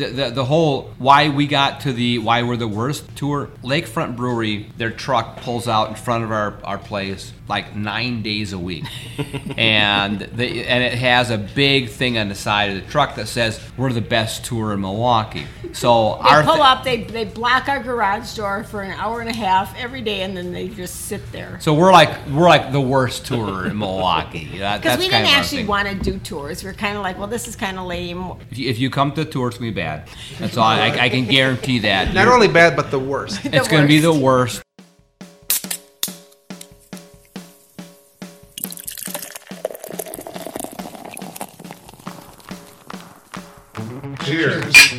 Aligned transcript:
the, 0.00 0.06
the 0.10 0.30
the 0.30 0.44
whole 0.44 0.90
why 0.98 1.28
we 1.28 1.46
got 1.46 1.80
to 1.82 1.92
the 1.92 2.18
why 2.18 2.42
we're 2.42 2.56
the 2.56 2.68
worst 2.68 3.04
tour. 3.16 3.48
Lakefront 3.62 4.16
Brewery, 4.16 4.70
their 4.76 4.90
truck 4.90 5.36
pulls 5.38 5.68
out 5.68 5.88
in 5.88 5.94
front 5.94 6.24
of 6.24 6.32
our 6.32 6.58
our 6.64 6.78
place 6.78 7.32
like 7.48 7.74
nine 7.74 8.22
days 8.22 8.52
a 8.52 8.58
week, 8.58 8.84
and 9.56 10.20
the, 10.20 10.64
and 10.66 10.84
it 10.84 10.94
has 10.94 11.30
a 11.30 11.38
big 11.38 11.88
thing 11.88 12.16
on 12.16 12.28
the 12.28 12.34
side 12.34 12.70
of 12.70 12.84
the 12.84 12.90
truck 12.90 13.16
that 13.16 13.26
says 13.26 13.60
we're 13.76 13.92
the 13.92 14.00
best 14.00 14.44
tour 14.44 14.72
in 14.72 14.80
Milwaukee. 14.80 15.46
So 15.72 16.20
They 16.22 16.30
our 16.30 16.42
pull 16.42 16.56
thi- 16.56 16.60
up, 16.62 16.84
they, 16.84 17.02
they 17.04 17.24
block 17.24 17.68
our 17.68 17.82
garage 17.82 18.36
door 18.36 18.64
for 18.64 18.82
an 18.82 18.92
hour 18.92 19.20
and 19.20 19.28
a 19.28 19.34
half 19.34 19.76
every 19.76 20.00
day, 20.00 20.22
and 20.22 20.36
then 20.36 20.52
they 20.52 20.68
just 20.68 21.06
sit 21.06 21.32
there. 21.32 21.58
So 21.60 21.74
we're 21.74 21.92
like 21.92 22.10
we're 22.28 22.48
like 22.48 22.72
the 22.72 22.80
worst 22.80 23.26
tour 23.26 23.66
in 23.66 23.78
Milwaukee. 23.78 24.48
Because 24.60 24.82
that's 24.82 25.02
we 25.02 25.08
didn't 25.08 25.26
actually 25.26 25.64
want 25.64 25.88
to 25.88 25.94
do 25.94 26.18
tours. 26.18 26.62
We're 26.62 26.72
kind 26.74 26.96
of 26.96 27.02
like, 27.02 27.18
well, 27.18 27.26
this 27.26 27.48
is 27.48 27.56
kind 27.56 27.78
of 27.78 27.86
lame. 27.86 28.32
If 28.50 28.78
you, 28.78 28.90
come 28.90 29.12
to 29.12 29.24
the 29.24 29.30
tour, 29.30 29.48
it's 29.48 29.58
gonna 29.58 29.70
be 29.70 29.74
bad. 29.90 30.08
That's 30.38 30.56
all. 30.56 30.64
I, 30.64 30.88
I 30.88 31.08
can 31.08 31.26
guarantee 31.26 31.80
that. 31.80 32.14
Not 32.14 32.28
only 32.28 32.48
bad, 32.48 32.76
but 32.76 32.90
the 32.90 32.98
worst. 32.98 33.40
it's 33.44 33.68
gonna 33.68 33.86
be 33.86 33.98
the 33.98 34.12
worst. 34.12 34.62
Cheers. 44.24 44.92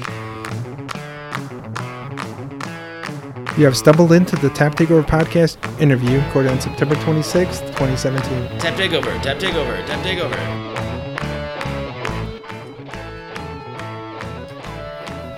You 3.57 3.65
have 3.65 3.77
stumbled 3.77 4.11
into 4.11 4.35
the 4.37 4.49
Tap 4.49 4.75
Takeover 4.75 5.03
podcast 5.03 5.57
interview 5.79 6.19
recorded 6.19 6.51
on 6.51 6.61
September 6.61 6.95
26th, 6.95 7.67
2017. 7.77 8.59
Tap 8.59 8.75
takeover, 8.75 9.21
tap 9.21 9.37
takeover, 9.37 9.85
tap 9.85 10.03
takeover. 10.03 10.70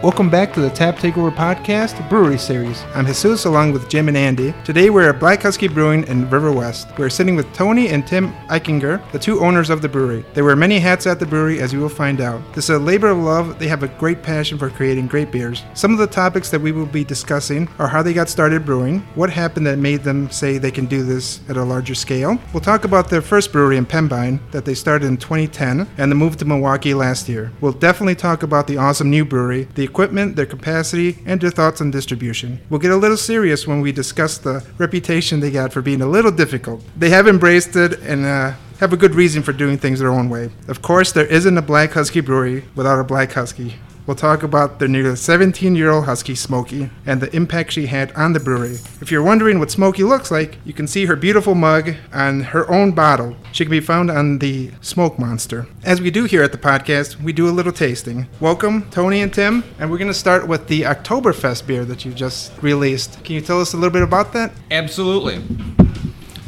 Welcome 0.03 0.29
back 0.29 0.51
to 0.55 0.59
the 0.59 0.69
Tap 0.69 0.97
Takeover 0.97 1.33
podcast 1.33 2.09
brewery 2.09 2.37
series. 2.37 2.83
I'm 2.93 3.05
Jesus 3.05 3.45
along 3.45 3.71
with 3.71 3.87
Jim 3.87 4.09
and 4.09 4.17
Andy. 4.17 4.53
Today 4.65 4.89
we're 4.89 5.11
at 5.11 5.17
Black 5.21 5.41
Husky 5.41 5.69
Brewing 5.69 6.05
in 6.09 6.29
River 6.29 6.51
West. 6.51 6.89
We're 6.97 7.09
sitting 7.09 7.37
with 7.37 7.53
Tony 7.53 7.87
and 7.87 8.05
Tim 8.05 8.33
Eichinger, 8.49 9.09
the 9.13 9.17
two 9.17 9.39
owners 9.39 9.69
of 9.69 9.81
the 9.81 9.87
brewery. 9.87 10.25
They 10.33 10.41
wear 10.41 10.57
many 10.57 10.77
hats 10.77 11.07
at 11.07 11.21
the 11.21 11.25
brewery, 11.25 11.61
as 11.61 11.71
you 11.71 11.79
will 11.79 11.87
find 11.87 12.19
out. 12.19 12.41
This 12.53 12.65
is 12.65 12.75
a 12.75 12.79
labor 12.79 13.07
of 13.07 13.17
love. 13.17 13.57
They 13.59 13.69
have 13.69 13.81
a 13.83 13.87
great 13.87 14.21
passion 14.21 14.57
for 14.57 14.69
creating 14.69 15.07
great 15.07 15.31
beers. 15.31 15.63
Some 15.73 15.93
of 15.93 15.99
the 15.99 16.07
topics 16.07 16.49
that 16.49 16.59
we 16.59 16.73
will 16.73 16.85
be 16.85 17.05
discussing 17.05 17.69
are 17.79 17.87
how 17.87 18.03
they 18.03 18.11
got 18.11 18.27
started 18.27 18.65
brewing, 18.65 18.99
what 19.15 19.29
happened 19.29 19.65
that 19.67 19.79
made 19.79 20.03
them 20.03 20.29
say 20.29 20.57
they 20.57 20.69
can 20.69 20.85
do 20.85 21.03
this 21.03 21.39
at 21.47 21.55
a 21.55 21.63
larger 21.63 21.95
scale. 21.95 22.37
We'll 22.51 22.59
talk 22.59 22.83
about 22.83 23.09
their 23.09 23.21
first 23.21 23.53
brewery 23.53 23.77
in 23.77 23.85
Pembine 23.85 24.41
that 24.51 24.65
they 24.65 24.73
started 24.73 25.05
in 25.05 25.15
2010 25.15 25.87
and 25.97 26.11
the 26.11 26.15
move 26.15 26.35
to 26.37 26.45
Milwaukee 26.45 26.93
last 26.93 27.29
year. 27.29 27.53
We'll 27.61 27.71
definitely 27.71 28.15
talk 28.15 28.43
about 28.43 28.67
the 28.67 28.75
awesome 28.75 29.09
new 29.09 29.23
brewery, 29.23 29.69
the 29.75 29.92
equipment, 29.93 30.35
their 30.35 30.47
capacity, 30.47 31.19
and 31.23 31.39
their 31.39 31.51
thoughts 31.51 31.79
on 31.79 31.91
distribution. 31.91 32.59
We'll 32.67 32.79
get 32.79 32.91
a 32.91 32.97
little 32.97 33.15
serious 33.15 33.67
when 33.67 33.79
we 33.79 33.91
discuss 33.91 34.39
the 34.39 34.65
reputation 34.79 35.39
they 35.39 35.51
got 35.51 35.71
for 35.71 35.83
being 35.83 36.01
a 36.01 36.07
little 36.07 36.31
difficult. 36.31 36.81
They 36.97 37.11
have 37.11 37.27
embraced 37.27 37.75
it 37.75 37.99
and 38.01 38.25
uh, 38.25 38.53
have 38.79 38.91
a 38.91 38.97
good 38.97 39.13
reason 39.13 39.43
for 39.43 39.53
doing 39.53 39.77
things 39.77 39.99
their 39.99 40.09
own 40.09 40.29
way. 40.29 40.49
Of 40.67 40.81
course, 40.81 41.11
there 41.11 41.27
isn't 41.27 41.55
a 41.55 41.61
Black 41.61 41.91
Husky 41.91 42.21
brewery 42.21 42.63
without 42.73 42.99
a 42.99 43.03
Black 43.03 43.33
Husky. 43.33 43.75
We'll 44.05 44.17
talk 44.17 44.43
about 44.43 44.79
the 44.79 44.89
nearly 44.89 45.15
17 45.15 45.75
year 45.75 45.89
old 45.89 46.03
Husky 46.03 46.35
Smokey 46.35 46.89
and 47.05 47.21
the 47.21 47.33
impact 47.33 47.71
she 47.71 47.85
had 47.85 48.11
on 48.13 48.33
the 48.33 48.39
brewery. 48.41 48.79
If 48.99 49.11
you're 49.11 49.23
wondering 49.23 49.59
what 49.59 49.71
Smokey 49.71 50.03
looks 50.03 50.29
like, 50.29 50.57
you 50.65 50.73
can 50.73 50.87
see 50.87 51.05
her 51.05 51.15
beautiful 51.15 51.55
mug 51.55 51.93
on 52.11 52.41
her 52.41 52.69
own 52.69 52.91
bottle. 52.91 53.37
She 53.53 53.63
can 53.63 53.71
be 53.71 53.79
found 53.79 54.11
on 54.11 54.39
the 54.39 54.71
Smoke 54.81 55.17
Monster. 55.17 55.67
As 55.85 56.01
we 56.01 56.11
do 56.11 56.25
here 56.25 56.43
at 56.43 56.51
the 56.51 56.57
podcast, 56.57 57.21
we 57.21 57.31
do 57.31 57.47
a 57.47 57.51
little 57.51 57.71
tasting. 57.71 58.27
Welcome, 58.41 58.89
Tony 58.91 59.21
and 59.21 59.33
Tim, 59.33 59.63
and 59.79 59.89
we're 59.89 59.97
going 59.97 60.09
to 60.09 60.13
start 60.13 60.49
with 60.49 60.67
the 60.67 60.81
Oktoberfest 60.81 61.65
beer 61.65 61.85
that 61.85 62.03
you 62.03 62.13
just 62.13 62.51
released. 62.61 63.23
Can 63.23 63.35
you 63.35 63.41
tell 63.41 63.61
us 63.61 63.71
a 63.73 63.77
little 63.77 63.93
bit 63.93 64.03
about 64.03 64.33
that? 64.33 64.51
Absolutely. 64.69 65.41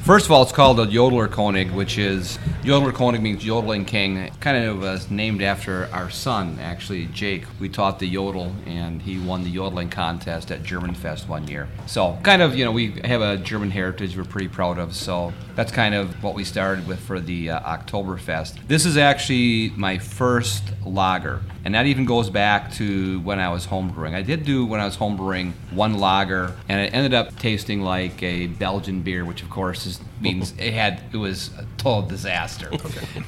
First 0.03 0.25
of 0.25 0.31
all, 0.33 0.43
it's 0.43 0.51
called 0.51 0.79
a 0.81 0.85
Yodeler 0.85 1.31
Koenig, 1.31 1.71
which 1.71 1.97
is 1.97 2.37
Yodeler 2.65 2.95
Koenig 2.95 3.21
means 3.21 3.45
yodeling 3.45 3.85
king. 3.85 4.31
Kind 4.39 4.65
of 4.65 4.81
was 4.81 5.11
named 5.11 5.43
after 5.43 5.87
our 5.93 6.09
son, 6.09 6.57
actually, 6.59 7.05
Jake. 7.13 7.43
We 7.59 7.69
taught 7.69 7.99
the 7.99 8.07
yodel, 8.07 8.55
and 8.65 8.99
he 8.99 9.19
won 9.19 9.43
the 9.43 9.51
yodeling 9.51 9.91
contest 9.91 10.49
at 10.49 10.63
German 10.63 10.95
Fest 10.95 11.29
one 11.29 11.47
year. 11.47 11.67
So, 11.85 12.17
kind 12.23 12.41
of, 12.41 12.55
you 12.55 12.65
know, 12.65 12.71
we 12.71 12.93
have 13.03 13.21
a 13.21 13.37
German 13.37 13.69
heritage 13.69 14.17
we're 14.17 14.23
pretty 14.23 14.47
proud 14.47 14.79
of. 14.79 14.95
So, 14.95 15.31
that's 15.55 15.71
kind 15.71 15.93
of 15.93 16.23
what 16.23 16.33
we 16.33 16.43
started 16.43 16.87
with 16.87 16.99
for 16.99 17.19
the 17.19 17.51
uh, 17.51 17.77
Oktoberfest. 17.77 18.67
This 18.67 18.87
is 18.87 18.97
actually 18.97 19.71
my 19.75 19.99
first 19.99 20.63
lager, 20.83 21.41
and 21.65 21.75
that 21.75 21.85
even 21.85 22.05
goes 22.05 22.31
back 22.31 22.71
to 22.73 23.19
when 23.19 23.39
I 23.39 23.49
was 23.49 23.67
homebrewing. 23.67 24.15
I 24.15 24.23
did 24.23 24.43
do 24.43 24.65
when 24.65 24.81
I 24.81 24.85
was 24.85 24.97
homebrewing 24.97 25.53
one 25.69 25.99
lager, 25.99 26.55
and 26.67 26.81
it 26.81 26.95
ended 26.95 27.13
up 27.13 27.37
tasting 27.37 27.81
like 27.81 28.23
a 28.23 28.47
Belgian 28.47 29.01
beer, 29.01 29.23
which 29.23 29.43
of 29.43 29.51
course 29.51 29.85
is, 29.85 29.99
means 30.25 30.53
it 30.57 30.73
had 30.73 31.01
it 31.13 31.17
was 31.17 31.51
a 31.57 31.65
total 31.77 32.01
disaster. 32.01 32.69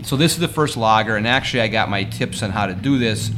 So 0.03 0.17
this 0.17 0.33
is 0.33 0.39
the 0.39 0.47
first 0.47 0.75
lager, 0.77 1.15
and 1.15 1.27
actually 1.27 1.61
I 1.61 1.67
got 1.67 1.89
my 1.89 2.03
tips 2.03 2.43
on 2.43 2.51
how 2.51 2.65
to 2.65 2.73
do 2.73 2.97
this 2.97 3.31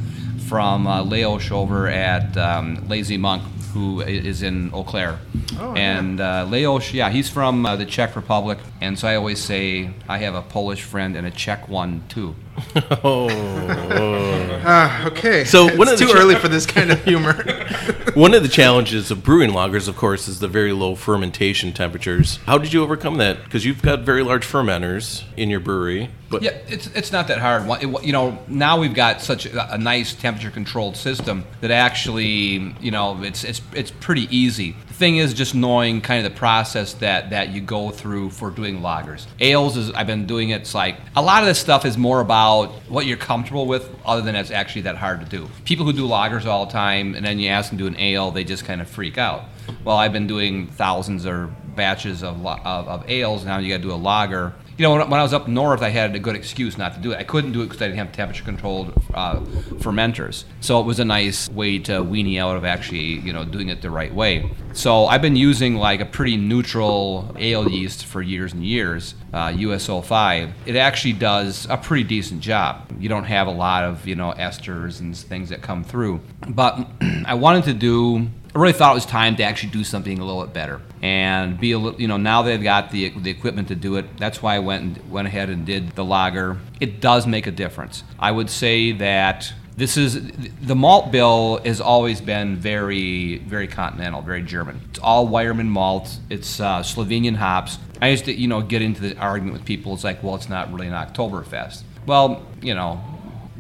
from 0.47 0.87
uh, 0.87 1.03
Leosh 1.03 1.51
over 1.51 1.87
at 1.87 2.35
um, 2.37 2.87
Lazy 2.87 3.17
Monk, 3.17 3.43
who 3.73 4.01
is 4.01 4.41
in 4.41 4.73
Eau 4.73 4.83
Claire. 4.83 5.19
Oh, 5.59 5.73
and 5.75 6.19
uh, 6.19 6.47
Leosh, 6.49 6.93
yeah, 6.93 7.09
he's 7.11 7.29
from 7.29 7.65
uh, 7.65 7.75
the 7.75 7.85
Czech 7.85 8.15
Republic, 8.15 8.57
and 8.81 8.97
so 8.97 9.07
I 9.07 9.15
always 9.15 9.43
say 9.43 9.91
I 10.07 10.17
have 10.19 10.35
a 10.35 10.41
Polish 10.41 10.83
friend 10.83 11.15
and 11.15 11.27
a 11.27 11.31
Czech 11.31 11.67
one 11.69 12.03
too. 12.09 12.35
Ah, 14.71 15.07
okay. 15.07 15.45
So 15.45 15.67
it's 15.67 15.77
one 15.77 15.87
of 15.87 15.97
the 15.97 16.05
too 16.05 16.11
cha- 16.11 16.19
early 16.19 16.35
for 16.35 16.47
this 16.47 16.65
kind 16.65 16.91
of 16.91 17.03
humor. 17.03 17.33
One 18.15 18.33
of 18.33 18.41
the 18.43 18.49
challenges 18.49 19.11
of 19.11 19.23
brewing 19.23 19.51
lagers, 19.51 19.87
of 19.87 19.95
course, 19.95 20.27
is 20.27 20.39
the 20.39 20.47
very 20.47 20.73
low 20.73 20.95
fermentation 20.95 21.71
temperatures. 21.71 22.37
How 22.45 22.57
did 22.57 22.73
you 22.73 22.83
overcome 22.83 23.17
that? 23.17 23.43
Because 23.43 23.65
you've 23.65 23.81
got 23.81 24.01
very 24.01 24.23
large 24.23 24.45
fermenters 24.45 25.23
in 25.37 25.49
your 25.49 25.59
brewery. 25.59 26.09
But 26.29 26.41
Yeah, 26.43 26.57
it's 26.67 26.87
it's 26.87 27.11
not 27.11 27.27
that 27.29 27.37
hard. 27.37 27.67
It- 27.81 28.03
You 28.03 28.11
know, 28.11 28.37
now 28.47 28.77
we've 28.79 28.93
got 28.93 29.21
such 29.21 29.45
a, 29.45 29.73
a 29.73 29.77
nice 29.77 30.13
temperature 30.13 30.51
controlled 30.51 30.97
system 30.97 31.45
that 31.61 31.71
actually, 31.71 32.73
you 32.81 32.91
know, 32.91 33.21
it's 33.23 33.43
it's 33.43 33.61
it's 33.73 33.91
pretty 33.91 34.27
easy. 34.35 34.75
Thing 34.99 35.15
is 35.15 35.33
just 35.33 35.55
knowing 35.55 36.01
kind 36.01 36.25
of 36.25 36.29
the 36.29 36.37
process 36.37 36.93
that 36.95 37.29
that 37.29 37.51
you 37.51 37.61
go 37.61 37.89
through 37.89 38.31
for 38.31 38.51
doing 38.51 38.81
lagers. 38.81 39.27
Ales 39.39 39.77
is 39.77 39.91
I've 39.91 40.07
been 40.07 40.25
doing 40.25 40.49
it. 40.49 40.59
It's 40.59 40.75
like 40.75 40.97
a 41.15 41.21
lot 41.21 41.41
of 41.41 41.47
this 41.47 41.57
stuff 41.57 41.85
is 41.85 41.97
more 41.97 42.19
about 42.19 42.73
what 42.89 43.05
you're 43.05 43.15
comfortable 43.15 43.65
with, 43.65 43.89
other 44.05 44.21
than 44.21 44.35
it's 44.35 44.51
actually 44.51 44.81
that 44.81 44.97
hard 44.97 45.21
to 45.21 45.25
do. 45.25 45.47
People 45.63 45.85
who 45.85 45.93
do 45.93 46.05
lagers 46.05 46.45
all 46.45 46.65
the 46.65 46.73
time, 46.73 47.15
and 47.15 47.25
then 47.25 47.39
you 47.39 47.47
ask 47.47 47.69
them 47.69 47.77
to 47.77 47.85
do 47.85 47.87
an 47.87 47.97
ale, 47.97 48.29
they 48.31 48.43
just 48.43 48.65
kind 48.65 48.81
of 48.81 48.89
freak 48.89 49.17
out. 49.17 49.45
Well, 49.85 49.95
I've 49.95 50.11
been 50.11 50.27
doing 50.27 50.67
thousands 50.67 51.25
or 51.25 51.47
batches 51.77 52.21
of, 52.21 52.45
of, 52.45 52.87
of 52.89 53.09
ales. 53.09 53.45
Now 53.45 53.59
you 53.59 53.69
got 53.69 53.77
to 53.77 53.83
do 53.83 53.93
a 53.93 53.95
lager. 53.95 54.53
You 54.79 54.83
know, 54.83 54.93
when, 54.93 55.09
when 55.09 55.19
I 55.19 55.23
was 55.23 55.33
up 55.33 55.49
north, 55.49 55.81
I 55.81 55.89
had 55.89 56.15
a 56.15 56.19
good 56.19 56.37
excuse 56.37 56.77
not 56.77 56.93
to 56.93 57.01
do 57.01 57.11
it. 57.11 57.17
I 57.17 57.25
couldn't 57.25 57.51
do 57.51 57.63
it 57.63 57.65
because 57.65 57.81
I 57.81 57.87
didn't 57.87 57.97
have 57.97 58.13
temperature 58.13 58.45
controlled 58.45 58.93
uh, 59.13 59.41
fermenters. 59.81 60.45
So 60.61 60.79
it 60.79 60.85
was 60.85 61.01
a 61.01 61.05
nice 61.05 61.49
way 61.49 61.79
to 61.79 62.01
weenie 62.01 62.39
out 62.39 62.55
of 62.55 62.63
actually, 62.63 63.19
you 63.19 63.33
know, 63.33 63.43
doing 63.43 63.67
it 63.67 63.81
the 63.81 63.91
right 63.91 64.13
way. 64.13 64.49
So 64.71 65.07
I've 65.07 65.21
been 65.21 65.35
using 65.35 65.75
like 65.75 65.99
a 65.99 66.05
pretty 66.05 66.37
neutral 66.37 67.35
ale 67.37 67.67
yeast 67.67 68.05
for 68.05 68.21
years 68.21 68.53
and 68.53 68.63
years, 68.63 69.15
uh, 69.33 69.51
US-05. 69.53 70.53
It 70.65 70.77
actually 70.77 71.13
does 71.13 71.67
a 71.69 71.75
pretty 71.75 72.05
decent 72.05 72.39
job. 72.39 72.89
You 73.01 73.09
don't 73.09 73.25
have 73.25 73.47
a 73.47 73.51
lot 73.51 73.83
of, 73.83 74.07
you 74.07 74.15
know, 74.15 74.31
esters 74.37 75.01
and 75.01 75.13
things 75.17 75.49
that 75.49 75.61
come 75.61 75.83
through. 75.83 76.21
But 76.47 76.87
I 77.25 77.33
wanted 77.33 77.65
to 77.65 77.73
do 77.73 78.29
I 78.55 78.59
really 78.59 78.73
thought 78.73 78.91
it 78.91 78.95
was 78.95 79.05
time 79.05 79.35
to 79.35 79.43
actually 79.43 79.69
do 79.69 79.83
something 79.83 80.17
a 80.17 80.25
little 80.25 80.43
bit 80.43 80.53
better 80.53 80.81
and 81.03 81.59
be 81.59 81.71
a 81.71 81.77
little, 81.77 82.01
you 82.01 82.07
know, 82.07 82.17
now 82.17 82.41
they've 82.41 82.61
got 82.61 82.89
the 82.89 83.09
the 83.09 83.29
equipment 83.29 83.67
to 83.67 83.75
do 83.75 83.97
it. 83.97 84.17
That's 84.17 84.41
why 84.41 84.55
I 84.55 84.59
went 84.59 84.83
and 84.83 85.11
went 85.11 85.27
ahead 85.27 85.49
and 85.49 85.65
did 85.65 85.91
the 85.91 86.03
lager. 86.03 86.57
It 86.79 86.99
does 86.99 87.27
make 87.27 87.45
a 87.45 87.51
difference. 87.51 88.03
I 88.17 88.31
would 88.31 88.49
say 88.49 88.91
that 88.93 89.53
this 89.77 89.97
is 89.97 90.31
the 90.61 90.75
malt 90.75 91.11
bill 91.11 91.61
has 91.63 91.79
always 91.79 92.21
been 92.21 92.55
very 92.55 93.37
very 93.37 93.67
continental, 93.67 94.21
very 94.23 94.41
German. 94.41 94.81
It's 94.89 94.99
all 94.99 95.27
Weyermann 95.27 95.67
malt. 95.67 96.17
It's 96.31 96.59
uh, 96.59 96.79
Slovenian 96.79 97.35
hops. 97.35 97.77
I 98.01 98.09
used 98.09 98.25
to, 98.25 98.33
you 98.33 98.47
know, 98.47 98.61
get 98.61 98.81
into 98.81 99.01
the 99.01 99.17
argument 99.17 99.53
with 99.53 99.65
people. 99.65 99.93
It's 99.93 100.03
like, 100.03 100.23
well, 100.23 100.35
it's 100.35 100.49
not 100.49 100.73
really 100.73 100.87
an 100.87 100.93
Oktoberfest. 100.93 101.83
Well, 102.07 102.45
you 102.61 102.73
know, 102.73 102.99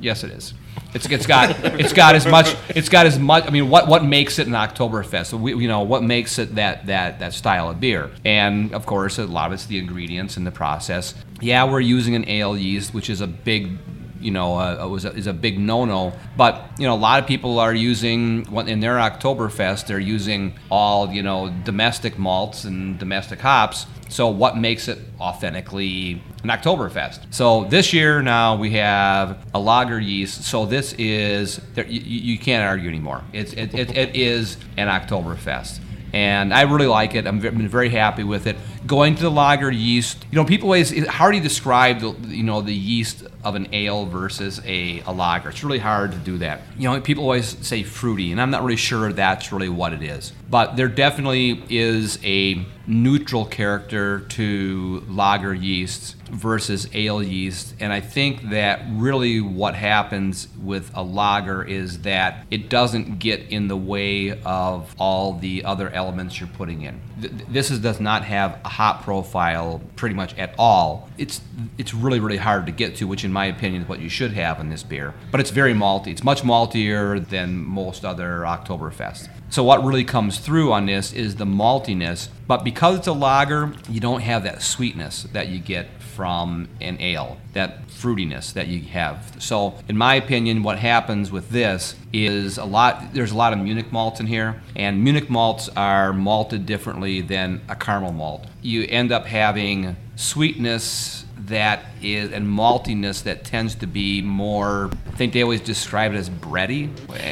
yes, 0.01 0.23
it 0.23 0.31
is. 0.31 0.53
It's, 0.93 1.05
it's 1.05 1.27
got 1.27 1.51
it's 1.79 1.93
got 1.93 2.15
as 2.15 2.25
much 2.25 2.55
it's 2.69 2.89
got 2.89 3.05
as 3.05 3.19
much 3.19 3.45
I 3.45 3.51
mean 3.51 3.69
what 3.69 3.87
what 3.87 4.03
makes 4.03 4.39
it 4.39 4.47
an 4.47 4.53
Oktoberfest? 4.53 5.39
We, 5.39 5.55
you 5.55 5.67
know 5.67 5.81
what 5.81 6.03
makes 6.03 6.39
it 6.39 6.55
that 6.55 6.87
that 6.87 7.19
that 7.19 7.33
style 7.33 7.69
of 7.69 7.79
beer? 7.79 8.11
And 8.25 8.73
of 8.73 8.85
course 8.85 9.17
a 9.19 9.25
lot 9.25 9.47
of 9.47 9.53
it's 9.53 9.65
the 9.65 9.77
ingredients 9.77 10.37
and 10.37 10.47
the 10.47 10.51
process. 10.51 11.13
Yeah 11.41 11.63
we're 11.65 11.79
using 11.79 12.15
an 12.15 12.27
ale 12.27 12.57
yeast 12.57 12.93
which 12.93 13.09
is 13.09 13.21
a 13.21 13.27
big 13.27 13.77
you 14.19 14.31
know 14.31 14.57
uh, 14.57 14.87
was 14.87 15.05
a, 15.05 15.11
is 15.13 15.27
a 15.27 15.33
big 15.33 15.59
no-no. 15.59 16.13
But 16.37 16.71
you 16.77 16.87
know, 16.87 16.95
a 16.95 16.97
lot 16.97 17.21
of 17.21 17.27
people 17.27 17.59
are 17.59 17.73
using 17.73 18.45
in 18.67 18.79
their 18.79 18.95
Oktoberfest, 18.95 19.87
they're 19.87 19.99
using 19.99 20.53
all 20.69 21.11
you 21.11 21.23
know 21.23 21.53
domestic 21.63 22.17
malts 22.17 22.63
and 22.63 22.97
domestic 22.99 23.39
hops. 23.39 23.85
So 24.09 24.27
what 24.29 24.57
makes 24.57 24.87
it 24.87 24.97
authentically 25.19 26.21
an 26.43 26.49
Oktoberfest? 26.49 27.31
So 27.31 27.65
this 27.65 27.93
year 27.93 28.21
now 28.23 28.55
we 28.55 28.71
have 28.71 29.45
a 29.53 29.59
lager 29.59 29.99
yeast. 29.99 30.43
So 30.43 30.65
this 30.65 30.93
is 30.93 31.61
you, 31.87 32.39
can't 32.39 32.67
argue 32.67 32.89
anymore. 32.89 33.23
It's 33.33 33.53
it, 33.53 33.73
it, 33.75 33.95
it 33.95 34.15
is 34.15 34.57
an 34.77 34.87
Oktoberfest 34.87 35.79
and 36.13 36.53
I 36.53 36.61
really 36.61 36.87
like 36.87 37.15
it. 37.15 37.27
I'm 37.27 37.39
very 37.39 37.89
happy 37.89 38.23
with 38.23 38.47
it. 38.47 38.55
Going 38.89 39.13
to 39.13 39.21
the 39.21 39.29
lager 39.29 39.69
yeast, 39.71 40.25
you 40.31 40.35
know, 40.35 40.45
people 40.45 40.69
always 40.69 40.89
how 41.07 41.29
do 41.29 41.37
you 41.37 41.43
describe 41.43 41.99
the 41.99 42.11
you 42.27 42.41
know 42.41 42.61
the 42.61 42.73
yeast 42.73 43.23
of 43.43 43.53
an 43.53 43.67
ale 43.71 44.07
versus 44.07 44.59
a, 44.65 45.01
a 45.01 45.11
lager? 45.11 45.49
It's 45.49 45.63
really 45.63 45.77
hard 45.77 46.11
to 46.13 46.17
do 46.17 46.39
that. 46.39 46.61
You 46.75 46.89
know, 46.89 46.99
people 46.99 47.23
always 47.23 47.55
say 47.65 47.83
fruity, 47.83 48.31
and 48.31 48.41
I'm 48.41 48.49
not 48.49 48.63
really 48.63 48.77
sure 48.77 49.13
that's 49.13 49.51
really 49.51 49.69
what 49.69 49.93
it 49.93 50.01
is. 50.01 50.33
But 50.49 50.75
there 50.75 50.87
definitely 50.87 51.63
is 51.69 52.17
a 52.23 52.65
neutral 52.87 53.45
character 53.45 54.21
to 54.21 55.03
lager 55.07 55.53
yeasts 55.53 56.15
versus 56.31 56.87
ale 56.93 57.21
yeast. 57.21 57.75
And 57.79 57.93
I 57.93 58.01
think 58.01 58.49
that 58.49 58.81
really 58.89 59.41
what 59.41 59.75
happens 59.75 60.47
with 60.61 60.91
a 60.95 61.03
lager 61.03 61.63
is 61.63 61.99
that 62.01 62.47
it 62.49 62.69
doesn't 62.69 63.19
get 63.19 63.41
in 63.49 63.67
the 63.67 63.77
way 63.77 64.41
of 64.41 64.95
all 64.97 65.33
the 65.33 65.65
other 65.65 65.89
elements 65.91 66.39
you're 66.39 66.49
putting 66.49 66.81
in. 66.81 66.99
This 67.17 67.69
is, 67.69 67.79
does 67.79 67.99
not 67.99 68.23
have 68.23 68.59
a 68.65 68.69
hop 68.79 69.03
profile 69.03 69.81
pretty 69.97 70.15
much 70.15 70.33
at 70.37 70.55
all. 70.57 71.09
It's 71.17 71.41
it's 71.77 71.93
really 71.93 72.21
really 72.21 72.37
hard 72.37 72.65
to 72.67 72.71
get 72.71 72.95
to, 72.95 73.07
which 73.07 73.25
in 73.25 73.33
my 73.33 73.45
opinion 73.47 73.81
is 73.81 73.89
what 73.89 73.99
you 73.99 74.07
should 74.07 74.31
have 74.31 74.61
in 74.61 74.69
this 74.69 74.83
beer. 74.83 75.13
But 75.31 75.41
it's 75.41 75.49
very 75.49 75.73
malty. 75.73 76.07
It's 76.07 76.23
much 76.23 76.43
maltier 76.43 77.19
than 77.27 77.57
most 77.57 78.05
other 78.05 78.43
Oktoberfests. 78.47 79.27
So 79.49 79.65
what 79.65 79.83
really 79.83 80.05
comes 80.05 80.39
through 80.39 80.71
on 80.71 80.85
this 80.85 81.11
is 81.11 81.35
the 81.35 81.45
maltiness, 81.45 82.29
but 82.47 82.63
because 82.63 82.99
it's 82.99 83.07
a 83.07 83.11
lager, 83.11 83.73
you 83.89 83.99
don't 83.99 84.21
have 84.21 84.43
that 84.43 84.61
sweetness 84.61 85.23
that 85.33 85.49
you 85.49 85.59
get 85.59 85.87
from 86.09 86.67
an 86.81 86.97
ale, 86.99 87.37
that 87.53 87.87
fruitiness 87.87 88.53
that 88.53 88.67
you 88.67 88.81
have. 88.81 89.35
So, 89.39 89.75
in 89.87 89.97
my 89.97 90.15
opinion, 90.15 90.63
what 90.63 90.79
happens 90.79 91.31
with 91.31 91.49
this 91.49 91.95
is 92.11 92.57
a 92.57 92.65
lot. 92.65 93.13
There's 93.13 93.31
a 93.31 93.37
lot 93.37 93.53
of 93.53 93.59
Munich 93.59 93.91
malts 93.91 94.19
in 94.19 94.27
here, 94.27 94.61
and 94.75 95.03
Munich 95.03 95.29
malts 95.29 95.69
are 95.75 96.11
malted 96.13 96.65
differently 96.65 97.21
than 97.21 97.61
a 97.69 97.75
caramel 97.75 98.13
malt. 98.13 98.47
You 98.61 98.85
end 98.89 99.11
up 99.11 99.25
having 99.25 99.95
sweetness 100.15 101.25
that 101.49 101.85
is 102.01 102.31
and 102.31 102.47
maltiness 102.47 103.23
that 103.23 103.43
tends 103.43 103.75
to 103.75 103.87
be 103.87 104.21
more. 104.21 104.89
I 105.07 105.11
think 105.11 105.33
they 105.33 105.43
always 105.43 105.61
describe 105.61 106.13
it 106.13 106.17
as 106.17 106.29
bready. 106.29 106.89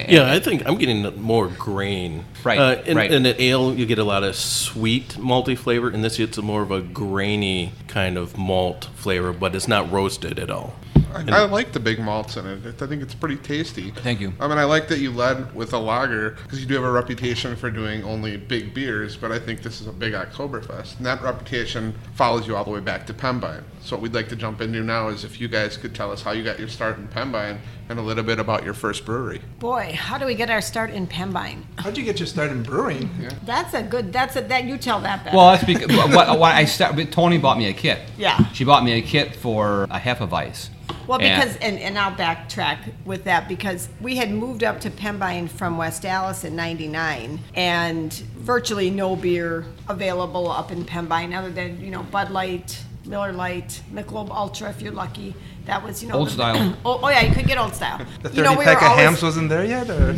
Yeah, 0.09 0.31
I 0.31 0.39
think 0.39 0.67
I'm 0.67 0.77
getting 0.77 1.19
more 1.21 1.47
grain. 1.47 2.25
Right. 2.43 2.59
Uh, 2.59 2.81
in, 2.85 2.97
right. 2.97 3.11
in 3.11 3.25
an 3.25 3.35
ale, 3.39 3.73
you 3.73 3.85
get 3.85 3.99
a 3.99 4.03
lot 4.03 4.23
of 4.23 4.35
sweet 4.35 5.09
malty 5.19 5.57
flavor. 5.57 5.89
In 5.89 6.01
this, 6.01 6.19
it's 6.19 6.37
more 6.37 6.61
of 6.61 6.71
a 6.71 6.81
grainy 6.81 7.71
kind 7.87 8.17
of 8.17 8.37
malt 8.37 8.89
flavor, 8.95 9.33
but 9.33 9.55
it's 9.55 9.67
not 9.67 9.91
roasted 9.91 10.39
at 10.39 10.49
all. 10.49 10.75
I, 11.13 11.41
I, 11.41 11.45
like 11.45 11.71
the 11.71 11.79
big 11.79 11.99
malts 11.99 12.37
in 12.37 12.45
it. 12.45 12.81
I 12.81 12.87
think 12.87 13.01
it's 13.01 13.15
pretty 13.15 13.37
tasty. 13.37 13.91
Thank 13.91 14.19
you. 14.19 14.33
I 14.39 14.47
mean, 14.47 14.57
I 14.57 14.63
like 14.63 14.87
that 14.89 14.99
you 14.99 15.11
led 15.11 15.53
with 15.55 15.73
a 15.73 15.77
lager 15.77 16.31
because 16.43 16.59
you 16.59 16.65
do 16.65 16.75
have 16.75 16.83
a 16.83 16.91
reputation 16.91 17.55
for 17.55 17.69
doing 17.69 18.03
only 18.03 18.37
big 18.37 18.73
beers, 18.73 19.17
but 19.17 19.31
I 19.31 19.39
think 19.39 19.61
this 19.61 19.81
is 19.81 19.87
a 19.87 19.93
big 19.93 20.13
Oktoberfest. 20.13 20.97
And 20.97 21.05
that 21.05 21.21
reputation 21.21 21.93
follows 22.15 22.47
you 22.47 22.55
all 22.55 22.63
the 22.63 22.71
way 22.71 22.79
back 22.79 23.05
to 23.07 23.13
Pembine. 23.13 23.63
So 23.81 23.95
what 23.95 24.03
we'd 24.03 24.13
like 24.13 24.29
to 24.29 24.35
jump 24.35 24.61
into 24.61 24.83
now 24.83 25.07
is 25.09 25.23
if 25.23 25.39
you 25.39 25.47
guys 25.47 25.77
could 25.77 25.95
tell 25.95 26.11
us 26.11 26.21
how 26.21 26.31
you 26.31 26.43
got 26.43 26.59
your 26.59 26.67
start 26.67 26.97
in 26.97 27.07
Pembine 27.07 27.59
and 27.89 27.99
a 27.99 28.01
little 28.01 28.23
bit 28.23 28.39
about 28.39 28.63
your 28.63 28.73
first 28.73 29.05
brewery. 29.05 29.41
Boy, 29.59 29.93
how 29.97 30.17
do 30.17 30.25
we 30.25 30.35
get 30.35 30.49
our 30.49 30.61
start 30.61 30.89
in 30.89 31.07
Pembine? 31.07 31.63
How'd 31.77 31.97
you 31.97 32.03
get 32.03 32.19
your 32.19 32.27
start 32.27 32.51
in 32.51 32.63
brewing? 32.63 33.09
Yeah. 33.19 33.29
That's 33.45 33.73
a 33.73 33.81
good. 33.81 34.11
That's 34.11 34.35
a 34.35 34.41
that 34.41 34.65
you 34.65 34.77
tell 34.77 34.99
that 35.01 35.23
better. 35.23 35.37
Well, 35.37 35.51
that's 35.51 35.63
because 35.63 35.87
what, 36.13 36.39
what 36.39 36.53
I 36.53 36.65
start. 36.65 36.95
Tony 37.11 37.37
bought 37.37 37.57
me 37.57 37.67
a 37.69 37.73
kit. 37.73 37.99
Yeah. 38.17 38.51
She 38.51 38.63
bought 38.63 38.83
me 38.83 38.93
a 38.93 39.01
kit 39.01 39.35
for 39.35 39.83
a 39.85 39.99
Hefeweiss. 39.99 40.69
Well, 41.07 41.19
because 41.19 41.55
and, 41.57 41.79
and 41.79 41.97
I'll 41.97 42.11
backtrack 42.11 42.79
with 43.05 43.23
that 43.23 43.47
because 43.47 43.87
we 44.01 44.17
had 44.17 44.29
moved 44.31 44.63
up 44.63 44.81
to 44.81 44.89
Pembine 44.89 45.47
from 45.47 45.77
West 45.77 46.05
Allis 46.05 46.43
in 46.43 46.55
'99, 46.55 47.39
and 47.55 48.13
virtually 48.13 48.89
no 48.89 49.15
beer 49.15 49.65
available 49.87 50.51
up 50.51 50.71
in 50.71 50.83
Pembine 50.83 51.33
other 51.33 51.49
than 51.49 51.79
you 51.79 51.91
know 51.91 52.03
Bud 52.03 52.29
Light, 52.29 52.83
Miller 53.05 53.31
Lite, 53.31 53.81
Michelob 53.91 54.29
Ultra 54.31 54.69
if 54.69 54.81
you're 54.81 54.91
lucky. 54.91 55.33
That 55.65 55.83
was, 55.83 56.01
you 56.01 56.07
know, 56.07 56.15
old 56.15 56.29
the, 56.29 56.31
style. 56.31 56.77
oh, 56.85 57.01
oh, 57.03 57.09
yeah, 57.09 57.23
you 57.23 57.33
could 57.33 57.45
get 57.45 57.57
old 57.57 57.75
style. 57.75 57.97
The 58.21 58.29
30 58.29 58.37
you 58.37 58.43
know, 58.43 58.57
we 58.57 58.63
pack 58.63 58.79
were 58.79 58.87
of 58.87 58.91
always- 58.93 59.05
Hamm's 59.05 59.21
wasn't 59.23 59.49
there 59.49 59.65
yet? 59.65 59.89
Or? 59.89 60.15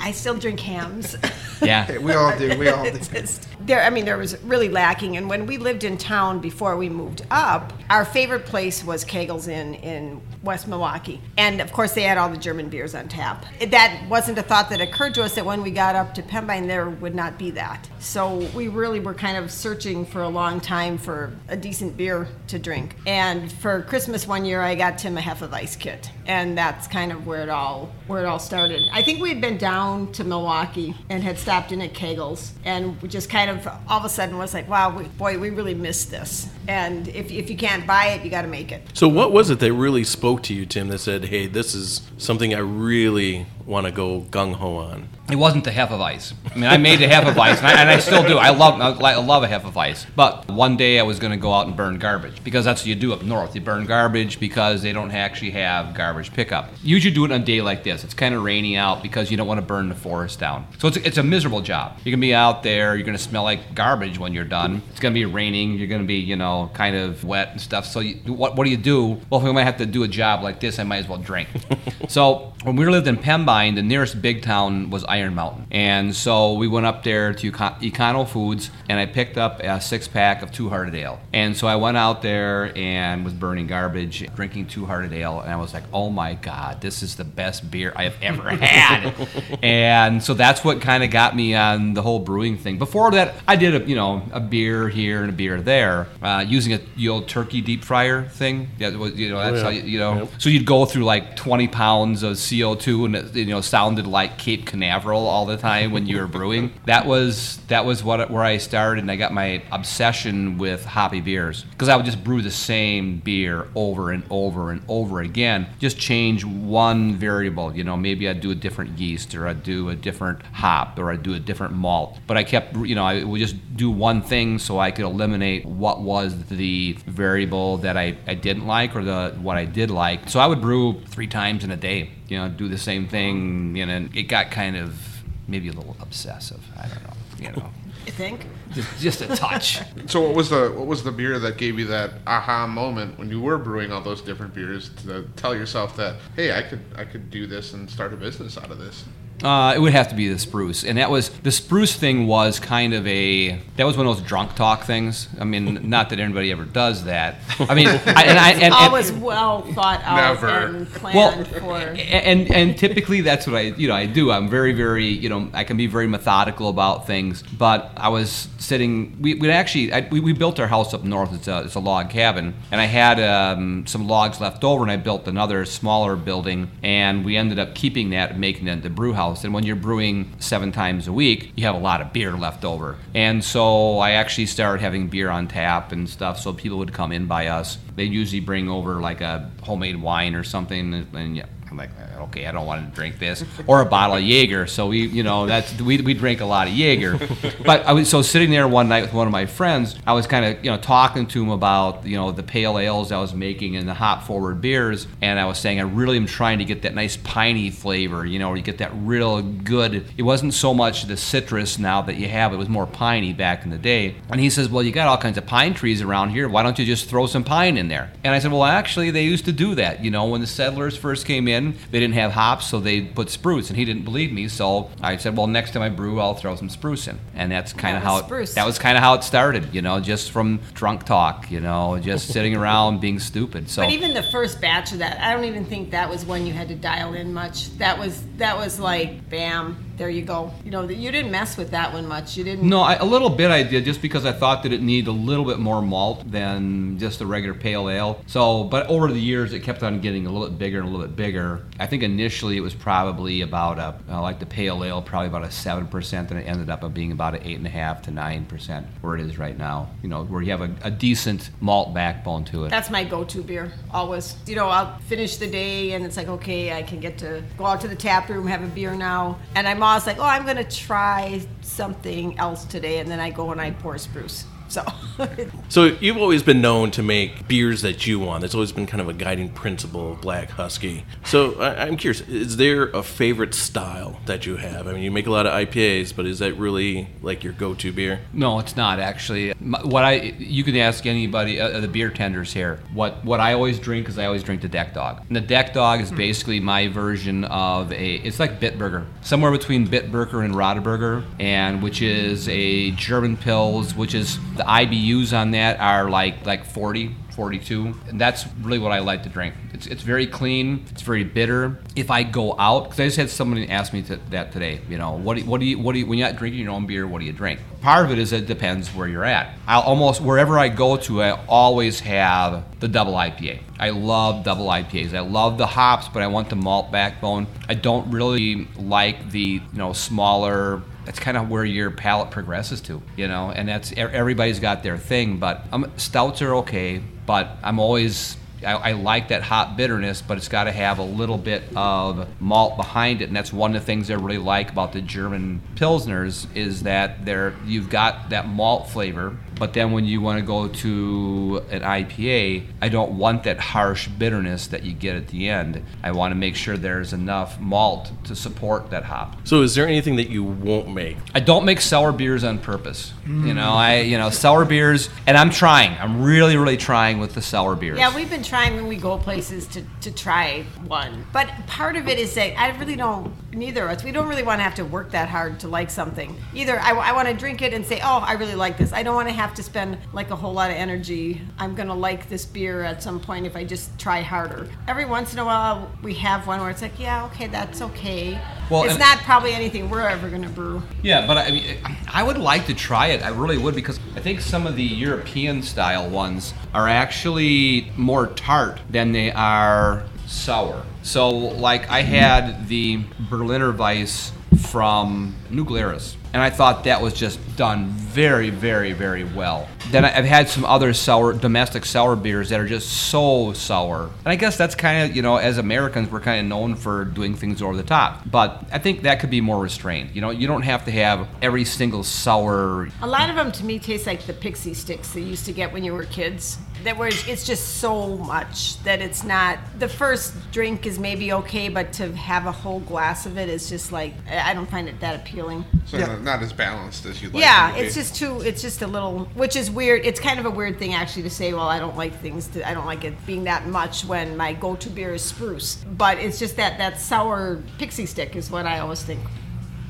I 0.00 0.12
still 0.12 0.36
drink 0.36 0.60
Hamm's. 0.60 1.16
Yeah. 1.60 1.98
we 2.06 2.12
all 2.12 2.36
do. 2.38 2.56
We 2.56 2.68
all 2.68 2.84
do. 2.84 2.90
It's 2.90 3.08
just- 3.08 3.48
there, 3.66 3.82
I 3.82 3.90
mean, 3.90 4.04
there 4.04 4.18
was 4.18 4.40
really 4.42 4.68
lacking. 4.68 5.16
And 5.16 5.28
when 5.28 5.46
we 5.46 5.58
lived 5.58 5.84
in 5.84 5.96
town 5.96 6.40
before 6.40 6.76
we 6.76 6.88
moved 6.88 7.24
up, 7.30 7.72
our 7.90 8.04
favorite 8.04 8.44
place 8.44 8.84
was 8.84 9.04
Kegel's 9.04 9.48
Inn 9.48 9.74
in 9.74 10.20
West 10.42 10.68
Milwaukee. 10.68 11.20
And 11.38 11.60
of 11.60 11.72
course, 11.72 11.92
they 11.92 12.02
had 12.02 12.18
all 12.18 12.28
the 12.28 12.36
German 12.36 12.68
beers 12.68 12.94
on 12.94 13.08
tap. 13.08 13.46
That 13.68 14.06
wasn't 14.08 14.38
a 14.38 14.42
thought 14.42 14.68
that 14.70 14.80
occurred 14.80 15.14
to 15.14 15.22
us 15.22 15.34
that 15.34 15.44
when 15.44 15.62
we 15.62 15.70
got 15.70 15.96
up 15.96 16.14
to 16.14 16.22
Pembine, 16.22 16.66
there 16.66 16.88
would 16.88 17.14
not 17.14 17.38
be 17.38 17.50
that. 17.52 17.88
So 17.98 18.48
we 18.54 18.68
really 18.68 19.00
were 19.00 19.14
kind 19.14 19.36
of 19.36 19.50
searching 19.50 20.04
for 20.04 20.22
a 20.22 20.28
long 20.28 20.60
time 20.60 20.98
for 20.98 21.32
a 21.48 21.56
decent 21.56 21.96
beer 21.96 22.28
to 22.48 22.58
drink. 22.58 22.96
And 23.06 23.50
for 23.50 23.82
Christmas 23.82 24.26
one 24.26 24.44
year, 24.44 24.60
I 24.60 24.74
got 24.74 24.98
Tim 24.98 25.16
a 25.16 25.20
Hefeweiss 25.20 25.78
kit, 25.78 26.10
and 26.26 26.56
that's 26.56 26.86
kind 26.86 27.12
of 27.12 27.26
where 27.26 27.42
it 27.42 27.48
all 27.48 27.90
where 28.06 28.22
it 28.22 28.26
all 28.26 28.38
started. 28.38 28.82
I 28.92 29.02
think 29.02 29.20
we 29.20 29.28
had 29.28 29.40
been 29.40 29.58
down 29.58 30.12
to 30.12 30.24
Milwaukee 30.24 30.94
and 31.08 31.22
had 31.22 31.38
stopped 31.38 31.72
in 31.72 31.80
at 31.80 31.94
Kegel's, 31.94 32.52
and 32.64 33.00
we 33.00 33.08
just 33.08 33.30
kind 33.30 33.50
of 33.50 33.66
all 33.88 33.98
of 33.98 34.04
a 34.04 34.08
sudden 34.08 34.38
was 34.38 34.54
like, 34.54 34.68
wow, 34.68 34.96
we, 34.96 35.04
boy, 35.04 35.38
we 35.38 35.50
really 35.50 35.74
missed 35.74 36.10
this. 36.10 36.48
And 36.68 37.08
if, 37.08 37.30
if 37.30 37.50
you 37.50 37.56
can't 37.56 37.86
buy 37.86 38.06
it, 38.08 38.24
you 38.24 38.30
got 38.30 38.42
to 38.42 38.48
make 38.48 38.72
it. 38.72 38.82
So, 38.94 39.08
what 39.08 39.32
was 39.32 39.50
it 39.50 39.58
that 39.60 39.72
really 39.72 40.04
spoke 40.04 40.42
to 40.44 40.54
you, 40.54 40.66
Tim, 40.66 40.88
that 40.88 40.98
said, 40.98 41.26
hey, 41.26 41.46
this 41.46 41.74
is 41.74 42.02
something 42.18 42.54
I 42.54 42.58
really 42.58 43.46
want 43.66 43.86
to 43.86 43.92
go 43.92 44.20
gung 44.30 44.54
ho 44.54 44.76
on? 44.76 45.08
It 45.30 45.36
wasn't 45.36 45.64
the 45.64 45.70
Hefeweiss. 45.70 46.34
I 46.52 46.54
mean, 46.54 46.64
I 46.64 46.76
made 46.76 47.00
a 47.00 47.08
Hefeweiss, 47.08 47.58
and 47.58 47.66
I, 47.66 47.80
and 47.80 47.88
I 47.88 47.98
still 47.98 48.22
do. 48.26 48.36
I 48.36 48.50
love, 48.50 48.78
I 48.78 49.16
love 49.16 49.42
a 49.42 49.48
Hefeweiss. 49.48 50.06
But 50.14 50.50
one 50.50 50.76
day 50.76 50.98
I 50.98 51.02
was 51.02 51.18
going 51.18 51.30
to 51.30 51.38
go 51.38 51.50
out 51.50 51.66
and 51.66 51.74
burn 51.74 51.98
garbage 51.98 52.44
because 52.44 52.66
that's 52.66 52.82
what 52.82 52.88
you 52.88 52.94
do 52.94 53.14
up 53.14 53.22
north. 53.22 53.54
You 53.54 53.62
burn 53.62 53.86
garbage 53.86 54.38
because 54.38 54.82
they 54.82 54.92
don't 54.92 55.10
actually 55.10 55.52
have 55.52 55.94
garbage 55.94 56.32
pickup. 56.34 56.70
Usually 56.82 57.14
do 57.14 57.24
it 57.24 57.32
on 57.32 57.40
a 57.40 57.44
day 57.44 57.62
like 57.62 57.84
this. 57.84 58.04
It's 58.04 58.12
kind 58.12 58.34
of 58.34 58.42
rainy 58.42 58.76
out 58.76 59.02
because 59.02 59.30
you 59.30 59.38
don't 59.38 59.46
want 59.46 59.58
to 59.58 59.66
burn 59.66 59.88
the 59.88 59.94
forest 59.94 60.40
down. 60.40 60.66
So 60.78 60.88
it's, 60.88 60.98
it's 60.98 61.16
a 61.16 61.22
miserable 61.22 61.62
job. 61.62 61.96
You're 61.98 62.12
going 62.12 62.20
to 62.20 62.26
be 62.26 62.34
out 62.34 62.62
there. 62.62 62.94
You're 62.94 63.06
going 63.06 63.16
to 63.16 63.22
smell 63.22 63.44
like 63.44 63.74
garbage 63.74 64.18
when 64.18 64.34
you're 64.34 64.44
done. 64.44 64.82
It's 64.90 65.00
going 65.00 65.14
to 65.14 65.18
be 65.18 65.24
raining. 65.24 65.78
You're 65.78 65.88
going 65.88 66.02
to 66.02 66.06
be, 66.06 66.16
you 66.16 66.36
know, 66.36 66.70
kind 66.74 66.96
of 66.96 67.24
wet 67.24 67.48
and 67.48 67.60
stuff. 67.60 67.86
So 67.86 68.00
you, 68.00 68.16
what, 68.32 68.56
what 68.56 68.64
do 68.64 68.70
you 68.70 68.76
do? 68.76 69.20
Well, 69.30 69.40
if 69.40 69.46
I 69.46 69.52
might 69.52 69.64
have 69.64 69.78
to 69.78 69.86
do 69.86 70.02
a 70.02 70.08
job 70.08 70.42
like 70.42 70.60
this, 70.60 70.78
I 70.78 70.84
might 70.84 70.98
as 70.98 71.08
well 71.08 71.18
drink. 71.18 71.48
so 72.08 72.52
when 72.62 72.76
we 72.76 72.86
lived 72.86 73.06
in 73.06 73.16
Pembine, 73.54 73.74
the 73.74 73.82
nearest 73.82 74.20
big 74.20 74.42
town 74.42 74.90
was 74.90 75.04
Iron 75.04 75.34
Mountain. 75.34 75.66
And 75.70 76.14
so 76.14 76.54
we 76.54 76.66
went 76.66 76.86
up 76.86 77.04
there 77.04 77.32
to 77.34 77.52
Econ- 77.52 77.80
Econo 77.80 78.26
Foods 78.28 78.70
and 78.88 78.98
I 78.98 79.06
picked 79.06 79.38
up 79.38 79.60
a 79.60 79.80
six 79.80 80.08
pack 80.08 80.42
of 80.42 80.50
Two 80.50 80.68
Hearted 80.68 80.94
Ale. 80.94 81.20
And 81.32 81.56
so 81.56 81.66
I 81.66 81.76
went 81.76 81.96
out 81.96 82.22
there 82.22 82.76
and 82.76 83.24
was 83.24 83.32
burning 83.32 83.66
garbage, 83.66 84.26
drinking 84.34 84.66
Two 84.66 84.86
Hearted 84.86 85.12
Ale. 85.12 85.40
And 85.40 85.52
I 85.52 85.56
was 85.56 85.72
like, 85.72 85.84
oh 85.92 86.10
my 86.10 86.34
God, 86.34 86.80
this 86.80 87.02
is 87.02 87.16
the 87.16 87.24
best 87.24 87.70
beer 87.70 87.92
I 87.94 88.04
have 88.04 88.16
ever 88.22 88.50
had. 88.56 89.14
and 89.62 90.22
so 90.22 90.34
that's 90.34 90.64
what 90.64 90.80
kind 90.80 91.04
of 91.04 91.10
got 91.10 91.36
me 91.36 91.54
on 91.54 91.94
the 91.94 92.02
whole 92.02 92.18
brewing 92.18 92.58
thing. 92.58 92.78
Before 92.78 93.10
that, 93.12 93.34
I 93.46 93.56
did 93.56 93.82
a, 93.82 93.88
you 93.88 93.94
know, 93.94 94.22
a 94.32 94.40
beer 94.40 94.88
here 94.88 95.20
and 95.20 95.30
a 95.30 95.32
beer 95.32 95.60
there 95.60 96.08
uh, 96.22 96.44
using 96.46 96.72
a 96.72 96.80
the 96.96 97.08
old 97.08 97.28
turkey 97.28 97.60
deep 97.60 97.84
fryer 97.84 98.24
thing. 98.24 98.68
Yeah, 98.78 98.88
you 98.88 99.30
know, 99.30 99.38
that's 99.38 99.56
yeah. 99.58 99.62
how 99.62 99.68
you, 99.68 99.82
you 99.82 99.98
know. 99.98 100.14
Yep. 100.14 100.28
So 100.38 100.48
you'd 100.48 100.66
go 100.66 100.84
through 100.84 101.04
like 101.04 101.36
20 101.36 101.68
pounds 101.68 102.22
of 102.22 102.32
CO2 102.34 103.04
and 103.06 103.16
it 103.16 103.43
you 103.44 103.54
know 103.54 103.60
sounded 103.60 104.06
like 104.06 104.38
Cape 104.38 104.66
Canaveral 104.66 105.26
all 105.26 105.44
the 105.44 105.56
time 105.56 105.92
when 105.92 106.06
you 106.06 106.18
were 106.18 106.26
brewing. 106.26 106.72
That 106.86 107.06
was 107.06 107.58
that 107.68 107.86
was 107.86 108.04
what 108.04 108.30
where 108.30 108.42
I 108.42 108.58
started 108.58 109.02
and 109.02 109.10
I 109.10 109.16
got 109.16 109.32
my 109.32 109.62
obsession 109.72 110.58
with 110.58 110.84
hoppy 110.84 111.20
beers 111.20 111.64
because 111.64 111.88
I 111.88 111.96
would 111.96 112.04
just 112.04 112.22
brew 112.22 112.42
the 112.42 112.50
same 112.50 113.18
beer 113.18 113.68
over 113.74 114.10
and 114.10 114.22
over 114.30 114.70
and 114.70 114.82
over 114.86 115.20
again. 115.20 115.66
Just 115.78 115.98
change 115.98 116.44
one 116.44 117.16
variable, 117.16 117.74
you 117.74 117.84
know, 117.84 117.96
maybe 117.96 118.28
I'd 118.28 118.40
do 118.40 118.50
a 118.50 118.54
different 118.54 118.98
yeast 118.98 119.34
or 119.34 119.48
I'd 119.48 119.62
do 119.62 119.88
a 119.88 119.96
different 119.96 120.42
hop 120.42 120.98
or 120.98 121.10
I'd 121.10 121.22
do 121.22 121.34
a 121.34 121.40
different 121.40 121.74
malt. 121.74 122.18
But 122.26 122.36
I 122.36 122.44
kept, 122.44 122.76
you 122.76 122.94
know, 122.94 123.04
I 123.04 123.24
would 123.24 123.40
just 123.40 123.56
do 123.76 123.90
one 123.90 124.22
thing 124.22 124.58
so 124.58 124.78
I 124.78 124.90
could 124.90 125.04
eliminate 125.04 125.64
what 125.64 126.02
was 126.02 126.34
the 126.48 126.98
variable 127.06 127.78
that 127.78 127.96
I, 127.96 128.16
I 128.26 128.34
didn't 128.34 128.66
like 128.66 128.94
or 128.94 129.02
the 129.02 129.34
what 129.40 129.56
I 129.56 129.64
did 129.64 129.90
like. 129.90 130.28
So 130.28 130.40
I 130.40 130.46
would 130.46 130.60
brew 130.60 131.00
three 131.08 131.26
times 131.26 131.64
in 131.64 131.70
a 131.70 131.76
day, 131.76 132.10
you 132.34 132.40
know, 132.40 132.48
do 132.48 132.68
the 132.68 132.78
same 132.78 133.06
thing, 133.06 133.76
you 133.76 133.86
know, 133.86 133.92
and 133.94 134.16
it 134.16 134.24
got 134.24 134.50
kind 134.50 134.76
of 134.76 135.22
maybe 135.46 135.68
a 135.68 135.72
little 135.72 135.96
obsessive. 136.00 136.60
I 136.76 136.88
don't 136.88 137.02
know. 137.04 137.14
you 137.38 137.52
know, 137.52 137.70
You 138.06 138.12
think? 138.12 138.46
just, 138.72 138.98
just 138.98 139.20
a 139.22 139.28
touch. 139.28 139.80
So 140.06 140.20
what 140.20 140.34
was 140.34 140.50
the 140.50 140.70
what 140.76 140.86
was 140.86 141.02
the 141.04 141.12
beer 141.12 141.38
that 141.38 141.56
gave 141.56 141.78
you 141.78 141.86
that 141.86 142.10
aha 142.26 142.66
moment 142.66 143.18
when 143.18 143.28
you 143.30 143.40
were 143.40 143.56
brewing 143.58 143.92
all 143.92 144.00
those 144.00 144.20
different 144.20 144.52
beers 144.52 144.90
to 145.04 145.28
tell 145.36 145.54
yourself 145.54 145.96
that 145.96 146.16
hey 146.36 146.52
I 146.58 146.62
could 146.62 146.80
I 146.96 147.04
could 147.04 147.30
do 147.30 147.46
this 147.46 147.72
and 147.72 147.88
start 147.88 148.12
a 148.12 148.16
business 148.16 148.58
out 148.58 148.70
of 148.70 148.78
this? 148.78 149.04
Uh, 149.42 149.74
it 149.74 149.78
would 149.78 149.92
have 149.92 150.08
to 150.08 150.14
be 150.14 150.28
the 150.28 150.38
spruce, 150.38 150.84
and 150.84 150.98
that 150.98 151.10
was 151.10 151.28
the 151.28 151.50
spruce 151.50 151.94
thing 151.94 152.26
was 152.26 152.60
kind 152.60 152.94
of 152.94 153.06
a 153.06 153.60
that 153.76 153.84
was 153.84 153.96
one 153.96 154.06
of 154.06 154.16
those 154.16 154.26
drunk 154.26 154.54
talk 154.54 154.84
things. 154.84 155.28
I 155.40 155.44
mean, 155.44 155.88
not 155.88 156.10
that 156.10 156.20
anybody 156.20 156.52
ever 156.52 156.64
does 156.64 157.04
that. 157.04 157.36
I 157.58 157.74
mean, 157.74 157.88
I, 157.88 157.92
and 157.94 158.38
I 158.38 158.50
and, 158.52 158.62
and, 158.62 158.74
Always 158.74 159.12
well 159.12 159.62
thought 159.62 160.02
out 160.04 160.40
Never. 160.40 160.48
and 160.48 160.88
well, 161.02 161.32
planned 161.32 161.48
for. 161.48 161.74
and 161.74 162.50
and 162.50 162.78
typically 162.78 163.20
that's 163.22 163.46
what 163.46 163.56
I 163.56 163.60
you 163.60 163.88
know 163.88 163.94
I 163.94 164.06
do. 164.06 164.30
I'm 164.30 164.48
very 164.48 164.72
very 164.72 165.06
you 165.06 165.28
know 165.28 165.50
I 165.52 165.64
can 165.64 165.76
be 165.76 165.86
very 165.86 166.06
methodical 166.06 166.68
about 166.68 167.06
things. 167.06 167.42
But 167.42 167.92
I 167.96 168.08
was 168.10 168.48
sitting. 168.58 169.16
We 169.20 169.34
we 169.34 169.50
actually 169.50 169.92
I, 169.92 170.08
we, 170.10 170.20
we 170.20 170.32
built 170.32 170.60
our 170.60 170.68
house 170.68 170.94
up 170.94 171.04
north. 171.04 171.34
It's 171.34 171.48
a 171.48 171.62
it's 171.64 171.74
a 171.74 171.80
log 171.80 172.08
cabin, 172.10 172.54
and 172.70 172.80
I 172.80 172.86
had 172.86 173.20
um, 173.20 173.86
some 173.86 174.06
logs 174.06 174.40
left 174.40 174.64
over, 174.64 174.82
and 174.82 174.90
I 174.90 174.96
built 174.96 175.26
another 175.26 175.64
smaller 175.64 176.16
building, 176.16 176.70
and 176.82 177.24
we 177.24 177.36
ended 177.36 177.58
up 177.58 177.74
keeping 177.74 178.10
that 178.10 178.32
and 178.32 178.40
making 178.40 178.68
it 178.68 178.82
the 178.82 178.90
brew 178.90 179.12
house. 179.12 179.23
And 179.32 179.54
when 179.54 179.64
you're 179.64 179.76
brewing 179.76 180.34
seven 180.38 180.70
times 180.72 181.08
a 181.08 181.12
week, 181.12 181.52
you 181.56 181.64
have 181.64 181.74
a 181.74 181.78
lot 181.78 182.00
of 182.00 182.12
beer 182.12 182.32
left 182.36 182.64
over. 182.64 182.98
And 183.14 183.42
so 183.42 183.98
I 183.98 184.12
actually 184.12 184.46
started 184.46 184.82
having 184.82 185.08
beer 185.08 185.30
on 185.30 185.48
tap 185.48 185.92
and 185.92 186.08
stuff, 186.08 186.38
so 186.38 186.52
people 186.52 186.78
would 186.78 186.92
come 186.92 187.10
in 187.12 187.26
by 187.26 187.46
us. 187.46 187.78
They'd 187.96 188.12
usually 188.12 188.40
bring 188.40 188.68
over 188.68 189.00
like 189.00 189.20
a 189.20 189.50
homemade 189.62 190.00
wine 190.00 190.34
or 190.34 190.44
something, 190.44 190.92
and, 190.94 191.14
and 191.14 191.36
yeah, 191.36 191.46
I'm 191.70 191.76
like, 191.76 191.90
uh, 191.98 192.22
okay, 192.24 192.46
I 192.46 192.52
don't 192.52 192.66
want 192.66 192.88
to 192.88 192.94
drink 192.94 193.18
this, 193.18 193.44
or 193.66 193.80
a 193.80 193.84
bottle 193.86 194.16
of 194.16 194.22
Jaeger. 194.22 194.66
So 194.66 194.88
we, 194.88 195.06
you 195.06 195.22
know, 195.22 195.46
that's 195.46 195.80
we, 195.80 196.00
we 196.00 196.14
drink 196.14 196.40
a 196.40 196.46
lot 196.46 196.68
of 196.68 196.74
Jaeger. 196.74 197.18
But 197.64 197.86
I 197.86 197.92
was 197.92 198.10
so 198.10 198.20
sitting 198.20 198.50
there 198.50 198.68
one 198.68 198.88
night 198.88 199.02
with 199.02 199.12
one 199.12 199.26
of 199.26 199.32
my 199.32 199.46
friends. 199.46 199.96
I 200.06 200.12
was 200.12 200.26
kind 200.26 200.44
of 200.44 200.64
you 200.64 200.70
know 200.70 200.76
talking 200.76 201.26
to 201.28 201.42
him 201.42 201.50
about 201.50 202.06
you 202.06 202.16
know 202.16 202.32
the 202.32 202.42
pale 202.42 202.78
ales 202.78 203.10
I 203.12 203.18
was 203.18 203.34
making 203.34 203.76
and 203.76 203.88
the 203.88 203.94
hop 203.94 204.24
forward 204.24 204.60
beers, 204.60 205.06
and 205.22 205.38
I 205.38 205.46
was 205.46 205.58
saying 205.58 205.78
I 205.78 205.84
really 205.84 206.16
am 206.16 206.26
trying 206.26 206.58
to 206.58 206.64
get 206.64 206.82
that 206.82 206.94
nice 206.94 207.16
piney 207.16 207.70
flavor. 207.70 208.26
You 208.26 208.38
know, 208.38 208.48
where 208.48 208.56
you 208.56 208.62
get 208.62 208.78
that 208.78 208.92
real 208.94 209.42
good. 209.42 210.06
It 210.16 210.22
wasn't 210.22 210.54
so 210.54 210.74
much 210.74 211.04
the 211.04 211.16
citrus 211.16 211.78
now 211.78 212.02
that 212.02 212.16
you 212.16 212.28
have; 212.28 212.52
it 212.52 212.56
was 212.56 212.68
more 212.68 212.86
piney 212.86 213.32
back 213.32 213.64
in 213.64 213.70
the 213.70 213.78
day. 213.78 214.16
And 214.30 214.40
he 214.40 214.50
says, 214.50 214.68
well, 214.68 214.82
you 214.82 214.92
got 214.92 215.08
all 215.08 215.18
kinds 215.18 215.38
of 215.38 215.46
pine 215.46 215.74
trees 215.74 216.02
around 216.02 216.30
here. 216.30 216.48
Why 216.48 216.62
don't 216.62 216.78
you 216.78 216.84
just 216.84 217.08
throw 217.08 217.26
some 217.26 217.44
pine 217.44 217.76
in 217.76 217.88
there? 217.88 218.12
And 218.22 218.34
I 218.34 218.38
said, 218.38 218.52
well, 218.52 218.64
actually, 218.64 219.10
they 219.10 219.24
used 219.24 219.44
to 219.44 219.52
do 219.52 219.74
that. 219.76 220.04
You 220.04 220.10
know, 220.10 220.26
when 220.26 220.40
the 220.40 220.46
settlers 220.46 220.96
first 220.96 221.26
came 221.26 221.46
in, 221.46 221.53
they 221.90 222.00
didn't 222.00 222.14
have 222.14 222.32
hops, 222.32 222.66
so 222.66 222.80
they 222.80 223.02
put 223.02 223.30
spruce, 223.30 223.68
and 223.68 223.76
he 223.78 223.84
didn't 223.84 224.04
believe 224.04 224.32
me. 224.32 224.48
So 224.48 224.90
I 225.00 225.16
said, 225.16 225.36
well, 225.36 225.46
next 225.46 225.72
time 225.72 225.82
I 225.82 225.88
brew, 225.88 226.20
I'll 226.20 226.34
throw 226.34 226.56
some 226.56 226.68
spruce 226.68 227.08
in, 227.08 227.18
and 227.34 227.50
that's 227.50 227.72
kind 227.72 227.96
of 227.96 228.02
That 228.02 228.08
how 228.08 228.36
it, 228.36 228.46
that 228.54 228.66
was 228.66 228.78
kind 228.78 228.96
of 228.96 229.02
how 229.02 229.14
it 229.14 229.24
started. 229.24 229.74
You 229.74 229.82
know, 229.82 230.00
just 230.00 230.30
from 230.30 230.60
drunk 230.74 231.04
talk. 231.04 231.50
You 231.50 231.60
know, 231.60 231.98
just 231.98 232.28
sitting 232.28 232.56
around 232.56 233.00
being 233.00 233.18
stupid. 233.18 233.70
So 233.70 233.82
But 233.82 233.92
even 233.92 234.14
the 234.14 234.22
first 234.24 234.60
batch 234.60 234.92
of 234.92 234.98
that, 234.98 235.20
I 235.20 235.32
don't 235.32 235.44
even 235.44 235.64
think 235.64 235.90
that 235.90 236.08
was 236.08 236.24
one 236.24 236.46
you 236.46 236.52
had 236.52 236.68
to 236.68 236.74
dial 236.74 237.14
in 237.14 237.32
much. 237.32 237.76
That 237.78 237.98
was 237.98 238.22
that 238.36 238.56
was 238.56 238.80
like, 238.80 239.28
bam, 239.30 239.93
there 239.96 240.10
you 240.10 240.22
go. 240.22 240.52
You 240.64 240.70
know, 240.70 240.88
you 240.88 241.10
didn't 241.10 241.30
mess 241.30 241.56
with 241.56 241.70
that 241.70 241.92
one 241.92 242.06
much. 242.06 242.36
You 242.36 242.44
didn't. 242.44 242.68
No, 242.68 242.80
I, 242.80 242.94
a 242.94 243.04
little 243.04 243.30
bit 243.30 243.50
I 243.50 243.62
did 243.62 243.84
just 243.84 244.02
because 244.02 244.24
I 244.24 244.32
thought 244.32 244.62
that 244.64 244.72
it 244.72 244.82
needed 244.82 245.08
a 245.08 245.12
little 245.12 245.44
bit 245.44 245.58
more 245.58 245.82
malt 245.82 246.30
than 246.30 246.98
just 246.98 247.20
a 247.20 247.26
regular 247.26 247.54
pale 247.54 247.88
ale. 247.88 248.22
So, 248.26 248.64
but 248.64 248.86
over 248.88 249.08
the 249.08 249.20
years 249.20 249.52
it 249.52 249.60
kept 249.60 249.82
on 249.82 250.00
getting 250.00 250.26
a 250.26 250.32
little 250.32 250.48
bit 250.48 250.58
bigger 250.58 250.80
and 250.80 250.88
a 250.88 250.90
little 250.90 251.06
bit 251.06 251.16
bigger. 251.16 251.64
I 251.78 251.86
think 251.86 252.02
initially 252.02 252.56
it 252.56 252.60
was 252.60 252.74
probably 252.74 253.42
about 253.42 253.78
a 253.78 253.94
uh, 254.12 254.20
like 254.20 254.38
the 254.38 254.46
pale 254.46 254.84
ale, 254.84 255.02
probably 255.02 255.28
about 255.28 255.44
a 255.44 255.50
seven 255.50 255.86
percent, 255.86 256.30
and 256.30 256.40
it 256.40 256.44
ended 256.44 256.70
up 256.70 256.84
being 256.92 257.12
about 257.12 257.34
an 257.34 257.42
eight 257.44 257.56
and 257.58 257.66
a 257.66 257.70
half 257.70 258.02
to 258.02 258.10
nine 258.10 258.46
percent, 258.46 258.86
where 259.00 259.16
it 259.16 259.20
is 259.20 259.38
right 259.38 259.56
now. 259.56 259.90
You 260.02 260.08
know, 260.08 260.24
where 260.24 260.42
you 260.42 260.50
have 260.50 260.60
a, 260.60 260.74
a 260.82 260.90
decent 260.90 261.50
malt 261.60 261.94
backbone 261.94 262.44
to 262.46 262.64
it. 262.64 262.70
That's 262.70 262.90
my 262.90 263.04
go-to 263.04 263.42
beer, 263.42 263.72
always. 263.90 264.36
You 264.46 264.56
know, 264.56 264.68
I'll 264.68 264.98
finish 265.00 265.36
the 265.36 265.46
day 265.46 265.92
and 265.92 266.04
it's 266.04 266.16
like, 266.16 266.28
okay, 266.28 266.72
I 266.72 266.82
can 266.82 267.00
get 267.00 267.18
to 267.18 267.42
go 267.56 267.66
out 267.66 267.80
to 267.82 267.88
the 267.88 267.96
tap 267.96 268.28
room, 268.28 268.46
have 268.46 268.62
a 268.62 268.66
beer 268.66 268.94
now. 268.94 269.38
And 269.54 269.68
I'm 269.68 269.82
always 269.84 270.06
like, 270.06 270.18
oh, 270.18 270.24
I'm 270.24 270.46
gonna 270.46 270.64
try 270.64 271.40
something 271.62 272.38
else 272.38 272.64
today, 272.64 272.98
and 272.98 273.10
then 273.10 273.20
I 273.20 273.30
go 273.30 273.52
and 273.52 273.60
I 273.60 273.70
pour 273.70 273.98
spruce. 273.98 274.44
So 274.74 274.84
So 275.68 275.84
you've 276.00 276.16
always 276.16 276.42
been 276.42 276.60
known 276.60 276.90
to 276.92 277.02
make 277.02 277.48
beers 277.48 277.82
that 277.82 278.06
you 278.06 278.18
want. 278.18 278.42
That's 278.42 278.54
always 278.54 278.72
been 278.72 278.86
kind 278.86 279.00
of 279.00 279.08
a 279.08 279.12
guiding 279.12 279.48
principle 279.50 280.12
of 280.12 280.20
Black 280.20 280.50
Husky. 280.50 281.04
So 281.24 281.60
I, 281.60 281.86
I'm 281.86 281.96
curious, 281.96 282.20
is 282.22 282.56
there 282.56 282.84
a 282.88 283.02
favorite 283.02 283.54
style 283.54 284.20
that 284.26 284.46
you 284.46 284.56
have? 284.56 284.86
I 284.86 284.92
mean, 284.92 285.02
you 285.02 285.10
make 285.10 285.26
a 285.26 285.30
lot 285.30 285.46
of 285.46 285.52
IPAs, 285.52 286.14
but 286.14 286.26
is 286.26 286.38
that 286.40 286.54
really 286.54 287.08
like 287.22 287.44
your 287.44 287.52
go-to 287.52 287.92
beer? 287.92 288.20
No, 288.32 288.58
it's 288.58 288.76
not 288.76 289.00
actually. 289.00 289.52
What 289.52 290.04
I 290.04 290.14
you 290.38 290.64
can 290.64 290.76
ask 290.76 291.06
anybody, 291.06 291.60
uh, 291.60 291.80
the 291.80 291.88
beer 291.88 292.10
tenders 292.10 292.52
here. 292.52 292.80
What 292.92 293.24
what 293.24 293.40
I 293.40 293.54
always 293.54 293.78
drink 293.78 294.08
is 294.08 294.18
I 294.18 294.26
always 294.26 294.42
drink 294.42 294.62
the 294.62 294.68
Deck 294.68 294.94
Dog. 294.94 295.22
And 295.26 295.36
the 295.36 295.40
Deck 295.40 295.72
Dog 295.74 296.00
is 296.00 296.10
basically 296.10 296.60
my 296.60 296.88
version 296.88 297.44
of 297.44 297.92
a. 297.92 298.14
It's 298.16 298.38
like 298.38 298.60
Bitburger, 298.60 299.06
somewhere 299.22 299.50
between 299.50 299.86
Bitburger 299.86 300.44
and 300.44 300.54
Radeberger, 300.54 301.24
and 301.38 301.82
which 301.82 302.02
is 302.02 302.48
a 302.48 302.90
German 302.92 303.36
Pils, 303.36 303.94
which 303.96 304.14
is 304.14 304.38
the 304.56 304.63
IBUs 304.64 305.36
on 305.36 305.52
that 305.52 305.80
are 305.80 306.10
like 306.10 306.44
like 306.46 306.64
40. 306.64 307.16
42 307.34 307.94
and 308.08 308.20
that's 308.20 308.46
really 308.62 308.78
what 308.78 308.92
i 308.92 309.00
like 309.00 309.24
to 309.24 309.28
drink. 309.28 309.54
It's, 309.72 309.86
it's 309.86 310.02
very 310.02 310.26
clean. 310.26 310.84
It's 310.90 311.02
very 311.02 311.24
bitter. 311.24 311.78
If 311.96 312.10
i 312.10 312.22
go 312.22 312.58
out 312.58 312.84
because 312.84 313.00
i 313.00 313.04
just 313.04 313.16
had 313.16 313.30
somebody 313.30 313.68
ask 313.68 313.92
me 313.92 314.02
to, 314.02 314.16
that 314.30 314.52
today 314.52 314.80
you 314.88 314.98
know 314.98 315.12
what 315.12 315.36
do, 315.36 315.44
what 315.44 315.60
do 315.60 315.66
you 315.66 315.78
what 315.78 315.92
do 315.92 315.98
you 315.98 316.06
when 316.06 316.18
you're 316.18 316.28
not 316.28 316.38
drinking 316.38 316.60
your 316.60 316.70
own 316.70 316.86
beer 316.86 317.06
what 317.06 317.18
do 317.20 317.24
you 317.24 317.32
drink? 317.32 317.60
Part 317.80 318.06
of 318.06 318.12
it 318.12 318.18
is 318.18 318.32
it 318.32 318.46
depends 318.46 318.88
where 318.94 319.08
you're 319.08 319.24
at. 319.24 319.54
I'll 319.66 319.82
almost 319.82 320.20
wherever 320.20 320.58
i 320.58 320.68
go 320.68 320.96
to 320.96 321.22
i 321.22 321.32
always 321.46 322.00
have 322.00 322.64
the 322.80 322.88
double 322.88 323.14
ipa 323.14 323.60
i 323.78 323.90
love 323.90 324.44
double 324.44 324.66
ipas 324.66 325.14
i 325.14 325.20
love 325.20 325.58
the 325.58 325.66
hops 325.66 326.08
but 326.08 326.22
i 326.22 326.26
want 326.26 326.50
the 326.50 326.56
malt 326.56 326.92
backbone. 326.92 327.46
I 327.68 327.74
don't 327.74 328.10
really 328.10 328.68
like 328.76 329.30
the 329.30 329.40
you 329.40 329.62
know 329.72 329.92
smaller 329.92 330.82
that's 331.04 331.18
kind 331.18 331.36
of 331.36 331.50
where 331.50 331.64
your 331.64 331.90
palate 331.90 332.30
progresses 332.30 332.80
to, 332.82 333.02
you 333.16 333.28
know, 333.28 333.50
and 333.50 333.68
that's 333.68 333.92
everybody's 333.96 334.60
got 334.60 334.82
their 334.82 334.98
thing. 334.98 335.38
But 335.38 335.64
um, 335.72 335.90
stouts 335.96 336.42
are 336.42 336.54
okay, 336.56 337.02
but 337.26 337.56
I'm 337.62 337.78
always 337.78 338.36
I, 338.64 338.72
I 338.72 338.92
like 338.92 339.28
that 339.28 339.42
hot 339.42 339.76
bitterness, 339.76 340.22
but 340.22 340.38
it's 340.38 340.48
got 340.48 340.64
to 340.64 340.72
have 340.72 340.98
a 340.98 341.04
little 341.04 341.38
bit 341.38 341.62
of 341.76 342.28
malt 342.40 342.76
behind 342.76 343.22
it, 343.22 343.26
and 343.26 343.36
that's 343.36 343.52
one 343.52 343.74
of 343.74 343.80
the 343.80 343.86
things 343.86 344.10
I 344.10 344.14
really 344.14 344.38
like 344.38 344.70
about 344.70 344.92
the 344.92 345.02
German 345.02 345.60
pilsners 345.74 346.46
is 346.56 346.84
that 346.84 347.24
they're 347.24 347.54
you've 347.66 347.90
got 347.90 348.30
that 348.30 348.48
malt 348.48 348.88
flavor, 348.88 349.36
but 349.58 349.72
then 349.72 349.92
when 349.92 350.04
you 350.04 350.20
want 350.20 350.38
to 350.40 350.44
go 350.44 350.68
to 350.68 351.62
an 351.70 351.82
IPA, 351.82 352.66
I 352.80 352.88
don't 352.88 353.18
want 353.18 353.44
that 353.44 353.60
harsh 353.60 354.08
bitterness 354.08 354.66
that 354.68 354.84
you 354.84 354.92
get 354.92 355.16
at 355.16 355.28
the 355.28 355.48
end. 355.48 355.82
I 356.02 356.12
want 356.12 356.32
to 356.32 356.36
make 356.36 356.56
sure 356.56 356.76
there's 356.76 357.12
enough 357.12 357.60
malt 357.60 358.10
to 358.24 358.34
support 358.34 358.90
that 358.90 359.04
hop. 359.04 359.46
So 359.46 359.62
is 359.62 359.74
there 359.74 359.86
anything 359.86 360.16
that 360.16 360.28
you 360.28 360.42
won't 360.42 360.92
make? 360.92 361.16
I 361.34 361.40
don't 361.40 361.64
make 361.64 361.80
sour 361.80 362.12
beers 362.12 362.44
on 362.44 362.58
purpose. 362.58 363.12
You 363.26 363.54
know, 363.54 363.70
I 363.70 364.00
you 364.00 364.18
know 364.18 364.28
sour 364.28 364.64
beers, 364.64 365.08
and 365.26 365.36
I'm 365.36 365.50
trying. 365.50 365.96
I'm 365.98 366.22
really, 366.22 366.56
really 366.56 366.76
trying 366.76 367.18
with 367.20 367.34
the 367.34 367.40
sour 367.40 367.74
beers. 367.74 367.98
Yeah, 367.98 368.14
we've 368.14 368.28
been 368.28 368.42
trying 368.42 368.74
when 368.74 368.86
we 368.86 368.96
go 368.96 369.18
places 369.18 369.66
to, 369.68 369.82
to 370.02 370.10
try 370.10 370.64
one. 370.86 371.26
But 371.32 371.48
part 371.66 371.96
of 371.96 372.06
it 372.06 372.18
is 372.18 372.34
that 372.34 372.58
I 372.60 372.76
really 372.78 372.96
don't, 372.96 373.32
neither 373.54 373.84
of 373.84 373.98
us, 373.98 374.04
we 374.04 374.12
don't 374.12 374.28
really 374.28 374.42
want 374.42 374.58
to 374.58 374.62
have 374.62 374.74
to 374.76 374.84
work 374.84 375.10
that 375.12 375.28
hard 375.28 375.60
to 375.60 375.68
like 375.68 375.90
something. 375.90 376.36
Either 376.54 376.78
I, 376.80 377.12
want 377.12 377.28
to 377.28 377.34
drink 377.34 377.62
it 377.62 377.72
and 377.72 377.84
say, 377.84 378.00
oh, 378.02 378.18
I 378.18 378.32
really 378.32 378.54
like 378.54 378.76
this. 378.76 378.92
I 378.92 379.02
don't 379.02 379.14
want 379.14 379.28
to 379.28 379.34
have 379.34 379.54
to 379.54 379.62
spend 379.62 379.98
like 380.12 380.30
a 380.30 380.36
whole 380.36 380.52
lot 380.52 380.70
of 380.70 380.76
energy. 380.76 381.40
I'm 381.58 381.74
going 381.74 381.88
to 381.88 381.94
like 381.94 382.28
this 382.28 382.44
beer 382.44 382.82
at 382.82 383.02
some 383.02 383.20
point 383.20 383.46
if 383.46 383.56
I 383.56 383.64
just 383.64 383.96
try 383.98 384.20
harder. 384.20 384.68
Every 384.88 385.04
once 385.04 385.32
in 385.32 385.38
a 385.38 385.44
while, 385.44 385.90
we 386.02 386.14
have 386.14 386.46
one 386.46 386.60
where 386.60 386.70
it's 386.70 386.82
like, 386.82 386.98
yeah, 386.98 387.24
okay, 387.26 387.46
that's 387.46 387.80
okay. 387.82 388.40
Well, 388.70 388.84
it's 388.84 388.98
not 388.98 389.18
probably 389.18 389.52
anything 389.52 389.90
we're 389.90 390.08
ever 390.08 390.28
going 390.28 390.42
to 390.42 390.48
brew. 390.48 390.82
Yeah, 391.02 391.26
but 391.26 391.36
I 391.36 391.50
mean, 391.50 391.76
I 392.12 392.22
would 392.22 392.38
like 392.38 392.66
to 392.66 392.74
try 392.74 393.08
it. 393.08 393.22
I 393.22 393.28
really 393.28 393.58
would 393.58 393.74
because 393.74 394.00
I 394.16 394.20
think 394.20 394.40
some 394.40 394.66
of 394.66 394.76
the 394.76 394.82
European 394.82 395.62
style 395.62 396.08
ones 396.08 396.54
are 396.72 396.88
actually 396.88 397.92
more 397.96 398.28
tart 398.28 398.80
than 398.88 399.12
they 399.12 399.30
are 399.32 400.04
sour. 400.34 400.84
So, 401.02 401.30
like, 401.30 401.88
I 401.90 402.02
had 402.02 402.68
the 402.68 403.04
Berliner 403.30 403.72
Weiss 403.72 404.32
from 404.68 405.34
New 405.50 405.64
Glarus, 405.64 406.16
and 406.32 406.42
I 406.42 406.50
thought 406.50 406.84
that 406.84 407.00
was 407.00 407.12
just 407.14 407.38
done 407.56 407.88
very, 407.88 408.50
very, 408.50 408.92
very 408.92 409.24
well. 409.24 409.68
Then 409.90 410.04
I've 410.04 410.24
had 410.24 410.48
some 410.48 410.64
other 410.64 410.92
sour, 410.92 411.32
domestic 411.32 411.84
sour 411.84 412.16
beers 412.16 412.48
that 412.48 412.58
are 412.58 412.66
just 412.66 412.90
so 412.90 413.52
sour. 413.52 414.04
And 414.04 414.26
I 414.26 414.36
guess 414.36 414.56
that's 414.56 414.74
kind 414.74 415.08
of, 415.08 415.16
you 415.16 415.22
know, 415.22 415.36
as 415.36 415.58
Americans, 415.58 416.10
we're 416.10 416.20
kind 416.20 416.40
of 416.40 416.46
known 416.46 416.74
for 416.74 417.04
doing 417.04 417.34
things 417.34 417.62
over 417.62 417.76
the 417.76 417.82
top. 417.82 418.22
But 418.28 418.64
I 418.72 418.78
think 418.78 419.02
that 419.02 419.20
could 419.20 419.30
be 419.30 419.40
more 419.40 419.60
restrained. 419.60 420.14
You 420.14 420.22
know, 420.22 420.30
you 420.30 420.46
don't 420.46 420.62
have 420.62 420.84
to 420.86 420.90
have 420.90 421.28
every 421.42 421.64
single 421.64 422.02
sour. 422.02 422.88
A 423.02 423.06
lot 423.06 423.30
of 423.30 423.36
them 423.36 423.52
to 423.52 423.64
me 423.64 423.78
taste 423.78 424.06
like 424.06 424.22
the 424.26 424.32
pixie 424.32 424.74
sticks 424.74 425.12
they 425.12 425.20
used 425.20 425.44
to 425.46 425.52
get 425.52 425.72
when 425.72 425.84
you 425.84 425.92
were 425.92 426.04
kids. 426.04 426.58
That 426.84 426.98
were 426.98 427.08
it's 427.08 427.44
just 427.46 427.78
so 427.78 428.16
much 428.18 428.82
that 428.84 429.00
it's 429.00 429.24
not. 429.24 429.58
The 429.78 429.88
first 429.88 430.34
drink 430.52 430.84
is 430.86 430.98
maybe 430.98 431.32
okay, 431.32 431.68
but 431.68 431.92
to 431.94 432.12
have 432.14 432.44
a 432.46 432.52
whole 432.52 432.80
glass 432.80 433.24
of 433.24 433.38
it 433.38 433.48
is 433.48 433.68
just 433.70 433.90
like 433.90 434.12
I 434.30 434.50
I 434.50 434.54
don't 434.54 434.68
find 434.70 434.88
it 434.88 435.00
that 435.00 435.16
appealing. 435.20 435.64
So 435.86 435.96
Yeah. 435.96 436.06
then 436.06 436.24
not 436.24 436.42
as 436.42 436.52
balanced 436.52 437.06
as 437.06 437.22
you'd 437.22 437.32
like. 437.34 437.42
yeah, 437.42 437.68
them 437.72 437.78
to 437.80 437.84
it's 437.86 437.94
be. 437.94 438.00
just 438.02 438.14
too. 438.16 438.40
It's 438.42 438.60
just 438.62 438.82
a 438.82 438.86
little, 438.86 439.24
which 439.34 439.56
is 439.56 439.70
weird. 439.70 440.04
It's 440.04 440.20
kind 440.20 440.38
of 440.38 440.44
a 440.46 440.50
weird 440.50 440.78
thing 440.78 440.92
actually 440.94 441.22
to 441.22 441.30
say. 441.30 441.52
Well, 441.54 441.68
I 441.68 441.78
don't 441.78 441.96
like 441.96 442.20
things. 442.20 442.48
To, 442.48 442.68
I 442.68 442.74
don't 442.74 442.86
like 442.86 443.04
it 443.04 443.14
being 443.26 443.44
that 443.44 443.66
much 443.66 444.04
when 444.04 444.36
my 444.36 444.52
go-to 444.52 444.90
beer 444.90 445.14
is 445.14 445.22
spruce. 445.22 445.76
But 445.96 446.18
it's 446.18 446.38
just 446.38 446.56
that 446.56 446.76
that 446.78 447.00
sour 447.00 447.62
pixie 447.78 448.06
stick 448.06 448.36
is 448.36 448.50
what 448.50 448.66
I 448.66 448.80
always 448.80 449.02
think. 449.02 449.20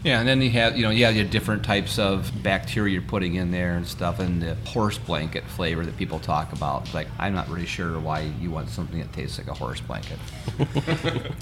Yeah, 0.05 0.21
and 0.21 0.29
then 0.29 0.43
you 0.43 0.51
have 0.51 0.77
you 0.77 0.83
know 0.83 0.91
yeah 0.91 1.09
you 1.09 1.23
have 1.23 1.31
different 1.31 1.65
types 1.65 1.99
of 1.99 2.31
bacteria 2.43 2.93
you're 2.93 3.03
putting 3.03 3.37
in 3.37 3.51
there 3.51 3.75
and 3.77 3.87
stuff, 3.87 4.19
and 4.21 4.41
the 4.43 4.55
horse 4.69 4.99
blanket 4.99 5.45
flavor 5.45 5.85
that 5.85 5.97
people 5.97 6.19
talk 6.19 6.53
about. 6.53 6.83
It's 6.85 6.95
like 6.95 7.09
I'm 7.19 7.35
not 7.35 7.49
really 7.49 7.65
sure 7.67 7.99
why 7.99 8.31
you 8.41 8.51
want 8.51 8.69
something 8.69 8.99
that 9.01 9.13
tastes 9.15 9.39
like 9.39 9.49
a 9.49 9.55
horse 9.55 9.81
blanket. 9.81 10.19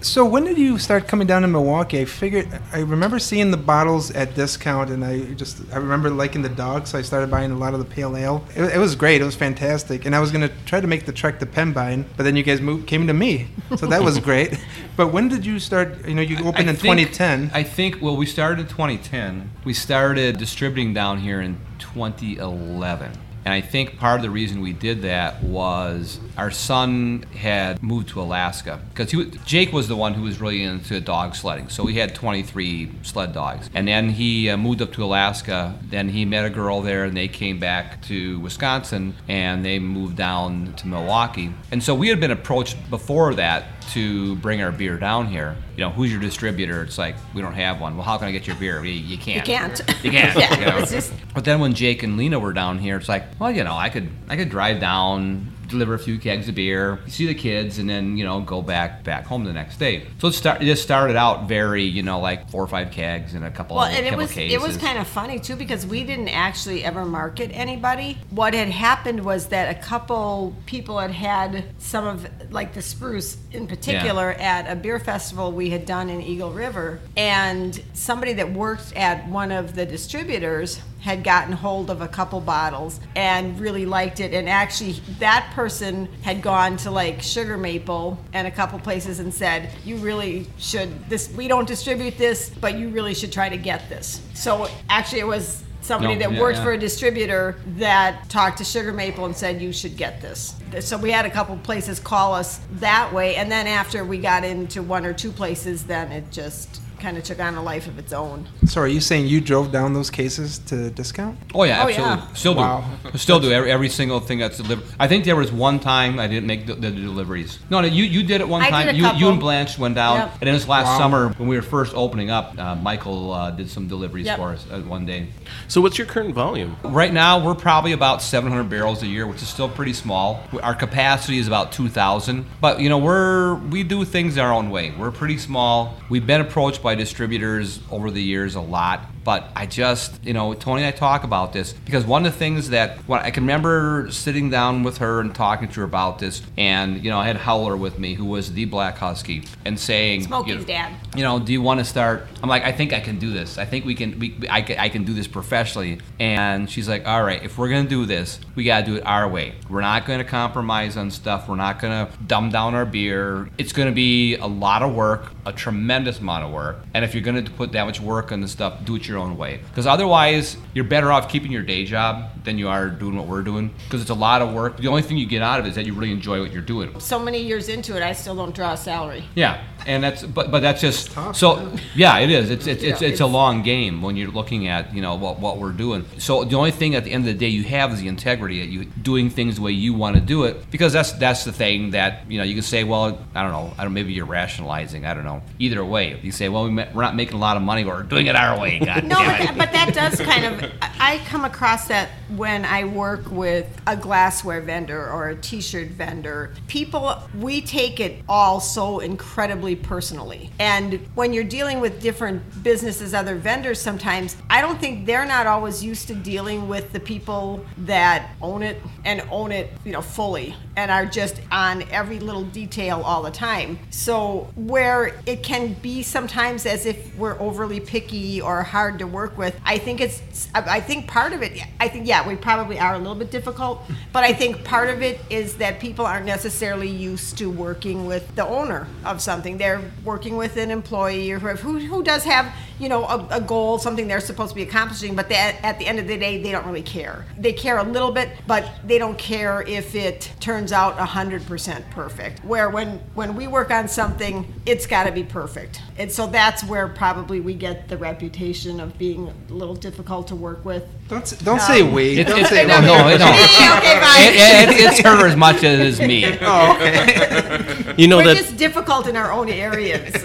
So 0.00 0.24
when 0.24 0.44
did 0.44 0.58
you 0.58 0.78
start 0.78 1.06
coming 1.06 1.28
down 1.28 1.42
to 1.42 1.48
Milwaukee? 1.48 2.00
I 2.00 2.04
figured 2.06 2.48
I 2.72 2.80
remember 2.80 3.20
seeing 3.20 3.52
the 3.52 3.56
bottles 3.56 4.10
at 4.10 4.34
discount, 4.34 4.90
and 4.90 5.04
I 5.04 5.20
just 5.34 5.62
I 5.72 5.76
remember 5.76 6.10
liking 6.10 6.42
the 6.42 6.48
dog, 6.48 6.88
so 6.88 6.98
I 6.98 7.02
started 7.02 7.30
buying 7.30 7.52
a 7.52 7.56
lot 7.56 7.72
of 7.72 7.78
the 7.78 7.84
pale 7.84 8.16
ale. 8.16 8.44
It, 8.56 8.64
it 8.74 8.78
was 8.78 8.96
great. 8.96 9.20
It 9.20 9.24
was 9.24 9.36
fantastic, 9.36 10.04
and 10.04 10.14
I 10.16 10.18
was 10.20 10.32
gonna 10.32 10.50
try 10.66 10.80
to 10.80 10.88
make 10.88 11.06
the 11.06 11.12
trek 11.12 11.38
to 11.38 11.46
Pembine, 11.46 12.04
but 12.16 12.24
then 12.24 12.34
you 12.34 12.42
guys 12.42 12.60
moved, 12.60 12.88
came 12.88 13.06
to 13.06 13.12
me, 13.12 13.48
so 13.76 13.86
that 13.86 14.02
was 14.02 14.18
great. 14.28 14.58
But 14.96 15.12
when 15.12 15.28
did 15.28 15.46
you 15.46 15.60
start? 15.60 16.04
You 16.08 16.14
know, 16.16 16.22
you 16.22 16.38
opened 16.38 16.68
I 16.68 16.72
in 16.72 16.76
think- 16.76 16.98
2010. 16.98 17.50
I 17.54 17.62
think 17.62 18.02
well 18.02 18.11
we 18.14 18.26
started 18.26 18.60
in 18.60 18.66
2010. 18.68 19.50
We 19.64 19.74
started 19.74 20.38
distributing 20.38 20.94
down 20.94 21.18
here 21.18 21.40
in 21.40 21.58
2011. 21.78 23.12
And 23.44 23.52
I 23.52 23.60
think 23.60 23.98
part 23.98 24.20
of 24.20 24.22
the 24.22 24.30
reason 24.30 24.60
we 24.60 24.72
did 24.72 25.02
that 25.02 25.42
was 25.42 26.20
our 26.36 26.50
son 26.50 27.24
had 27.36 27.82
moved 27.82 28.10
to 28.10 28.20
Alaska 28.20 28.80
because 28.94 29.12
Jake 29.44 29.72
was 29.72 29.88
the 29.88 29.96
one 29.96 30.14
who 30.14 30.22
was 30.22 30.40
really 30.40 30.62
into 30.62 31.00
dog 31.00 31.34
sledding. 31.34 31.68
So 31.68 31.82
we 31.82 31.94
had 31.94 32.14
23 32.14 32.92
sled 33.02 33.32
dogs, 33.32 33.68
and 33.74 33.88
then 33.88 34.10
he 34.10 34.48
uh, 34.48 34.56
moved 34.56 34.80
up 34.80 34.92
to 34.92 35.04
Alaska. 35.04 35.76
Then 35.82 36.08
he 36.08 36.24
met 36.24 36.44
a 36.44 36.50
girl 36.50 36.82
there, 36.82 37.04
and 37.04 37.16
they 37.16 37.28
came 37.28 37.58
back 37.58 38.00
to 38.02 38.38
Wisconsin, 38.40 39.14
and 39.26 39.64
they 39.64 39.80
moved 39.80 40.16
down 40.16 40.74
to 40.74 40.86
Milwaukee. 40.86 41.52
And 41.72 41.82
so 41.82 41.94
we 41.94 42.08
had 42.08 42.20
been 42.20 42.30
approached 42.30 42.76
before 42.90 43.34
that 43.34 43.64
to 43.90 44.36
bring 44.36 44.62
our 44.62 44.72
beer 44.72 44.96
down 44.96 45.26
here. 45.26 45.56
You 45.76 45.84
know, 45.84 45.90
who's 45.90 46.10
your 46.12 46.20
distributor? 46.20 46.82
It's 46.82 46.98
like 46.98 47.16
we 47.34 47.42
don't 47.42 47.54
have 47.54 47.80
one. 47.80 47.96
Well, 47.96 48.04
how 48.04 48.18
can 48.18 48.28
I 48.28 48.32
get 48.32 48.46
your 48.46 48.56
beer? 48.56 48.84
You, 48.84 48.92
you 48.92 49.18
can't. 49.18 49.46
You 49.46 49.54
can't. 49.54 49.78
You 50.04 50.10
can't. 50.10 50.36
Yeah, 50.38 50.58
you 50.58 50.66
know. 50.66 50.84
just- 50.86 51.12
But 51.34 51.44
then 51.44 51.60
when 51.60 51.74
Jake 51.74 52.02
and 52.02 52.16
Lena 52.16 52.38
were 52.38 52.52
down 52.52 52.78
here, 52.78 52.96
it's 52.96 53.08
like, 53.08 53.24
well, 53.38 53.50
you 53.50 53.64
know, 53.64 53.74
I 53.74 53.88
could 53.88 54.08
I 54.28 54.36
could 54.36 54.48
drive 54.50 54.80
down, 54.80 55.50
deliver 55.72 55.94
a 55.94 55.98
few 55.98 56.18
kegs 56.18 56.48
of 56.48 56.54
beer, 56.54 57.00
see 57.08 57.26
the 57.26 57.34
kids, 57.34 57.78
and 57.78 57.88
then 57.90 58.16
you 58.16 58.24
know 58.24 58.40
go 58.40 58.62
back 58.62 59.04
back 59.04 59.26
home 59.26 59.44
the 59.44 59.52
next 59.52 59.78
day. 59.78 60.06
So 60.18 60.28
it 60.28 60.32
start 60.32 60.62
it 60.62 60.66
just 60.66 60.82
started 60.82 61.16
out 61.16 61.48
very 61.48 61.82
you 61.84 62.02
know 62.02 62.20
like 62.20 62.50
four 62.50 62.62
or 62.62 62.68
five 62.68 62.90
kegs 62.90 63.34
and 63.34 63.44
a 63.44 63.50
couple 63.50 63.76
Well, 63.76 63.86
of 63.86 63.94
and 63.94 64.06
it 64.06 64.16
was 64.16 64.32
cases. 64.32 64.54
it 64.54 64.60
was 64.66 64.76
kind 64.76 64.98
of 64.98 65.06
funny 65.06 65.38
too 65.40 65.56
because 65.56 65.86
we 65.86 66.04
didn't 66.04 66.28
actually 66.28 66.84
ever 66.84 67.04
market 67.04 67.50
anybody. 67.52 68.18
What 68.30 68.54
had 68.54 68.68
happened 68.68 69.24
was 69.24 69.48
that 69.48 69.74
a 69.76 69.80
couple 69.80 70.54
people 70.66 70.98
had 70.98 71.10
had 71.10 71.64
some 71.78 72.06
of 72.06 72.28
like 72.52 72.74
the 72.74 72.82
spruce 72.82 73.36
in 73.50 73.66
particular 73.66 74.32
at 74.32 74.70
a 74.70 74.76
beer 74.76 74.98
festival 74.98 75.52
we 75.52 75.70
had 75.70 75.86
done 75.86 76.08
in 76.08 76.20
Eagle 76.20 76.52
River, 76.52 77.00
and 77.16 77.82
somebody 77.94 78.32
that 78.34 78.52
worked 78.52 78.92
at 78.94 79.28
one 79.28 79.50
of 79.52 79.74
the 79.74 79.84
distributors 79.86 80.80
had 81.02 81.24
gotten 81.24 81.52
hold 81.52 81.90
of 81.90 82.00
a 82.00 82.06
couple 82.06 82.40
bottles 82.40 83.00
and 83.16 83.58
really 83.58 83.84
liked 83.84 84.20
it. 84.20 84.32
And 84.32 84.48
actually 84.48 84.92
that 85.18 85.50
person 85.52 86.08
had 86.22 86.40
gone 86.40 86.76
to 86.78 86.92
like 86.92 87.20
sugar 87.20 87.56
maple 87.56 88.18
and 88.32 88.46
a 88.46 88.50
couple 88.50 88.78
places 88.78 89.18
and 89.18 89.34
said 89.34 89.70
you 89.84 89.96
really 89.96 90.46
should 90.58 91.08
this 91.08 91.28
we 91.32 91.48
don't 91.48 91.66
distribute 91.66 92.16
this 92.18 92.50
but 92.60 92.78
you 92.78 92.88
really 92.88 93.14
should 93.14 93.32
try 93.32 93.48
to 93.48 93.56
get 93.56 93.88
this. 93.88 94.22
So 94.34 94.68
actually 94.88 95.20
it 95.20 95.26
was 95.26 95.64
somebody 95.80 96.14
No, 96.14 96.20
that 96.20 96.32
yeah, 96.34 96.40
worked 96.40 96.58
yeah. 96.58 96.64
for 96.64 96.72
a 96.72 96.78
distributor 96.78 97.56
that 97.78 98.28
talked 98.28 98.58
to 98.58 98.64
sugar 98.64 98.92
maple 98.92 99.24
and 99.24 99.36
said 99.36 99.60
you 99.60 99.72
should 99.72 99.96
get 99.96 100.20
this. 100.22 100.54
So 100.78 100.96
we 100.96 101.10
had 101.10 101.26
a 101.26 101.30
couple 101.30 101.56
places 101.56 101.98
call 101.98 102.32
us 102.32 102.60
that 102.74 103.12
way. 103.12 103.34
And 103.34 103.50
then 103.50 103.66
after 103.66 104.04
we 104.04 104.18
got 104.18 104.44
into 104.44 104.82
one 104.82 105.04
or 105.04 105.12
two 105.12 105.32
places 105.32 105.84
then 105.84 106.12
it 106.12 106.30
just 106.30 106.81
kind 107.02 107.16
of 107.18 107.24
took 107.24 107.40
on 107.40 107.54
a 107.56 107.62
life 107.62 107.86
of 107.88 107.98
its 107.98 108.12
own 108.12 108.46
so 108.66 108.80
are 108.80 108.86
you 108.96 109.00
saying 109.00 109.26
you 109.26 109.40
drove 109.40 109.72
down 109.72 109.92
those 109.92 110.10
cases 110.10 110.58
to 110.70 110.90
discount? 110.90 111.36
Oh 111.54 111.64
yeah, 111.64 111.82
Oh, 111.82 111.88
absolutely. 111.88 112.16
yeah. 112.16 112.32
Still 112.34 112.54
do. 112.54 112.60
Wow. 112.60 112.84
Still 113.16 113.40
do 113.40 113.50
every, 113.52 113.70
every 113.72 113.88
single 113.88 114.20
thing 114.20 114.38
that's 114.38 114.56
delivered. 114.58 114.84
I 114.98 115.08
think 115.08 115.24
there 115.24 115.36
was 115.36 115.50
one 115.52 115.78
time 115.80 116.18
I 116.18 116.26
didn't 116.28 116.46
make 116.46 116.66
the, 116.66 116.74
the 116.74 116.90
deliveries. 116.90 117.58
No, 117.70 117.80
no, 117.80 117.88
you 117.88 118.04
you 118.04 118.22
did 118.22 118.40
it 118.40 118.48
one 118.48 118.62
I 118.62 118.66
did 118.66 118.70
time. 118.70 118.88
a 118.88 118.92
you 118.92 118.96
you 118.98 119.10
couple. 119.10 119.28
and 119.30 119.40
Blanche 119.40 119.78
went 119.78 119.94
down, 119.96 120.16
Yep. 120.18 120.30
and 120.40 120.46
then 120.46 120.54
this 120.54 120.68
last 120.68 120.86
Wow. 120.86 120.98
summer 120.98 121.28
when 121.38 121.48
we 121.48 121.56
were 121.56 121.62
first 121.76 121.92
opening 121.94 122.30
up, 122.30 122.46
uh, 122.58 122.76
Michael 122.76 123.32
uh, 123.32 123.50
did 123.50 123.68
some 123.68 123.88
deliveries 123.88 124.26
Yep. 124.26 124.36
for 124.38 124.50
us 124.52 124.64
uh, 124.70 124.80
one 124.80 125.04
day. 125.06 125.26
So 125.68 125.80
what's 125.80 125.98
your 125.98 126.06
current 126.06 126.34
volume? 126.34 126.76
Right 126.84 127.12
now, 127.12 127.44
we're 127.44 127.54
probably 127.54 127.92
about 127.92 128.22
700 128.22 128.68
barrels 128.70 129.02
a 129.02 129.06
year, 129.06 129.26
which 129.26 129.42
is 129.42 129.48
still 129.48 129.68
pretty 129.68 129.92
small. 129.92 130.40
Our 130.62 130.74
capacity 130.74 131.38
is 131.38 131.46
about 131.48 131.72
2,000, 131.72 132.44
but 132.60 132.80
you 132.80 132.88
know 132.88 132.98
we're 132.98 133.54
we 133.74 133.82
do 133.82 134.04
things 134.04 134.38
our 134.38 134.52
own 134.52 134.70
way. 134.70 134.92
We're 134.98 135.10
pretty 135.10 135.38
small. 135.38 135.96
We've 136.08 136.26
been 136.26 136.40
approached 136.40 136.82
by 136.82 136.91
distributors 136.94 137.80
over 137.90 138.10
the 138.10 138.22
years 138.22 138.54
a 138.54 138.60
lot, 138.60 139.06
but 139.24 139.50
I 139.54 139.66
just 139.66 140.24
you 140.24 140.32
know 140.32 140.54
Tony 140.54 140.82
and 140.82 140.94
I 140.94 140.96
talk 140.96 141.24
about 141.24 141.52
this 141.52 141.72
because 141.72 142.04
one 142.04 142.26
of 142.26 142.32
the 142.32 142.38
things 142.38 142.70
that 142.70 142.98
when 143.08 143.20
I 143.20 143.30
can 143.30 143.44
remember 143.44 144.08
sitting 144.10 144.50
down 144.50 144.82
with 144.82 144.98
her 144.98 145.20
and 145.20 145.34
talking 145.34 145.68
to 145.68 145.80
her 145.80 145.84
about 145.84 146.18
this, 146.18 146.42
and 146.56 147.02
you 147.04 147.10
know 147.10 147.18
I 147.18 147.26
had 147.26 147.36
Howler 147.36 147.76
with 147.76 147.98
me, 147.98 148.14
who 148.14 148.24
was 148.24 148.52
the 148.52 148.64
Black 148.64 148.98
Husky, 148.98 149.44
and 149.64 149.78
saying, 149.78 150.22
Smokey's 150.22 150.52
you 150.52 150.58
know, 150.60 150.64
dad. 150.64 150.94
you 151.16 151.22
know, 151.22 151.38
do 151.38 151.52
you 151.52 151.62
want 151.62 151.80
to 151.80 151.84
start? 151.84 152.26
I'm 152.42 152.48
like, 152.48 152.64
I 152.64 152.72
think 152.72 152.92
I 152.92 153.00
can 153.00 153.18
do 153.18 153.32
this. 153.32 153.58
I 153.58 153.64
think 153.64 153.84
we 153.84 153.94
can. 153.94 154.18
We, 154.18 154.36
I, 154.50 154.62
can, 154.62 154.78
I 154.78 154.88
can 154.88 155.04
do 155.04 155.14
this 155.14 155.26
professionally. 155.26 156.00
And 156.18 156.70
she's 156.70 156.88
like, 156.88 157.06
all 157.06 157.22
right, 157.22 157.42
if 157.42 157.58
we're 157.58 157.68
gonna 157.68 157.88
do 157.88 158.06
this, 158.06 158.40
we 158.54 158.64
gotta 158.64 158.86
do 158.86 158.96
it 158.96 159.06
our 159.06 159.28
way. 159.28 159.54
We're 159.68 159.80
not 159.80 160.06
gonna 160.06 160.24
compromise 160.24 160.96
on 160.96 161.10
stuff. 161.10 161.48
We're 161.48 161.56
not 161.56 161.80
gonna 161.80 162.10
dumb 162.26 162.50
down 162.50 162.74
our 162.74 162.86
beer. 162.86 163.48
It's 163.58 163.72
gonna 163.72 163.92
be 163.92 164.36
a 164.36 164.46
lot 164.46 164.82
of 164.82 164.94
work, 164.94 165.32
a 165.46 165.52
tremendous 165.52 166.18
amount 166.18 166.44
of 166.44 166.52
work. 166.52 166.78
And 166.94 167.04
if 167.04 167.14
you're 167.14 167.22
gonna 167.22 167.42
put 167.42 167.72
that 167.72 167.84
much 167.84 168.00
work 168.00 168.32
on 168.32 168.40
the 168.40 168.48
stuff, 168.48 168.84
do 168.84 168.96
it 168.96 169.06
your 169.06 169.11
own 169.18 169.36
way. 169.36 169.60
Because 169.68 169.86
otherwise, 169.86 170.56
you're 170.74 170.84
better 170.84 171.10
off 171.12 171.28
keeping 171.28 171.50
your 171.52 171.62
day 171.62 171.84
job 171.84 172.44
than 172.44 172.58
you 172.58 172.68
are 172.68 172.88
doing 172.88 173.16
what 173.16 173.26
we're 173.26 173.42
doing. 173.42 173.72
Because 173.84 174.00
it's 174.00 174.10
a 174.10 174.14
lot 174.14 174.42
of 174.42 174.52
work. 174.52 174.76
The 174.78 174.88
only 174.88 175.02
thing 175.02 175.16
you 175.16 175.26
get 175.26 175.42
out 175.42 175.60
of 175.60 175.66
it 175.66 175.70
is 175.70 175.74
that 175.76 175.86
you 175.86 175.94
really 175.94 176.12
enjoy 176.12 176.40
what 176.40 176.52
you're 176.52 176.62
doing. 176.62 176.98
so 177.00 177.18
many 177.18 177.40
years 177.42 177.68
into 177.68 177.96
it 177.96 178.02
i 178.02 178.12
still 178.12 178.34
don't 178.34 178.54
draw 178.54 178.72
a 178.72 178.76
salary 178.76 179.24
Yeah, 179.34 179.62
and 179.86 180.02
that's 180.02 180.22
but 180.22 180.50
but 180.50 180.60
that's 180.60 180.80
just 180.80 181.10
tough, 181.12 181.36
so 181.36 181.72
yeah 181.94 182.18
it 182.18 182.30
is 182.30 182.50
it's 182.50 182.66
it's, 182.66 182.82
it's 182.82 183.00
Yeah, 183.00 183.08
it's 183.08 183.20
a 183.20 183.26
long 183.26 183.62
game 183.62 184.02
when 184.02 184.16
you're 184.16 184.30
looking 184.30 184.68
at 184.68 184.94
you 184.94 185.02
know 185.02 185.14
what 185.14 185.38
what 185.38 185.58
we're 185.58 185.72
doing. 185.72 186.04
So 186.18 186.44
the 186.44 186.56
only 186.56 186.70
thing 186.70 186.94
at 186.94 187.04
the 187.04 187.12
end 187.12 187.26
of 187.28 187.32
the 187.32 187.38
day 187.38 187.48
you 187.48 187.64
have 187.64 187.92
is 187.92 188.00
the 188.00 188.08
integrity 188.08 188.60
that 188.60 188.68
you 188.68 188.84
doing 188.84 189.30
things 189.30 189.56
the 189.56 189.62
way 189.62 189.72
you 189.72 189.94
want 189.94 190.16
to 190.16 190.22
do 190.22 190.44
it 190.44 190.70
because 190.70 190.92
that's 190.92 191.12
that's 191.12 191.44
the 191.44 191.52
thing 191.52 191.90
that 191.90 192.30
you 192.30 192.38
know 192.38 192.44
you 192.44 192.54
can 192.54 192.62
say 192.62 192.84
well 192.84 193.18
I 193.34 193.42
don't 193.42 193.52
know 193.52 193.72
I 193.78 193.84
don't 193.84 193.92
maybe 193.92 194.12
you're 194.12 194.26
rationalizing 194.26 195.06
I 195.06 195.14
don't 195.14 195.24
know 195.24 195.42
either 195.58 195.84
way 195.84 196.18
you 196.22 196.32
say 196.32 196.48
well 196.48 196.64
we 196.64 196.70
ma- 196.70 196.86
we're 196.94 197.02
not 197.02 197.14
making 197.14 197.34
a 197.34 197.40
lot 197.40 197.56
of 197.56 197.62
money 197.62 197.84
but 197.84 197.94
we're 197.94 198.02
doing 198.02 198.26
it 198.26 198.36
our 198.36 198.58
way 198.58 198.78
God 198.84 199.04
No, 199.04 199.16
but 199.16 199.38
that, 199.38 199.54
but 199.58 199.72
that 199.72 199.94
does 199.94 200.20
kind 200.20 200.44
of. 200.46 200.72
I 200.80 201.12
I 201.12 201.18
come 201.26 201.44
across 201.44 201.88
that 201.88 202.08
when 202.36 202.64
I 202.64 202.84
work 202.84 203.30
with 203.30 203.66
a 203.86 203.94
glassware 203.94 204.62
vendor 204.62 205.10
or 205.10 205.28
a 205.28 205.36
T-shirt 205.36 205.88
vendor. 205.88 206.54
People, 206.68 207.14
we 207.38 207.60
take 207.60 208.00
it 208.00 208.22
all 208.30 208.60
so 208.60 209.00
incredibly 209.00 209.71
personally, 209.76 210.50
and 210.58 210.94
when 211.14 211.32
you're 211.32 211.44
dealing 211.44 211.80
with 211.80 212.00
different 212.00 212.62
businesses, 212.62 213.14
other 213.14 213.36
vendors, 213.36 213.80
sometimes 213.80 214.36
I 214.50 214.60
don't 214.60 214.80
think 214.80 215.06
they're 215.06 215.26
not 215.26 215.46
always 215.46 215.84
used 215.84 216.08
to 216.08 216.14
dealing 216.14 216.68
with 216.68 216.92
the 216.92 217.00
people 217.00 217.64
that 217.78 218.30
own 218.40 218.62
it 218.62 218.80
and 219.04 219.22
own 219.30 219.52
it, 219.52 219.70
you 219.84 219.92
know, 219.92 220.02
fully, 220.02 220.54
and 220.76 220.90
are 220.90 221.06
just 221.06 221.40
on 221.50 221.82
every 221.90 222.18
little 222.18 222.44
detail 222.44 223.02
all 223.02 223.22
the 223.22 223.30
time. 223.30 223.78
So 223.90 224.48
where 224.56 225.20
it 225.26 225.42
can 225.42 225.74
be 225.74 226.02
sometimes 226.02 226.66
as 226.66 226.86
if 226.86 227.16
we're 227.16 227.38
overly 227.40 227.80
picky 227.80 228.40
or 228.40 228.62
hard 228.62 228.98
to 228.98 229.06
work 229.06 229.36
with, 229.38 229.58
I 229.64 229.78
think 229.78 230.00
it's. 230.00 230.48
I 230.54 230.62
I 230.76 230.80
think 230.80 231.06
part 231.06 231.32
of 231.32 231.42
it. 231.42 231.60
I 231.80 231.88
think 231.88 232.06
yeah, 232.06 232.26
we 232.26 232.36
probably 232.36 232.78
are 232.78 232.94
a 232.94 232.98
little 232.98 233.14
bit 233.14 233.30
difficult, 233.30 233.82
but 234.12 234.24
I 234.24 234.32
think 234.32 234.64
part 234.64 234.88
of 234.88 235.02
it 235.02 235.20
is 235.30 235.56
that 235.56 235.80
people 235.80 236.06
aren't 236.06 236.26
necessarily 236.26 236.88
used 236.88 237.38
to 237.38 237.50
working 237.50 238.06
with 238.06 238.34
the 238.36 238.46
owner 238.46 238.88
of 239.04 239.20
something. 239.20 239.58
They're 239.62 239.80
working 240.04 240.36
with 240.36 240.56
an 240.56 240.72
employee 240.72 241.30
or 241.30 241.38
who 241.38 241.78
who 241.78 242.02
does 242.02 242.24
have 242.24 242.52
you 242.80 242.88
know 242.88 243.04
a, 243.04 243.28
a 243.30 243.40
goal, 243.40 243.78
something 243.78 244.08
they're 244.08 244.18
supposed 244.18 244.48
to 244.48 244.56
be 244.56 244.64
accomplishing, 244.64 245.14
but 245.14 245.28
they, 245.28 245.36
at 245.36 245.78
the 245.78 245.86
end 245.86 246.00
of 246.00 246.08
the 246.08 246.18
day, 246.18 246.42
they 246.42 246.50
don't 246.50 246.66
really 246.66 246.82
care. 246.82 247.24
They 247.38 247.52
care 247.52 247.78
a 247.78 247.84
little 247.84 248.10
bit, 248.10 248.30
but 248.48 248.68
they 248.84 248.98
don't 248.98 249.16
care 249.16 249.62
if 249.62 249.94
it 249.94 250.32
turns 250.40 250.72
out 250.72 250.96
hundred 250.98 251.46
percent 251.46 251.88
perfect. 251.90 252.44
Where 252.44 252.70
when 252.70 252.98
when 253.14 253.36
we 253.36 253.46
work 253.46 253.70
on 253.70 253.86
something, 253.86 254.52
it's 254.66 254.84
got 254.84 255.04
to 255.04 255.12
be 255.12 255.22
perfect, 255.22 255.80
and 255.96 256.10
so 256.10 256.26
that's 256.26 256.64
where 256.64 256.88
probably 256.88 257.38
we 257.38 257.54
get 257.54 257.88
the 257.88 257.96
reputation 257.96 258.80
of 258.80 258.98
being 258.98 259.28
a 259.28 259.52
little 259.52 259.76
difficult 259.76 260.26
to 260.28 260.34
work 260.34 260.64
with 260.64 260.72
with. 260.72 261.08
Don't 261.08 261.44
don't 261.44 261.60
say 261.60 261.82
um, 261.82 261.92
we. 261.92 262.18
It's, 262.18 262.30
Don't 262.30 262.40
it's, 262.40 262.48
say 262.48 262.66
no, 262.66 262.80
we. 262.80 262.86
no, 262.86 262.96
no. 262.96 263.12
okay. 263.78 263.98
It- 264.28 264.70
it- 264.70 264.80
it's 264.80 265.00
her 265.00 265.26
as 265.26 265.36
much 265.36 265.56
as 265.62 265.78
it 265.80 265.86
is 265.86 266.00
me. 266.00 266.24
Oh, 266.42 266.74
okay. 266.74 267.94
You 267.98 268.08
know 268.08 268.18
We're 268.18 268.28
that, 268.34 268.36
just 268.38 268.56
difficult 268.56 269.06
in 269.06 269.16
our 269.16 269.30
own 269.32 269.48
areas. 269.52 270.12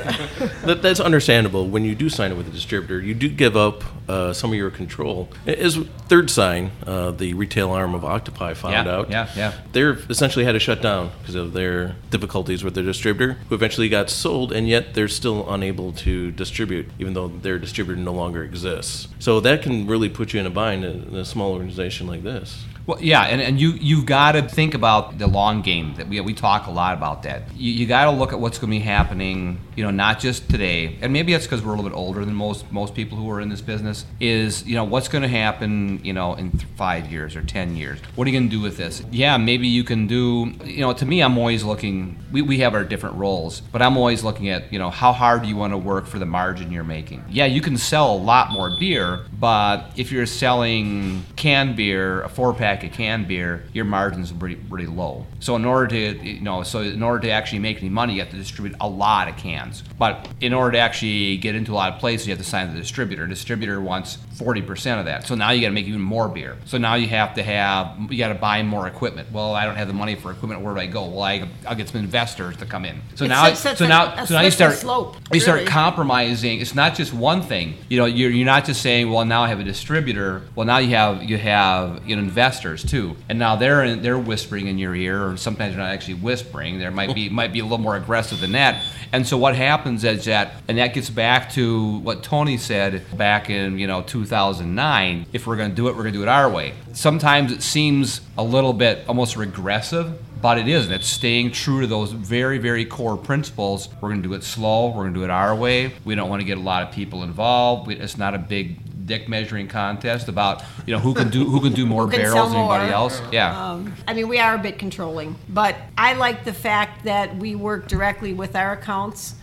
that 0.63 0.79
that's 0.81 0.99
understandable. 0.99 1.67
When 1.67 1.83
you 1.83 1.95
do 1.95 2.09
sign 2.09 2.31
it 2.31 2.35
with 2.35 2.47
a 2.47 2.51
distributor, 2.51 2.99
you 2.99 3.13
do 3.13 3.29
give 3.29 3.55
up 3.55 3.83
uh, 4.09 4.33
some 4.33 4.51
of 4.51 4.57
your 4.57 4.71
control. 4.71 5.29
As 5.45 5.77
Third 6.07 6.29
Sign, 6.29 6.71
uh, 6.85 7.11
the 7.11 7.33
retail 7.33 7.71
arm 7.71 7.93
of 7.93 8.03
Octopi, 8.05 8.53
found 8.53 8.73
Yeah, 8.73 8.95
out, 8.95 9.09
yeah, 9.09 9.29
yeah. 9.35 9.53
they're 9.73 9.97
essentially 10.09 10.45
had 10.45 10.53
to 10.53 10.59
shut 10.59 10.81
down 10.81 11.11
because 11.21 11.35
of 11.35 11.53
their 11.53 11.95
difficulties 12.09 12.63
with 12.63 12.73
their 12.75 12.83
distributor, 12.83 13.33
who 13.49 13.55
eventually 13.55 13.89
got 13.89 14.09
sold, 14.09 14.51
and 14.51 14.67
yet 14.67 14.93
they're 14.93 15.07
still 15.07 15.51
unable 15.51 15.91
to 15.91 16.31
distribute, 16.31 16.89
even 16.99 17.13
though 17.13 17.27
their 17.27 17.59
distributor 17.59 17.99
no 17.99 18.13
longer 18.13 18.43
exists. 18.43 19.07
So 19.19 19.39
that 19.41 19.61
can 19.61 19.87
really 19.87 20.09
put 20.09 20.33
you 20.33 20.39
in 20.39 20.45
a 20.45 20.49
bind 20.49 20.85
in 20.85 21.15
a 21.15 21.25
small 21.25 21.53
organization 21.53 22.07
like 22.07 22.23
this. 22.23 22.63
Well, 22.87 22.99
yeah, 23.01 23.23
and, 23.23 23.41
and 23.41 23.59
you 23.59 23.71
you've 23.71 24.05
got 24.05 24.31
to 24.31 24.41
think 24.43 24.73
about 24.73 25.17
the 25.17 25.27
long 25.27 25.61
game. 25.61 25.93
That 25.95 26.07
we 26.07 26.21
we 26.21 26.33
talk 26.33 26.67
a 26.67 26.71
lot 26.71 26.93
about 26.93 27.23
that. 27.23 27.53
You, 27.53 27.69
you 27.73 27.85
got 27.85 28.05
to 28.05 28.11
look 28.11 28.31
at 28.31 28.39
what's 28.39 28.59
going 28.59 28.71
to 28.71 28.79
be 28.79 28.83
happening. 28.83 29.16
You 29.25 29.84
know, 29.84 29.91
not 29.91 30.19
just 30.19 30.49
today, 30.49 30.97
and 31.01 31.12
maybe 31.13 31.34
that's 31.34 31.45
because 31.45 31.62
we're 31.62 31.73
a 31.73 31.75
little 31.75 31.89
bit 31.89 31.95
older 31.95 32.23
than 32.25 32.36
most 32.36 32.71
most 32.71 32.93
people 32.93 33.17
who 33.17 33.30
are 33.30 33.41
in 33.41 33.49
this 33.49 33.62
business. 33.62 34.06
Is 34.19 34.65
you 34.65 34.75
know 34.75 34.84
what's 34.84 35.08
going 35.08 35.21
to 35.23 35.27
happen? 35.27 36.03
You 36.03 36.13
know, 36.13 36.36
in 36.36 36.51
five 36.75 37.12
years 37.12 37.36
or 37.36 37.41
ten 37.41 37.75
years. 37.75 37.99
What 38.15 38.27
are 38.27 38.32
you 38.32 38.39
going 38.39 38.49
to 38.49 38.56
do 38.56 38.62
with 38.62 38.77
this? 38.77 39.03
Yeah, 39.12 39.38
maybe 39.38 39.67
you 39.67 39.84
can 39.84 40.08
do. 40.08 40.53
You 40.63 40.82
know, 40.82 40.93
to 40.93 41.06
me, 41.06 41.21
I'm 41.21 41.38
always 41.38 41.63
looking. 41.63 42.17
We, 42.32 42.41
we 42.41 42.60
have 42.60 42.73
our 42.73 42.84
different 42.84 43.15
roles, 43.15 43.62
but 43.62 43.82
I'm 43.82 43.97
always 43.97 44.23
looking 44.23 44.49
at 44.49 44.71
you 44.71 44.80
know 44.80 44.89
how 44.89 45.13
hard 45.13 45.43
do 45.43 45.49
you 45.49 45.56
want 45.56 45.73
to 45.73 45.77
work 45.77 46.06
for 46.06 46.19
the 46.19 46.25
margin 46.25 46.71
you're 46.71 46.84
making. 46.84 47.23
Yeah, 47.30 47.45
you 47.45 47.62
can 47.62 47.77
sell 47.77 48.13
a 48.13 48.17
lot 48.17 48.51
more 48.51 48.77
beer, 48.80 49.25
but 49.39 49.91
if 49.95 50.12
you're 50.12 50.25
selling 50.25 51.23
canned 51.36 51.75
beer, 51.75 52.21
a 52.21 52.30
four 52.30 52.53
pack 52.53 52.84
of 52.84 52.91
canned 52.91 53.27
beer, 53.27 53.63
your 53.73 53.86
margins 53.86 54.32
are 54.32 54.36
pretty 54.36 54.56
pretty 54.56 54.88
low. 54.88 55.25
So 55.39 55.56
in 55.56 55.65
order 55.65 55.88
to 55.88 56.25
you 56.25 56.41
know, 56.41 56.63
so 56.63 56.82
in 56.82 57.01
order 57.01 57.19
to 57.27 57.32
actually 57.32 57.60
make 57.60 57.77
any 57.77 57.89
money, 57.89 58.15
you 58.15 58.19
have 58.21 58.32
to 58.32 58.38
distribute 58.38 58.75
a 58.82 58.88
lot 58.88 59.06
of 59.07 59.37
cans. 59.37 59.83
But 59.97 60.27
in 60.41 60.53
order 60.53 60.73
to 60.73 60.79
actually 60.79 61.37
get 61.37 61.55
into 61.55 61.71
a 61.71 61.75
lot 61.75 61.93
of 61.93 61.99
places, 61.99 62.27
you 62.27 62.31
have 62.31 62.39
to 62.39 62.47
sign 62.47 62.73
the 62.73 62.79
distributor. 62.79 63.25
distributor 63.25 63.79
wants 63.79 64.17
40% 64.35 64.99
of 64.99 65.05
that. 65.05 65.25
So 65.25 65.33
now 65.35 65.51
you 65.51 65.61
got 65.61 65.67
to 65.67 65.73
make 65.73 65.85
even 65.87 66.01
more 66.01 66.27
beer. 66.27 66.57
So 66.65 66.77
now 66.77 66.95
you 66.95 67.07
have 67.07 67.33
to 67.35 67.43
have 67.43 67.97
you 68.11 68.17
got 68.17 68.27
to 68.29 68.35
buy 68.35 68.61
more 68.63 68.87
equipment. 68.87 69.31
Well, 69.31 69.55
I 69.55 69.65
don't 69.65 69.75
have 69.75 69.87
the 69.87 69.93
money 69.93 70.15
for 70.15 70.31
equipment. 70.31 70.61
Where 70.61 70.73
do 70.73 70.79
I 70.79 70.87
go? 70.87 71.05
Well, 71.05 71.21
I, 71.21 71.47
I'll 71.65 71.75
get 71.75 71.87
some 71.89 72.01
investors 72.01 72.57
to 72.57 72.65
come 72.65 72.85
in. 72.85 73.01
So 73.15 73.25
It's 73.25 73.29
now, 73.29 73.53
so 73.53 73.87
now, 73.87 74.25
so 74.25 74.33
now 74.35 74.41
you 74.41 74.51
start 74.51 74.75
slope, 74.75 75.15
you 75.31 75.39
start 75.39 75.59
really. 75.59 75.69
compromising. 75.69 76.59
It's 76.59 76.75
not 76.75 76.93
just 76.95 77.13
one 77.13 77.41
thing. 77.41 77.75
You 77.89 77.97
know, 77.97 78.05
you're, 78.05 78.29
you're 78.29 78.45
not 78.45 78.65
just 78.65 78.81
saying, 78.81 79.09
well, 79.09 79.25
now 79.25 79.43
I 79.43 79.47
have 79.47 79.59
a 79.59 79.63
distributor. 79.63 80.43
Well, 80.55 80.67
now 80.67 80.77
you 80.77 80.95
have 80.95 81.23
you 81.23 81.37
have 81.37 82.07
you 82.07 82.15
know 82.15 82.21
investors 82.21 82.83
too, 82.83 83.15
and 83.29 83.39
now 83.39 83.55
they're 83.55 83.83
in, 83.83 84.01
they're 84.01 84.19
whispering 84.19 84.67
in 84.67 84.77
your 84.77 84.93
ear, 84.95 85.29
or 85.29 85.37
sometimes 85.37 85.73
they're 85.75 85.83
not 85.83 85.91
actually 85.93 86.15
whispering. 86.15 86.77
There 86.79 86.91
might 86.91 87.13
be 87.15 87.29
might 87.29 87.53
be 87.53 87.59
a 87.59 87.63
little 87.63 87.77
more 87.77 87.95
aggressive 87.95 88.39
than 88.39 88.51
that. 88.51 88.83
And 89.12 89.26
so 89.26 89.38
what 89.38 89.56
happens 89.56 90.04
is 90.04 90.26
that, 90.26 90.54
and 90.67 90.78
that 90.78 90.93
gets 90.93 91.10
back 91.10 91.52
to 91.52 92.00
what 92.00 92.23
Tony 92.23 92.58
said 92.58 93.04
back 93.17 93.50
in 93.50 93.80
you 93.80 93.88
know 93.88 94.02
2009. 94.02 95.26
If 95.34 95.47
we're 95.47 95.58
going 95.58 95.69
to 95.69 95.76
do 95.76 95.88
it, 95.88 95.95
we're 95.95 96.04
going 96.04 96.13
to 96.13 96.19
do 96.19 96.23
it 96.23 96.30
our 96.30 96.50
way. 96.50 96.73
Sometimes 96.93 97.52
it 97.52 97.62
seems 97.62 98.21
a 98.38 98.43
little 98.43 98.73
bit 98.73 99.06
almost 99.08 99.36
regressive 99.36 100.19
but 100.41 100.58
it 100.58 100.67
isn't. 100.67 100.91
It's 100.91 101.08
staying 101.08 101.52
true 101.52 101.82
to 101.82 101.88
those 101.88 102.12
very, 102.12 102.58
very 102.58 102.86
core 102.86 103.17
principles. 103.17 103.89
We're 104.02 104.10
going 104.10 104.21
to 104.21 104.28
do 104.28 104.34
it 104.34 104.43
slow. 104.43 104.88
We're 104.88 105.04
going 105.04 105.13
to 105.13 105.19
do 105.19 105.23
it 105.23 105.30
our 105.30 105.56
way. 105.56 105.93
We 106.06 106.15
don't 106.15 106.30
want 106.30 106.41
to 106.41 106.45
get 106.45 106.58
a 106.58 106.62
lot 106.62 106.84
of 106.84 106.91
people 106.93 107.23
involved. 107.23 107.88
We, 107.88 107.95
it's 107.95 108.17
not 108.17 108.34
a 108.34 108.38
big 108.39 108.80
dick 109.08 109.30
measuring 109.30 109.69
contest 109.69 110.28
about 110.28 110.62
you 110.86 110.93
know 110.93 111.00
who 111.00 111.13
can 111.13 111.30
do 111.30 111.45
who 111.45 111.62
can 111.62 111.73
do 111.73 111.86
more 111.86 112.08
can 112.10 112.19
barrels 112.19 112.52
than 112.52 112.60
anybody 112.60 112.86
more. 112.86 112.93
else. 112.93 113.21
Yeah. 113.32 113.71
Um, 113.71 113.93
I 114.08 114.13
mean, 114.13 114.28
we 114.28 114.38
are 114.39 114.56
a 114.56 114.60
bit 114.60 114.78
controlling, 114.78 115.36
but 115.50 115.76
I 115.97 116.13
like 116.13 116.43
the 116.43 116.54
fact 116.54 117.06
that 117.06 117.36
we 117.38 117.56
work 117.56 117.88
directly 117.88 118.34
with 118.34 118.56
our 118.56 118.73
accounts. 118.73 119.36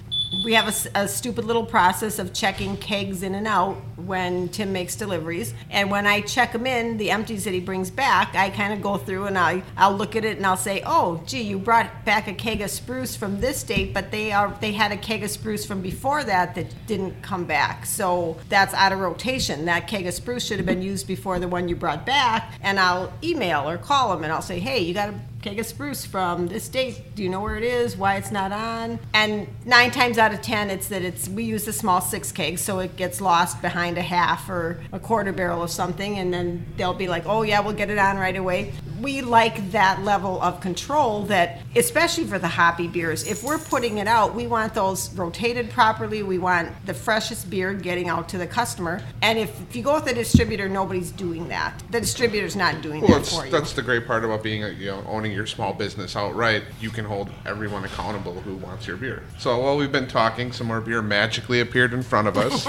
We 0.45 0.55
have 0.55 0.69
a 0.95 1.09
stupid 1.09 1.45
little 1.45 1.65
process 1.65 2.19
of 2.19 2.33
checking 2.33 2.77
kegs 2.77 3.23
in 3.23 3.35
and 3.35 3.47
out 3.47 3.77
when 3.97 4.49
Tim 4.49 4.73
makes 4.73 4.97
deliveries. 4.97 5.55
And 5.71 5.91
when 5.91 6.07
I 6.07 6.21
check 6.21 6.53
them 6.53 6.67
in, 6.67 6.97
the 6.97 7.11
empties 7.11 7.45
that 7.45 7.55
he 7.55 7.61
brings 7.61 7.91
back, 7.91 8.35
I 8.35 8.51
kind 8.51 8.73
of 8.73 8.83
go 8.83 8.97
through 8.97 9.27
and 9.27 9.39
I, 9.39 9.63
I'll 9.77 9.97
look 9.97 10.17
at 10.17 10.25
it 10.25 10.37
and 10.37 10.47
I'll 10.47 10.57
say, 10.57 10.83
oh, 10.85 11.23
gee, 11.27 11.43
you 11.43 11.59
brought 11.59 12.05
back 12.05 12.29
a 12.29 12.35
keg 12.35 12.61
of 12.61 12.71
spruce 12.71 13.17
from 13.17 13.41
this 13.41 13.63
date, 13.63 13.95
but 13.95 14.11
they 14.11 14.33
are 14.33 14.57
they 14.61 14.73
had 14.73 14.93
a 14.93 14.97
keg 14.97 15.23
of 15.23 15.31
spruce 15.31 15.65
from 15.65 15.81
before 15.81 16.25
that 16.25 16.55
that 16.55 16.67
didn't 16.87 17.23
come 17.23 17.45
back. 17.45 17.87
So 17.87 18.37
that's 18.49 18.75
out 18.75 18.93
of 18.93 18.99
rotation. 18.99 19.65
That 19.67 19.89
keg 19.89 20.07
of 20.07 20.15
spruce 20.15 20.45
should 20.45 20.59
have 20.59 20.67
been 20.67 20.83
used 20.83 21.07
before 21.07 21.39
the 21.39 21.49
one 21.49 21.69
you 21.69 21.77
brought 21.77 22.05
back. 22.05 22.55
And 22.61 22.79
I'll 22.79 23.13
email 23.23 23.69
or 23.69 23.79
call 23.79 24.13
him 24.13 24.25
and 24.25 24.33
I'll 24.33 24.43
say, 24.43 24.59
hey, 24.59 24.81
you 24.81 24.95
got 24.95 25.11
a 25.11 25.15
keg 25.45 25.59
of 25.59 25.67
spruce 25.67 26.07
from 26.07 26.47
this 26.47 26.71
date. 26.71 27.15
Do 27.15 27.23
you 27.23 27.29
know 27.29 27.41
where 27.41 27.59
it 27.59 27.65
is? 27.65 27.99
Why 27.99 28.17
it's 28.17 28.31
not 28.31 28.51
on? 28.51 28.99
And 29.13 29.47
nine 29.67 29.91
times 29.91 30.17
out 30.17 30.33
of 30.33 30.41
ten, 30.41 30.71
it's 30.71 30.89
that 30.89 31.03
it's 31.03 31.29
we 31.29 31.45
use 31.45 31.69
a 31.69 31.73
small 31.73 32.01
six 32.01 32.33
keg, 32.33 32.59
so 32.59 32.79
it 32.79 32.97
gets 32.97 33.21
lost 33.21 33.61
behind 33.61 33.99
a 33.99 34.03
half 34.03 34.49
or 34.49 34.83
a 34.91 34.99
quarter 34.99 35.33
barrel 35.33 35.63
of 35.63 35.71
something, 35.71 36.19
and 36.19 36.33
then 36.33 36.65
they'll 36.79 36.95
be 36.95 37.09
like, 37.09 37.27
"Oh 37.27 37.43
yeah, 37.43 37.61
we'll 37.61 37.75
get 37.75 37.91
it 37.91 37.99
on 37.99 38.17
right 38.17 38.37
away." 38.37 38.73
We 39.05 39.21
like 39.21 39.71
that 39.73 40.03
level 40.03 40.41
of 40.41 40.63
control 40.63 41.25
that, 41.25 41.59
especially 41.77 42.25
for 42.25 42.39
the 42.39 42.49
hoppy 42.49 42.89
beers, 42.89 43.27
if 43.27 43.45
we're 43.45 43.59
putting 43.59 43.99
it 43.99 44.09
out, 44.09 44.35
we 44.35 44.47
want 44.47 44.73
those 44.73 45.13
rotated 45.13 45.69
properly. 45.69 46.23
We 46.23 46.39
want 46.39 46.73
the 46.87 46.95
freshest 46.95 47.51
beer 47.51 47.75
getting 47.75 48.09
out 48.09 48.31
to 48.31 48.39
the 48.39 48.47
customer. 48.47 49.03
And 49.21 49.39
if, 49.39 49.61
if 49.61 49.77
you 49.77 49.83
go 49.83 49.97
with 49.97 50.07
a 50.07 50.15
distributor, 50.15 50.71
nobody's 50.71 51.11
doing 51.11 51.49
that. 51.49 51.83
The 51.91 52.01
distributor's 52.01 52.57
not 52.57 52.81
doing 52.81 53.03
Well, 53.03 53.11
that 53.11 53.19
that's, 53.19 53.37
for 53.37 53.45
you. 53.45 53.53
that's 53.53 53.75
the 53.75 53.83
great 53.83 54.07
part 54.07 54.25
about 54.25 54.43
being, 54.43 54.65
a, 54.65 54.71
you 54.71 54.87
know, 54.87 55.05
owning 55.07 55.33
your 55.33 55.45
small 55.45 55.75
business 55.75 56.17
outright. 56.17 56.63
You 56.81 56.89
can 56.89 57.05
hold 57.05 57.29
everyone 57.45 57.85
accountable 57.85 58.41
who 58.41 58.55
wants 58.57 58.87
your 58.87 58.97
beer. 58.97 59.23
So 59.37 59.61
while 59.61 59.77
we've 59.77 59.93
been 59.93 60.09
talking, 60.09 60.51
some 60.51 60.69
more 60.69 60.81
beer 60.81 61.03
magically 61.03 61.61
appeared 61.61 61.93
in 61.93 62.03
front 62.03 62.27
of 62.27 62.39
us. 62.39 62.63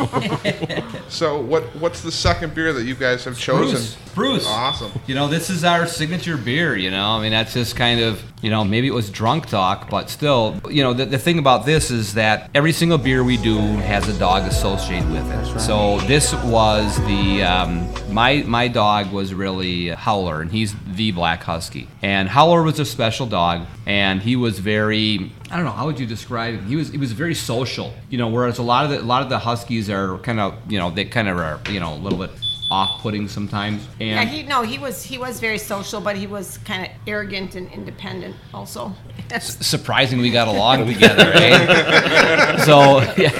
so 1.08 1.40
what 1.40 1.64
what's 1.78 2.02
the 2.02 2.12
second 2.12 2.54
beer 2.54 2.74
that 2.74 2.84
you 2.84 2.96
guys 2.96 3.24
have 3.24 3.40
chosen? 3.40 3.76
Bruce. 3.76 3.98
Bruce. 4.16 4.48
Awesome. 4.48 4.92
You 5.08 5.16
know, 5.16 5.28
this 5.30 5.50
is 5.50 5.64
our 5.64 5.88
signature 5.88 6.25
beer, 6.34 6.76
you 6.76 6.90
know. 6.90 7.12
I 7.12 7.22
mean, 7.22 7.32
that's 7.32 7.54
just 7.54 7.76
kind 7.76 8.00
of, 8.02 8.22
you 8.42 8.50
know, 8.50 8.64
maybe 8.64 8.88
it 8.88 8.94
was 8.94 9.12
drunk 9.12 9.46
talk, 9.46 9.90
but 9.90 10.10
still, 10.10 10.60
you 10.70 10.82
know, 10.82 10.94
the, 10.94 11.06
the 11.06 11.20
thing 11.20 11.38
about 11.38 11.66
this 11.66 11.92
is 11.92 12.16
that 12.16 12.50
every 12.56 12.72
single 12.72 12.98
beer 12.98 13.24
we 13.24 13.38
do 13.38 13.58
has 13.58 14.08
a 14.08 14.18
dog 14.18 14.48
associated 14.48 15.10
with 15.12 15.30
it. 15.32 15.60
So 15.60 16.00
this 16.02 16.34
was 16.46 16.98
the, 17.06 17.44
um, 17.44 17.88
my, 18.12 18.44
my 18.48 18.68
dog 18.68 19.12
was 19.12 19.34
really 19.34 19.90
Howler, 19.90 20.42
and 20.42 20.52
he's 20.52 20.74
the 20.96 21.12
Black 21.12 21.44
Husky. 21.44 21.88
And 22.02 22.28
Howler 22.28 22.64
was 22.64 22.80
a 22.80 22.86
special 22.86 23.28
dog, 23.28 23.68
and 23.86 24.22
he 24.22 24.36
was 24.36 24.58
very, 24.58 25.32
I 25.52 25.56
don't 25.56 25.66
know, 25.66 25.72
how 25.72 25.86
would 25.86 26.00
you 26.00 26.08
describe 26.08 26.56
him? 26.56 26.66
He 26.66 26.76
was, 26.76 26.90
he 26.90 26.98
was 26.98 27.12
very 27.12 27.36
social, 27.36 27.94
you 28.10 28.18
know, 28.18 28.28
whereas 28.28 28.58
a 28.58 28.64
lot 28.64 28.86
of 28.86 28.92
the, 28.92 29.02
a 29.02 29.06
lot 29.06 29.22
of 29.22 29.30
the 29.30 29.38
Huskies 29.38 29.90
are 29.90 30.18
kind 30.20 30.40
of, 30.40 30.56
you 30.72 30.80
know, 30.80 30.90
they 30.90 31.06
kind 31.06 31.28
of 31.28 31.38
are, 31.38 31.62
you 31.70 31.80
know, 31.80 31.94
a 31.94 32.02
little 32.02 32.18
bit 32.18 32.32
off-putting 32.72 33.28
sometimes. 33.28 33.88
And 34.00 34.10
Yeah, 34.10 34.26
he 34.26 34.44
no, 34.44 34.64
he 34.64 34.78
was 34.78 35.04
he 35.04 35.18
was 35.18 35.40
very 35.40 35.58
social, 35.58 36.02
but 36.02 36.16
he 36.16 36.28
was 36.28 36.58
kind 36.60 36.86
of 36.86 36.92
arrogant 37.08 37.56
and 37.56 37.72
independent 37.72 38.36
also. 38.54 38.94
surprising 39.40 40.20
we 40.20 40.32
got 40.32 40.48
along 40.48 40.86
together, 40.86 41.32
eh? 41.36 42.58
so 42.66 43.02
yeah, 43.18 43.32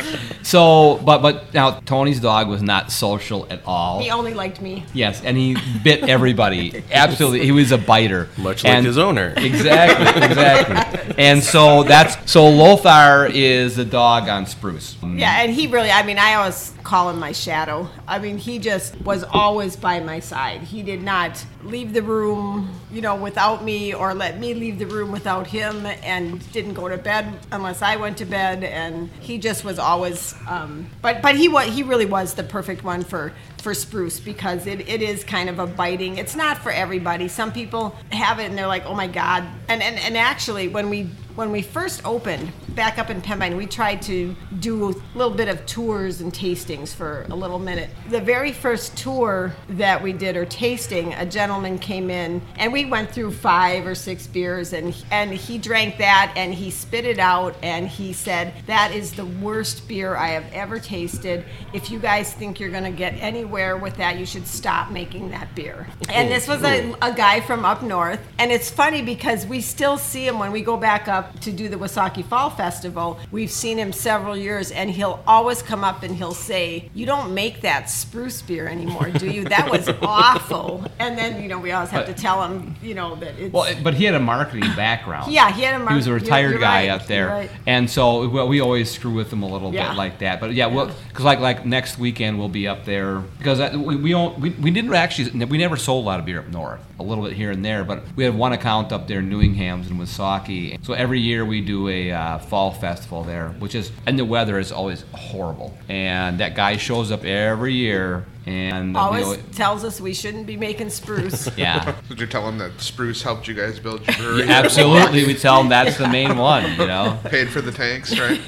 so 0.46 1.02
but 1.04 1.22
but 1.24 1.54
now 1.54 1.72
Tony's 1.86 2.20
dog 2.20 2.48
was 2.48 2.62
not 2.62 2.92
social 2.92 3.48
at 3.50 3.62
all. 3.66 4.00
he 4.00 4.12
only 4.12 4.34
liked 4.34 4.62
me. 4.62 4.86
Yes, 4.94 5.22
and 5.24 5.36
he 5.36 5.58
bit 5.84 6.08
everybody. 6.08 6.84
Absolutely, 6.92 7.44
he 7.46 7.52
was 7.52 7.72
a 7.72 7.78
biter, 7.78 8.30
Much 8.38 8.64
like 8.64 8.74
And- 8.74 8.86
his 8.86 8.98
owner. 8.98 9.34
Exactly, 9.46 10.24
exactly. 10.24 11.16
And 11.18 11.44
so 11.44 11.84
that's 11.84 12.32
so 12.32 12.48
Lothar 12.50 13.28
is 13.32 13.76
the 13.76 13.86
dog 13.86 14.28
on 14.30 14.46
Spruce. 14.46 14.98
Yeah, 15.04 15.42
and 15.42 15.52
he 15.54 15.68
really, 15.68 15.90
I 15.92 16.04
mean, 16.04 16.18
I 16.20 16.36
always 16.36 16.74
call 16.84 17.10
him 17.10 17.20
my 17.20 17.32
shadow. 17.32 17.90
I 18.08 18.20
mean, 18.20 18.38
he 18.38 18.60
just 18.60 19.00
was 19.02 19.24
always 19.24 19.76
by 19.76 20.00
my 20.02 20.20
side. 20.20 20.62
He 20.62 20.84
did 20.84 21.02
not 21.02 21.44
leave 21.66 21.94
the 21.94 22.02
room, 22.02 22.70
you 22.92 23.02
know, 23.02 23.16
without 23.16 23.64
me 23.64 23.94
or 23.94 24.14
let 24.14 24.40
me 24.40 24.54
leave 24.54 24.80
the 24.80 24.86
room 24.86 25.12
without 25.12 25.48
him 25.48 25.86
and 25.86 26.52
didn't 26.52 26.74
go 26.74 26.88
to 26.88 26.98
bed 26.98 27.40
unless 27.52 27.82
I 27.82 27.96
went 27.96 28.18
to 28.20 28.26
bed. 28.26 28.64
And 28.64 29.10
he 29.20 29.38
just 29.38 29.64
was 29.64 29.80
always 29.80 30.36
um, 30.48 30.88
but 31.02 31.22
but 31.22 31.36
he 31.36 31.48
was 31.48 31.68
he 31.68 31.84
really 31.84 32.06
was 32.06 32.34
the 32.36 32.44
perfect 32.44 32.84
one 32.84 33.04
for 33.04 33.34
for 33.58 33.74
spruce 33.74 34.20
because 34.20 34.68
it, 34.68 34.88
it 34.88 35.02
is 35.02 35.24
kind 35.24 35.50
of 35.50 35.60
a 35.60 35.68
biting. 35.68 36.18
It's 36.18 36.36
not 36.36 36.58
for 36.58 36.72
everybody. 36.72 37.28
Some 37.28 37.52
people 37.52 37.96
have 38.12 38.40
it 38.40 38.46
and 38.46 38.58
they're 38.58 38.68
like 38.68 38.86
oh 38.86 38.96
my 38.96 39.08
god. 39.08 39.44
And 39.68 39.82
and, 39.82 39.98
and 39.98 40.18
actually 40.18 40.68
when 40.68 40.90
we 40.90 41.10
when 41.36 41.52
we 41.52 41.62
first 41.62 42.02
opened 42.06 42.52
back 42.70 42.98
up 42.98 43.10
in 43.10 43.22
Pembine, 43.22 43.58
we 43.58 43.66
tried 43.66 44.02
to 44.04 44.36
do 44.60 44.90
a 44.90 44.96
little 45.18 45.34
bit 45.34 45.48
of 45.48 45.66
tours 45.66 46.22
and 46.22 46.34
tastings 46.34 46.94
for 46.94 47.26
a 47.30 47.36
little 47.36 47.60
minute. 47.60 47.90
The 48.10 48.22
very 48.22 48.52
first 48.52 48.98
tour 48.98 49.54
that 49.70 50.02
we 50.02 50.14
did 50.14 50.38
or 50.38 50.46
tasting, 50.46 51.14
a 51.14 51.26
gentleman 51.26 51.78
came 51.78 52.10
in 52.10 52.42
and 52.58 52.72
we 52.72 52.86
went 52.86 53.12
through 53.12 53.32
five 53.34 53.86
or 53.86 53.96
six 53.96 54.28
beers 54.28 54.74
and 54.74 54.96
and 55.12 55.32
he 55.32 55.58
drank 55.58 55.98
that 55.98 56.34
and 56.36 56.54
he 56.54 56.72
spit 56.72 57.06
it 57.06 57.20
out 57.20 57.56
and 57.62 57.88
he 57.88 58.14
said 58.14 58.54
that 58.68 58.94
is 58.94 59.14
the 59.14 59.26
worst 59.26 59.88
beer 59.88 60.16
I 60.16 60.30
have 60.30 60.46
ever 60.54 60.80
tasted. 60.80 61.46
If 61.74 61.92
you 61.92 62.00
guys 62.00 62.34
think 62.34 62.60
you're 62.60 62.72
going 62.72 62.84
to 62.84 62.92
get 62.92 63.14
anywhere 63.16 63.78
with 63.78 63.98
that, 63.98 64.18
you 64.18 64.26
should 64.26 64.48
stop 64.48 64.92
making 64.92 65.30
that 65.32 65.54
beer. 65.56 65.88
And 66.10 66.30
this 66.30 66.48
was 66.48 66.64
a, 66.64 66.96
a 67.02 67.14
guy 67.14 67.42
from 67.42 67.66
up 67.66 67.82
north. 67.82 68.20
And 68.38 68.52
it's 68.52 68.70
funny 68.70 69.02
because 69.02 69.46
we 69.46 69.62
still 69.62 69.98
see 69.98 70.26
him 70.26 70.40
when 70.40 70.52
we 70.52 70.62
go 70.62 70.78
back 70.78 71.08
up 71.08 71.25
to 71.42 71.52
do 71.52 71.70
the 71.70 71.78
Wausaukee 71.78 72.24
Fall 72.26 72.50
Festival. 72.50 73.20
We've 73.32 73.52
seen 73.52 73.78
him 73.78 73.92
several 73.92 74.36
years 74.38 74.72
and 74.72 74.90
he'll 74.90 75.22
always 75.28 75.62
come 75.62 75.84
up 75.84 76.04
and 76.04 76.16
he'll 76.16 76.34
say, 76.34 76.90
You 76.94 77.06
don't 77.06 77.34
make 77.34 77.62
that 77.62 77.90
spruce 77.90 78.42
beer 78.42 78.68
anymore, 78.68 79.10
do 79.10 79.28
you? 79.30 79.46
That 79.46 79.70
was 79.70 79.88
awful. 80.02 80.86
And 81.00 81.18
then, 81.18 81.42
you 81.42 81.48
know, 81.50 81.60
we 81.60 81.72
always 81.72 81.90
have 81.92 82.06
to 82.08 82.14
tell 82.14 82.44
him, 82.44 82.76
you 82.82 82.94
know, 82.96 83.16
that 83.16 83.38
it's. 83.40 83.54
Well, 83.54 83.74
but 83.84 83.94
he 83.94 84.06
had 84.06 84.16
a 84.16 84.20
marketing 84.20 84.70
background. 84.76 85.32
Yeah, 85.32 85.52
he 85.52 85.64
had 85.64 85.82
a 85.82 85.90
He 85.90 85.96
was 85.96 86.08
a 86.08 86.14
retired 86.14 86.52
you're 86.52 86.60
guy 86.60 86.88
right, 86.88 86.90
up 86.90 87.08
there, 87.08 87.28
right. 87.28 87.52
and 87.68 87.90
so 87.90 88.28
well, 88.30 88.48
we 88.48 88.60
always 88.62 88.90
screw 88.92 89.14
with 89.14 89.32
him 89.32 89.44
a 89.44 89.48
little 89.48 89.74
Yeah. 89.74 89.90
bit 89.90 89.98
like 89.98 90.20
that. 90.20 90.40
But 90.40 90.54
yeah, 90.54 90.68
well, 90.68 90.92
because 91.10 91.26
like 91.26 91.40
like 91.40 91.66
next 91.66 91.98
weekend 91.98 92.38
we'll 92.40 92.50
be 92.50 92.68
up 92.68 92.86
there 92.86 93.20
because 93.38 93.60
uh, 93.60 93.72
we 93.76 93.96
we, 93.96 94.10
don't, 94.12 94.40
we 94.40 94.50
we 94.52 94.72
didn't 94.72 94.94
actually 94.94 95.46
we 95.46 95.58
never 95.58 95.78
sold 95.78 96.04
a 96.04 96.08
lot 96.08 96.20
of 96.20 96.26
beer 96.26 96.40
up 96.40 96.48
north, 96.50 96.80
a 97.00 97.04
little 97.04 97.24
bit 97.24 97.34
here 97.34 97.52
and 97.52 97.64
there, 97.64 97.84
but 97.84 98.04
we 98.16 98.24
had 98.24 98.36
one 98.36 98.54
account 98.54 98.92
up 98.92 99.08
there 99.08 99.20
in 99.20 99.30
Newingham's 99.30 99.90
and 99.90 100.00
Wausaukee. 100.00 100.84
So 100.86 100.94
every 100.94 101.20
year 101.20 101.46
we 101.46 101.62
do 101.62 101.90
a 101.90 102.12
uh, 102.12 102.38
fall 102.40 102.72
festival 102.72 103.24
there, 103.24 103.50
which 103.60 103.76
is 103.76 103.92
and 104.06 104.18
the 104.18 104.26
weather 104.26 104.60
is 104.60 104.72
always 104.72 105.04
horrible, 105.14 105.78
and 105.90 106.40
that 106.40 106.56
guy 106.56 106.78
shows 106.78 107.12
up 107.12 107.26
every 107.26 107.74
year 107.74 108.26
and 108.46 108.94
we 108.94 109.00
always 109.00 109.26
always- 109.26 109.44
tells 109.56 109.84
us 109.84 110.00
we 110.00 110.14
shouldn't 110.14 110.46
be 110.46 110.58
making 110.58 110.90
spruce. 110.90 111.50
yeah. 111.58 111.96
Did 112.10 112.20
you 112.20 112.28
tell 112.28 112.48
him 112.48 112.58
that 112.60 112.80
Spruce 112.80 113.22
helped 113.24 113.48
you 113.48 113.54
guys 113.54 113.80
build 113.80 114.06
your 114.08 114.16
brewery? 114.18 114.50
Absolutely, 114.50 115.26
we 115.26 115.34
tell 115.34 115.58
them 115.60 115.70
that's 115.70 115.98
the 115.98 116.08
main 116.08 116.38
one, 116.38 116.70
you 116.80 116.88
know. 116.88 117.20
Paid 117.26 117.50
for 117.50 117.62
the 117.62 117.72
tanks, 117.72 118.18
right? 118.20 118.40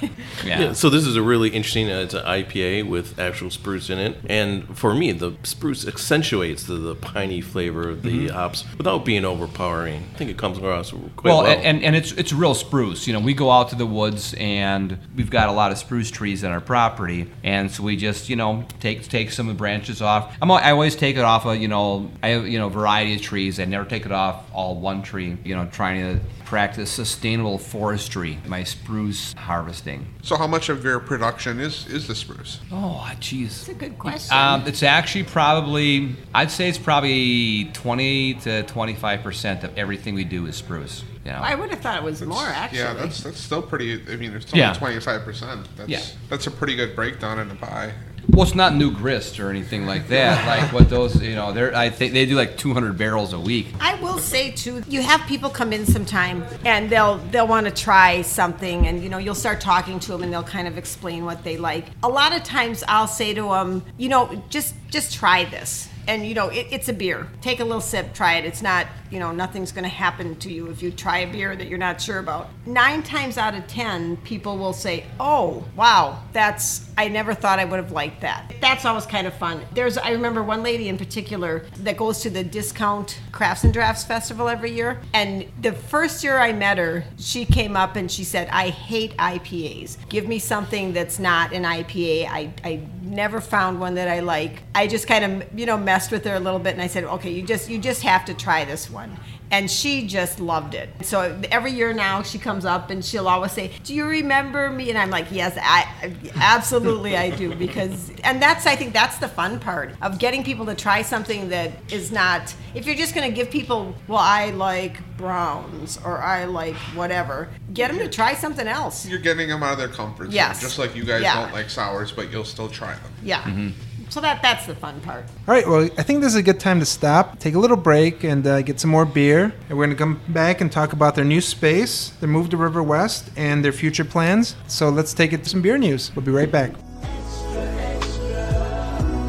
Yeah. 0.46 0.60
Yeah, 0.60 0.74
so 0.74 0.90
this 0.90 1.06
is 1.06 1.16
a 1.16 1.22
really 1.22 1.50
interesting. 1.50 1.90
Uh, 1.92 2.00
it's 2.00 2.14
an 2.14 2.26
IPA 2.26 2.88
with 2.88 3.18
actual 3.20 3.50
spruce 3.50 3.90
in 3.90 3.98
it, 4.00 4.18
and 4.28 4.78
for 4.78 4.94
me, 4.94 5.12
the 5.12 5.34
spruce 5.44 5.88
accentuates 5.88 6.64
the, 6.64 6.76
the 6.76 6.96
piney 6.96 7.42
flavor 7.42 7.90
of 7.90 8.04
the 8.04 8.28
hops 8.30 8.64
without 8.78 9.04
being 9.06 9.26
overpowering. 9.26 10.04
I 10.14 10.18
think 10.18 10.30
it 10.30 10.38
comes 10.38 10.58
across 10.58 10.92
quite 10.92 11.24
well, 11.24 11.44
well. 11.44 11.48
and, 11.48 11.84
and 11.84 11.96
it's 11.96 12.12
it's 12.14 12.32
real 12.34 12.54
spruce. 12.54 13.08
You 13.08 13.14
know, 13.14 13.20
we 13.20 13.34
go 13.34 13.52
out 13.52 13.70
to 13.70 13.76
the 13.76 13.86
woods 13.86 14.34
and 14.38 14.98
we've 15.16 15.30
got 15.30 15.50
a 15.50 15.52
lot 15.52 15.72
of 15.72 15.78
spruce 15.78 16.12
trees 16.12 16.44
on 16.44 16.52
our 16.52 16.62
property, 16.62 17.32
and 17.44 17.70
so 17.72 17.84
we 17.84 17.96
just 17.98 18.30
you 18.30 18.36
know 18.36 18.66
take 18.80 19.08
take 19.08 19.32
some 19.32 19.50
of 19.50 19.56
the 19.58 19.58
branches 19.88 20.02
off. 20.02 20.36
I'm, 20.42 20.52
I 20.52 20.72
always 20.72 20.96
take 20.96 21.16
it 21.18 21.24
off 21.24 21.46
of 21.46 21.58
you 21.58 21.68
know 21.68 22.10
I 22.22 22.30
have 22.30 22.48
you 22.48 22.60
know 22.60 22.70
variety 22.70 23.16
of 23.16 23.22
trees. 23.22 23.60
I 23.60 23.66
never 23.66 23.86
take 23.88 24.06
it 24.06 24.12
off 24.12 24.44
all 24.54 24.76
one 24.76 25.02
tree. 25.02 25.38
You 25.44 25.56
know, 25.56 25.66
trying 25.72 26.02
to 26.02 26.24
practice 26.46 26.90
sustainable 26.90 27.58
forestry. 27.58 28.40
My 28.46 28.64
spruce 28.64 29.34
harvesting. 29.34 30.06
So 30.22 30.38
how 30.38 30.48
much 30.48 30.70
of 30.70 30.84
your 30.84 31.00
production 31.00 31.60
is 31.60 31.88
is 31.88 32.08
the 32.08 32.16
spruce? 32.16 32.60
Oh, 32.72 33.10
jeez. 33.20 33.66
That's 33.66 33.70
a 33.70 33.74
good 33.74 33.98
question. 34.00 34.36
Um, 34.38 34.64
it's 34.68 34.84
actually 34.84 35.24
probably, 35.26 36.16
I'd 36.34 36.52
say 36.52 36.70
it's 36.70 36.78
probably 36.78 37.66
20 37.74 38.34
to 38.36 38.64
25 38.64 39.22
percent 39.24 39.64
of 39.64 39.78
everything 39.78 40.16
we 40.16 40.24
do 40.24 40.46
is 40.48 40.56
spruce. 40.56 41.04
You 41.26 41.34
know? 41.34 41.40
I 41.40 41.56
would 41.56 41.70
have 41.72 41.82
thought 41.82 41.98
it 41.98 42.04
was 42.04 42.22
more 42.22 42.42
actually. 42.46 42.80
Yeah, 42.80 42.94
that's 42.94 43.22
that's 43.22 43.40
still 43.40 43.62
pretty. 43.62 44.02
I 44.10 44.16
mean, 44.16 44.32
it's 44.34 44.46
only 44.54 44.60
Yeah. 44.60 44.72
twenty 44.74 44.98
five 45.02 45.24
percent. 45.26 45.68
That's 45.76 45.90
Yeah. 45.90 46.02
that's 46.30 46.48
a 46.48 46.52
pretty 46.52 46.76
good 46.76 46.96
breakdown 46.96 47.40
in 47.40 47.52
a 47.52 47.56
pie. 47.56 47.92
Well, 48.30 48.46
it's 48.46 48.56
not 48.56 48.76
New 48.76 48.92
Glarus 48.92 49.40
or 49.40 49.50
anything 49.50 49.86
like 49.86 50.08
that. 50.10 50.46
like 50.62 50.72
what 50.74 50.90
those, 50.90 51.22
you 51.22 51.36
know, 51.36 51.52
they're 51.52 51.76
I 51.76 51.90
think 51.90 52.14
they 52.14 52.26
do 52.26 52.36
like 52.36 52.58
200 52.58 52.98
barrels 52.98 53.34
a 53.34 53.40
week. 53.40 53.68
I 53.80 53.96
will 53.96 54.20
say 54.20 54.52
too, 54.52 54.84
you 54.88 55.02
have 55.02 55.22
people 55.28 55.50
come 55.50 55.74
in 55.74 55.86
sometime 55.86 56.46
and 56.66 56.90
they'll 56.90 57.18
they'll 57.32 57.48
want 57.48 57.66
to 57.68 57.72
try 57.74 58.22
something, 58.22 58.88
and 58.88 59.02
you 59.02 59.10
know 59.10 59.18
you'll 59.18 59.36
start 59.36 59.62
talking 59.62 60.00
to 60.02 60.12
them 60.12 60.24
and 60.24 60.32
they'll 60.32 60.44
kind 60.44 60.68
of 60.68 60.78
explain 60.78 61.26
what 61.26 61.44
they 61.44 61.58
like. 61.58 61.86
A 62.04 62.10
lot 62.10 62.36
of 62.36 62.44
times 62.44 62.84
I'll 62.88 63.08
say 63.08 63.34
to 63.34 63.44
them, 63.44 63.84
you 63.98 64.10
know, 64.10 64.44
just 64.50 64.76
just 64.90 65.14
try 65.14 65.46
this, 65.46 65.90
and 66.08 66.26
you 66.26 66.34
know 66.34 66.50
it, 66.50 66.68
it's 66.72 66.90
a 66.90 66.94
beer. 66.94 67.28
Take 67.42 67.60
a 67.60 67.64
little 67.64 67.82
sip, 67.82 68.14
try 68.14 68.36
it. 68.36 68.46
It's 68.46 68.62
not, 68.62 68.88
you 69.12 69.20
know, 69.20 69.32
nothing's 69.32 69.72
going 69.72 69.84
to 69.84 69.90
happen 69.90 70.36
to 70.38 70.52
you 70.52 70.70
if 70.70 70.82
you 70.82 70.92
try 70.92 71.20
a 71.20 71.32
beer 71.32 71.56
that 71.56 71.68
you're 71.68 71.78
not 71.78 72.02
sure 72.02 72.20
about. 72.20 72.50
Nine 72.66 73.04
times 73.04 73.38
out 73.38 73.54
of 73.56 73.68
ten, 73.68 74.18
people 74.18 74.58
will 74.58 74.74
say, 74.74 75.06
oh 75.20 75.66
wow, 75.76 76.24
that's 76.34 76.90
I 76.98 77.10
never 77.10 77.34
thought 77.34 77.60
I 77.60 77.66
would 77.66 77.78
have 77.78 77.92
liked 77.92 78.22
that. 78.22 78.54
That's 78.60 78.86
always 78.86 79.06
kind 79.06 79.28
of 79.28 79.34
fun. 79.34 79.62
There's 79.74 79.98
I 79.98 80.12
remember 80.12 80.42
one 80.42 80.64
lady 80.64 80.90
in 80.90 80.98
particular 80.98 81.66
that 81.80 81.98
goes 81.98 82.22
to 82.22 82.30
the 82.30 82.44
discount 82.44 83.20
crafts 83.32 83.64
and 83.64 83.74
drafts 83.74 84.04
festival 84.04 84.48
every 84.48 84.72
year. 84.72 85.00
And 85.14 85.46
the 85.62 85.74
first 85.74 86.24
year 86.24 86.38
I 86.38 86.54
met 86.54 86.78
her, 86.78 87.04
she 87.18 87.46
came 87.46 87.76
up 87.76 87.96
and 87.96 88.12
she 88.12 88.24
said, 88.24 88.48
I 88.52 88.70
hate 88.70 89.16
IPAs. 89.18 89.98
Give 90.10 90.28
me 90.28 90.40
something 90.40 90.94
that's 90.94 91.20
not 91.20 91.54
an 91.54 91.64
IPA. 91.64 92.28
I, 92.28 92.54
I 92.64 92.82
never 93.04 93.42
found 93.42 93.80
one 93.80 93.96
that 93.96 94.08
I 94.08 94.22
like. 94.22 94.64
I 94.74 94.88
just 94.88 95.08
kind 95.08 95.44
of, 95.44 95.60
you 95.60 95.66
know, 95.66 95.78
messed 95.98 96.12
with 96.12 96.26
her 96.26 96.36
a 96.36 96.40
little 96.40 96.60
bit 96.60 96.74
and 96.74 96.82
I 96.84 96.86
said, 96.86 97.06
okay, 97.06 97.32
you 97.32 97.42
just 97.42 97.70
you 97.72 97.80
just 97.80 98.04
have 98.04 98.24
to 98.26 98.34
try 98.36 98.66
this 98.66 98.88
one. 98.88 99.18
And 99.50 99.72
she 99.72 100.06
just 100.06 100.40
loved 100.42 100.74
it. 100.76 100.90
So 101.04 101.40
every 101.50 101.72
year 101.72 101.92
now 101.94 102.22
she 102.22 102.38
comes 102.38 102.66
up 102.66 102.90
and 102.92 103.04
she'll 103.04 103.30
always 103.30 103.54
say, 103.54 103.72
"Do 103.86 103.96
you 103.96 104.06
remember 104.06 104.70
me?" 104.70 104.90
And 104.90 104.98
I'm 104.98 105.10
like, 105.10 105.28
"Yes, 105.32 105.58
I 105.58 106.12
absolutely 106.36 107.16
I 107.16 107.30
do." 107.30 107.56
Because 107.56 108.12
and 108.26 108.42
that's 108.42 108.66
I 108.68 108.76
think 108.76 108.92
that's 108.92 109.20
the 109.20 109.30
fun 109.30 109.58
part 109.62 109.96
of 110.02 110.20
getting 110.20 110.44
people 110.44 110.66
to 110.66 110.76
try 110.76 111.02
something 111.02 111.48
that 111.48 111.72
is 111.90 112.12
not. 112.12 112.54
If 112.76 112.86
you're 112.86 112.98
just 112.98 113.16
going 113.16 113.26
to 113.30 113.34
give 113.34 113.50
people, 113.50 113.96
"Well, 114.10 114.20
I 114.20 114.50
like 114.52 114.96
browns" 115.16 115.98
or 116.04 116.18
"I 116.22 116.44
like 116.44 116.76
whatever," 117.00 117.48
get 117.74 117.90
them 117.90 118.00
to 118.00 118.10
try 118.10 118.34
something 118.34 118.68
else. 118.68 119.06
You're 119.08 119.18
getting 119.30 119.48
them 119.48 119.64
out 119.64 119.72
of 119.72 119.78
their 119.78 119.88
comfort 119.88 120.26
zone. 120.26 120.34
Yes. 120.34 120.60
Just 120.60 120.78
like 120.78 120.94
you 120.94 121.06
guys 121.06 121.22
Yeah. 121.22 121.42
don't 121.42 121.54
like 121.54 121.70
sours, 121.70 122.12
but 122.12 122.30
you'll 122.32 122.44
still 122.44 122.68
try 122.68 122.96
them. 122.96 123.12
Yeah. 123.24 123.44
Mm-hmm. 123.44 123.70
So 124.18 124.22
that 124.22 124.42
that's 124.42 124.66
the 124.66 124.74
fun 124.74 125.00
part. 125.02 125.26
All 125.48 125.54
right, 125.54 125.68
well, 125.68 125.88
I 125.96 126.02
think 126.02 126.22
this 126.22 126.32
is 126.32 126.38
a 126.38 126.42
good 126.42 126.60
time 126.60 126.80
to 126.80 126.88
stop, 126.88 127.38
take 127.38 127.54
a 127.54 127.60
little 127.60 127.78
break, 127.78 128.24
and 128.24 128.48
uh, 128.48 128.64
get 128.64 128.80
some 128.80 128.90
more 128.90 129.06
beer. 129.06 129.54
And 129.70 129.78
we're 129.78 129.86
going 129.86 129.96
to 129.96 129.96
come 129.96 130.20
back 130.30 130.60
and 130.60 130.72
talk 130.72 130.92
about 130.92 131.14
their 131.14 131.24
new 131.24 131.40
space, 131.40 132.10
their 132.20 132.28
move 132.28 132.50
to 132.50 132.58
River 132.58 132.82
West, 132.82 133.30
and 133.36 133.64
their 133.64 133.72
future 133.72 134.04
plans. 134.04 134.56
So 134.66 134.90
let's 134.90 135.14
take 135.14 135.34
it 135.34 135.44
to 135.44 135.50
some 135.52 135.62
beer 135.62 135.78
news. 135.78 136.16
We'll 136.16 136.26
be 136.26 136.32
right 136.32 136.52
back. 136.52 136.72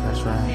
That's 0.05 0.22
right. 0.22 0.55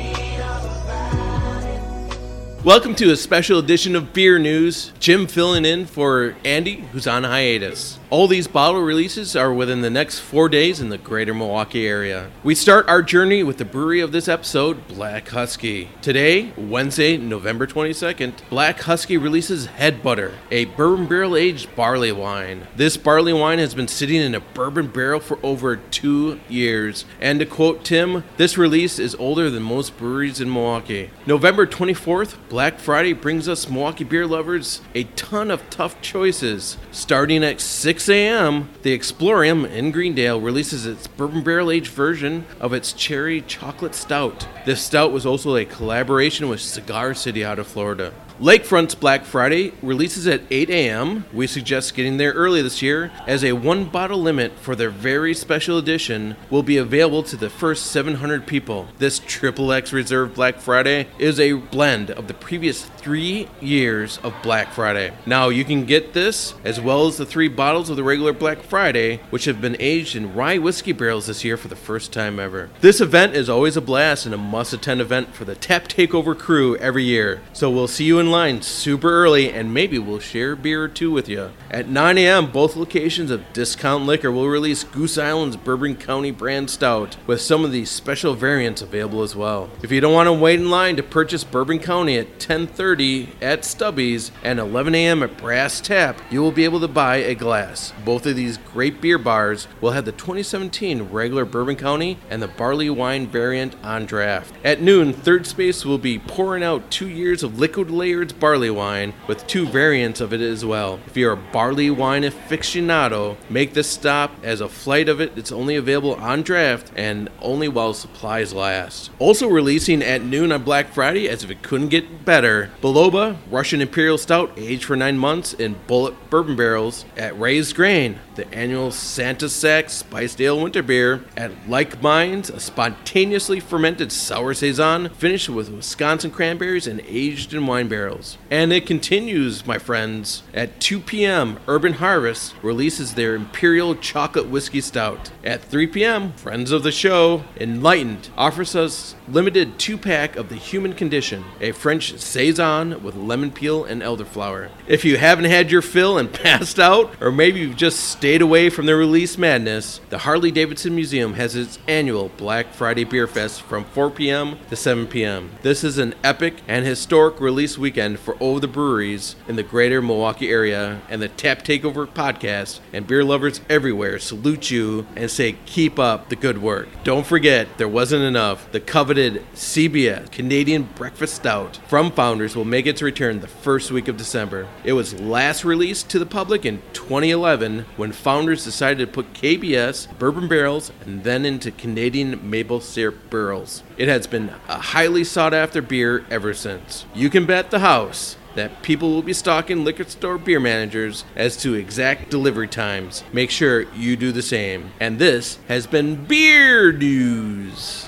Welcome 2.65 2.95
to 2.95 3.11
a 3.11 3.15
special 3.15 3.59
edition 3.59 3.95
of 3.95 4.13
Beer 4.13 4.39
News. 4.39 4.93
Jim 4.99 5.27
filling 5.27 5.63
in 5.63 5.85
for 5.85 6.35
Andy, 6.43 6.77
who's 6.91 7.05
on 7.05 7.23
hiatus. 7.23 7.99
All 8.13 8.27
these 8.27 8.47
bottle 8.47 8.83
releases 8.83 9.35
are 9.35 9.51
within 9.51 9.81
the 9.81 9.89
next 9.89 10.19
four 10.19 10.47
days 10.47 10.79
in 10.79 10.89
the 10.89 10.99
greater 10.99 11.33
Milwaukee 11.33 11.87
area. 11.87 12.29
We 12.43 12.53
start 12.53 12.87
our 12.87 13.01
journey 13.01 13.41
with 13.41 13.57
the 13.57 13.65
brewery 13.65 14.01
of 14.01 14.11
this 14.11 14.27
episode, 14.27 14.87
Black 14.87 15.29
Husky. 15.29 15.89
Today, 16.03 16.53
Wednesday, 16.55 17.17
November 17.17 17.65
22nd, 17.65 18.47
Black 18.51 18.81
Husky 18.81 19.17
releases 19.17 19.65
Head 19.65 20.03
Butter, 20.03 20.35
a 20.51 20.65
bourbon 20.65 21.07
barrel 21.07 21.35
aged 21.35 21.75
barley 21.75 22.11
wine. 22.11 22.67
This 22.75 22.97
barley 22.97 23.33
wine 23.33 23.57
has 23.57 23.73
been 23.73 23.87
sitting 23.87 24.21
in 24.21 24.35
a 24.35 24.39
bourbon 24.39 24.89
barrel 24.89 25.19
for 25.19 25.39
over 25.41 25.77
two 25.77 26.39
years. 26.47 27.05
And 27.19 27.39
to 27.39 27.47
quote 27.47 27.83
Tim, 27.83 28.23
this 28.37 28.59
release 28.59 28.99
is 28.99 29.15
older 29.15 29.49
than 29.49 29.63
most 29.63 29.97
breweries 29.97 30.39
in 30.39 30.53
Milwaukee. 30.53 31.09
November 31.25 31.65
24th, 31.65 32.35
Black 32.47 32.77
Friday 32.77 33.13
brings 33.13 33.49
us 33.49 33.67
Milwaukee 33.67 34.03
beer 34.03 34.27
lovers 34.27 34.81
a 34.93 35.05
ton 35.05 35.49
of 35.49 35.67
tough 35.71 35.99
choices. 35.99 36.77
Starting 36.91 37.43
at 37.43 37.59
6 37.59 38.02
a.m., 38.09 38.69
the 38.81 38.97
Explorium 38.97 39.69
in 39.69 39.91
Greendale 39.91 40.39
releases 40.39 40.85
its 40.85 41.07
bourbon 41.07 41.43
barrel 41.43 41.71
aged 41.71 41.91
version 41.91 42.45
of 42.59 42.73
its 42.73 42.93
cherry 42.93 43.41
chocolate 43.41 43.95
stout. 43.95 44.47
This 44.65 44.81
stout 44.81 45.11
was 45.11 45.25
also 45.25 45.55
a 45.55 45.65
collaboration 45.65 46.49
with 46.49 46.61
Cigar 46.61 47.13
City 47.13 47.43
out 47.43 47.59
of 47.59 47.67
Florida. 47.67 48.13
Lakefront's 48.43 48.93
Black 48.93 49.23
Friday 49.23 49.71
releases 49.81 50.27
at 50.27 50.41
8 50.51 50.69
a.m. 50.69 51.23
We 51.31 51.47
suggest 51.47 51.95
getting 51.95 52.17
there 52.17 52.33
early 52.33 52.61
this 52.61 52.81
year, 52.81 53.09
as 53.25 53.41
a 53.41 53.53
one 53.53 53.85
bottle 53.85 54.21
limit 54.21 54.51
for 54.59 54.75
their 54.75 54.89
very 54.89 55.33
special 55.33 55.77
edition 55.77 56.35
will 56.49 56.61
be 56.61 56.75
available 56.75 57.23
to 57.23 57.37
the 57.37 57.49
first 57.49 57.85
700 57.85 58.45
people. 58.45 58.89
This 58.97 59.19
Triple 59.19 59.71
X 59.71 59.93
Reserve 59.93 60.33
Black 60.33 60.59
Friday 60.59 61.07
is 61.17 61.39
a 61.39 61.53
blend 61.53 62.11
of 62.11 62.27
the 62.27 62.33
previous 62.33 62.83
three 62.83 63.47
years 63.61 64.19
of 64.23 64.33
Black 64.43 64.73
Friday. 64.73 65.13
Now, 65.25 65.47
you 65.47 65.63
can 65.63 65.85
get 65.85 66.11
this 66.11 66.53
as 66.65 66.81
well 66.81 67.07
as 67.07 67.15
the 67.15 67.25
three 67.25 67.47
bottles 67.47 67.89
of 67.89 67.95
the 67.95 68.03
regular 68.03 68.33
Black 68.33 68.61
Friday, 68.61 69.21
which 69.29 69.45
have 69.45 69.61
been 69.61 69.77
aged 69.79 70.17
in 70.17 70.35
rye 70.35 70.57
whiskey 70.57 70.91
barrels 70.91 71.27
this 71.27 71.45
year 71.45 71.55
for 71.55 71.69
the 71.69 71.77
first 71.77 72.11
time 72.11 72.41
ever. 72.41 72.69
This 72.81 72.99
event 72.99 73.37
is 73.37 73.47
always 73.47 73.77
a 73.77 73.81
blast 73.81 74.25
and 74.25 74.35
a 74.35 74.37
must 74.37 74.73
attend 74.73 74.99
event 74.99 75.33
for 75.33 75.45
the 75.45 75.55
Tap 75.55 75.87
Takeover 75.87 76.37
crew 76.37 76.75
every 76.75 77.05
year. 77.05 77.41
So 77.53 77.71
we'll 77.71 77.87
see 77.87 78.03
you 78.03 78.19
in 78.19 78.32
line 78.33 78.61
super 78.61 79.09
early 79.09 79.49
and 79.49 79.73
maybe 79.73 79.97
we'll 79.97 80.19
share 80.19 80.51
a 80.51 80.57
beer 80.57 80.83
or 80.83 80.87
two 80.89 81.11
with 81.11 81.29
you. 81.29 81.51
At 81.71 81.87
9 81.87 82.17
a.m., 82.17 82.51
both 82.51 82.75
locations 82.75 83.31
of 83.31 83.53
Discount 83.53 84.05
Liquor 84.05 84.31
will 84.31 84.49
release 84.49 84.83
Goose 84.83 85.17
Island's 85.17 85.55
Bourbon 85.55 85.95
County 85.95 86.31
brand 86.31 86.69
stout 86.69 87.15
with 87.25 87.39
some 87.39 87.63
of 87.63 87.71
these 87.71 87.89
special 87.89 88.33
variants 88.33 88.81
available 88.81 89.21
as 89.23 89.35
well. 89.35 89.69
If 89.81 89.91
you 89.91 90.01
don't 90.01 90.13
want 90.13 90.27
to 90.27 90.33
wait 90.33 90.59
in 90.59 90.69
line 90.69 90.97
to 90.97 91.03
purchase 91.03 91.43
Bourbon 91.45 91.79
County 91.79 92.17
at 92.17 92.39
10:30 92.39 93.29
at 93.41 93.63
Stubby's 93.63 94.31
and 94.43 94.59
11 94.59 94.95
a.m. 94.95 95.23
at 95.23 95.37
Brass 95.37 95.79
Tap, 95.79 96.19
you 96.29 96.41
will 96.41 96.51
be 96.51 96.65
able 96.65 96.79
to 96.81 96.87
buy 96.87 97.17
a 97.17 97.35
glass. 97.35 97.93
Both 98.03 98.25
of 98.25 98.35
these 98.35 98.57
great 98.57 98.99
beer 98.99 99.17
bars 99.17 99.67
will 99.79 99.91
have 99.91 100.05
the 100.05 100.11
2017 100.11 101.03
regular 101.03 101.45
Bourbon 101.45 101.75
County 101.75 102.17
and 102.29 102.41
the 102.41 102.47
barley 102.47 102.89
wine 102.89 103.27
variant 103.27 103.75
on 103.83 104.05
draft. 104.05 104.53
At 104.63 104.81
noon, 104.81 105.13
Third 105.13 105.45
Space 105.45 105.85
will 105.85 105.97
be 105.97 106.17
pouring 106.19 106.63
out 106.63 106.89
two 106.89 107.07
years 107.07 107.43
of 107.43 107.59
liquid 107.59 107.91
layered 108.13 108.39
barley 108.39 108.69
wine 108.69 109.11
with 109.27 109.47
two 109.47 109.65
variants 109.65 110.21
of 110.21 110.31
it 110.31 110.39
as 110.39 110.63
well. 110.63 110.99
If 111.07 111.17
you're 111.17 111.33
a 111.33 111.37
barley 111.51 111.89
wine 111.89 112.21
aficionado, 112.21 113.37
make 113.49 113.73
this 113.73 113.89
stop 113.89 114.31
as 114.43 114.61
a 114.61 114.69
flight 114.69 115.09
of 115.09 115.19
it. 115.19 115.35
It's 115.35 115.51
only 115.51 115.75
available 115.75 116.13
on 116.15 116.43
draft 116.43 116.91
and 116.95 117.27
only 117.41 117.67
while 117.67 117.95
supplies 117.95 118.53
last. 118.53 119.09
Also 119.17 119.47
releasing 119.47 120.03
at 120.03 120.21
noon 120.21 120.51
on 120.51 120.63
Black 120.63 120.93
Friday, 120.93 121.27
as 121.27 121.43
if 121.43 121.49
it 121.49 121.63
couldn't 121.63 121.87
get 121.87 122.23
better, 122.23 122.69
Beloba 122.81 123.37
Russian 123.49 123.81
Imperial 123.81 124.19
Stout, 124.19 124.51
aged 124.57 124.83
for 124.83 124.95
nine 124.95 125.17
months 125.17 125.53
in 125.53 125.75
Bulleit 125.87 126.15
bourbon 126.29 126.55
barrels 126.55 127.05
at 127.17 127.39
Raised 127.39 127.75
Grain, 127.75 128.19
the 128.35 128.51
annual 128.53 128.91
Santa 128.91 129.49
Sack 129.49 129.89
Spiced 129.89 130.39
Ale 130.39 130.61
Winter 130.61 130.83
Beer 130.83 131.23
at 131.35 131.67
Like 131.67 132.01
Minds, 132.01 132.51
a 132.51 132.59
spontaneously 132.59 133.59
fermented 133.59 134.11
sour 134.11 134.53
saison 134.53 135.09
finished 135.09 135.49
with 135.49 135.69
Wisconsin 135.69 136.29
cranberries 136.29 136.85
and 136.85 137.01
aged 137.07 137.53
in 137.55 137.65
wine 137.65 137.87
barrels. 137.87 138.02
And 138.51 138.73
it 138.73 138.85
continues, 138.85 139.65
my 139.65 139.77
friends. 139.77 140.43
At 140.53 140.79
2 140.81 140.99
p.m., 140.99 141.59
Urban 141.67 141.93
Harvest 141.93 142.53
releases 142.61 143.13
their 143.13 143.33
Imperial 143.33 143.95
Chocolate 143.95 144.47
Whiskey 144.47 144.81
Stout. 144.81 145.31
At 145.43 145.63
3 145.63 145.87
p.m., 145.87 146.33
friends 146.33 146.71
of 146.71 146.83
the 146.83 146.91
show, 146.91 147.45
Enlightened 147.57 148.29
offers 148.37 148.75
us 148.75 149.15
limited 149.27 149.79
two-pack 149.79 150.35
of 150.35 150.49
the 150.49 150.55
Human 150.55 150.93
Condition, 150.93 151.45
a 151.61 151.71
French 151.71 152.17
saison 152.19 153.01
with 153.01 153.15
lemon 153.15 153.51
peel 153.51 153.85
and 153.85 154.01
elderflower. 154.01 154.69
If 154.85 155.05
you 155.05 155.17
haven't 155.17 155.45
had 155.45 155.71
your 155.71 155.81
fill 155.81 156.17
and 156.17 156.31
passed 156.43 156.79
out, 156.79 157.13
or 157.21 157.31
maybe 157.31 157.61
you've 157.61 157.77
just 157.77 158.01
stayed 158.01 158.41
away 158.41 158.69
from 158.69 158.85
the 158.85 158.95
release 158.95 159.37
madness, 159.37 160.01
the 160.09 160.19
Harley 160.19 160.51
Davidson 160.51 160.93
Museum 160.93 161.35
has 161.35 161.55
its 161.55 161.79
annual 161.87 162.31
Black 162.35 162.73
Friday 162.73 163.05
Beer 163.05 163.27
Fest 163.27 163.61
from 163.61 163.85
4 163.85 164.11
p.m. 164.11 164.59
to 164.69 164.75
7 164.75 165.07
p.m. 165.07 165.51
This 165.61 165.85
is 165.85 165.97
an 165.97 166.15
epic 166.23 166.55
and 166.67 166.85
historic 166.85 167.39
release 167.39 167.77
weekend 167.77 167.92
for 167.93 168.33
all 168.35 168.59
the 168.59 168.67
breweries 168.67 169.35
in 169.47 169.55
the 169.55 169.61
greater 169.61 170.01
Milwaukee 170.01 170.49
area, 170.49 171.01
and 171.09 171.21
the 171.21 171.27
Tap 171.27 171.63
Takeover 171.63 172.07
podcast 172.07 172.79
and 172.91 173.05
beer 173.05 173.23
lovers 173.23 173.61
everywhere 173.69 174.17
salute 174.17 174.71
you 174.71 175.05
and 175.15 175.29
say 175.29 175.57
keep 175.67 175.99
up 175.99 176.29
the 176.29 176.35
good 176.35 176.57
work. 176.57 176.87
Don't 177.03 177.25
forget, 177.25 177.77
there 177.77 177.87
wasn't 177.87 178.23
enough. 178.23 178.71
The 178.71 178.79
coveted 178.79 179.45
CBS 179.53 180.31
Canadian 180.31 180.89
Breakfast 180.95 181.35
Stout 181.35 181.77
from 181.87 182.11
Founders 182.11 182.55
will 182.55 182.65
make 182.65 182.87
its 182.87 183.03
return 183.03 183.41
the 183.41 183.47
first 183.47 183.91
week 183.91 184.07
of 184.07 184.17
December. 184.17 184.67
It 184.83 184.93
was 184.93 185.19
last 185.19 185.63
released 185.63 186.09
to 186.09 186.19
the 186.19 186.25
public 186.25 186.65
in 186.65 186.81
2011 186.93 187.85
when 187.95 188.11
Founders 188.11 188.63
decided 188.63 189.05
to 189.05 189.13
put 189.13 189.33
KBS 189.33 190.17
bourbon 190.17 190.47
barrels 190.47 190.91
and 191.05 191.23
then 191.23 191.45
into 191.45 191.69
Canadian 191.69 192.49
maple 192.49 192.81
syrup 192.81 193.29
barrels. 193.29 193.83
It 193.97 194.07
has 194.07 194.25
been 194.25 194.51
a 194.67 194.79
highly 194.79 195.23
sought 195.23 195.53
after 195.53 195.81
beer 195.81 196.25
ever 196.31 196.55
since. 196.55 197.05
You 197.13 197.29
can 197.29 197.45
bet 197.45 197.69
the 197.69 197.82
house 197.83 198.37
that 198.55 198.81
people 198.81 199.11
will 199.11 199.21
be 199.21 199.33
stalking 199.33 199.83
liquor 199.83 200.05
store 200.05 200.37
beer 200.37 200.57
managers 200.57 201.25
as 201.35 201.57
to 201.57 201.73
exact 201.73 202.29
delivery 202.29 202.67
times. 202.67 203.25
Make 203.33 203.51
sure 203.51 203.81
you 203.93 204.15
do 204.15 204.31
the 204.31 204.41
same. 204.41 204.91
And 205.01 205.19
this 205.19 205.57
has 205.67 205.85
been 205.85 206.23
Beer 206.23 206.93
News. 206.93 208.07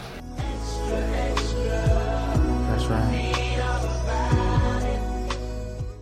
That's 0.88 1.45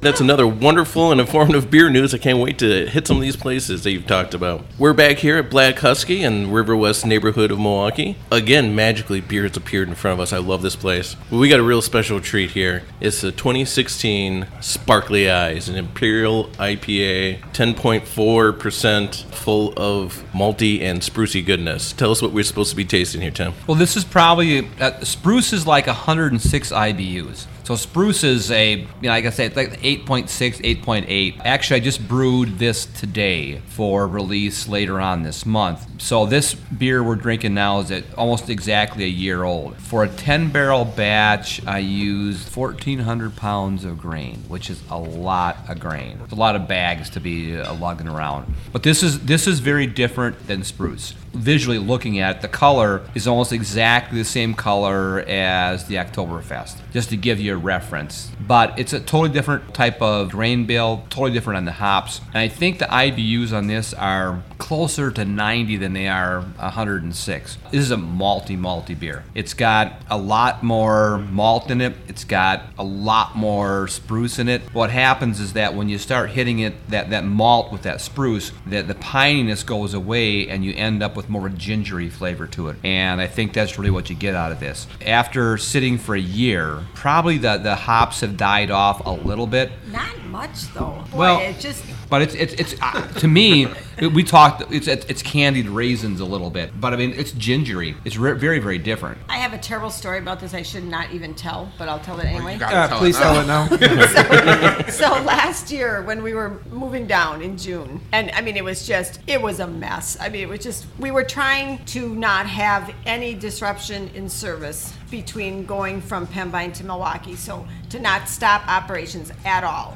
That's 0.03 0.19
another 0.19 0.45
wonderful 0.45 1.13
and 1.13 1.21
informative 1.21 1.71
beer 1.71 1.89
news. 1.89 2.13
I 2.13 2.17
can't 2.17 2.39
wait 2.39 2.59
to 2.59 2.87
hit 2.87 3.07
some 3.07 3.15
of 3.15 3.21
these 3.21 3.37
places 3.37 3.85
that 3.85 3.91
you've 3.91 4.05
talked 4.05 4.33
about. 4.33 4.65
We're 4.77 4.91
back 4.91 5.19
here 5.19 5.37
at 5.37 5.49
Black 5.49 5.79
Husky 5.79 6.23
in 6.23 6.51
River 6.51 6.75
West 6.75 7.05
neighborhood 7.05 7.51
of 7.51 7.57
Milwaukee. 7.57 8.17
Again, 8.29 8.75
magically, 8.75 9.21
beer 9.21 9.43
has 9.43 9.55
appeared 9.55 9.87
in 9.87 9.95
front 9.95 10.15
of 10.15 10.19
us. 10.19 10.33
I 10.33 10.39
love 10.39 10.61
this 10.61 10.75
place. 10.75 11.15
We 11.31 11.47
got 11.47 11.61
a 11.61 11.63
real 11.63 11.81
special 11.81 12.19
treat 12.19 12.51
here. 12.51 12.83
It's 12.99 13.21
the 13.21 13.31
2016 13.31 14.45
Sparkly 14.59 15.31
Eyes, 15.31 15.69
an 15.69 15.77
Imperial 15.77 16.49
IPA, 16.59 17.39
10.4% 17.53 19.23
full 19.33 19.73
of 19.77 20.21
malty 20.33 20.81
and 20.81 20.99
sprucey 20.99 21.45
goodness. 21.45 21.93
Tell 21.93 22.11
us 22.11 22.21
what 22.21 22.33
we're 22.33 22.43
supposed 22.43 22.71
to 22.71 22.75
be 22.75 22.83
tasting 22.83 23.21
here, 23.21 23.31
Tim. 23.31 23.53
Well, 23.67 23.77
this 23.77 23.95
is 23.95 24.03
probably 24.03 24.67
uh, 24.81 24.99
spruce 25.05 25.53
is 25.53 25.65
like 25.65 25.87
106 25.87 26.73
IBUs. 26.73 27.45
So 27.63 27.77
spruce 27.77 28.25
is 28.25 28.51
a, 28.51 28.79
you 28.79 28.87
know, 29.01 29.09
like 29.09 29.25
I 29.25 29.29
said, 29.29 29.47
it's 29.47 29.55
like 29.55 29.79
8.6, 29.79 30.83
8.8. 30.83 31.41
Actually, 31.45 31.77
I 31.77 31.79
just 31.79 32.05
brewed 32.05 32.59
this 32.59 32.85
today 32.85 33.59
for 33.67 34.05
release 34.05 34.67
later 34.67 34.99
on 34.99 35.23
this 35.23 35.45
month. 35.45 36.01
So 36.01 36.25
this 36.25 36.53
beer 36.53 37.01
we're 37.01 37.15
drinking 37.15 37.53
now 37.53 37.79
is 37.79 37.89
at 37.89 38.03
almost 38.15 38.49
exactly 38.49 39.05
a 39.05 39.07
year 39.07 39.43
old. 39.43 39.77
For 39.77 40.03
a 40.03 40.09
10 40.09 40.51
barrel 40.51 40.83
batch, 40.83 41.65
I 41.65 41.77
used 41.79 42.53
1,400 42.53 43.37
pounds 43.37 43.85
of 43.85 43.97
grain, 43.97 44.43
which 44.49 44.69
is 44.69 44.83
a 44.89 44.99
lot 44.99 45.57
of 45.69 45.79
grain. 45.79 46.19
It's 46.21 46.33
a 46.33 46.35
lot 46.35 46.57
of 46.57 46.67
bags 46.67 47.09
to 47.11 47.21
be 47.21 47.55
uh, 47.55 47.73
lugging 47.75 48.09
around. 48.09 48.53
But 48.73 48.83
this 48.83 49.03
is 49.03 49.21
this 49.21 49.47
is 49.47 49.59
very 49.59 49.87
different 49.87 50.47
than 50.47 50.63
spruce. 50.63 51.13
Visually 51.33 51.79
looking 51.79 52.19
at 52.19 52.35
it, 52.35 52.41
the 52.41 52.47
color 52.47 53.01
is 53.15 53.25
almost 53.25 53.53
exactly 53.53 54.19
the 54.19 54.25
same 54.25 54.53
color 54.53 55.21
as 55.21 55.87
the 55.87 55.95
Oktoberfest, 55.95 56.75
just 56.91 57.09
to 57.09 57.17
give 57.17 57.39
you 57.39 57.52
reference. 57.57 58.31
But 58.45 58.77
it's 58.77 58.93
a 58.93 58.99
totally 58.99 59.29
different 59.29 59.73
type 59.73 60.01
of 60.01 60.31
grain 60.31 60.65
bill, 60.65 61.03
totally 61.09 61.31
different 61.31 61.57
on 61.57 61.65
the 61.65 61.71
hops. 61.73 62.21
And 62.27 62.37
I 62.37 62.47
think 62.47 62.79
the 62.79 62.85
IBUs 62.85 63.53
on 63.53 63.67
this 63.67 63.93
are 63.93 64.43
closer 64.57 65.11
to 65.11 65.25
90 65.25 65.77
than 65.77 65.93
they 65.93 66.07
are 66.07 66.41
106. 66.41 67.57
This 67.71 67.81
is 67.81 67.91
a 67.91 67.97
malty, 67.97 68.57
malty 68.57 68.97
beer. 68.97 69.23
It's 69.35 69.53
got 69.53 70.01
a 70.09 70.17
lot 70.17 70.63
more 70.63 71.17
malt 71.17 71.69
in 71.69 71.81
it. 71.81 71.93
It's 72.07 72.23
got 72.23 72.63
a 72.77 72.83
lot 72.83 73.35
more 73.35 73.87
spruce 73.87 74.39
in 74.39 74.47
it. 74.47 74.61
What 74.73 74.89
happens 74.89 75.39
is 75.39 75.53
that 75.53 75.75
when 75.75 75.89
you 75.89 75.97
start 75.97 76.29
hitting 76.29 76.59
it, 76.59 76.89
that, 76.89 77.09
that 77.09 77.25
malt 77.25 77.71
with 77.71 77.83
that 77.83 78.01
spruce, 78.01 78.51
that 78.67 78.87
the 78.87 78.95
pininess 78.95 79.65
goes 79.65 79.93
away 79.93 80.47
and 80.47 80.63
you 80.63 80.73
end 80.73 81.03
up 81.03 81.15
with 81.15 81.29
more 81.29 81.49
gingery 81.49 82.09
flavor 82.09 82.47
to 82.47 82.69
it. 82.69 82.77
And 82.83 83.19
I 83.19 83.27
think 83.27 83.53
that's 83.53 83.77
really 83.77 83.91
what 83.91 84.09
you 84.09 84.15
get 84.15 84.35
out 84.35 84.51
of 84.51 84.59
this. 84.59 84.87
After 85.05 85.57
sitting 85.57 85.97
for 85.97 86.15
a 86.15 86.19
year, 86.19 86.83
probably 86.93 87.37
the, 87.43 87.57
the 87.57 87.75
hops 87.75 88.21
have 88.21 88.35
died 88.37 88.71
off 88.71 89.05
a 89.05 89.11
little 89.11 89.45
bit. 89.47 89.69
Not 89.91 90.17
much 90.25 90.73
though. 90.73 91.03
Boy, 91.11 91.17
Well- 91.17 91.39
it 91.41 91.59
just 91.59 91.83
But 92.09 92.21
it's 92.21 92.35
it's 92.35 92.53
it's 92.53 92.75
uh, 92.81 93.01
to 93.19 93.27
me. 93.27 93.67
We 94.01 94.23
talked. 94.23 94.63
It's 94.71 94.87
it's 94.87 95.05
it's 95.05 95.21
candied 95.21 95.67
raisins 95.67 96.19
a 96.19 96.25
little 96.25 96.49
bit, 96.49 96.79
but 96.79 96.93
I 96.93 96.95
mean 96.95 97.13
it's 97.13 97.31
gingery. 97.31 97.95
It's 98.05 98.17
re- 98.17 98.33
very 98.33 98.59
very 98.59 98.77
different. 98.77 99.17
I 99.29 99.37
have 99.37 99.53
a 99.53 99.57
terrible 99.57 99.89
story 99.89 100.17
about 100.19 100.39
this. 100.39 100.53
I 100.53 100.61
should 100.63 100.83
not 100.83 101.11
even 101.11 101.33
tell, 101.35 101.71
but 101.77 101.87
I'll 101.89 101.99
tell 101.99 102.19
it 102.19 102.25
anyway. 102.25 102.57
You 102.57 102.65
Uh, 102.65 102.87
tell 102.87 102.99
please 102.99 103.17
it 103.17 103.21
tell 103.21 103.39
it 103.39 103.47
now. 103.47 103.67
so 104.89 105.09
last 105.23 105.71
year 105.71 106.01
when 106.03 106.21
we 106.23 106.33
were 106.33 106.59
moving 106.71 107.07
down 107.07 107.41
in 107.41 107.57
June, 107.57 108.01
and 108.11 108.31
I 108.31 108.41
mean 108.41 108.57
it 108.57 108.63
was 108.63 108.85
just 108.85 109.19
it 109.27 109.41
was 109.41 109.59
a 109.59 109.67
mess. 109.67 110.17
I 110.19 110.29
mean 110.29 110.41
it 110.41 110.49
was 110.49 110.59
just 110.59 110.85
we 110.99 111.11
were 111.11 111.23
trying 111.23 111.83
to 111.85 112.13
not 112.15 112.47
have 112.47 112.93
any 113.05 113.33
disruption 113.33 114.09
in 114.15 114.27
service 114.29 114.93
between 115.09 115.65
going 115.65 116.01
from 116.01 116.25
Pembine 116.27 116.73
to 116.73 116.83
Milwaukee, 116.83 117.35
so 117.35 117.67
to 117.89 117.99
not 117.99 118.27
stop 118.27 118.67
operations 118.67 119.31
at 119.45 119.63
all. 119.63 119.95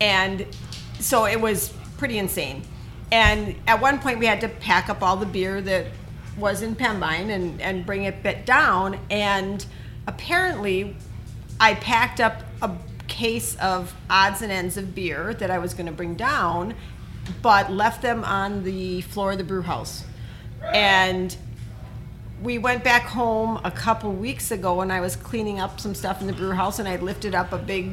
And 0.00 0.46
so 1.06 1.24
it 1.24 1.40
was 1.40 1.72
pretty 1.98 2.18
insane. 2.18 2.62
And 3.12 3.54
at 3.68 3.80
one 3.80 4.00
point 4.00 4.18
we 4.18 4.26
had 4.26 4.40
to 4.40 4.48
pack 4.48 4.88
up 4.88 5.02
all 5.02 5.16
the 5.16 5.26
beer 5.26 5.60
that 5.60 5.86
was 6.36 6.62
in 6.62 6.74
Pembine 6.74 7.30
and, 7.30 7.60
and 7.62 7.86
bring 7.86 8.02
it 8.02 8.24
bit 8.24 8.44
down. 8.44 8.98
And 9.08 9.64
apparently 10.08 10.96
I 11.60 11.74
packed 11.74 12.20
up 12.20 12.42
a 12.60 12.72
case 13.06 13.56
of 13.56 13.94
odds 14.10 14.42
and 14.42 14.50
ends 14.50 14.76
of 14.76 14.96
beer 14.96 15.32
that 15.34 15.48
I 15.48 15.58
was 15.58 15.74
going 15.74 15.86
to 15.86 15.92
bring 15.92 16.16
down, 16.16 16.74
but 17.40 17.70
left 17.70 18.02
them 18.02 18.24
on 18.24 18.64
the 18.64 19.02
floor 19.02 19.32
of 19.32 19.38
the 19.38 19.44
brew 19.44 19.62
house. 19.62 20.04
And 20.74 21.36
we 22.42 22.58
went 22.58 22.82
back 22.82 23.04
home 23.04 23.60
a 23.62 23.70
couple 23.70 24.12
weeks 24.12 24.50
ago 24.50 24.80
and 24.80 24.92
I 24.92 25.00
was 25.00 25.14
cleaning 25.14 25.60
up 25.60 25.78
some 25.78 25.94
stuff 25.94 26.20
in 26.20 26.26
the 26.26 26.32
brew 26.32 26.50
house 26.50 26.80
and 26.80 26.88
I 26.88 26.96
lifted 26.96 27.34
up 27.34 27.52
a 27.52 27.58
big 27.58 27.92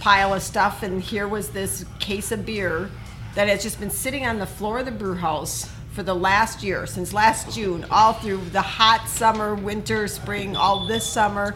pile 0.00 0.34
of 0.34 0.42
stuff 0.42 0.82
and 0.82 1.02
here 1.02 1.28
was 1.28 1.50
this 1.50 1.84
case 1.98 2.32
of 2.32 2.46
beer 2.46 2.90
that 3.34 3.48
has 3.48 3.62
just 3.62 3.78
been 3.80 3.90
sitting 3.90 4.26
on 4.26 4.38
the 4.38 4.46
floor 4.46 4.78
of 4.78 4.86
the 4.86 4.92
brew 4.92 5.14
house 5.14 5.70
for 5.92 6.02
the 6.02 6.14
last 6.14 6.62
year, 6.62 6.86
since 6.86 7.12
last 7.12 7.54
June, 7.54 7.86
all 7.90 8.12
through 8.12 8.44
the 8.50 8.60
hot 8.60 9.08
summer, 9.08 9.54
winter, 9.54 10.06
spring, 10.08 10.54
all 10.54 10.86
this 10.86 11.06
summer. 11.06 11.54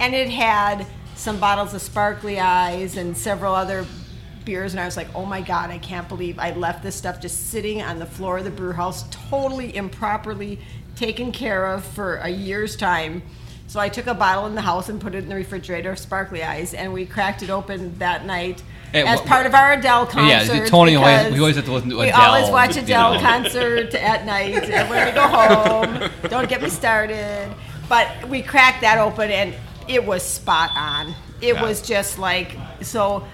And 0.00 0.14
it 0.14 0.30
had 0.30 0.86
some 1.14 1.38
bottles 1.38 1.74
of 1.74 1.82
Sparkly 1.82 2.40
Eyes 2.40 2.96
and 2.96 3.16
several 3.16 3.54
other 3.54 3.86
beers 4.44 4.72
and 4.72 4.80
I 4.80 4.84
was 4.84 4.96
like, 4.96 5.08
oh 5.14 5.24
my 5.24 5.40
God, 5.40 5.70
I 5.70 5.78
can't 5.78 6.08
believe 6.08 6.38
I 6.38 6.52
left 6.52 6.82
this 6.82 6.96
stuff 6.96 7.20
just 7.20 7.50
sitting 7.50 7.82
on 7.82 7.98
the 7.98 8.06
floor 8.06 8.38
of 8.38 8.44
the 8.44 8.50
brew 8.50 8.72
house, 8.72 9.04
totally 9.10 9.74
improperly 9.76 10.58
taken 10.96 11.32
care 11.32 11.66
of 11.66 11.84
for 11.84 12.16
a 12.16 12.28
year's 12.28 12.76
time. 12.76 13.22
So 13.72 13.80
I 13.80 13.88
took 13.88 14.06
a 14.06 14.12
bottle 14.12 14.44
in 14.44 14.54
the 14.54 14.60
house 14.60 14.90
and 14.90 15.00
put 15.00 15.14
it 15.14 15.22
in 15.24 15.30
the 15.30 15.34
refrigerator 15.34 15.92
of 15.92 15.98
Sparkly 15.98 16.42
Eyes, 16.44 16.74
and 16.74 16.92
we 16.92 17.06
cracked 17.06 17.42
it 17.42 17.48
open 17.48 17.98
that 18.00 18.26
night. 18.26 18.62
Hey, 18.92 19.02
as 19.02 19.18
part 19.22 19.46
of 19.46 19.54
our 19.54 19.72
Adele 19.72 20.04
concert. 20.04 20.54
Yeah. 20.54 20.66
Tony 20.66 20.94
always- 20.94 21.32
we 21.32 21.38
always 21.38 21.56
have 21.56 21.64
to 21.64 21.72
listen 21.72 21.88
to 21.88 21.96
We 21.98 22.10
always 22.10 22.50
watch 22.50 22.76
you 22.76 22.82
Adele 22.82 23.14
know. 23.14 23.20
concert 23.20 23.94
at 23.94 24.26
night 24.26 24.68
and 24.68 24.90
when 24.90 25.06
we 25.06 25.12
go 25.12 25.22
home. 25.26 26.10
Don't 26.28 26.50
get 26.50 26.60
me 26.60 26.68
started. 26.68 27.50
But 27.88 28.28
we 28.28 28.42
cracked 28.42 28.82
that 28.82 28.98
open 28.98 29.30
and 29.30 29.54
it 29.88 30.04
was 30.04 30.22
spot 30.22 30.72
on. 30.76 31.14
It 31.40 31.54
Yeah. 31.54 31.62
was 31.62 31.80
just 31.80 32.18
like 32.18 32.54
so. 32.82 33.24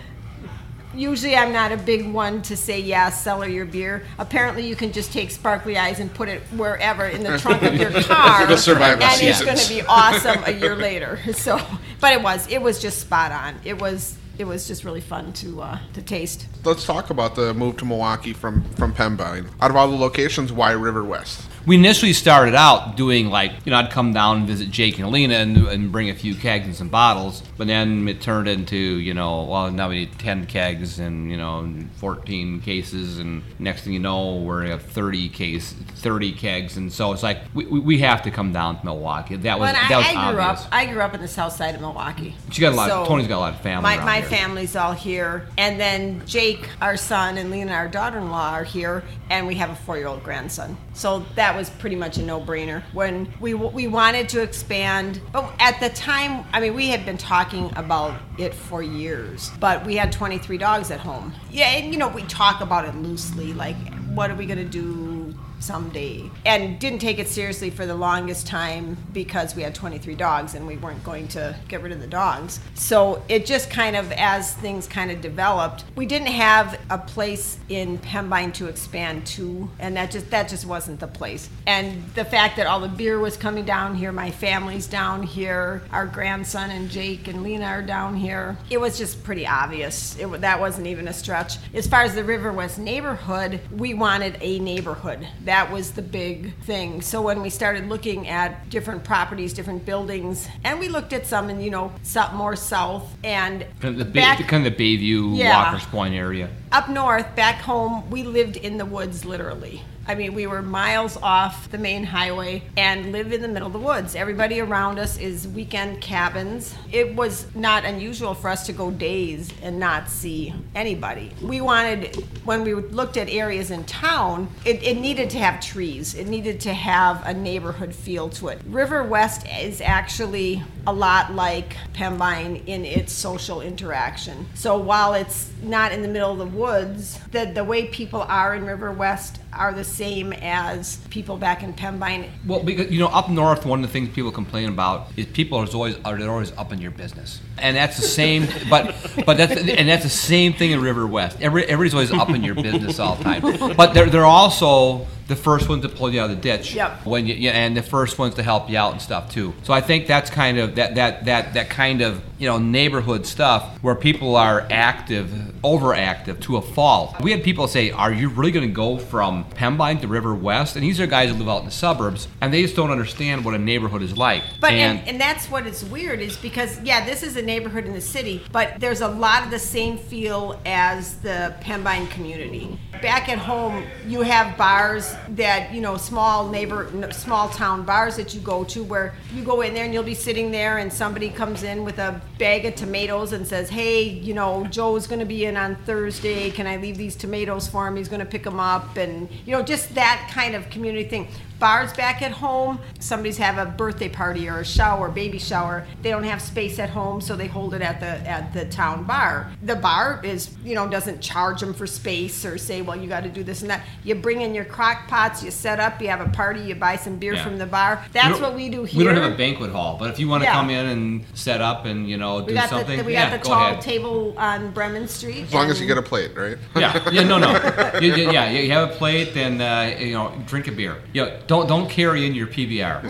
Usually, 0.99 1.36
I'm 1.36 1.53
not 1.53 1.70
a 1.70 1.76
big 1.76 2.11
one 2.11 2.42
to 2.42 2.57
say, 2.57 2.80
yeah, 2.80 3.09
cellar 3.11 3.46
your 3.46 3.64
beer. 3.64 4.05
Apparently, 4.18 4.66
you 4.66 4.74
can 4.74 4.90
just 4.90 5.12
take 5.12 5.30
sparkly 5.30 5.78
eyes 5.78 6.01
and 6.01 6.12
put 6.12 6.28
it 6.28 6.40
wherever 6.57 7.07
in 7.07 7.22
the 7.22 7.38
trunk 7.38 7.62
of 7.62 7.76
your 7.76 7.92
car, 8.03 8.42
It'll 8.42 8.57
survive 8.57 8.99
the 8.99 9.05
and 9.05 9.22
it's 9.22 9.44
going 9.44 9.57
to 9.57 9.68
be 9.68 9.82
awesome 9.82 10.42
a 10.44 10.51
year 10.51 10.74
later. 10.74 11.20
So, 11.38 11.61
but 12.01 12.12
it 12.12 12.20
was, 12.22 12.49
it 12.51 12.61
was 12.61 12.82
just 12.82 12.99
spot 12.99 13.30
on. 13.30 13.55
It 13.64 13.80
was, 13.80 14.16
it 14.38 14.44
was 14.44 14.66
just 14.66 14.82
really 14.82 15.01
fun 15.01 15.32
to 15.34 15.62
uh, 15.62 15.78
to 15.92 16.03
taste. 16.03 16.46
Let's 16.64 16.84
talk 16.84 17.11
about 17.11 17.36
the 17.36 17.55
move 17.55 17.76
to 17.76 17.84
Milwaukee 17.84 18.32
from 18.32 18.64
from 18.74 18.92
Pembine. 18.92 19.49
Out 19.61 19.70
of 19.70 19.76
all 19.76 19.88
the 19.88 19.96
locations, 19.96 20.53
why 20.53 20.72
River 20.72 21.05
West? 21.05 21.47
We 21.66 21.76
initially 21.76 22.12
started 22.12 22.54
out 22.54 22.96
doing 22.96 23.28
like 23.28 23.52
you 23.64 23.70
know 23.70 23.78
I'd 23.78 23.90
come 23.90 24.12
down 24.12 24.38
and 24.38 24.46
visit 24.46 24.70
Jake 24.70 24.96
and 24.98 25.06
Alina 25.06 25.34
and, 25.34 25.56
and 25.68 25.92
bring 25.92 26.11
a 26.11 26.14
few 26.14 26.34
kegs 26.34 26.66
and 26.66 26.74
some 26.74 26.88
bottles, 26.88 27.42
but 27.56 27.66
then 27.66 28.06
it 28.09 28.20
turned 28.20 28.48
into 28.48 28.76
you 28.76 29.14
know 29.14 29.44
well 29.44 29.70
now 29.70 29.88
we 29.88 30.00
need 30.00 30.18
ten 30.18 30.46
kegs 30.46 30.98
and 30.98 31.30
you 31.30 31.36
know 31.36 31.68
fourteen 31.96 32.61
cases 32.61 33.18
and 33.18 33.42
next 33.59 33.82
thing 33.82 33.92
you 33.92 33.98
know 33.98 34.36
we're 34.36 34.64
at 34.64 34.80
thirty 34.82 35.28
case 35.28 35.72
thirty 35.96 36.32
kegs 36.32 36.76
and 36.76 36.92
so 36.92 37.12
it's 37.12 37.22
like 37.22 37.38
we, 37.54 37.64
we 37.66 37.98
have 37.98 38.22
to 38.22 38.30
come 38.30 38.52
down 38.52 38.78
to 38.78 38.84
Milwaukee. 38.84 39.36
That 39.36 39.59
was 39.59 39.72
that 39.72 39.90
was 39.90 40.06
I, 40.06 40.11
I 40.11 40.32
grew 40.32 40.40
obvious. 40.40 40.66
up. 40.66 40.72
I 40.72 40.86
grew 40.86 41.00
up 41.02 41.14
in 41.14 41.20
the 41.20 41.28
south 41.28 41.52
side 41.54 41.74
of 41.74 41.80
Milwaukee. 41.80 42.34
She 42.50 42.61
got 42.61 42.72
a 42.72 42.76
lot- 42.76 43.06
Tony's 43.06 43.26
got 43.28 43.38
a 43.38 43.40
lot 43.40 43.54
of 43.54 43.61
family 43.61 43.82
My, 43.82 43.96
my 44.04 44.20
here. 44.20 44.28
family's 44.30 44.76
all 44.76 44.92
here, 44.92 45.46
and 45.59 45.78
then 45.80 46.24
Jake, 46.26 46.68
our 46.80 46.96
son, 46.96 47.38
and 47.38 47.50
Lena, 47.50 47.72
our 47.72 47.88
daughter-in-law, 47.88 48.50
are 48.50 48.64
here, 48.64 49.02
and 49.30 49.46
we 49.46 49.54
have 49.56 49.70
a 49.70 49.74
four-year-old 49.74 50.22
grandson. 50.22 50.76
So 50.94 51.24
that 51.34 51.47
was 51.57 51.70
pretty 51.70 51.96
much 51.96 52.18
a 52.18 52.22
no-brainer. 52.22 52.82
When 52.92 53.32
we 53.40 53.55
we 53.55 53.88
wanted 53.88 54.28
to 54.30 54.42
expand, 54.42 55.20
but 55.32 55.53
at 55.59 55.80
the 55.80 55.88
time, 55.90 56.44
I 56.53 56.61
mean, 56.61 56.74
we 56.74 56.88
had 56.88 57.05
been 57.05 57.18
talking 57.18 57.72
about 57.76 58.20
it 58.38 58.55
for 58.55 58.82
years, 58.82 59.51
but 59.59 59.84
we 59.84 59.96
had 59.96 60.12
23 60.12 60.59
dogs 60.59 60.90
at 60.90 61.01
home. 61.01 61.32
Yeah, 61.51 61.66
and 61.66 61.92
you 61.92 61.99
know, 61.99 62.09
we 62.09 62.22
talk 62.22 62.61
about 62.61 62.84
it 62.84 62.94
loosely, 62.94 63.53
like, 63.53 63.76
what 64.14 64.30
are 64.30 64.34
we 64.34 64.46
gonna 64.46 64.64
do? 64.64 65.17
Someday. 65.61 66.30
And 66.44 66.78
didn't 66.78 67.00
take 67.00 67.18
it 67.18 67.28
seriously 67.28 67.70
for 67.70 67.86
the 67.86 67.94
longest 67.94 68.46
time 68.46 68.96
because 69.12 69.54
we 69.54 69.62
had 69.62 69.74
23 69.74 70.14
dogs 70.14 70.54
and 70.54 70.66
we 70.66 70.76
weren't 70.76 71.02
going 71.04 71.28
to 71.28 71.56
get 71.68 71.82
rid 71.82 71.92
of 71.92 72.00
the 72.00 72.06
dogs. 72.06 72.61
So 72.74 73.22
it 73.28 73.46
just 73.46 73.70
kind 73.70 73.96
of 73.96 74.11
as 74.12 74.54
things 74.54 74.86
kind 74.86 75.11
of 75.11 75.20
developed 75.20 75.84
we 75.94 76.06
didn't 76.06 76.28
have 76.28 76.78
a 76.90 76.98
place 76.98 77.59
in 77.68 77.98
pembine 77.98 78.52
to 78.52 78.66
expand 78.66 79.26
to. 79.26 79.70
And 79.78 79.96
that 79.96 80.11
just 80.11 80.30
that 80.30 80.48
just 80.48 80.66
wasn't 80.66 81.00
the 81.00 81.06
place. 81.06 81.48
And 81.66 82.04
the 82.14 82.24
fact 82.24 82.56
that 82.56 82.66
all 82.66 82.80
the 82.80 82.88
beer 82.88 83.18
was 83.18 83.36
coming 83.36 83.64
down 83.64 83.94
here 83.94 84.12
my 84.12 84.30
family's 84.30 84.86
down 84.86 85.22
here 85.22 85.82
our 85.92 86.06
grandson 86.06 86.70
and 86.70 86.90
jake 86.90 87.28
and 87.28 87.42
lena 87.42 87.66
are 87.66 87.82
down 87.82 88.14
here 88.14 88.56
it 88.70 88.80
was 88.80 88.98
just 88.98 89.22
pretty 89.24 89.46
obvious. 89.46 90.16
It, 90.18 90.40
that 90.40 90.61
wasn't 90.61 90.86
even 90.86 91.09
a 91.09 91.12
stretch. 91.12 91.56
As 91.74 91.86
far 91.86 92.02
as 92.02 92.14
the 92.14 92.24
river 92.24 92.52
west 92.52 92.78
neighborhood 92.78 93.61
we 93.72 93.94
wanted 93.94 94.38
a 94.40 94.59
neighborhood 94.59 95.26
that 95.49 95.72
was 95.72 95.92
the 95.92 96.03
big 96.03 96.55
thing 96.64 97.01
so 97.01 97.22
when 97.22 97.40
we 97.40 97.49
started 97.49 97.88
looking 97.88 98.28
at 98.28 98.68
different 98.68 99.03
properties 99.03 99.55
different 99.55 99.82
buildings 99.86 100.46
and 100.64 100.78
we 100.78 100.88
looked 100.88 101.14
at 101.14 101.26
some 101.26 101.49
in 101.49 101.59
you 101.61 101.70
know 101.70 101.90
more 102.34 102.55
south 102.55 103.07
and 103.24 103.64
Kind 103.80 103.99
of 103.99 103.99
the, 103.99 104.05
back- 104.05 104.46
kind 104.46 104.66
of 104.66 104.76
the 104.76 104.78
Bayview, 104.99 105.36
Yeah. 105.38 105.64
Walker's 105.64 105.86
Point 105.86 106.14
area. 106.14 106.51
up 106.70 106.88
north, 106.90 107.34
back 107.34 107.57
home, 107.62 108.09
we 108.11 108.22
lived 108.24 108.57
in 108.57 108.76
the 108.76 108.84
woods 108.84 109.24
literally. 109.24 109.82
I 110.09 110.14
mean, 110.14 110.32
we 110.32 110.46
were 110.46 110.62
miles 110.62 111.18
off 111.18 111.70
the 111.70 111.76
main 111.76 112.02
highway 112.02 112.62
and 112.78 113.12
live 113.12 113.30
in 113.30 113.42
the 113.42 113.48
middle 113.48 113.66
of 113.66 113.74
the 113.74 113.78
woods. 113.78 114.16
Everybody 114.16 114.59
around 114.59 114.98
us 114.98 115.18
is 115.18 115.46
weekend 115.46 116.00
cabins. 116.00 116.74
It 116.90 117.14
was 117.14 117.54
not 117.54 117.84
unusual 117.84 118.32
for 118.32 118.48
us 118.48 118.64
to 118.68 118.72
go 118.72 118.90
days 118.90 119.52
and 119.61 119.78
not 119.78 120.09
see 120.09 120.54
anybody. 120.74 121.32
We 121.42 121.61
wanted, 121.61 122.24
when 122.46 122.64
we 122.64 122.72
looked 122.74 123.18
at 123.18 123.28
areas 123.28 123.70
in 123.70 123.84
town, 123.84 124.48
it, 124.64 124.82
it 124.82 124.98
needed 124.98 125.28
to 125.30 125.38
have 125.38 125.61
trees. 125.61 126.14
It 126.14 126.26
needed 126.26 126.59
to 126.61 126.72
have 126.72 127.22
a 127.26 127.34
neighborhood 127.34 127.94
feel 127.94 128.30
to 128.30 128.48
it. 128.48 128.62
River 128.66 129.04
West 129.04 129.46
is 129.61 129.82
actually 129.82 130.62
a 130.89 130.93
lot 130.93 131.34
like 131.34 131.76
Pembine 131.93 132.66
in 132.66 132.86
its 132.86 133.12
social 133.12 133.61
interaction. 133.61 134.47
So 134.55 134.78
while 134.78 135.12
it's 135.12 135.53
not 135.62 135.93
in 135.93 136.01
the 136.01 136.09
middle 136.09 136.32
of 136.32 136.39
the 136.39 136.47
woods, 136.47 137.18
the, 137.30 137.45
the 137.45 137.62
way 137.62 137.89
people 137.89 138.22
are 138.22 138.55
in 138.55 138.64
River 138.64 138.91
West 138.91 139.39
are 139.53 139.74
the 139.74 139.84
same 139.84 140.32
as 140.32 140.97
people 141.11 141.36
back 141.36 141.62
in 141.62 141.74
Pembine. 141.74 142.30
Well, 142.47 142.62
because 142.62 142.91
you 142.91 143.01
know, 143.01 143.09
up 143.09 143.28
north, 143.28 143.66
one 143.66 143.84
of 143.84 143.86
the 143.86 143.93
things 143.93 144.09
people 144.14 144.30
complain 144.30 144.70
about 144.70 145.09
is 145.18 145.26
people 145.26 145.59
are 145.59 145.66
always 145.66 145.97
are 146.07 146.18
always 146.26 146.53
up 146.53 146.72
in 146.72 146.80
your 146.80 146.91
business, 146.91 147.41
and 147.59 147.76
that's 147.76 147.97
the 147.97 148.07
same. 148.07 148.47
but 148.70 148.95
but 149.26 149.36
that's 149.36 149.57
and 149.57 149.89
that's 149.89 150.05
the 150.05 150.09
same 150.09 150.55
thing 150.55 150.70
in 150.70 150.80
River 150.80 151.07
West. 151.07 151.36
Every 151.43 151.64
everybody's 151.64 151.93
always 151.93 152.12
up 152.12 152.30
in 152.30 152.43
your 152.43 152.55
business 152.55 152.99
all 152.99 153.16
the 153.16 153.24
time. 153.24 153.76
But 153.76 153.93
they're 153.93 154.09
they're 154.09 154.24
also 154.24 155.07
the 155.29 155.37
first 155.37 155.68
ones 155.68 155.83
to 155.83 155.89
pull 155.89 156.12
you 156.12 156.20
out 156.20 156.31
of 156.31 156.37
the 156.37 156.43
ditch. 156.43 156.74
Yep. 156.74 157.07
When 157.07 157.26
you 157.26 157.35
yeah, 157.35 157.53
and 157.53 157.76
the 157.76 157.83
first 157.83 158.18
ones 158.18 158.35
to 158.35 158.43
help 158.43 158.68
you 158.68 158.79
out 158.79 158.93
and 158.93 159.01
stuff 159.01 159.31
too. 159.31 159.55
So 159.62 159.72
I 159.72 159.81
think 159.81 160.07
that's 160.07 160.31
kind 160.31 160.59
of 160.59 160.74
that 160.74 160.97
that 160.97 161.26
that 161.26 161.55
that 161.55 161.70
kind 161.70 162.01
of 162.01 162.22
you 162.39 162.47
know 162.47 162.59
neighborhood 162.59 163.26
stuff 163.26 163.78
where 163.82 163.95
people 163.95 164.36
are 164.36 164.66
active, 164.70 165.26
overactive 165.62 166.41
to 166.41 166.57
a 166.57 166.62
fault. 166.62 167.20
We 167.20 167.32
had 167.32 167.43
people 167.43 167.66
say, 167.68 167.91
"Are 167.91 168.12
you 168.12 168.28
really 168.28 168.53
going 168.53 168.66
to 168.66 168.72
go 168.72 168.99
from 168.99 169.45
Pembine 169.51 170.01
to 170.01 170.09
River 170.09 170.34
West?" 170.34 170.76
And 170.76 170.84
these 170.84 171.01
are 171.01 171.07
guys 171.07 171.30
who 171.30 171.36
live 171.36 171.49
out 171.49 171.61
in 171.61 171.66
the 171.66 171.70
suburbs, 171.70 172.28
and 172.41 172.53
they 172.53 172.62
just 172.62 172.76
don't 172.76 172.91
understand 172.91 173.45
what 173.45 173.55
a 173.55 173.59
neighborhood 173.59 174.03
is 174.03 174.16
like. 174.16 174.43
But 174.61 174.72
and, 174.72 175.07
and 175.09 175.20
that's 175.20 175.51
what 175.51 175.66
is 175.66 175.84
weird 175.84 176.20
is 176.20 176.36
because 176.36 176.80
yeah, 176.82 177.05
this 177.05 177.22
is 177.22 177.36
a 177.36 177.43
neighborhood 177.43 177.84
in 177.84 177.93
the 177.93 178.01
city, 178.01 178.45
but 178.53 178.78
there's 178.78 179.01
a 179.01 179.09
lot 179.09 179.45
of 179.45 179.51
the 179.51 179.59
same 179.59 179.99
feel 179.99 180.61
as 180.64 181.16
the 181.18 181.55
Pembine 181.61 182.07
community. 182.09 182.78
Back 183.03 183.28
at 183.28 183.39
home, 183.39 183.84
you 184.07 184.22
have 184.22 184.57
bars 184.57 185.14
that 185.30 185.72
you 185.72 185.80
know, 185.80 185.97
small 185.97 186.49
neighbor, 186.49 187.11
small 187.12 187.49
town 187.49 187.84
bars 187.84 188.16
that 188.16 188.34
you 188.34 188.41
go 188.41 188.64
to 188.64 188.84
where 188.84 189.14
you 189.34 189.43
go 189.43 189.61
in 189.62 189.74
there 189.74 189.84
and 189.84 189.93
you'll 189.93 190.03
be 190.03 190.14
sitting 190.14 190.51
there 190.51 190.78
and 190.78 190.93
somebody 190.93 191.30
comes 191.30 191.62
in 191.62 191.84
with 191.84 191.99
a 191.99 192.20
bag 192.39 192.64
of 192.64 192.74
tomatoes 192.74 193.32
and 193.32 193.47
says, 193.47 193.68
"Hey, 193.68 194.03
you 194.03 194.34
know, 194.34 194.64
Joe's 194.66 195.07
going 195.07 195.20
to 195.20 195.26
be 195.26 195.45
in 195.45 195.57
on 195.57 195.76
Thursday. 195.84 196.51
Can 196.51 196.66
I 196.66 196.76
leave 196.76 196.97
these 196.97 197.16
tomatoes 197.16 197.68
for 197.68 197.86
him? 197.86 197.97
He's 197.97 198.09
going 198.09 198.20
to 198.20 198.26
pick 198.26 198.45
them 198.45 198.61
up." 198.61 198.97
And 198.97 199.28
you 199.45 199.53
know, 199.53 199.62
just 199.62 199.95
that 199.95 200.30
kind 200.32 200.55
of 200.55 200.70
community 200.70 201.09
thing 201.09 201.28
bars 201.59 201.92
back 201.94 202.22
at 202.22 202.30
home 202.30 202.78
somebody's 203.00 203.36
have 203.38 203.59
a 203.59 203.70
birthday 203.70 204.09
party 204.09 204.48
or 204.48 204.61
a 204.61 204.64
shower 204.64 205.09
baby 205.09 205.38
shower 205.38 205.86
they 206.02 206.11
don't 206.11 206.22
have 206.24 206.40
space 206.40 206.78
at 206.78 206.88
home 206.90 207.20
so 207.20 207.34
they 207.36 207.46
hold 207.46 207.74
it 207.74 207.82
at 207.82 207.98
the 208.00 208.06
at 208.06 208.52
the 208.52 208.64
town 208.66 209.02
bar 209.04 209.50
the 209.62 209.74
bar 209.74 210.20
is 210.24 210.54
you 210.64 210.74
know 210.74 210.88
doesn't 210.88 211.20
charge 211.20 211.61
them 211.61 211.74
for 211.74 211.86
space 211.86 212.44
or 212.44 212.56
say 212.59 212.80
well 212.82 212.96
you 212.96 213.09
got 213.09 213.22
to 213.24 213.28
do 213.28 213.42
this 213.42 213.62
and 213.62 213.70
that 213.70 213.82
you 214.04 214.14
bring 214.14 214.40
in 214.42 214.54
your 214.54 214.64
crock 214.64 215.09
pots 215.09 215.42
you 215.42 215.50
set 215.50 215.80
up 215.80 216.00
you 216.00 216.09
have 216.09 216.20
a 216.20 216.28
party 216.30 216.61
you 216.61 216.74
buy 216.74 216.94
some 216.96 217.16
beer 217.18 217.34
Yeah. 217.34 217.44
from 217.44 217.59
the 217.59 217.66
bar 217.66 218.04
that's 218.12 218.40
what 218.40 218.54
we 218.54 218.68
do 218.68 218.84
here 218.84 218.98
We 218.98 219.04
don't 219.04 219.14
have 219.16 219.32
a 219.32 219.36
banquet 219.36 219.70
hall, 219.70 219.96
but 219.98 220.11
if 220.11 220.18
you 220.18 220.28
want 220.28 220.42
to 220.42 220.46
Yeah. 220.48 220.54
come 220.54 220.70
in 220.70 220.86
and 220.86 221.24
set 221.34 221.61
up 221.61 221.84
and 221.86 222.09
you 222.09 222.16
know 222.16 222.40
do 222.40 222.46
we 222.46 222.52
got 222.54 222.68
something, 222.68 222.98
the, 222.98 223.04
we 223.04 223.12
yeah, 223.14 223.30
got 223.30 223.42
the 223.42 223.48
go 223.48 223.54
tall 223.54 223.66
ahead. 223.70 223.80
table 223.80 224.34
on 224.38 224.70
Bremen 224.70 225.09
Street. 225.09 225.42
As 225.44 225.54
long 225.54 225.70
as 225.70 225.80
you 225.80 225.86
get 225.86 225.98
a 225.98 226.02
plate, 226.02 226.32
right? 226.36 226.56
Yeah, 226.76 227.11
yeah, 227.11 227.22
no, 227.24 227.38
no. 227.38 227.50
You, 228.00 228.14
you- 228.14 228.30
yeah, 228.30 228.50
you 228.50 228.70
have 228.72 228.90
a 228.90 228.94
plate, 228.94 229.34
then 229.34 229.61
uh, 229.61 229.96
you 229.98 230.12
know, 230.12 230.32
drink 230.46 230.68
a 230.68 230.72
beer. 230.72 230.96
You 231.12 231.24
know, 231.26 231.38
don't 231.49 231.66
don't 231.66 231.88
carry 231.88 232.26
in 232.26 232.34
your 232.34 232.46
PBR. 232.46 233.03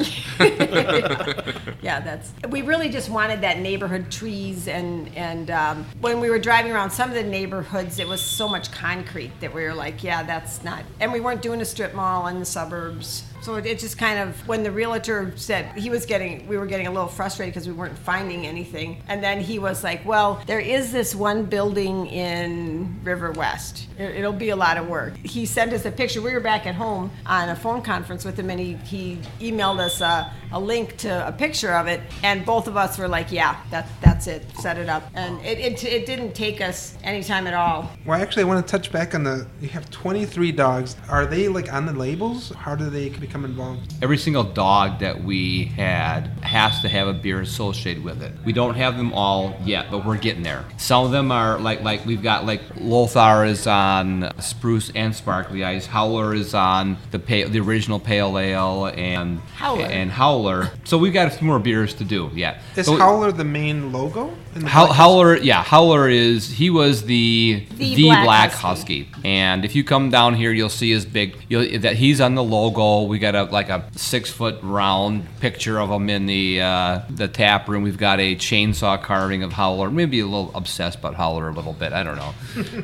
yeah, 1.82 2.00
that's. 2.00 2.32
We 2.48 2.62
really 2.62 2.88
just 2.88 3.10
wanted 3.10 3.40
that 3.40 3.58
neighborhood 3.58 4.10
trees, 4.10 4.68
and 4.68 5.14
and 5.16 5.50
um, 5.50 5.84
when 6.00 6.20
we 6.20 6.30
were 6.30 6.38
driving 6.38 6.70
around 6.72 6.90
some 6.90 7.10
of 7.10 7.16
the 7.16 7.22
neighborhoods, 7.22 7.98
it 7.98 8.06
was 8.06 8.22
so 8.22 8.48
much 8.48 8.70
concrete 8.70 9.32
that 9.40 9.52
we 9.52 9.64
were 9.64 9.74
like, 9.74 10.04
yeah, 10.04 10.22
that's 10.22 10.62
not. 10.62 10.84
And 11.00 11.12
we 11.12 11.18
weren't 11.18 11.42
doing 11.42 11.60
a 11.60 11.64
strip 11.64 11.94
mall 11.94 12.28
in 12.28 12.38
the 12.38 12.46
suburbs, 12.46 13.24
so 13.40 13.56
it, 13.56 13.66
it 13.66 13.78
just 13.78 13.98
kind 13.98 14.18
of 14.18 14.46
when 14.48 14.62
the 14.62 14.70
realtor 14.70 15.32
said 15.36 15.66
he 15.76 15.90
was 15.90 16.06
getting, 16.06 16.46
we 16.46 16.56
were 16.56 16.66
getting 16.66 16.86
a 16.86 16.90
little 16.90 17.08
frustrated 17.08 17.54
because 17.54 17.66
we 17.66 17.74
weren't 17.74 17.98
finding 17.98 18.46
anything, 18.46 19.02
and 19.08 19.22
then 19.22 19.40
he 19.40 19.58
was 19.58 19.84
like, 19.84 20.04
well, 20.04 20.42
there 20.46 20.60
is 20.60 20.92
this 20.92 21.14
one 21.14 21.44
building 21.44 22.06
in 22.06 23.00
River 23.04 23.32
West. 23.32 23.86
It, 23.98 24.16
it'll 24.16 24.32
be 24.32 24.50
a 24.50 24.56
lot 24.56 24.76
of 24.76 24.88
work. 24.88 25.16
He 25.18 25.46
sent 25.46 25.72
us 25.72 25.84
a 25.84 25.90
picture. 25.90 26.22
We 26.22 26.32
were 26.32 26.40
back 26.40 26.66
at 26.66 26.74
home 26.74 27.10
on 27.26 27.48
a 27.48 27.56
phone 27.56 27.82
conference 27.82 28.24
with 28.24 28.38
him, 28.38 28.50
and 28.50 28.60
he 28.60 28.74
he 28.84 29.18
emailed 29.40 29.78
us 29.78 30.00
a, 30.00 30.32
a 30.52 30.58
link 30.60 30.96
to 30.98 31.26
a 31.28 31.32
picture 31.32 31.72
of 31.74 31.86
it, 31.86 32.00
and 32.22 32.44
both 32.44 32.66
of 32.68 32.76
us 32.76 32.98
were 32.98 33.08
like, 33.08 33.30
"Yeah, 33.32 33.56
that 33.70 33.86
that's 34.00 34.26
it. 34.26 34.44
Set 34.60 34.78
it 34.78 34.88
up." 34.88 35.02
And 35.14 35.40
it 35.44 35.58
it, 35.58 35.84
it 35.84 36.06
didn't 36.06 36.32
take 36.34 36.60
us 36.60 36.96
any 37.04 37.22
time 37.22 37.46
at 37.46 37.54
all. 37.54 37.90
Well, 38.06 38.20
actually, 38.20 38.42
I 38.44 38.46
want 38.46 38.66
to 38.66 38.70
touch 38.70 38.90
back 38.90 39.14
on 39.14 39.24
the. 39.24 39.46
You 39.60 39.68
have 39.68 39.90
23 39.90 40.52
dogs. 40.52 40.96
Are 41.08 41.26
they 41.26 41.48
like 41.48 41.72
on 41.72 41.86
the 41.86 41.92
labels? 41.92 42.50
How 42.50 42.74
do 42.74 42.88
they 42.88 43.08
become 43.10 43.44
involved? 43.44 43.94
Every 44.02 44.18
single 44.18 44.44
dog 44.44 45.00
that 45.00 45.22
we 45.22 45.66
had 45.66 46.28
has 46.42 46.80
to 46.80 46.88
have 46.88 47.08
a 47.08 47.12
beer 47.12 47.40
associated 47.40 48.02
with 48.02 48.22
it. 48.22 48.32
We 48.44 48.52
don't 48.52 48.74
have 48.74 48.96
them 48.96 49.12
all 49.12 49.56
yet, 49.64 49.90
but 49.90 50.04
we're 50.06 50.16
getting 50.16 50.42
there. 50.42 50.64
Some 50.78 51.04
of 51.04 51.10
them 51.10 51.30
are 51.30 51.58
like 51.58 51.82
like 51.82 52.06
we've 52.06 52.22
got 52.22 52.46
like 52.46 52.62
Lothar 52.76 53.44
is 53.44 53.66
on 53.66 54.32
Spruce 54.40 54.90
and 54.94 55.14
Sparkly 55.14 55.64
Eyes. 55.64 55.86
Howler 55.86 56.34
is 56.34 56.54
on 56.54 56.96
the 57.10 57.18
pa- 57.18 57.48
the 57.48 57.60
original 57.60 58.00
Pale 58.00 58.38
Ale 58.38 58.86
and 58.96 59.40
Howler. 59.56 59.82
and 59.84 60.10
Howler. 60.10 60.37
So 60.84 60.98
we've 60.98 61.12
got 61.12 61.26
a 61.28 61.30
few 61.30 61.46
more 61.46 61.58
beers 61.58 61.94
to 61.94 62.04
do 62.04 62.30
Yeah. 62.34 62.58
Is 62.76 62.86
But 62.86 62.92
we- 62.94 62.98
Howler 63.00 63.32
the 63.32 63.44
main 63.44 63.92
logo? 63.92 64.30
In 64.54 64.62
the 64.62 64.68
How, 64.68 64.86
Howler, 64.86 65.36
yeah, 65.36 65.62
Howler 65.62 66.08
is 66.08 66.50
he 66.50 66.70
was 66.70 67.02
the 67.04 67.62
The 67.76 67.94
the, 67.94 68.02
Black 68.04 68.24
black, 68.24 68.50
Husky. 68.52 69.04
husky. 69.04 69.28
and 69.28 69.64
if 69.64 69.74
you 69.76 69.84
come 69.84 70.10
down 70.10 70.34
here, 70.34 70.50
you'll 70.52 70.68
see 70.70 70.90
his 70.90 71.04
big 71.04 71.36
you'll, 71.48 71.78
that 71.80 71.96
he's 71.96 72.20
on 72.20 72.34
the 72.34 72.42
logo. 72.42 73.02
We 73.02 73.18
got 73.18 73.34
a 73.34 73.44
like 73.44 73.68
a 73.68 73.84
six 73.94 74.30
foot 74.30 74.58
round 74.62 75.26
picture 75.40 75.78
of 75.78 75.90
him 75.90 76.08
in 76.08 76.26
the 76.26 76.62
uh, 76.62 77.00
the 77.10 77.28
tap 77.28 77.68
room. 77.68 77.82
We've 77.82 77.98
got 77.98 78.20
a 78.20 78.34
chainsaw 78.36 79.00
carving 79.02 79.42
of 79.42 79.52
Howler. 79.52 79.90
Maybe 79.90 80.20
a 80.20 80.24
little 80.26 80.50
obsessed 80.54 80.98
about 80.98 81.14
Howler 81.14 81.48
a 81.48 81.52
little 81.52 81.74
bit. 81.74 81.92
I 81.92 82.02
don't 82.02 82.16
know, 82.16 82.32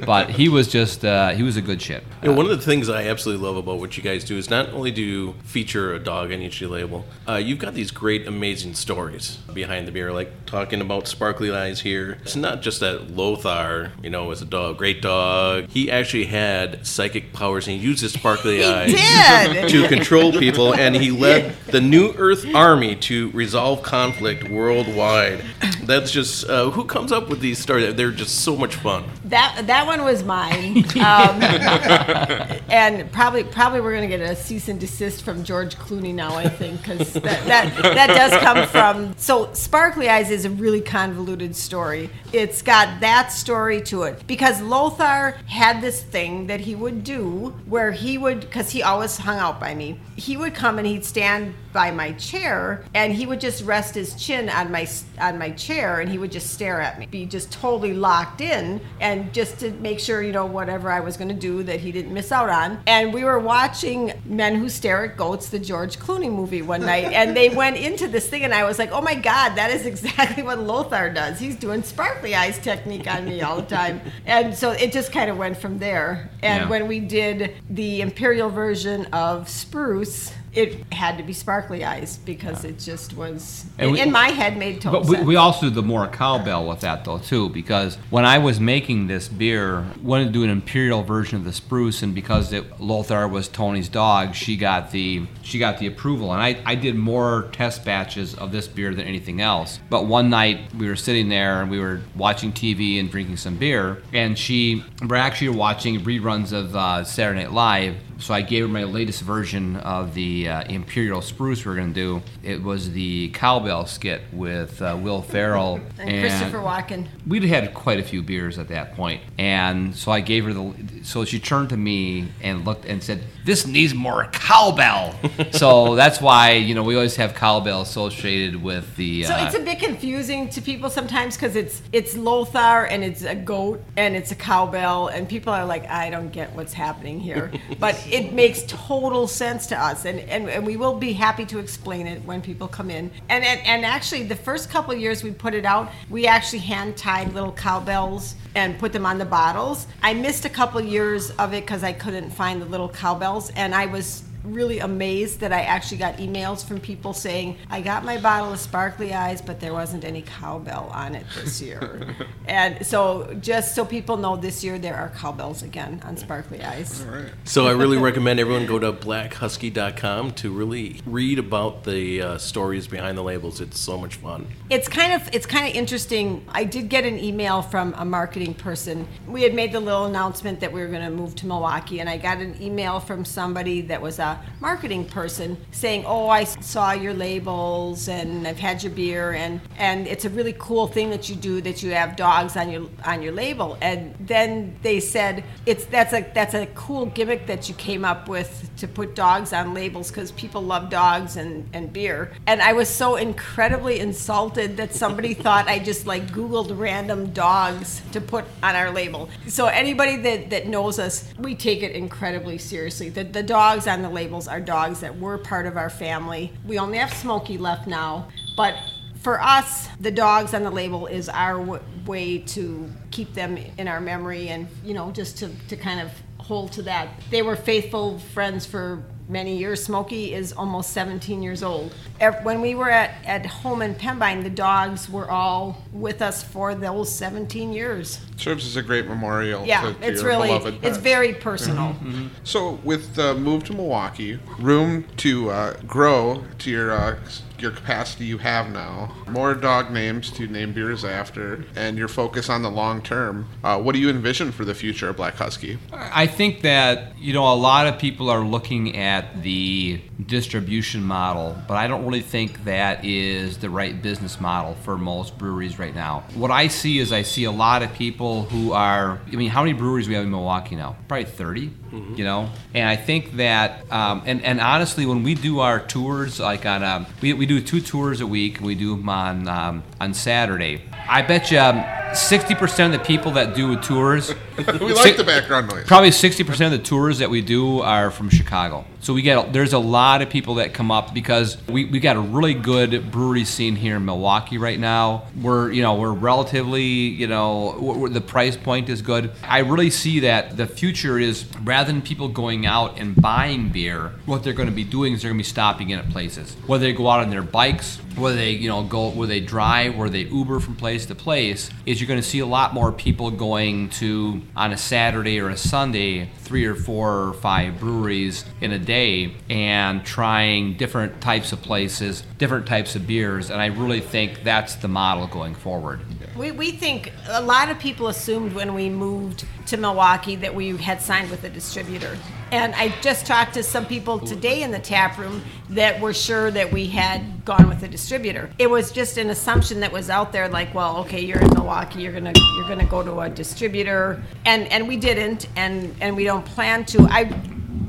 but 0.07 0.31
he 0.31 0.49
was 0.51 0.69
just 0.69 1.05
uh, 1.05 1.31
he 1.31 1.43
was 1.43 1.57
a 1.57 1.63
good 1.63 1.81
shit. 1.81 2.05
You 2.23 2.29
know, 2.31 2.37
one 2.37 2.45
of 2.45 2.53
the 2.53 2.65
things 2.65 2.89
I 2.91 3.05
absolutely 3.07 3.45
love 3.45 3.57
about 3.57 3.79
what 3.81 3.97
you 3.97 4.03
guys 4.03 4.23
do 4.25 4.37
is 4.37 4.51
not 4.51 4.69
only 4.75 4.91
do 4.91 5.03
you 5.03 5.35
feature 5.45 5.95
a 5.95 5.99
dog 5.99 6.31
on 6.31 6.41
each 6.41 6.61
label, 6.61 7.05
uh, 7.29 7.37
you've 7.45 7.59
got 7.59 7.75
these 7.75 7.91
great, 7.91 8.27
amazing 8.27 8.75
stories 8.75 9.37
behind 9.53 9.87
the 9.87 9.93
beer, 9.93 10.13
like 10.13 10.47
talking 10.47 10.81
about 10.81 11.07
Sparkly 11.09 11.51
Eyes 11.51 11.81
here. 11.81 12.19
It's 12.23 12.37
not 12.37 12.63
just 12.63 12.81
that 12.81 13.11
Lothar, 13.11 13.93
you 14.03 14.11
know, 14.11 14.25
was 14.25 14.43
a 14.43 14.47
dog, 14.47 14.79
great 14.79 15.03
dog. 15.03 15.69
He 15.69 15.91
actually 15.91 16.27
had 16.27 16.87
psychic 16.87 17.33
powers 17.33 17.67
and 17.67 17.77
he 17.77 17.83
used 17.83 18.01
his 18.03 18.13
Sparkly 18.13 18.57
He 18.59 18.65
Eyes 18.65 18.93
did. 18.93 19.69
to 19.71 19.89
control 19.89 20.33
people, 20.33 20.75
and 20.75 20.95
he 20.97 21.11
led 21.11 21.55
the 21.67 21.81
New 21.81 22.15
Earth 22.17 22.47
Army 22.55 22.97
to 22.97 23.31
resolve 23.31 23.83
conflict 23.83 24.49
worldwide. 24.49 25.45
That's 25.87 26.11
just 26.11 26.49
uh, 26.49 26.71
who 26.71 26.85
comes 26.85 27.13
up 27.13 27.29
with 27.29 27.41
these 27.41 27.59
stories? 27.59 27.95
They're 27.95 28.11
just 28.11 28.41
so 28.41 28.57
much 28.57 28.75
fun. 28.77 29.05
That 29.25 29.67
that 29.67 29.87
one 29.87 30.05
was 30.05 30.23
mine, 30.23 30.85
um, 30.97 31.43
and 32.71 33.11
probably 33.13 33.45
probably 33.45 33.81
we're 33.81 33.95
gonna 33.95 34.09
get 34.09 34.21
a 34.21 34.37
cease 34.37 34.69
and 34.69 34.81
desist 34.81 35.23
from 35.23 35.45
George 35.45 35.77
Clooney 35.77 36.15
now. 36.15 36.35
I 36.35 36.49
think 36.49 36.83
because 36.83 37.13
that, 37.15 37.47
that 37.47 37.75
that 37.83 38.07
does 38.09 38.41
come 38.41 38.67
from. 38.69 39.15
So 39.17 39.53
Sparkly 39.53 40.09
Eyes 40.09 40.31
is 40.31 40.45
a 40.45 40.51
really 40.51 40.81
convoluted 40.81 41.57
story. 41.57 42.11
It's 42.33 42.63
got 42.63 43.01
that 43.01 43.29
story 43.29 43.81
to 43.83 44.05
it 44.05 44.27
because 44.27 44.61
Lothar 44.61 45.39
had 45.47 45.81
this 45.81 46.03
thing 46.03 46.47
that 46.47 46.61
he 46.61 46.75
would 46.75 47.05
do 47.05 47.55
where 47.67 47.93
he 47.93 48.19
would 48.19 48.41
because 48.41 48.71
he 48.71 48.83
always 48.83 49.17
hung 49.17 49.39
out 49.39 49.61
by 49.61 49.75
me. 49.75 49.99
He 50.17 50.37
would 50.37 50.55
come 50.55 50.79
and 50.79 50.87
he'd 50.87 51.05
stand 51.05 51.55
by 51.75 51.91
my 51.91 52.13
chair 52.13 52.83
and 52.95 53.13
he 53.13 53.27
would 53.27 53.41
just 53.41 53.63
rest 53.65 53.95
his 53.95 54.15
chin 54.15 54.49
on 54.49 54.71
my 54.71 54.89
on 55.21 55.37
my 55.39 55.51
chair 55.51 56.01
and 56.01 56.09
he 56.11 56.17
would 56.17 56.33
just 56.33 56.51
stare 56.55 56.81
at 56.81 56.99
me 56.99 57.05
be 57.07 57.27
just 57.27 57.51
totally 57.53 57.93
locked 57.93 58.41
in 58.41 58.81
and 59.01 59.35
just 59.35 59.59
to 59.59 59.71
make 59.73 59.99
sure 59.99 60.23
you 60.23 60.33
know 60.33 60.47
whatever 60.47 60.91
i 60.91 61.01
was 61.01 61.17
going 61.19 61.29
to 61.29 61.35
do 61.35 61.63
that 61.65 61.81
he 61.81 61.91
didn't 61.93 62.15
miss 62.15 62.31
out 62.33 62.49
on. 62.49 62.81
And 62.87 63.13
we 63.13 63.25
were 63.25 63.39
watching 63.41 64.13
men 64.25 64.55
who 64.55 64.69
stare 64.69 65.05
at 65.05 65.17
goats 65.17 65.49
the 65.49 65.59
george 65.59 65.99
clooney 65.99 66.31
movie 66.33 66.63
one 66.63 66.81
night 66.93 67.13
and 67.13 67.37
they 67.37 67.49
went 67.51 67.77
into 67.77 68.07
this 68.09 68.29
thing 68.29 68.45
and 68.45 68.55
i 68.55 68.63
was 68.65 68.79
like 68.79 68.93
oh 68.93 69.03
my 69.03 69.15
god 69.17 69.57
that 69.57 69.71
is 69.71 69.85
exactly 69.85 70.43
what 70.45 70.59
lothar 70.61 71.11
does. 71.13 71.41
He's 71.41 71.57
doing 71.57 71.83
sparkly 71.83 72.35
eyes 72.37 72.59
technique 72.59 73.09
on 73.09 73.25
me 73.25 73.43
all 73.43 73.57
the 73.57 73.67
time. 73.67 74.01
And 74.27 74.55
so 74.55 74.71
it 74.71 74.93
just 74.93 75.13
kind 75.13 75.29
of 75.31 75.37
went 75.37 75.57
from 75.59 75.79
there. 75.79 76.31
And 76.43 76.63
Yeah. 76.63 76.69
when 76.69 76.87
we 76.87 77.01
did 77.01 77.55
the 77.69 78.01
imperial 78.01 78.49
version 78.49 79.07
of 79.07 79.49
spruce 79.49 80.33
it 80.55 80.93
had 80.93 81.19
to 81.19 81.25
be 81.25 81.33
sparkly 81.33 81.85
eyes 81.85 82.19
because 82.25 82.65
it 82.65 82.79
just 82.79 83.17
was 83.17 83.65
And 83.79 83.93
we- 83.93 84.01
in 84.01 84.13
my 84.13 84.29
head 84.29 84.57
made 84.57 84.81
total 84.81 85.01
But 85.01 85.09
we, 85.09 85.15
sense. 85.17 85.27
we 85.27 85.37
also 85.37 85.67
did 85.67 85.75
the 85.75 85.83
more 85.83 86.07
cowbell 86.07 86.67
with 86.69 86.81
that 86.81 87.05
though 87.05 87.19
too, 87.19 87.49
because 87.51 87.97
when 88.11 88.25
I 88.25 88.39
was 88.39 88.61
making 88.61 89.07
this 89.09 89.29
beer, 89.29 89.85
wanted 90.03 90.27
to 90.27 90.31
do 90.31 90.45
an 90.45 90.51
imperial 90.51 91.03
version 91.03 91.37
of 91.39 91.45
the 91.45 91.53
spruce, 91.53 92.03
and 92.03 92.15
because 92.15 92.53
it, 92.53 92.81
Lothar 92.81 93.27
was 93.29 93.49
Tony's 93.49 93.89
dog, 93.89 94.35
she 94.35 94.57
got 94.57 94.91
the 94.91 95.23
she 95.43 95.59
got 95.59 95.79
the 95.79 95.87
approval, 95.87 96.33
and 96.33 96.41
I, 96.43 96.57
I 96.65 96.75
did 96.75 96.95
more 96.97 97.49
test 97.53 97.85
batches 97.85 98.35
of 98.35 98.51
this 98.53 98.67
beer 98.67 98.95
than 98.95 99.07
anything 99.07 99.41
else. 99.41 99.79
But 99.91 100.07
one 100.07 100.31
night 100.31 100.61
we 100.79 100.89
were 100.89 100.97
sitting 100.97 101.29
there 101.29 101.61
and 101.61 101.71
we 101.71 101.79
were 101.81 102.01
watching 102.17 102.53
TV 102.53 102.99
and 102.99 103.11
drinking 103.11 103.37
some 103.37 103.57
beer, 103.57 104.03
and 104.13 104.39
she 104.39 104.83
we're 105.07 105.17
actually 105.17 105.51
watching 105.51 106.01
reruns 106.01 106.53
of 106.53 106.75
uh, 106.77 107.05
Saturday 107.05 107.41
Night 107.43 107.53
Live. 107.53 107.97
So 108.19 108.33
I 108.33 108.43
gave 108.43 108.63
her 108.63 108.69
my 108.69 108.85
latest 108.85 109.23
version 109.23 109.77
of 109.77 110.15
the 110.15 110.44
uh, 110.49 110.65
Imperial 110.65 111.23
Spruce 111.23 111.65
we're 111.65 111.75
going 111.75 111.93
to 111.93 111.95
do. 111.95 112.23
It 112.43 112.63
was 112.63 112.91
the 112.93 113.29
cowbell 113.31 113.87
skit 113.87 114.23
with 114.33 114.81
uh, 114.83 114.99
Will 115.01 115.23
Ferrell 115.23 115.81
and 115.99 116.21
Christopher 116.21 116.59
Walken. 116.59 117.07
We'd 117.27 117.45
had 117.45 117.75
quite 117.75 117.99
a 117.99 118.03
few 118.03 118.23
beers 118.23 118.59
at 118.59 118.69
that 118.69 118.95
point, 118.95 119.23
and 119.39 119.95
so 119.95 120.13
I 120.13 120.21
gave 120.21 120.45
her 120.45 120.53
the. 120.53 120.75
So 121.03 121.25
she 121.25 121.39
turned 121.39 121.69
to 121.71 121.77
me 121.77 122.29
and 122.43 122.65
looked 122.65 122.85
and 122.85 123.03
said, 123.03 123.23
"This 123.45 123.67
needs 123.67 123.95
more 123.95 124.29
cowbell." 124.33 125.15
so 125.53 125.95
that's 125.95 126.21
why 126.21 126.53
you 126.53 126.75
know 126.75 126.83
we 126.83 126.95
always 126.95 127.17
have 127.17 127.35
cowbell 127.35 127.83
associated 127.83 128.63
with 128.63 128.97
the. 128.97 129.25
So 129.25 129.35
uh, 129.35 129.47
it's 129.47 129.57
a 129.57 129.61
bit 129.61 129.79
confusing 129.79 130.49
to 130.51 130.61
people 130.61 130.91
sometimes 130.91 131.37
because 131.37 131.57
it's 131.57 131.83
it's 131.93 132.17
Lothar 132.17 132.87
and 132.87 133.05
it's 133.05 133.23
a 133.23 133.35
goat 133.35 133.83
and 133.97 134.17
it's 134.17 134.31
a 134.33 134.35
cowbell 134.35 135.09
and 135.09 135.29
people 135.29 135.53
are 135.53 135.65
like, 135.65 135.89
I 135.89 136.11
don't 136.11 136.31
get 136.31 136.55
what's 136.55 136.73
happening 136.73 137.21
here, 137.21 137.53
but 137.79 138.01
it 138.11 138.33
makes 138.33 138.63
total 138.67 139.27
sense 139.27 139.67
to 139.69 139.81
us 139.81 140.05
and, 140.05 140.21
and 140.35 140.51
and 140.51 140.67
we 140.67 140.77
will 140.77 140.97
be 140.99 141.13
happy 141.13 141.47
to 141.47 141.59
explain 141.59 142.07
it 142.07 142.23
when 142.25 142.43
people 142.43 142.67
come 142.67 142.91
in. 142.91 143.11
And 143.29 143.45
and, 143.45 143.61
and 143.65 143.85
actually, 143.85 144.25
the 144.25 144.37
first 144.37 144.69
couple 144.69 144.93
years 144.95 145.23
we 145.23 145.31
put 145.31 145.55
it 145.55 145.65
out, 145.65 145.91
we 146.11 146.27
actually 146.27 146.59
hand 146.59 146.97
tied 146.97 147.33
little 147.33 147.53
cowbells 147.53 148.35
and 148.55 148.79
put 148.79 148.93
them 148.93 149.07
on 149.07 149.19
the 149.19 149.25
bottles. 149.25 149.87
I 150.03 150.13
missed 150.15 150.45
a 150.45 150.51
couple 150.51 150.81
years 150.81 151.31
of 151.33 151.55
it 151.55 151.63
because 151.63 151.85
I 151.85 151.93
couldn't 151.93 152.31
find 152.31 152.61
the 152.61 152.67
little 152.67 152.89
cowbells 152.89 153.51
and 153.51 153.75
I 153.75 153.87
was 153.87 154.25
really 154.45 154.79
amazed 154.79 155.41
that 155.41 155.53
I 155.53 155.63
actually 155.63 155.99
got 155.99 156.19
emails 156.19 156.65
from 156.65 156.81
people 156.81 157.13
saying, 157.13 157.57
I 157.71 157.81
got 157.81 158.05
my 158.05 158.19
bottle 158.19 158.53
of 158.53 158.61
sparkly 158.61 159.15
eyes, 159.15 159.41
but 159.41 159.61
there 159.61 159.73
wasn't 159.73 160.05
any 160.05 160.23
cowbell 160.23 160.91
on 160.93 161.15
it 161.15 161.27
this 161.35 161.61
year. 161.61 162.15
and 162.47 162.85
so, 162.87 163.35
just 163.41 163.75
so 163.75 163.85
people 163.85 164.17
know, 164.17 164.37
this 164.37 164.63
year 164.63 164.79
there 164.79 164.97
are 164.97 165.09
cowbells 165.11 165.63
again 165.63 166.01
on 166.05 166.17
sparkly 166.17 166.63
eyes. 166.63 167.05
All 167.05 167.15
right. 167.15 167.33
So 167.45 167.67
I 167.67 167.73
really 167.73 167.97
recommend 167.97 168.41
everyone 168.41 168.67
go 168.67 168.79
to 168.79 168.93
blackhusky.com 168.93 170.33
to 170.33 170.51
really 170.53 171.01
read 171.07 171.39
about 171.39 171.85
the 171.85 172.23
uh, 172.23 172.39
stories 172.39 172.87
behind 172.87 173.17
the 173.17 173.23
labels. 173.23 173.61
It's 173.61 173.79
so 173.79 173.99
much 173.99 174.17
fun. 174.17 174.47
It's 174.71 174.89
kind 174.89 175.13
of 175.13 175.35
it's 175.35 175.47
kind 175.47 175.69
of 175.69 175.75
interesting. 175.75 176.45
I 176.49 176.65
did 176.65 176.89
get 176.89 177.05
an 177.05 177.19
email 177.19 177.63
from 177.63 177.95
a 177.97 178.05
marketing 178.05 178.55
person. 178.55 179.07
We 179.27 179.43
had 179.43 179.55
made 179.55 179.73
the 179.73 179.81
little 179.81 180.05
announcement 180.05 180.61
that 180.61 180.73
we 180.73 180.81
were 180.81 180.89
going 180.89 181.05
to 181.05 181.11
move 181.11 181.35
to 181.37 181.47
Milwaukee, 181.47 182.01
and 182.01 182.09
I 182.09 182.19
got 182.19 182.39
an 182.39 182.61
email 182.61 183.01
from 183.01 183.25
somebody 183.25 183.81
that 183.83 184.01
was 184.01 184.19
a 184.19 184.34
marketing 184.61 185.05
person 185.07 185.57
saying, 185.71 186.05
"Oh, 186.07 186.29
I 186.29 186.45
saw 186.45 186.93
your 186.93 187.15
labels 187.15 188.09
and 188.09 188.47
I've 188.47 188.59
had 188.59 188.83
your 188.83 188.93
beer, 188.93 189.33
and 189.33 189.61
and 189.77 190.07
it's 190.07 190.25
a 190.25 190.31
really 190.31 190.55
cool 190.59 190.87
thing 190.87 191.11
that 191.11 191.29
you 191.29 191.37
do 191.37 191.61
that 191.63 191.83
you 191.83 191.91
have 191.93 192.17
dogs 192.17 192.57
on 192.57 192.71
your 192.71 192.87
on 193.05 193.23
your 193.23 193.33
label." 193.33 193.77
And 193.81 194.15
then 194.21 194.77
they 194.83 195.01
said, 195.01 195.45
"It's 195.67 195.85
that's 195.87 196.13
a 196.13 196.27
that's 196.35 196.55
a 196.55 196.67
cool 196.75 197.07
gimmick 197.07 197.47
that 197.47 197.69
you 197.69 197.75
came 197.75 198.05
up 198.05 198.29
with 198.29 198.71
to 198.79 198.89
put 198.89 199.15
dogs 199.15 199.53
on 199.53 199.75
labels 199.75 200.11
because 200.11 200.33
people 200.33 200.63
love 200.63 200.91
dogs 200.91 201.37
and 201.37 201.69
and 201.73 201.93
beer." 201.93 202.33
And 202.47 202.63
I 202.63 202.73
was 202.73 202.89
so 202.89 203.17
incredibly 203.17 204.01
insulted 204.01 204.77
that 204.77 204.95
somebody 204.95 205.35
thought 205.45 205.69
I 205.69 205.79
just 205.79 206.07
like 206.07 206.33
Googled 206.33 206.77
random 206.79 207.33
dogs 207.33 208.03
to 208.13 208.21
put 208.21 208.45
on 208.63 208.75
our 208.75 208.91
label. 208.91 209.29
So 209.49 209.67
anybody 209.67 210.17
that, 210.17 210.51
that 210.51 210.67
knows 210.67 210.99
us, 210.99 211.33
we 211.39 211.55
take 211.55 211.83
it 211.83 211.93
incredibly 211.93 212.59
seriously. 212.59 213.09
The, 213.09 213.25
the 213.25 213.43
dogs 213.43 213.87
on 213.87 214.03
the 214.03 214.11
labels 214.25 214.49
are 214.49 214.61
dogs 214.61 215.01
that 215.01 215.19
were 215.19 215.37
part 215.37 215.67
of 215.67 215.77
our 215.77 215.91
family. 215.91 216.51
We 216.67 216.79
only 216.79 216.97
have 216.97 217.13
Smokey 217.13 217.59
left 217.59 217.87
now, 217.87 218.29
but 218.57 218.75
for 219.21 219.39
us, 219.41 219.89
the 220.01 220.11
dogs 220.11 220.55
on 220.55 220.63
the 220.63 220.71
label 220.71 221.07
is 221.07 221.29
our 221.29 221.59
w- 221.59 221.83
way 222.07 222.39
to 222.39 222.91
keep 223.11 223.35
them 223.35 223.59
in 223.77 223.87
our 223.87 224.01
memory 224.01 224.49
and, 224.49 224.67
you 224.83 224.95
know, 224.95 225.11
just 225.11 225.37
to, 225.39 225.51
to 225.69 225.77
kind 225.77 226.01
of 226.01 226.11
hold 226.39 226.73
to 226.73 226.83
that. 226.83 227.09
They 227.31 227.43
were 227.43 227.57
faithful 227.57 228.19
friends 228.19 228.65
for 228.65 229.03
many 229.29 229.57
years. 229.57 229.83
Smokey 229.83 230.35
is 230.35 230.53
almost 230.53 230.91
17 230.91 231.43
years 231.43 231.63
old. 231.63 231.95
When 232.43 232.61
we 232.61 232.75
were 232.75 232.91
at, 232.91 233.15
at 233.25 233.47
home 233.47 233.83
in 233.83 233.95
Pembine, 233.95 234.43
the 234.43 234.51
dogs 234.51 235.09
were 235.09 235.31
all 235.31 235.83
with 235.93 236.23
us 236.23 236.43
for 236.43 236.75
those 236.75 237.15
17 237.15 237.73
years. 237.73 238.21
Serves 238.37 238.67
as 238.67 238.77
a 238.77 238.83
great 238.83 239.07
memorial 239.07 239.65
Yeah, 239.65 239.83
to, 239.83 239.95
to 239.95 240.09
it's 240.09 240.23
your 240.23 240.31
really, 240.31 240.49
beloved 240.49 240.85
it's 240.85 240.99
very 240.99 241.35
personal. 241.35 241.97
So, 242.45 242.81
with 242.85 243.15
the 243.15 243.35
move 243.35 243.65
to 243.65 243.73
Milwaukee, 243.73 244.39
room 244.59 245.05
to 245.19 245.51
uh, 245.51 245.75
grow 245.87 246.45
to 246.59 246.71
your 246.71 246.93
uh, 246.93 247.19
your 247.65 247.71
capacity 247.71 248.27
you 248.27 248.39
have 248.39 248.71
now, 248.71 249.15
more 249.29 249.55
dog 249.55 249.91
names 249.91 250.31
to 250.31 250.47
name 250.47 250.73
beers 250.73 251.05
after, 251.05 251.65
and 251.77 251.97
your 251.97 252.09
focus 252.09 252.51
on 252.51 252.63
the 252.63 252.71
long 252.71 253.01
term, 253.01 253.49
uh, 253.63 253.81
what 253.81 253.95
do 253.95 254.01
you 254.01 254.11
envision 254.11 254.53
for 254.53 254.65
the 254.65 254.75
future 254.75 255.09
of 255.09 255.17
Black 255.17 255.35
Husky? 255.35 255.79
I 255.93 256.27
think 256.27 256.63
that 256.63 257.17
you 257.19 257.33
know 257.33 257.51
a 257.53 257.55
lot 257.55 257.87
of 257.87 257.99
people 257.99 258.29
are 258.29 258.45
looking 258.45 258.97
at 258.97 259.14
the 259.21 260.01
distribution 260.27 261.03
model, 261.03 261.57
but 261.67 261.77
I 261.77 261.87
don't 261.87 262.05
really 262.05 262.21
think 262.21 262.65
that 262.65 263.05
is 263.05 263.59
the 263.59 263.69
right 263.69 264.01
business 264.01 264.41
model 264.41 264.75
for 264.83 264.97
most 264.97 265.37
breweries 265.39 265.79
right 265.79 265.95
now. 265.95 266.25
What 266.35 266.51
I 266.51 266.69
see 266.69 266.99
is 266.99 267.13
I 267.13 267.23
see 267.23 267.45
a 267.45 267.51
lot 267.51 267.83
of 267.83 267.93
people 267.95 268.45
who 268.45 268.73
are. 268.73 269.21
I 269.27 269.37
mean, 269.37 269.51
how 269.51 269.63
many 269.63 269.73
breweries 269.73 270.09
we 270.09 270.15
have 270.15 270.25
in 270.25 270.31
Milwaukee 270.31 270.77
now? 270.77 270.97
Probably 271.09 271.25
30. 271.25 271.71
You 272.17 272.25
know, 272.25 272.51
and 272.75 272.89
I 272.89 272.97
think 272.97 273.37
that, 273.37 273.91
um, 273.93 274.23
and 274.27 274.43
and 274.43 274.61
honestly, 274.61 275.07
when 275.07 275.23
we 275.23 275.35
do 275.35 275.61
our 275.61 275.79
tours, 275.79 276.41
like 276.41 276.67
on 276.67 276.83
um, 276.83 277.07
we, 277.21 277.35
we 277.35 277.47
do 277.47 277.61
two 277.61 277.81
tours 277.81 278.21
a 278.21 278.27
week, 278.27 278.57
and 278.57 278.67
we 278.67 278.75
do 278.75 278.97
them 278.97 279.09
on 279.09 279.47
um, 279.47 279.85
on 280.01 280.13
Saturday. 280.13 280.83
I 281.09 281.23
bet 281.23 281.53
you 281.53 281.59
um, 281.59 281.85
60% 282.15 282.87
of 282.87 282.93
the 282.93 282.99
people 282.99 283.33
that 283.33 283.55
do 283.55 283.77
tours 283.81 284.33
we 284.57 284.95
like 284.95 285.17
the 285.17 285.25
background 285.25 285.69
noise. 285.69 285.87
Probably 285.87 286.11
60% 286.11 286.67
of 286.67 286.71
the 286.71 286.79
tours 286.79 287.19
that 287.19 287.29
we 287.29 287.43
do 287.43 287.81
are 287.81 288.11
from 288.11 288.31
Chicago. 288.31 288.85
So 289.01 289.13
we 289.13 289.23
get 289.23 289.53
there's 289.53 289.73
a 289.73 289.79
lot 289.79 290.04
of 290.05 290.31
people 290.31 290.57
that 290.57 290.75
come 290.75 290.91
up 290.91 291.15
because 291.15 291.57
we, 291.69 291.85
we 291.87 291.99
got 292.01 292.17
a 292.17 292.21
really 292.21 292.55
good 292.55 293.11
brewery 293.11 293.45
scene 293.45 293.77
here 293.77 293.97
in 293.97 294.05
Milwaukee 294.05 294.59
right 294.59 294.79
now. 294.79 295.25
We're 295.41 295.73
you 295.73 295.83
know 295.83 295.95
we're 295.95 296.13
relatively 296.13 296.83
you 296.83 297.27
know 297.27 298.09
the 298.09 298.21
price 298.21 298.57
point 298.57 298.89
is 298.89 299.03
good. 299.03 299.33
I 299.43 299.61
really 299.61 299.91
see 299.91 300.21
that 300.21 300.57
the 300.57 300.67
future 300.67 301.19
is 301.19 301.47
rather 301.63 301.93
than 301.93 302.03
people 302.03 302.29
going 302.29 302.67
out 302.67 302.99
and 302.99 303.17
buying 303.17 303.71
beer, 303.71 304.13
what 304.27 304.43
they're 304.45 304.53
going 304.53 304.69
to 304.69 304.75
be 304.75 304.85
doing 304.85 305.15
is 305.15 305.23
they're 305.23 305.31
going 305.31 305.39
to 305.39 305.45
be 305.45 305.49
stopping 305.49 305.91
in 305.91 305.99
at 305.99 306.11
places. 306.11 306.55
Whether 306.67 306.85
they 306.87 306.93
go 306.93 307.09
out 307.09 307.21
on 307.21 307.31
their 307.31 307.43
bikes, 307.43 307.99
whether 308.17 308.37
they 308.37 308.51
you 308.51 308.69
know 308.69 308.83
go 308.85 309.11
where 309.11 309.27
they 309.27 309.41
drive, 309.41 309.97
where 309.97 310.09
they 310.09 310.23
Uber 310.23 310.61
from 310.61 310.77
place 310.77 311.07
to 311.07 311.15
place, 311.15 311.71
is 311.87 312.01
you're 312.01 312.09
going 312.09 312.21
to 312.21 312.27
see 312.27 312.41
a 312.41 312.47
lot 312.47 312.75
more 312.75 312.93
people 312.93 313.31
going 313.31 313.89
to 313.91 314.41
on 314.57 314.73
a 314.73 314.77
Saturday 314.77 315.41
or 315.41 315.51
a 315.51 315.57
Sunday 315.57 316.31
three 316.39 316.65
or 316.65 316.75
four 316.75 317.29
or 317.29 317.33
five 317.33 317.81
breweries 317.81 318.45
in 318.61 318.73
a 318.73 318.79
day 318.79 319.35
and 319.49 320.05
trying 320.05 320.77
different 320.77 321.21
types 321.21 321.53
of 321.53 321.63
places, 321.63 322.23
different 322.39 322.67
types 322.67 322.95
of 322.97 323.07
beers, 323.07 323.51
and 323.51 323.61
I 323.61 323.67
really 323.67 324.01
think 324.01 324.43
that's 324.45 324.77
the 324.77 324.89
model 324.89 325.27
going 325.27 325.55
forward. 325.55 326.01
We, 326.37 326.51
we 326.51 326.73
think 326.73 327.13
a 327.29 327.41
lot 327.41 327.71
of 327.71 327.79
people 327.79 328.09
assumed 328.09 328.55
when 328.55 328.75
we 328.75 328.91
moved 328.91 329.45
to 329.67 329.77
Milwaukee 329.77 330.37
that 330.37 330.55
we 330.55 330.77
had 330.77 331.01
signed 331.01 331.31
with 331.31 331.45
a 331.45 331.49
distributor. 331.49 332.19
And 332.55 332.73
I 332.77 332.91
just 333.01 333.27
talked 333.27 333.55
to 333.55 333.65
some 333.65 333.85
people 333.85 334.21
today 334.21 334.63
in 334.63 334.71
the 334.71 334.79
tap 334.79 335.19
room 335.19 335.43
that 335.71 336.01
were 336.01 336.15
sure 336.15 336.53
that 336.53 336.71
we 336.71 336.87
had 336.87 337.45
gone 337.45 337.69
with 337.69 337.83
a 337.83 337.89
distributor. 337.89 338.49
It 338.61 338.71
was 338.71 338.93
just 338.93 339.19
an 339.19 339.31
assumption 339.31 339.81
that 339.81 339.91
was 339.91 340.09
out 340.09 340.31
there 340.31 340.49
like, 340.49 340.73
well, 340.73 340.99
okay, 340.99 341.21
you're 341.21 341.41
in 341.41 341.49
Milwaukee, 341.49 342.03
you're 342.03 342.13
gonna 342.13 342.33
you're 342.57 342.69
gonna 342.69 342.87
go 342.87 343.03
to 343.03 343.23
a 343.23 343.29
distributor. 343.29 344.23
And 344.45 344.69
and 344.69 344.87
we 344.87 344.97
didn't 344.97 345.49
and, 345.57 345.97
and 346.01 346.17
we 346.17 346.23
don't 346.23 346.45
plan 346.45 346.85
to. 346.85 347.09
I 347.11 347.23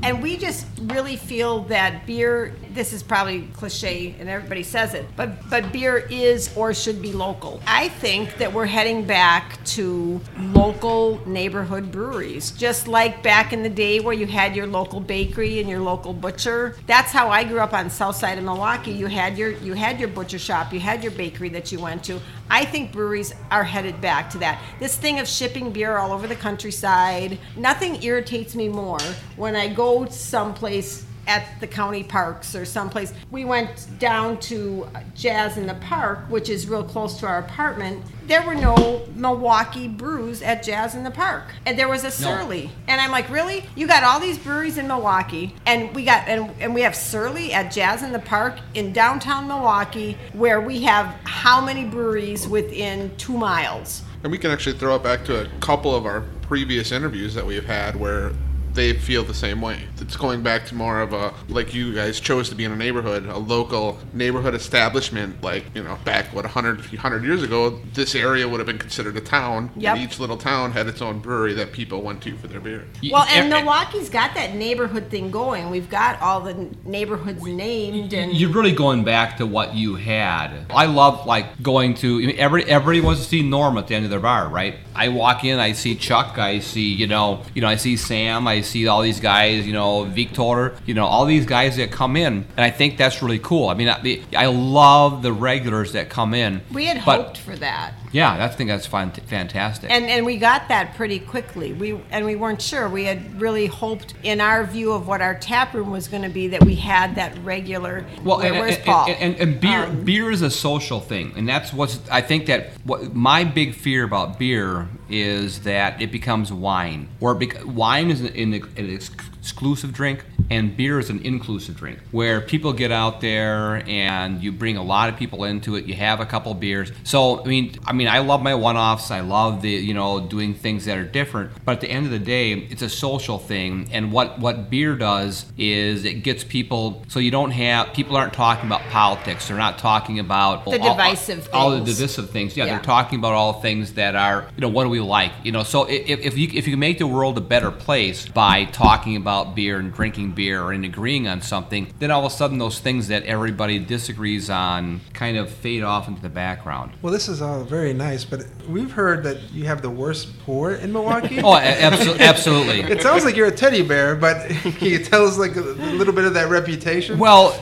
and 0.02 0.20
we 0.20 0.36
just 0.36 0.66
really 0.82 1.16
feel 1.16 1.60
that 1.64 2.04
beer 2.04 2.52
this 2.76 2.92
is 2.92 3.02
probably 3.02 3.48
cliche 3.54 4.14
and 4.20 4.28
everybody 4.28 4.62
says 4.62 4.92
it 4.92 5.06
but 5.16 5.48
but 5.48 5.72
beer 5.72 6.06
is 6.10 6.54
or 6.56 6.74
should 6.74 7.00
be 7.00 7.10
local. 7.12 7.60
I 7.66 7.88
think 7.88 8.36
that 8.36 8.52
we're 8.52 8.66
heading 8.66 9.04
back 9.06 9.64
to 9.76 10.20
local 10.52 11.26
neighborhood 11.26 11.90
breweries. 11.90 12.50
Just 12.50 12.86
like 12.86 13.22
back 13.22 13.54
in 13.54 13.62
the 13.62 13.70
day 13.70 14.00
where 14.00 14.12
you 14.12 14.26
had 14.26 14.54
your 14.54 14.66
local 14.66 15.00
bakery 15.00 15.58
and 15.58 15.68
your 15.68 15.80
local 15.80 16.12
butcher 16.12 16.76
that's 16.86 17.10
how 17.10 17.28
i 17.30 17.42
grew 17.42 17.60
up 17.60 17.72
on 17.72 17.88
south 17.88 18.16
side 18.16 18.36
of 18.36 18.44
milwaukee. 18.44 18.92
You 18.92 19.06
had 19.06 19.38
your 19.38 19.52
you 19.52 19.72
had 19.72 19.98
your 19.98 20.10
butcher 20.10 20.38
shop 20.38 20.72
you 20.72 20.80
had 20.80 21.02
your 21.02 21.12
bakery 21.12 21.48
that 21.48 21.72
you 21.72 21.80
went 21.80 22.04
to. 22.04 22.20
I 22.50 22.66
think 22.66 22.92
breweries 22.92 23.34
are 23.50 23.64
headed 23.64 24.00
back 24.00 24.28
to 24.30 24.38
that. 24.38 24.62
This 24.78 24.96
thing 24.96 25.18
of 25.18 25.26
shipping 25.26 25.72
beer 25.72 25.96
all 25.96 26.12
over 26.12 26.26
the 26.26 26.36
countryside, 26.36 27.38
nothing 27.56 28.02
irritates 28.02 28.54
me 28.54 28.68
more 28.68 29.00
when 29.36 29.56
I 29.56 29.68
go 29.68 30.06
someplace 30.06 31.06
at 31.26 31.60
the 31.60 31.66
county 31.66 32.02
parks 32.02 32.54
or 32.54 32.64
someplace. 32.64 33.12
We 33.30 33.44
went 33.44 33.86
down 33.98 34.38
to 34.40 34.88
Jazz 35.14 35.56
in 35.56 35.66
the 35.66 35.74
Park, 35.74 36.20
which 36.28 36.48
is 36.48 36.68
real 36.68 36.84
close 36.84 37.18
to 37.20 37.26
our 37.26 37.38
apartment. 37.38 38.04
There 38.26 38.44
were 38.44 38.54
no 38.54 39.06
Milwaukee 39.14 39.88
brews 39.88 40.42
at 40.42 40.62
Jazz 40.62 40.94
in 40.94 41.04
the 41.04 41.10
Park, 41.10 41.44
and 41.64 41.78
there 41.78 41.88
was 41.88 42.04
a 42.04 42.10
Surly. 42.10 42.70
And 42.88 43.00
I'm 43.00 43.10
like, 43.10 43.30
really? 43.30 43.64
You 43.76 43.86
got 43.86 44.02
all 44.02 44.18
these 44.18 44.38
breweries 44.38 44.78
in 44.78 44.88
Milwaukee, 44.88 45.54
and 45.64 45.94
we 45.94 46.04
got 46.04 46.26
and, 46.28 46.50
and 46.60 46.74
we 46.74 46.80
have 46.82 46.96
Surly 46.96 47.52
at 47.52 47.70
Jazz 47.70 48.02
in 48.02 48.12
the 48.12 48.18
Park 48.18 48.58
in 48.74 48.92
downtown 48.92 49.46
Milwaukee, 49.46 50.16
where 50.32 50.60
we 50.60 50.82
have 50.82 51.06
how 51.24 51.64
many 51.64 51.84
breweries 51.84 52.48
within 52.48 53.14
two 53.16 53.36
miles? 53.36 54.02
And 54.22 54.32
we 54.32 54.38
can 54.38 54.50
actually 54.50 54.76
throw 54.78 54.96
it 54.96 55.02
back 55.02 55.24
to 55.26 55.42
a 55.42 55.48
couple 55.60 55.94
of 55.94 56.04
our 56.04 56.22
previous 56.42 56.90
interviews 56.90 57.34
that 57.34 57.46
we've 57.46 57.66
had 57.66 57.94
where 57.96 58.32
they 58.76 58.92
feel 58.92 59.24
the 59.24 59.34
same 59.34 59.60
way. 59.60 59.80
It's 60.00 60.16
going 60.16 60.42
back 60.42 60.66
to 60.66 60.74
more 60.74 61.00
of 61.00 61.12
a 61.12 61.34
like 61.48 61.74
you 61.74 61.94
guys 61.94 62.20
chose 62.20 62.48
to 62.50 62.54
be 62.54 62.64
in 62.64 62.72
a 62.72 62.76
neighborhood, 62.76 63.26
a 63.26 63.38
local 63.38 63.98
neighborhood 64.12 64.54
establishment. 64.54 65.42
Like 65.42 65.64
you 65.74 65.82
know, 65.82 65.98
back 66.04 66.26
what 66.26 66.44
100, 66.44 66.78
100 66.78 67.24
years 67.24 67.42
ago, 67.42 67.80
this 67.92 68.14
area 68.14 68.48
would 68.48 68.60
have 68.60 68.66
been 68.66 68.78
considered 68.78 69.16
a 69.16 69.20
town. 69.20 69.70
Yep. 69.76 69.96
And 69.96 70.04
each 70.04 70.20
little 70.20 70.36
town 70.36 70.72
had 70.72 70.86
its 70.86 71.02
own 71.02 71.18
brewery 71.18 71.54
that 71.54 71.72
people 71.72 72.02
went 72.02 72.22
to 72.22 72.36
for 72.36 72.46
their 72.46 72.60
beer. 72.60 72.84
Well, 73.10 73.24
and 73.30 73.50
Milwaukee's 73.50 74.08
got 74.08 74.34
that 74.34 74.54
neighborhood 74.54 75.10
thing 75.10 75.30
going. 75.30 75.70
We've 75.70 75.90
got 75.90 76.20
all 76.20 76.40
the 76.40 76.70
neighborhoods 76.84 77.42
named, 77.42 78.12
and 78.12 78.32
You're 78.32 78.50
really 78.50 78.72
going 78.72 79.02
back 79.02 79.38
to 79.38 79.46
what 79.46 79.74
you 79.74 79.96
had. 79.96 80.66
I 80.70 80.86
love 80.86 81.26
like 81.26 81.62
going 81.62 81.94
to 81.94 82.18
I 82.22 82.26
mean, 82.26 82.38
every 82.38 82.64
everybody 82.64 83.00
wants 83.00 83.22
to 83.22 83.28
see 83.28 83.42
Norm 83.42 83.78
at 83.78 83.88
the 83.88 83.94
end 83.94 84.04
of 84.04 84.10
their 84.10 84.20
bar, 84.20 84.48
right? 84.48 84.76
I 84.94 85.08
walk 85.08 85.44
in, 85.44 85.58
I 85.58 85.72
see 85.72 85.94
Chuck, 85.94 86.38
I 86.38 86.60
see 86.60 86.92
you 86.92 87.06
know, 87.06 87.42
you 87.54 87.62
know, 87.62 87.68
I 87.68 87.76
see 87.76 87.96
Sam, 87.96 88.46
I 88.46 88.60
see 88.66 88.86
all 88.86 89.02
these 89.02 89.20
guys, 89.20 89.66
you 89.66 89.72
know, 89.72 90.04
Victor, 90.04 90.76
you 90.84 90.94
know, 90.94 91.06
all 91.06 91.24
these 91.24 91.46
guys 91.46 91.76
that 91.76 91.90
come 91.90 92.16
in, 92.16 92.46
and 92.56 92.60
I 92.60 92.70
think 92.70 92.98
that's 92.98 93.22
really 93.22 93.38
cool. 93.38 93.68
I 93.68 93.74
mean, 93.74 93.88
I, 93.88 94.20
I 94.36 94.46
love 94.46 95.22
the 95.22 95.32
regulars 95.32 95.92
that 95.92 96.10
come 96.10 96.34
in. 96.34 96.62
we 96.72 96.86
had 96.86 97.04
but- 97.04 97.22
hoped 97.22 97.38
for 97.38 97.56
that. 97.56 97.94
Yeah, 98.16 98.42
I 98.42 98.48
think 98.48 98.68
that's 98.68 98.86
fantastic. 98.86 99.90
And 99.90 100.06
and 100.06 100.24
we 100.24 100.38
got 100.38 100.68
that 100.68 100.94
pretty 100.94 101.18
quickly. 101.18 101.74
We 101.74 102.00
and 102.10 102.24
we 102.24 102.34
weren't 102.34 102.62
sure. 102.62 102.88
We 102.88 103.04
had 103.04 103.38
really 103.38 103.66
hoped 103.66 104.14
in 104.22 104.40
our 104.40 104.64
view 104.64 104.92
of 104.92 105.06
what 105.06 105.20
our 105.20 105.34
tap 105.34 105.74
room 105.74 105.90
was 105.90 106.08
going 106.08 106.22
to 106.22 106.30
be 106.30 106.48
that 106.48 106.64
we 106.64 106.76
had 106.76 107.16
that 107.16 107.36
regular. 107.44 108.06
Well, 108.24 108.38
where, 108.38 108.46
and, 108.46 108.58
where's 108.58 108.76
and- 108.76 108.84
Paul? 108.86 109.06
And, 109.10 109.18
and, 109.20 109.36
and 109.36 109.60
beer, 109.60 109.84
Um, 109.84 110.04
beer 110.04 110.30
is 110.30 110.40
a 110.40 110.50
social 110.50 110.98
thing, 111.00 111.34
and 111.36 111.46
that's 111.46 111.74
what's. 111.74 112.00
I 112.10 112.22
think 112.22 112.46
that 112.46 112.70
what 112.84 113.14
my 113.14 113.44
big 113.44 113.74
fear 113.74 114.04
about 114.04 114.38
beer 114.38 114.88
is 115.10 115.60
that 115.64 116.00
it 116.00 116.10
becomes 116.10 116.50
wine, 116.50 117.08
or 117.20 117.34
bec- 117.34 117.66
wine 117.66 118.10
is 118.10 118.22
an, 118.22 118.28
an, 118.28 118.54
an 118.54 118.90
exclusive 118.90 119.92
drink, 119.92 120.24
and 120.50 120.76
beer 120.76 120.98
is 120.98 121.10
an 121.10 121.20
inclusive 121.24 121.76
drink, 121.76 121.98
where 122.12 122.40
people 122.40 122.72
get 122.72 122.92
out 122.92 123.20
there 123.20 123.82
and 123.88 124.42
you 124.42 124.52
bring 124.52 124.76
a 124.76 124.82
lot 124.82 125.08
of 125.08 125.16
people 125.16 125.44
into 125.44 125.76
it. 125.76 125.86
You 125.86 125.94
have 125.94 126.20
a 126.20 126.26
couple 126.26 126.52
beers. 126.54 126.92
So 127.04 127.42
I 127.42 127.46
mean, 127.46 127.78
I 127.86 127.92
mean, 127.92 128.08
I 128.08 128.18
love 128.20 128.42
my 128.42 128.54
one-offs. 128.54 129.10
I 129.10 129.20
love 129.20 129.62
the 129.62 129.70
you 129.70 129.94
know 129.94 130.20
doing 130.26 130.54
things 130.54 130.84
that 130.86 130.96
are 130.98 131.04
different. 131.04 131.50
But 131.64 131.72
at 131.72 131.80
the 131.80 131.90
end 131.90 132.06
of 132.06 132.12
the 132.12 132.18
day, 132.18 132.52
it's 132.52 132.82
a 132.82 132.88
social 132.88 133.38
thing, 133.38 133.88
and 133.92 134.12
what 134.12 134.38
what 134.38 134.70
beer 134.70 134.94
does 134.96 135.46
is 135.58 136.04
it 136.04 136.22
gets 136.22 136.44
people. 136.44 137.04
So 137.08 137.18
you 137.18 137.30
don't 137.30 137.50
have 137.50 137.92
people 137.92 138.16
aren't 138.16 138.32
talking 138.32 138.66
about 138.66 138.82
politics. 138.90 139.48
They're 139.48 139.56
not 139.56 139.78
talking 139.78 140.18
about 140.18 140.64
The 140.64 140.80
all- 140.80 140.90
divisive 140.96 141.48
all 141.52 141.70
the 141.70 141.80
divisive 141.80 142.30
things. 142.30 142.56
Yeah, 142.56 142.64
Yeah. 142.66 142.72
they're 142.72 142.82
talking 142.84 143.18
about 143.18 143.32
all 143.32 143.54
things 143.60 143.94
that 143.94 144.14
are 144.16 144.46
you 144.56 144.60
know 144.60 144.68
what 144.68 144.84
do 144.84 144.90
we 144.90 145.00
like. 145.00 145.32
You 145.42 145.52
know, 145.52 145.62
so 145.62 145.84
if, 145.84 146.20
if 146.20 146.38
you 146.38 146.48
if 146.54 146.66
you 146.66 146.72
can 146.72 146.80
make 146.80 146.98
the 146.98 147.06
world 147.06 147.36
a 147.38 147.40
better 147.40 147.70
place 147.70 148.26
by 148.26 148.64
talking 148.66 149.16
about 149.16 149.54
beer 149.54 149.78
and 149.78 149.92
drinking 149.92 150.32
beer 150.36 150.70
and 150.70 150.84
agreeing 150.84 151.26
on 151.26 151.40
something, 151.42 151.92
then 151.98 152.12
all 152.12 152.24
of 152.24 152.30
a 152.32 152.34
sudden 152.34 152.58
those 152.58 152.78
things 152.78 153.08
that 153.08 153.24
everybody 153.24 153.80
disagrees 153.80 154.48
on 154.48 155.00
kind 155.12 155.36
of 155.36 155.50
fade 155.50 155.82
off 155.82 156.06
into 156.06 156.22
the 156.22 156.28
background. 156.28 156.92
Well, 157.02 157.12
this 157.12 157.28
is 157.28 157.42
all 157.42 157.64
very 157.64 157.92
nice, 157.92 158.24
but 158.24 158.44
we've 158.68 158.92
heard 158.92 159.24
that 159.24 159.50
you 159.52 159.64
have 159.64 159.82
the 159.82 159.90
worst 159.90 160.38
pour 160.44 160.72
in 160.72 160.92
Milwaukee. 160.92 161.40
Oh, 161.46 161.54
a- 161.54 161.60
abso- 161.60 162.18
absolutely. 162.20 162.80
It 162.80 163.00
sounds 163.02 163.24
like 163.24 163.36
you're 163.36 163.46
a 163.46 163.52
teddy 163.54 163.82
bear, 163.82 164.14
but 164.16 164.48
can 164.50 164.88
you 164.88 164.98
tell 164.98 165.24
us 165.26 165.38
like 165.38 165.56
a 165.56 165.60
little 165.60 166.12
bit 166.12 166.24
of 166.24 166.34
that 166.34 166.50
reputation? 166.50 167.18
Well, 167.18 167.58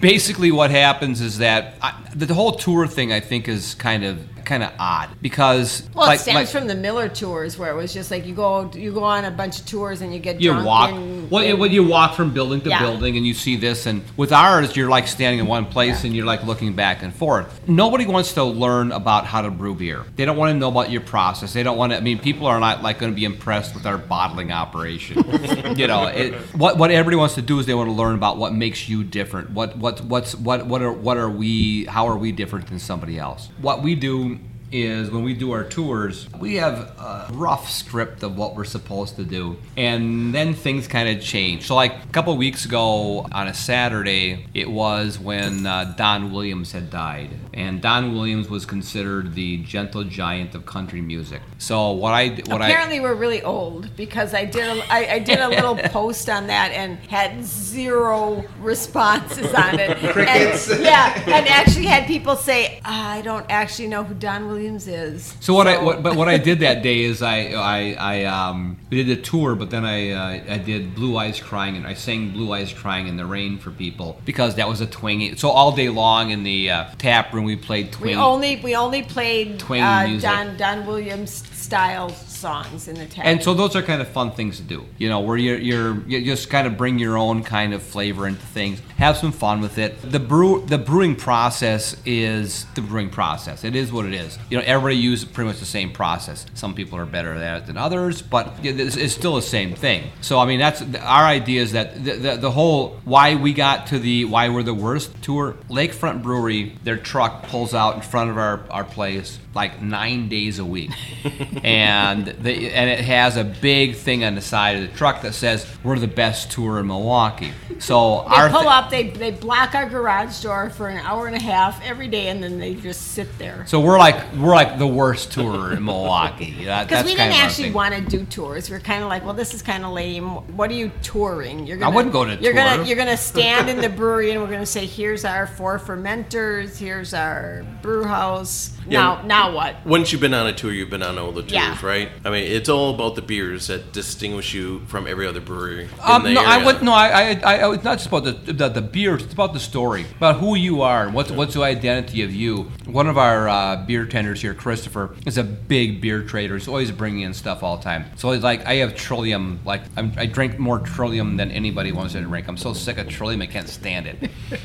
basically, 0.00 0.52
what 0.52 0.70
happens 0.70 1.20
is 1.20 1.38
that 1.38 1.74
I, 1.82 1.98
the 2.14 2.32
whole 2.34 2.52
tour 2.52 2.86
thing, 2.86 3.12
I 3.12 3.20
think, 3.20 3.48
is 3.48 3.74
kind 3.74 4.04
of 4.04 4.18
kind 4.52 4.62
of 4.62 4.72
odd 4.78 5.08
because 5.22 5.88
well, 5.94 6.06
like, 6.08 6.18
it 6.18 6.22
stems 6.22 6.34
like- 6.34 6.48
from 6.48 6.66
the 6.66 6.74
Miller 6.74 7.08
tours 7.08 7.58
where 7.58 7.70
it 7.70 7.74
was 7.74 7.94
just 7.94 8.10
like 8.10 8.26
you 8.26 8.34
go 8.34 8.70
you 8.74 8.92
go 8.92 9.02
on 9.02 9.24
a 9.24 9.30
bunch 9.30 9.60
of 9.60 9.64
tours 9.64 10.02
and 10.02 10.12
you 10.12 10.20
get 10.20 10.42
You 10.42 10.50
drunk 10.52 10.66
walk- 10.66 10.90
and 10.90 11.30
Well, 11.30 11.56
when 11.56 11.72
you 11.72 11.82
walk 11.82 12.14
from 12.14 12.34
building 12.34 12.60
to 12.62 12.68
Yeah. 12.68 12.80
building 12.80 13.16
and 13.16 13.26
you 13.26 13.32
see 13.32 13.56
this, 13.56 13.86
and 13.86 14.02
with 14.18 14.30
ours, 14.32 14.76
you're 14.76 14.90
like 14.90 15.08
standing 15.08 15.40
in 15.40 15.46
one 15.46 15.64
place 15.64 16.04
and 16.04 16.14
you're 16.14 16.26
like 16.26 16.44
looking 16.44 16.74
back 16.74 17.02
and 17.02 17.14
forth. 17.14 17.62
Nobody 17.66 18.04
wants 18.04 18.34
to 18.34 18.44
learn 18.44 18.92
about 18.92 19.24
how 19.24 19.40
to 19.40 19.50
brew 19.50 19.74
beer. 19.74 20.02
They 20.16 20.26
don't 20.26 20.36
want 20.36 20.52
to 20.52 20.58
know 20.58 20.68
about 20.68 20.90
your 20.90 21.00
process. 21.00 21.54
They 21.54 21.62
don't 21.62 21.78
want 21.78 21.92
to. 21.92 21.96
I 21.96 22.00
mean, 22.00 22.18
people 22.18 22.46
are 22.46 22.60
not 22.60 22.82
like 22.82 22.98
going 22.98 23.10
to 23.10 23.16
be 23.16 23.24
impressed 23.24 23.74
with 23.74 23.86
our 23.86 23.96
bottling 23.96 24.52
operation. 24.52 25.16
you 25.76 25.86
know, 25.86 26.08
it, 26.08 26.34
what 26.54 26.76
what 26.76 26.90
everybody 26.90 27.16
wants 27.16 27.36
to 27.36 27.42
do 27.42 27.58
is 27.58 27.64
they 27.64 27.74
want 27.74 27.88
to 27.88 27.94
learn 27.94 28.14
about 28.14 28.36
what 28.36 28.52
makes 28.52 28.86
you 28.86 29.02
different. 29.02 29.50
What 29.50 29.78
what 29.78 30.02
what's 30.02 30.34
what 30.34 30.66
what 30.66 30.82
are 30.82 30.92
what 30.92 31.16
are 31.16 31.30
we? 31.30 31.86
How 31.86 32.06
are 32.08 32.18
we 32.18 32.32
different 32.32 32.66
than 32.66 32.78
somebody 32.78 33.18
else? 33.18 33.48
What 33.62 33.82
we 33.82 33.94
do 33.94 34.38
is 34.72 35.10
when 35.10 35.22
we 35.22 35.34
do 35.34 35.52
our 35.52 35.64
tours, 35.64 36.26
we 36.38 36.56
have 36.56 36.74
a 36.74 37.28
rough 37.32 37.70
script 37.70 38.22
of 38.22 38.36
what 38.36 38.56
we're 38.56 38.64
supposed 38.64 39.16
to 39.16 39.24
do, 39.24 39.56
and 39.76 40.34
then 40.34 40.54
things 40.54 40.88
kind 40.88 41.08
of 41.08 41.22
change. 41.22 41.66
So, 41.66 41.74
like 41.74 41.92
a 41.92 42.12
couple 42.12 42.36
weeks 42.36 42.64
ago 42.64 43.26
on 43.30 43.48
a 43.48 43.54
Saturday, 43.54 44.46
it 44.54 44.70
was 44.70 45.18
when 45.18 45.66
uh, 45.66 45.94
Don 45.96 46.32
Williams 46.32 46.72
had 46.72 46.90
died, 46.90 47.30
and 47.52 47.82
Don 47.82 48.14
Williams 48.14 48.48
was 48.48 48.64
considered 48.64 49.34
the 49.34 49.58
gentle 49.58 50.04
giant 50.04 50.54
of 50.54 50.64
country 50.64 51.02
music. 51.02 51.42
So, 51.58 51.92
what 51.92 52.14
I 52.14 52.28
what 52.46 52.62
I 52.62 52.70
Apparently, 52.70 53.00
we're 53.00 53.14
really 53.14 53.42
old 53.42 53.94
because 53.96 54.32
I 54.32 54.46
did 54.46 54.64
a, 54.64 54.92
I, 54.92 55.14
I 55.14 55.18
did 55.18 55.38
a 55.38 55.48
little 55.48 55.76
post 55.90 56.30
on 56.30 56.46
that 56.46 56.72
and 56.72 56.98
had 57.08 57.44
zero 57.44 58.44
responses 58.60 59.52
on 59.52 59.78
it. 59.78 59.98
Crickets. 60.12 60.70
And, 60.70 60.82
yeah, 60.82 61.22
and 61.26 61.46
actually 61.48 61.86
had 61.86 62.06
people 62.06 62.36
say, 62.36 62.80
I 62.84 63.20
don't 63.22 63.46
actually 63.50 63.88
know 63.88 64.04
who 64.04 64.14
Don 64.14 64.46
Williams 64.46 64.61
is. 64.66 65.34
So 65.40 65.54
what 65.54 65.66
I 65.66 65.82
what, 65.82 66.02
but 66.02 66.16
what 66.16 66.28
I 66.28 66.38
did 66.38 66.60
that 66.60 66.82
day 66.82 67.02
is 67.02 67.22
I 67.22 67.52
I, 67.52 67.96
I 67.98 68.24
um 68.24 68.78
we 68.90 69.02
did 69.02 69.18
a 69.18 69.20
tour, 69.20 69.54
but 69.54 69.70
then 69.70 69.84
I 69.84 70.10
uh, 70.10 70.54
I 70.54 70.58
did 70.58 70.94
Blue 70.94 71.16
Eyes 71.16 71.40
Crying 71.40 71.76
and 71.76 71.86
I 71.86 71.94
sang 71.94 72.30
Blue 72.30 72.52
Eyes 72.52 72.72
Crying 72.72 73.08
in 73.08 73.16
the 73.16 73.26
Rain 73.26 73.58
for 73.58 73.70
people 73.70 74.20
because 74.24 74.56
that 74.56 74.68
was 74.68 74.80
a 74.80 74.86
twangy. 74.86 75.36
So 75.36 75.50
all 75.50 75.72
day 75.72 75.88
long 75.88 76.30
in 76.30 76.42
the 76.42 76.70
uh, 76.70 76.84
tap 76.98 77.32
room 77.32 77.44
we 77.44 77.56
played 77.56 77.94
we 77.96 78.14
only 78.14 78.56
we 78.56 78.74
only 78.74 79.02
played 79.02 79.58
Twangy 79.58 80.16
uh. 80.16 80.20
Don 80.20 80.56
Don 80.56 80.86
Williams 80.86 81.32
style 81.56 82.10
songs 82.42 82.88
in 82.88 82.96
the 82.96 83.06
tap. 83.06 83.24
and 83.24 83.42
so 83.42 83.54
those 83.54 83.76
are 83.76 83.82
kind 83.82 84.02
of 84.02 84.08
fun 84.08 84.32
things 84.32 84.56
to 84.56 84.62
do, 84.62 84.84
you 84.98 85.08
know, 85.08 85.20
where 85.20 85.36
you're, 85.36 85.58
you're 85.58 86.02
you 86.06 86.24
just 86.24 86.50
kind 86.50 86.66
of 86.66 86.76
bring 86.76 86.98
your 86.98 87.16
own 87.16 87.42
kind 87.44 87.72
of 87.72 87.82
flavor 87.82 88.26
into 88.26 88.44
things, 88.46 88.82
have 88.98 89.16
some 89.16 89.32
fun 89.32 89.60
with 89.60 89.78
it. 89.78 89.96
The 90.02 90.18
brew 90.18 90.64
the 90.66 90.76
brewing 90.76 91.16
process 91.16 91.96
is 92.04 92.66
the 92.74 92.82
brewing 92.82 93.10
process. 93.10 93.64
It 93.64 93.76
is 93.76 93.92
what 93.92 94.04
it 94.04 94.12
is. 94.12 94.38
You 94.50 94.58
know, 94.58 94.64
everybody 94.66 94.96
uses 94.96 95.24
pretty 95.24 95.48
much 95.48 95.60
the 95.60 95.64
same 95.64 95.92
process. 95.92 96.44
Some 96.54 96.74
people 96.74 96.98
are 96.98 97.06
better 97.06 97.32
at 97.32 97.62
it 97.62 97.66
than 97.66 97.76
others, 97.76 98.20
but 98.20 98.52
it's, 98.62 98.96
it's 98.96 99.14
still 99.14 99.36
the 99.36 99.42
same 99.42 99.74
thing. 99.74 100.10
So 100.20 100.38
I 100.38 100.44
mean, 100.44 100.58
that's 100.58 100.82
our 100.82 101.24
idea 101.24 101.62
is 101.62 101.72
that 101.72 102.04
the, 102.04 102.12
the, 102.16 102.36
the 102.36 102.50
whole 102.50 103.00
why 103.04 103.36
we 103.36 103.52
got 103.54 103.86
to 103.88 103.98
the 103.98 104.24
why 104.24 104.48
we're 104.48 104.64
the 104.64 104.74
worst 104.74 105.10
tour. 105.22 105.56
Lakefront 105.70 106.22
Brewery, 106.22 106.76
their 106.82 106.96
truck 106.96 107.44
pulls 107.44 107.72
out 107.72 107.94
in 107.94 108.02
front 108.02 108.30
of 108.30 108.36
our 108.36 108.60
our 108.70 108.84
place 108.84 109.38
like 109.54 109.82
nine 109.82 110.28
days 110.28 110.58
a 110.58 110.64
week, 110.64 110.90
and 111.64 112.26
the, 112.26 112.70
and 112.72 112.88
it 112.90 113.00
has 113.00 113.36
a 113.36 113.44
big 113.44 113.96
thing 113.96 114.24
on 114.24 114.34
the 114.34 114.40
side 114.40 114.76
of 114.76 114.90
the 114.90 114.96
truck 114.96 115.22
that 115.22 115.34
says 115.34 115.66
we're 115.84 115.98
the 115.98 116.08
best 116.08 116.50
tour 116.50 116.78
in 116.80 116.86
Milwaukee. 116.86 117.52
So 117.78 118.26
they 118.28 118.34
our 118.36 118.48
pull 118.48 118.62
thi- 118.62 118.68
up, 118.68 118.90
they 118.90 119.10
they 119.10 119.30
block 119.30 119.74
our 119.74 119.88
garage 119.88 120.42
door 120.42 120.70
for 120.70 120.88
an 120.88 120.98
hour 120.98 121.26
and 121.26 121.36
a 121.36 121.42
half 121.42 121.82
every 121.84 122.08
day, 122.08 122.28
and 122.28 122.42
then 122.42 122.58
they 122.58 122.74
just 122.74 123.12
sit 123.12 123.38
there. 123.38 123.64
So 123.66 123.80
we're 123.80 123.98
like 123.98 124.16
we're 124.34 124.54
like 124.54 124.78
the 124.78 124.86
worst 124.86 125.32
tour 125.32 125.72
in 125.72 125.84
Milwaukee. 125.84 126.56
Because 126.72 126.88
that's 126.88 127.08
we 127.08 127.14
didn't 127.16 127.34
actually 127.34 127.70
want 127.70 127.94
to 127.94 128.00
do 128.00 128.24
tours. 128.24 128.70
We 128.70 128.76
are 128.76 128.80
kind 128.80 129.02
of 129.02 129.08
like, 129.08 129.24
well, 129.24 129.34
this 129.34 129.52
is 129.52 129.62
kind 129.62 129.84
of 129.84 129.92
lame. 129.92 130.26
What 130.56 130.70
are 130.70 130.74
you 130.74 130.90
touring? 131.02 131.66
You're 131.66 131.76
gonna 131.76 131.90
I 131.90 131.94
wouldn't 131.94 132.12
go 132.12 132.24
to 132.24 132.30
you're 132.36 132.52
tour. 132.52 132.64
Gonna, 132.64 132.84
you're 132.84 132.96
gonna 132.96 133.16
stand 133.16 133.68
in 133.68 133.80
the 133.80 133.88
brewery 134.00 134.30
and 134.30 134.40
we're 134.40 134.50
gonna 134.50 134.64
say, 134.64 134.86
here's 134.86 135.24
our 135.24 135.46
four 135.46 135.78
fermenters, 135.78 136.78
here's 136.78 137.14
our 137.14 137.64
brew 137.82 138.04
house. 138.04 138.70
Yeah. 138.88 139.00
Now, 139.00 139.22
now 139.22 139.54
what? 139.54 139.84
Once 139.86 140.12
you've 140.12 140.20
been 140.20 140.34
on 140.34 140.46
a 140.46 140.52
tour, 140.52 140.72
you've 140.72 140.90
been 140.90 141.02
on 141.02 141.18
all 141.18 141.32
the 141.32 141.42
tours, 141.42 141.52
Yeah. 141.52 141.78
right? 141.86 142.10
I 142.24 142.30
mean, 142.30 142.50
it's 142.50 142.68
all 142.68 142.94
about 142.94 143.14
the 143.14 143.22
beers 143.22 143.66
that 143.68 143.92
distinguish 143.92 144.54
you 144.54 144.80
from 144.86 145.06
every 145.06 145.26
other 145.26 145.40
brewery. 145.40 145.84
in 145.84 145.90
Um, 146.02 146.22
the 146.24 146.34
no, 146.34 146.42
I 146.44 146.64
would 146.64 146.82
no. 146.82 146.92
I, 146.92 147.40
I, 147.44 147.56
I, 147.56 147.74
it's 147.74 147.84
not 147.84 147.98
just 147.98 148.06
about 148.08 148.24
the, 148.24 148.32
the 148.52 148.68
the 148.68 148.82
beer. 148.82 149.14
It's 149.16 149.32
about 149.32 149.52
the 149.52 149.60
story, 149.60 150.04
about 150.16 150.36
who 150.40 150.54
you 150.56 150.82
are, 150.82 151.04
and 151.06 151.14
what's 151.14 151.30
what's 151.30 151.54
the 151.54 151.62
identity 151.62 152.22
of 152.22 152.32
you. 152.34 152.70
One 152.86 153.06
of 153.06 153.16
our 153.18 153.48
uh, 153.48 153.76
beer 153.86 154.06
tenders 154.06 154.40
here, 154.42 154.54
Christopher, 154.54 155.14
is 155.26 155.38
a 155.38 155.44
big 155.44 156.00
beer 156.00 156.22
trader. 156.22 156.54
He's 156.56 156.68
always 156.68 156.90
bringing 156.90 157.22
in 157.22 157.34
stuff 157.34 157.62
all 157.62 157.76
the 157.76 157.84
time. 157.84 158.04
So 158.16 158.32
he's 158.32 158.42
like, 158.42 158.66
I 158.66 158.74
have 158.76 158.94
Trillium. 158.96 159.60
Like 159.64 159.82
I'm, 159.96 160.12
I 160.16 160.26
drink 160.26 160.58
more 160.58 160.78
Trillium 160.80 161.36
than 161.36 161.50
anybody 161.50 161.92
wants 161.92 162.14
to 162.14 162.20
drink. 162.22 162.48
I'm 162.48 162.56
so 162.56 162.72
sick 162.72 162.98
of 162.98 163.08
Trillium, 163.08 163.42
I 163.42 163.46
can't 163.46 163.68
stand 163.68 164.06
it. 164.06 164.30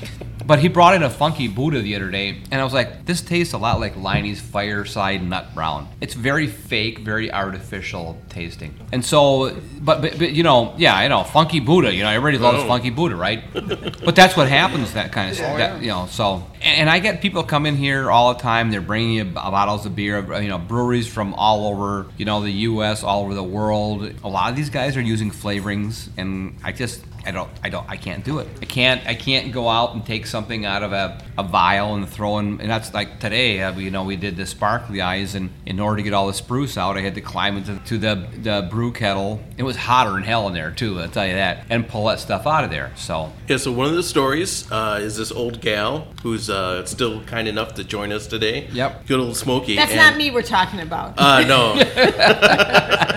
But 0.45 0.59
he 0.59 0.69
brought 0.69 0.95
in 0.95 1.03
a 1.03 1.09
funky 1.09 1.49
Buddha 1.49 1.81
the 1.81 1.93
other 1.97 2.09
day, 2.09 2.37
and 2.51 2.61
I 2.61 2.63
was 2.63 2.71
like, 2.71 3.05
this 3.05 3.19
tastes 3.19 3.53
a 3.53 3.57
lot 3.57 3.81
like 3.81 3.97
Leinie's 4.07 4.39
Fireside 4.39 5.21
Nut 5.21 5.53
Brown. 5.53 5.89
It's 5.99 6.13
very 6.13 6.47
fake, 6.47 6.99
very 6.99 7.29
artificial 7.31 8.17
tasting. 8.29 8.73
And 8.93 9.03
so, 9.03 9.53
but, 9.81 10.01
but, 10.01 10.17
but 10.17 10.31
you 10.31 10.43
know, 10.43 10.73
yeah, 10.77 10.95
I 10.95 11.07
know, 11.09 11.23
funky 11.23 11.59
Buddha, 11.59 11.93
you 11.93 12.03
know, 12.03 12.09
everybody 12.09 12.37
loves 12.41 12.63
Oh. 12.63 12.67
funky 12.67 12.89
Buddha, 12.89 13.15
right? 13.17 13.43
but 13.53 14.15
that's 14.15 14.37
what 14.37 14.47
happens, 14.47 14.93
that 14.93 15.11
kind 15.11 15.29
of 15.31 15.35
stuff, 15.35 15.51
oh, 15.55 15.57
that, 15.57 15.81
you 15.81 15.89
know, 15.89 16.07
so. 16.09 16.45
And, 16.61 16.81
and 16.81 16.89
I 16.89 16.99
get 16.99 17.21
people 17.21 17.43
come 17.43 17.65
in 17.65 17.75
here 17.75 18.09
all 18.09 18.33
the 18.33 18.39
time, 18.39 18.71
they're 18.71 18.79
bringing 18.81 19.11
you 19.11 19.25
bottles 19.25 19.85
of 19.85 19.93
beer, 19.95 20.19
uh, 20.33 20.39
you 20.39 20.47
know, 20.47 20.57
breweries 20.57 21.07
from 21.07 21.33
all 21.33 21.67
over, 21.67 22.07
you 22.17 22.23
know, 22.25 22.41
the 22.41 22.51
U.S., 22.71 23.03
all 23.03 23.23
over 23.23 23.33
the 23.33 23.43
world. 23.43 24.09
A 24.23 24.29
lot 24.29 24.49
of 24.49 24.55
these 24.55 24.69
guys 24.69 24.95
are 24.95 25.01
using 25.01 25.31
flavorings, 25.31 26.07
and 26.17 26.55
I 26.63 26.71
just, 26.71 27.03
I 27.27 27.31
don't, 27.31 27.49
I 27.61 27.67
don't, 27.67 27.89
I 27.89 27.97
can't 27.97 28.23
do 28.23 28.39
it. 28.39 28.47
I 28.61 28.65
can't, 28.65 29.05
I 29.05 29.13
can't 29.13 29.51
go 29.51 29.67
out 29.67 29.93
and 29.93 30.05
take 30.05 30.25
something 30.25 30.65
out 30.65 30.81
of 30.81 30.93
a, 30.93 31.21
a 31.37 31.43
vial 31.43 31.93
and 31.95 32.07
throw 32.07 32.37
in, 32.39 32.61
and 32.61 32.69
that's 32.69 32.93
like 32.93 33.19
today, 33.19 33.61
uh, 33.61 33.73
we, 33.73 33.83
you 33.83 33.91
know, 33.91 34.05
we 34.05 34.15
did 34.15 34.37
the 34.37 34.45
sparkly 34.45 35.01
eyes, 35.01 35.35
and 35.35 35.49
in 35.65 35.81
order 35.81 35.97
to 35.97 36.03
get 36.03 36.13
all 36.13 36.27
the 36.27 36.33
spruce 36.33 36.77
out, 36.77 36.95
I 36.95 37.01
had 37.01 37.15
to 37.15 37.21
climb 37.21 37.57
into 37.57 37.77
to 37.79 37.97
the, 37.97 38.27
the 38.41 38.67
brew 38.71 38.93
kettle. 38.93 39.41
It 39.57 39.63
was 39.63 39.75
hotter 39.75 40.11
than 40.11 40.23
hell 40.23 40.47
in 40.47 40.53
there 40.53 40.71
too, 40.71 41.01
I'll 41.01 41.09
tell 41.09 41.27
you 41.27 41.33
that, 41.33 41.65
and 41.69 41.85
pull 41.85 42.05
that 42.05 42.21
stuff 42.21 42.47
out 42.47 42.63
of 42.63 42.69
there. 42.69 42.93
So 42.95 43.33
Yeah, 43.49 43.57
so 43.57 43.73
one 43.73 43.87
of 43.87 43.95
the 43.95 44.03
stories 44.03 44.71
uh, 44.71 44.99
is 45.01 45.17
this 45.17 45.33
old 45.33 45.59
gal 45.59 46.07
who's 46.23 46.49
uh, 46.49 46.85
still 46.85 47.21
kind 47.25 47.49
enough 47.49 47.73
to 47.73 47.83
join 47.83 48.13
us 48.13 48.25
today. 48.25 48.67
Yep. 48.71 49.05
Good 49.05 49.19
old 49.19 49.35
Smokey. 49.35 49.75
That's 49.75 49.91
and- 49.91 49.99
not 49.99 50.15
me 50.15 50.31
we're 50.31 50.43
talking 50.43 50.79
about. 50.79 51.15
Uh, 51.17 51.41
no. 51.45 51.73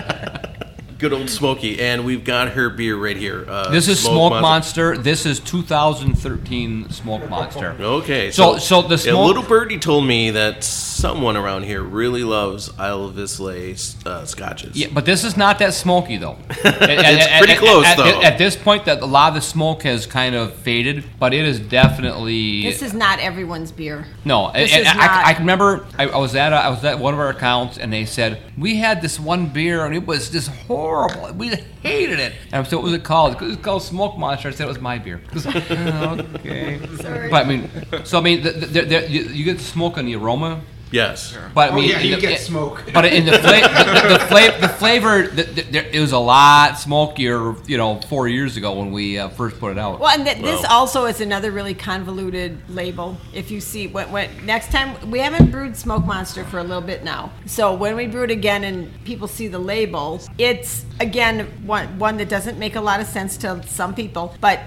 Good 1.01 1.13
old 1.13 1.31
Smokey, 1.31 1.81
and 1.81 2.05
we've 2.05 2.23
got 2.23 2.49
her 2.49 2.69
beer 2.69 2.95
right 2.95 3.17
here. 3.17 3.43
Uh, 3.47 3.71
this 3.71 3.87
is 3.87 3.99
Smoke 3.99 4.33
Monster. 4.33 4.95
This 4.95 5.25
is 5.25 5.39
2013 5.39 6.91
Smoke 6.91 7.27
Monster. 7.27 7.75
Okay, 7.79 8.29
So- 8.29 8.59
so 8.59 8.83
the 8.83 8.97
yeah, 9.03 9.13
little 9.13 9.41
birdie 9.41 9.79
told 9.79 10.05
me 10.05 10.29
that 10.29 10.63
someone 10.63 11.35
around 11.35 11.63
here 11.63 11.81
really 11.81 12.23
loves 12.23 12.69
Isle 12.77 13.05
of 13.05 13.17
Islay 13.17 13.75
uh, 14.05 14.25
scotches. 14.25 14.77
Yeah, 14.77 14.89
but 14.93 15.05
this 15.05 15.23
is 15.23 15.35
not 15.35 15.57
that 15.57 15.73
smoky 15.73 16.17
though. 16.17 16.37
It's 16.63 17.37
pretty 17.39 17.55
close, 17.55 17.85
at, 17.87 17.97
though. 17.97 18.21
At, 18.21 18.37
this 18.37 18.55
point, 18.55 18.85
that 18.85 19.01
a 19.01 19.05
lot 19.07 19.29
of 19.29 19.35
the 19.35 19.41
smoke 19.41 19.81
has 19.81 20.05
kind 20.05 20.35
of 20.35 20.53
faded, 20.53 21.03
but 21.19 21.33
it 21.33 21.45
is 21.45 21.59
definitely 21.59 22.61
this 22.61 22.83
is 22.83 22.93
not 22.93 23.17
everyone's 23.17 23.71
beer. 23.71 24.05
no. 24.23 24.51
this 24.53 24.71
and- 24.71 24.81
is 24.83 24.87
I, 24.87 24.93
not- 24.93 25.25
I 25.25 25.33
can 25.33 25.41
remember 25.43 25.87
I, 25.97 26.07
I 26.09 26.17
was 26.17 26.35
at 26.35 26.53
a, 26.53 26.57
I 26.57 26.69
was 26.69 26.85
at 26.85 26.99
one 26.99 27.15
of 27.15 27.19
our 27.19 27.29
accounts, 27.29 27.79
and 27.79 27.91
they 27.91 28.05
said 28.05 28.39
we 28.55 28.75
had 28.75 29.01
this 29.01 29.19
one 29.19 29.47
beer, 29.47 29.83
and 29.83 29.95
it 29.95 30.05
was 30.05 30.29
just 30.29 30.49
horrible. 30.49 30.90
We 31.35 31.49
hated 31.81 32.19
it. 32.19 32.33
And 32.51 32.67
said, 32.67 32.75
what 32.75 32.83
was 32.83 32.93
it 32.93 33.03
called? 33.03 33.41
It 33.41 33.41
was 33.41 33.57
called 33.57 33.83
Smoke 33.83 34.17
Monster. 34.17 34.49
I 34.49 34.51
said 34.51 34.65
it 34.65 34.67
was 34.67 34.79
my 34.79 34.97
beer. 34.97 35.21
okay. 35.35 36.79
Sorry. 36.97 37.29
But 37.29 37.45
I 37.45 37.49
mean, 37.49 37.69
so 38.03 38.17
I 38.17 38.21
mean, 38.21 38.43
the, 38.43 38.51
the, 38.51 38.81
the, 38.81 39.09
you, 39.09 39.23
you 39.23 39.43
get 39.43 39.57
the 39.57 39.63
smoke 39.63 39.97
and 39.97 40.07
the 40.07 40.15
aroma. 40.15 40.61
Yes. 40.91 41.37
But 41.55 41.71
I 41.71 41.73
Oh, 41.73 41.75
mean, 41.77 41.89
yeah, 41.89 41.99
in 41.99 42.05
you 42.07 42.15
the- 42.15 42.21
get 42.21 42.31
it- 42.33 42.39
smoke. 42.41 42.83
But 42.93 43.05
in 43.05 43.25
the 43.25 43.31
fla- 43.33 43.39
the, 43.61 44.07
the, 44.17 44.19
fla- 44.29 44.59
the 44.61 44.69
flavor, 44.69 45.27
the, 45.27 45.43
the, 45.43 45.61
there, 45.63 45.85
it 45.91 45.99
was 45.99 46.11
a 46.11 46.19
lot 46.19 46.77
smokier. 46.77 47.55
You 47.67 47.77
know, 47.77 47.99
four 48.01 48.27
years 48.27 48.57
ago 48.57 48.73
when 48.77 48.91
we 48.91 49.17
uh, 49.17 49.29
first 49.29 49.59
put 49.59 49.71
it 49.71 49.77
out. 49.77 49.99
Well, 49.99 50.09
and 50.17 50.25
th- 50.25 50.39
this 50.43 50.63
also 50.65 51.05
is 51.05 51.21
another 51.21 51.51
really 51.51 51.73
convoluted 51.73 52.57
label. 52.69 53.17
If 53.33 53.51
you 53.51 53.61
see, 53.61 53.87
what 53.87 54.09
what 54.11 54.29
next 54.43 54.71
time 54.71 55.09
we 55.09 55.19
haven't 55.19 55.49
brewed 55.51 55.75
Smoke 55.77 56.05
Monster 56.05 56.43
for 56.45 56.59
a 56.59 56.63
little 56.63 56.81
bit 56.81 57.03
now, 57.03 57.31
so 57.45 57.73
when 57.73 57.95
we 57.95 58.07
brew 58.07 58.23
it 58.23 58.31
again 58.31 58.63
and 58.63 58.91
people 59.05 59.27
see 59.27 59.47
the 59.47 59.59
label, 59.59 60.19
it's 60.37 60.85
again 60.99 61.47
one 61.65 61.97
one 61.99 62.17
that 62.17 62.27
doesn't 62.29 62.57
make 62.59 62.75
a 62.75 62.81
lot 62.81 62.99
of 62.99 63.07
sense 63.07 63.37
to 63.37 63.63
some 63.67 63.93
people, 63.95 64.35
but. 64.41 64.59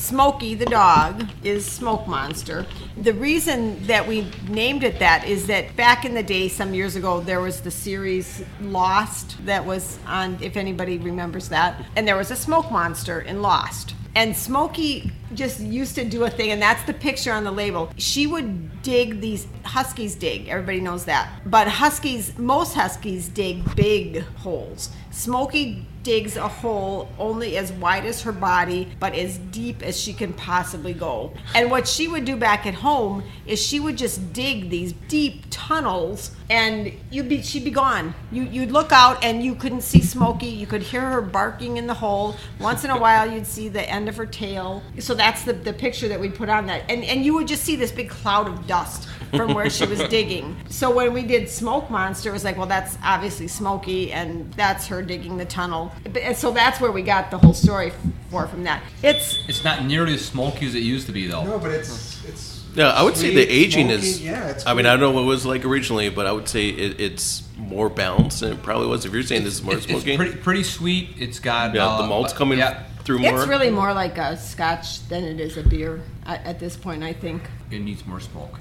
Smokey 0.00 0.54
the 0.54 0.64
dog 0.64 1.28
is 1.44 1.64
Smoke 1.64 2.08
Monster. 2.08 2.66
The 2.96 3.12
reason 3.12 3.86
that 3.86 4.08
we 4.08 4.26
named 4.48 4.82
it 4.82 4.98
that 4.98 5.28
is 5.28 5.46
that 5.48 5.76
back 5.76 6.06
in 6.06 6.14
the 6.14 6.22
day, 6.22 6.48
some 6.48 6.72
years 6.72 6.96
ago, 6.96 7.20
there 7.20 7.42
was 7.42 7.60
the 7.60 7.70
series 7.70 8.42
Lost 8.62 9.36
that 9.44 9.64
was 9.64 9.98
on, 10.06 10.38
if 10.40 10.56
anybody 10.56 10.96
remembers 10.96 11.50
that, 11.50 11.84
and 11.96 12.08
there 12.08 12.16
was 12.16 12.30
a 12.30 12.36
Smoke 12.36 12.72
Monster 12.72 13.20
in 13.20 13.42
Lost. 13.42 13.94
And 14.16 14.34
Smokey 14.34 15.12
just 15.34 15.60
used 15.60 15.94
to 15.96 16.04
do 16.04 16.24
a 16.24 16.30
thing, 16.30 16.50
and 16.50 16.62
that's 16.62 16.82
the 16.84 16.94
picture 16.94 17.32
on 17.32 17.44
the 17.44 17.52
label. 17.52 17.92
She 17.98 18.26
would 18.26 18.82
dig 18.82 19.20
these 19.20 19.46
huskies 19.64 20.14
dig. 20.14 20.48
Everybody 20.48 20.80
knows 20.80 21.04
that. 21.04 21.30
But 21.44 21.68
huskies, 21.68 22.36
most 22.38 22.74
huskies 22.74 23.28
dig 23.28 23.76
big 23.76 24.22
holes. 24.38 24.90
Smokey 25.10 25.86
digs 26.02 26.36
a 26.36 26.48
hole 26.48 27.08
only 27.18 27.56
as 27.56 27.72
wide 27.72 28.04
as 28.04 28.22
her 28.22 28.32
body, 28.32 28.88
but 28.98 29.14
as 29.14 29.38
deep 29.38 29.82
as 29.82 29.98
she 29.98 30.12
can 30.12 30.32
possibly 30.32 30.92
go. 30.92 31.32
And 31.54 31.70
what 31.70 31.86
she 31.86 32.08
would 32.08 32.24
do 32.24 32.36
back 32.36 32.66
at 32.66 32.74
home 32.74 33.22
is 33.46 33.60
she 33.60 33.80
would 33.80 33.96
just 33.96 34.32
dig 34.32 34.70
these 34.70 34.92
deep 35.08 35.44
tunnels 35.50 36.32
and 36.48 36.92
you'd 37.10 37.28
be 37.28 37.42
she'd 37.42 37.64
be 37.64 37.70
gone. 37.70 38.14
You 38.32 38.42
you'd 38.42 38.72
look 38.72 38.92
out 38.92 39.22
and 39.22 39.42
you 39.42 39.54
couldn't 39.54 39.82
see 39.82 40.00
Smokey. 40.00 40.46
You 40.46 40.66
could 40.66 40.82
hear 40.82 41.02
her 41.02 41.20
barking 41.20 41.76
in 41.76 41.86
the 41.86 41.94
hole. 41.94 42.36
Once 42.58 42.84
in 42.84 42.90
a 42.90 42.98
while 42.98 43.30
you'd 43.30 43.46
see 43.46 43.68
the 43.68 43.88
end 43.88 44.08
of 44.08 44.16
her 44.16 44.26
tail. 44.26 44.82
So 44.98 45.14
that's 45.14 45.44
the, 45.44 45.52
the 45.52 45.72
picture 45.72 46.08
that 46.08 46.20
we 46.20 46.28
put 46.28 46.48
on 46.48 46.66
that. 46.66 46.82
And 46.88 47.04
and 47.04 47.24
you 47.24 47.34
would 47.34 47.46
just 47.46 47.62
see 47.62 47.76
this 47.76 47.92
big 47.92 48.10
cloud 48.10 48.48
of 48.48 48.66
dust 48.66 49.08
from 49.36 49.54
where 49.54 49.70
she 49.70 49.86
was 49.86 50.00
digging. 50.08 50.56
So 50.68 50.90
when 50.94 51.12
we 51.12 51.22
did 51.22 51.48
Smoke 51.48 51.90
Monster, 51.90 52.30
it 52.30 52.32
was 52.32 52.44
like, 52.44 52.56
well, 52.56 52.66
that's 52.66 52.96
obviously 53.02 53.48
Smokey, 53.48 54.12
and 54.12 54.52
that's 54.54 54.86
her 54.88 55.02
digging 55.02 55.36
the 55.36 55.44
tunnel. 55.44 55.92
And 56.04 56.36
So 56.36 56.50
that's 56.52 56.80
where 56.80 56.92
we 56.92 57.02
got 57.02 57.30
the 57.30 57.38
whole 57.38 57.54
story 57.54 57.92
for 58.30 58.46
from 58.46 58.64
that. 58.64 58.82
It's 59.02 59.38
It's 59.48 59.64
not 59.64 59.84
nearly 59.84 60.14
as 60.14 60.24
smoky 60.24 60.66
as 60.66 60.74
it 60.74 60.80
used 60.82 61.06
to 61.06 61.12
be, 61.12 61.26
though. 61.26 61.44
No, 61.44 61.58
but 61.58 61.70
it's 61.70 62.24
it's. 62.24 62.50
Yeah, 62.74 62.90
I 62.90 63.02
would 63.02 63.16
say 63.16 63.34
the 63.34 63.42
aging 63.52 63.88
smoky. 63.88 64.02
is. 64.06 64.22
Yeah, 64.22 64.48
it's. 64.48 64.64
I 64.66 64.74
mean. 64.74 64.86
I 64.86 64.90
don't 64.90 65.00
know 65.00 65.10
what 65.10 65.22
it 65.22 65.26
was 65.26 65.44
like 65.44 65.64
originally, 65.64 66.08
but 66.08 66.26
I 66.26 66.32
would 66.32 66.48
say 66.48 66.68
it, 66.68 67.00
it's 67.00 67.42
more 67.58 67.88
balanced 67.88 68.40
than 68.40 68.52
it 68.52 68.62
probably 68.62 68.86
was. 68.86 69.04
If 69.04 69.12
you're 69.12 69.24
saying 69.24 69.42
this 69.44 69.54
is 69.54 69.62
more 69.62 69.74
It's, 69.74 69.86
it's 69.86 69.92
smoky, 70.02 70.16
pretty 70.16 70.36
pretty 70.36 70.62
sweet. 70.62 71.10
It's 71.18 71.40
got 71.40 71.74
yeah, 71.74 71.86
uh, 71.88 72.02
the 72.02 72.06
malt's 72.08 72.32
coming 72.32 72.58
Yeah, 72.60 72.84
through 73.02 73.18
more. 73.18 73.34
it's 73.40 73.48
really 73.48 73.70
more 73.70 73.92
like 73.92 74.18
a 74.18 74.36
Scotch 74.36 75.06
than 75.08 75.24
it 75.24 75.40
is 75.40 75.56
a 75.56 75.64
beer 75.64 76.00
at, 76.26 76.44
at 76.46 76.60
this 76.60 76.76
point. 76.76 77.02
I 77.02 77.12
think. 77.12 77.42
it 77.72 77.80
needs 77.80 78.06
more 78.06 78.20
smoke. 78.20 78.56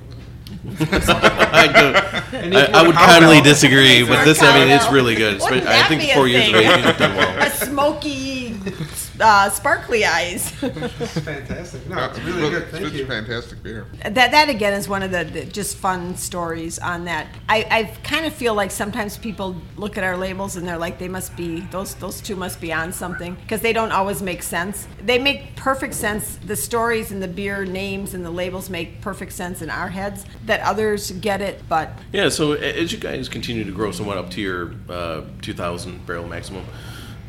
I, 0.82 2.24
I, 2.34 2.70
I 2.74 2.88
would 2.88 2.96
kindly 2.96 3.42
disagree 3.42 4.04
with 4.04 4.24
this. 4.26 4.42
I 4.42 4.60
mean, 4.60 4.70
it's 4.70 4.92
really 4.92 5.16
good. 5.16 5.40
Wouldn't 5.42 5.68
I 5.68 5.88
think 5.88 6.12
four 6.14 6.28
years 6.28 6.50
of 6.50 6.56
age, 6.56 6.86
you've 6.86 6.98
done 6.98 7.16
well. 7.16 7.48
A 7.48 7.50
smoky, 7.50 8.56
uh, 9.20 9.50
sparkly 9.50 10.06
eyes. 10.06 10.52
It's 10.62 11.20
fantastic. 11.20 11.88
No, 11.88 12.06
it's 12.06 12.18
It's 12.18 12.26
really 12.28 12.50
good. 12.50 12.68
Thank 12.70 12.86
it's 12.86 12.96
you. 12.96 13.06
fantastic 13.06 13.62
beer. 13.64 13.86
that 14.04 14.32
that 14.32 14.50
again 14.50 14.74
is 14.74 14.88
one 14.90 15.04
of 15.04 15.12
the, 15.12 15.24
the 15.24 15.46
just 15.46 15.78
fun 15.78 16.16
stories 16.16 16.80
on 16.80 17.06
that. 17.06 17.28
I, 17.48 17.66
I 17.70 17.84
kind 18.04 18.26
of 18.26 18.34
feel 18.34 18.54
like 18.54 18.72
sometimes 18.72 19.18
people 19.18 19.56
look 19.78 19.98
at 19.98 20.04
our 20.04 20.18
labels 20.18 20.56
and 20.56 20.68
they're 20.68 20.78
like 20.78 21.00
they 21.00 21.08
must 21.10 21.36
be 21.36 21.62
those 21.72 21.96
those 21.96 22.22
two 22.22 22.36
must 22.36 22.60
be 22.62 22.72
on 22.74 22.92
something 22.94 23.36
because 23.36 23.62
they 23.62 23.74
don't 23.74 23.92
always 23.92 24.22
make 24.22 24.44
sense. 24.44 24.88
They 25.04 25.18
make 25.20 25.56
perfect 25.56 25.94
sense. 25.94 26.38
The 26.46 26.56
stories 26.56 27.12
and 27.12 27.22
the 27.22 27.28
beer 27.28 27.66
names 27.66 28.14
and 28.14 28.26
the 28.26 28.32
labels 28.32 28.70
make 28.70 29.02
perfect 29.02 29.34
sense 29.34 29.62
in 29.62 29.70
our 29.70 29.90
heads. 29.90 30.26
That 30.46 30.62
others 30.62 31.12
get 31.12 31.42
it, 31.42 31.62
but 31.70 31.90
Yeah, 32.14 32.30
so 32.30 32.54
as 32.54 32.92
you 32.92 32.98
guys 33.00 33.30
continue 33.30 33.64
to 33.64 33.72
grow 33.72 33.92
somewhat 33.92 34.18
up 34.18 34.30
to 34.32 34.42
your 34.42 34.74
uh, 34.90 35.22
2,000 35.42 36.06
barrel 36.06 36.28
maximum, 36.28 36.66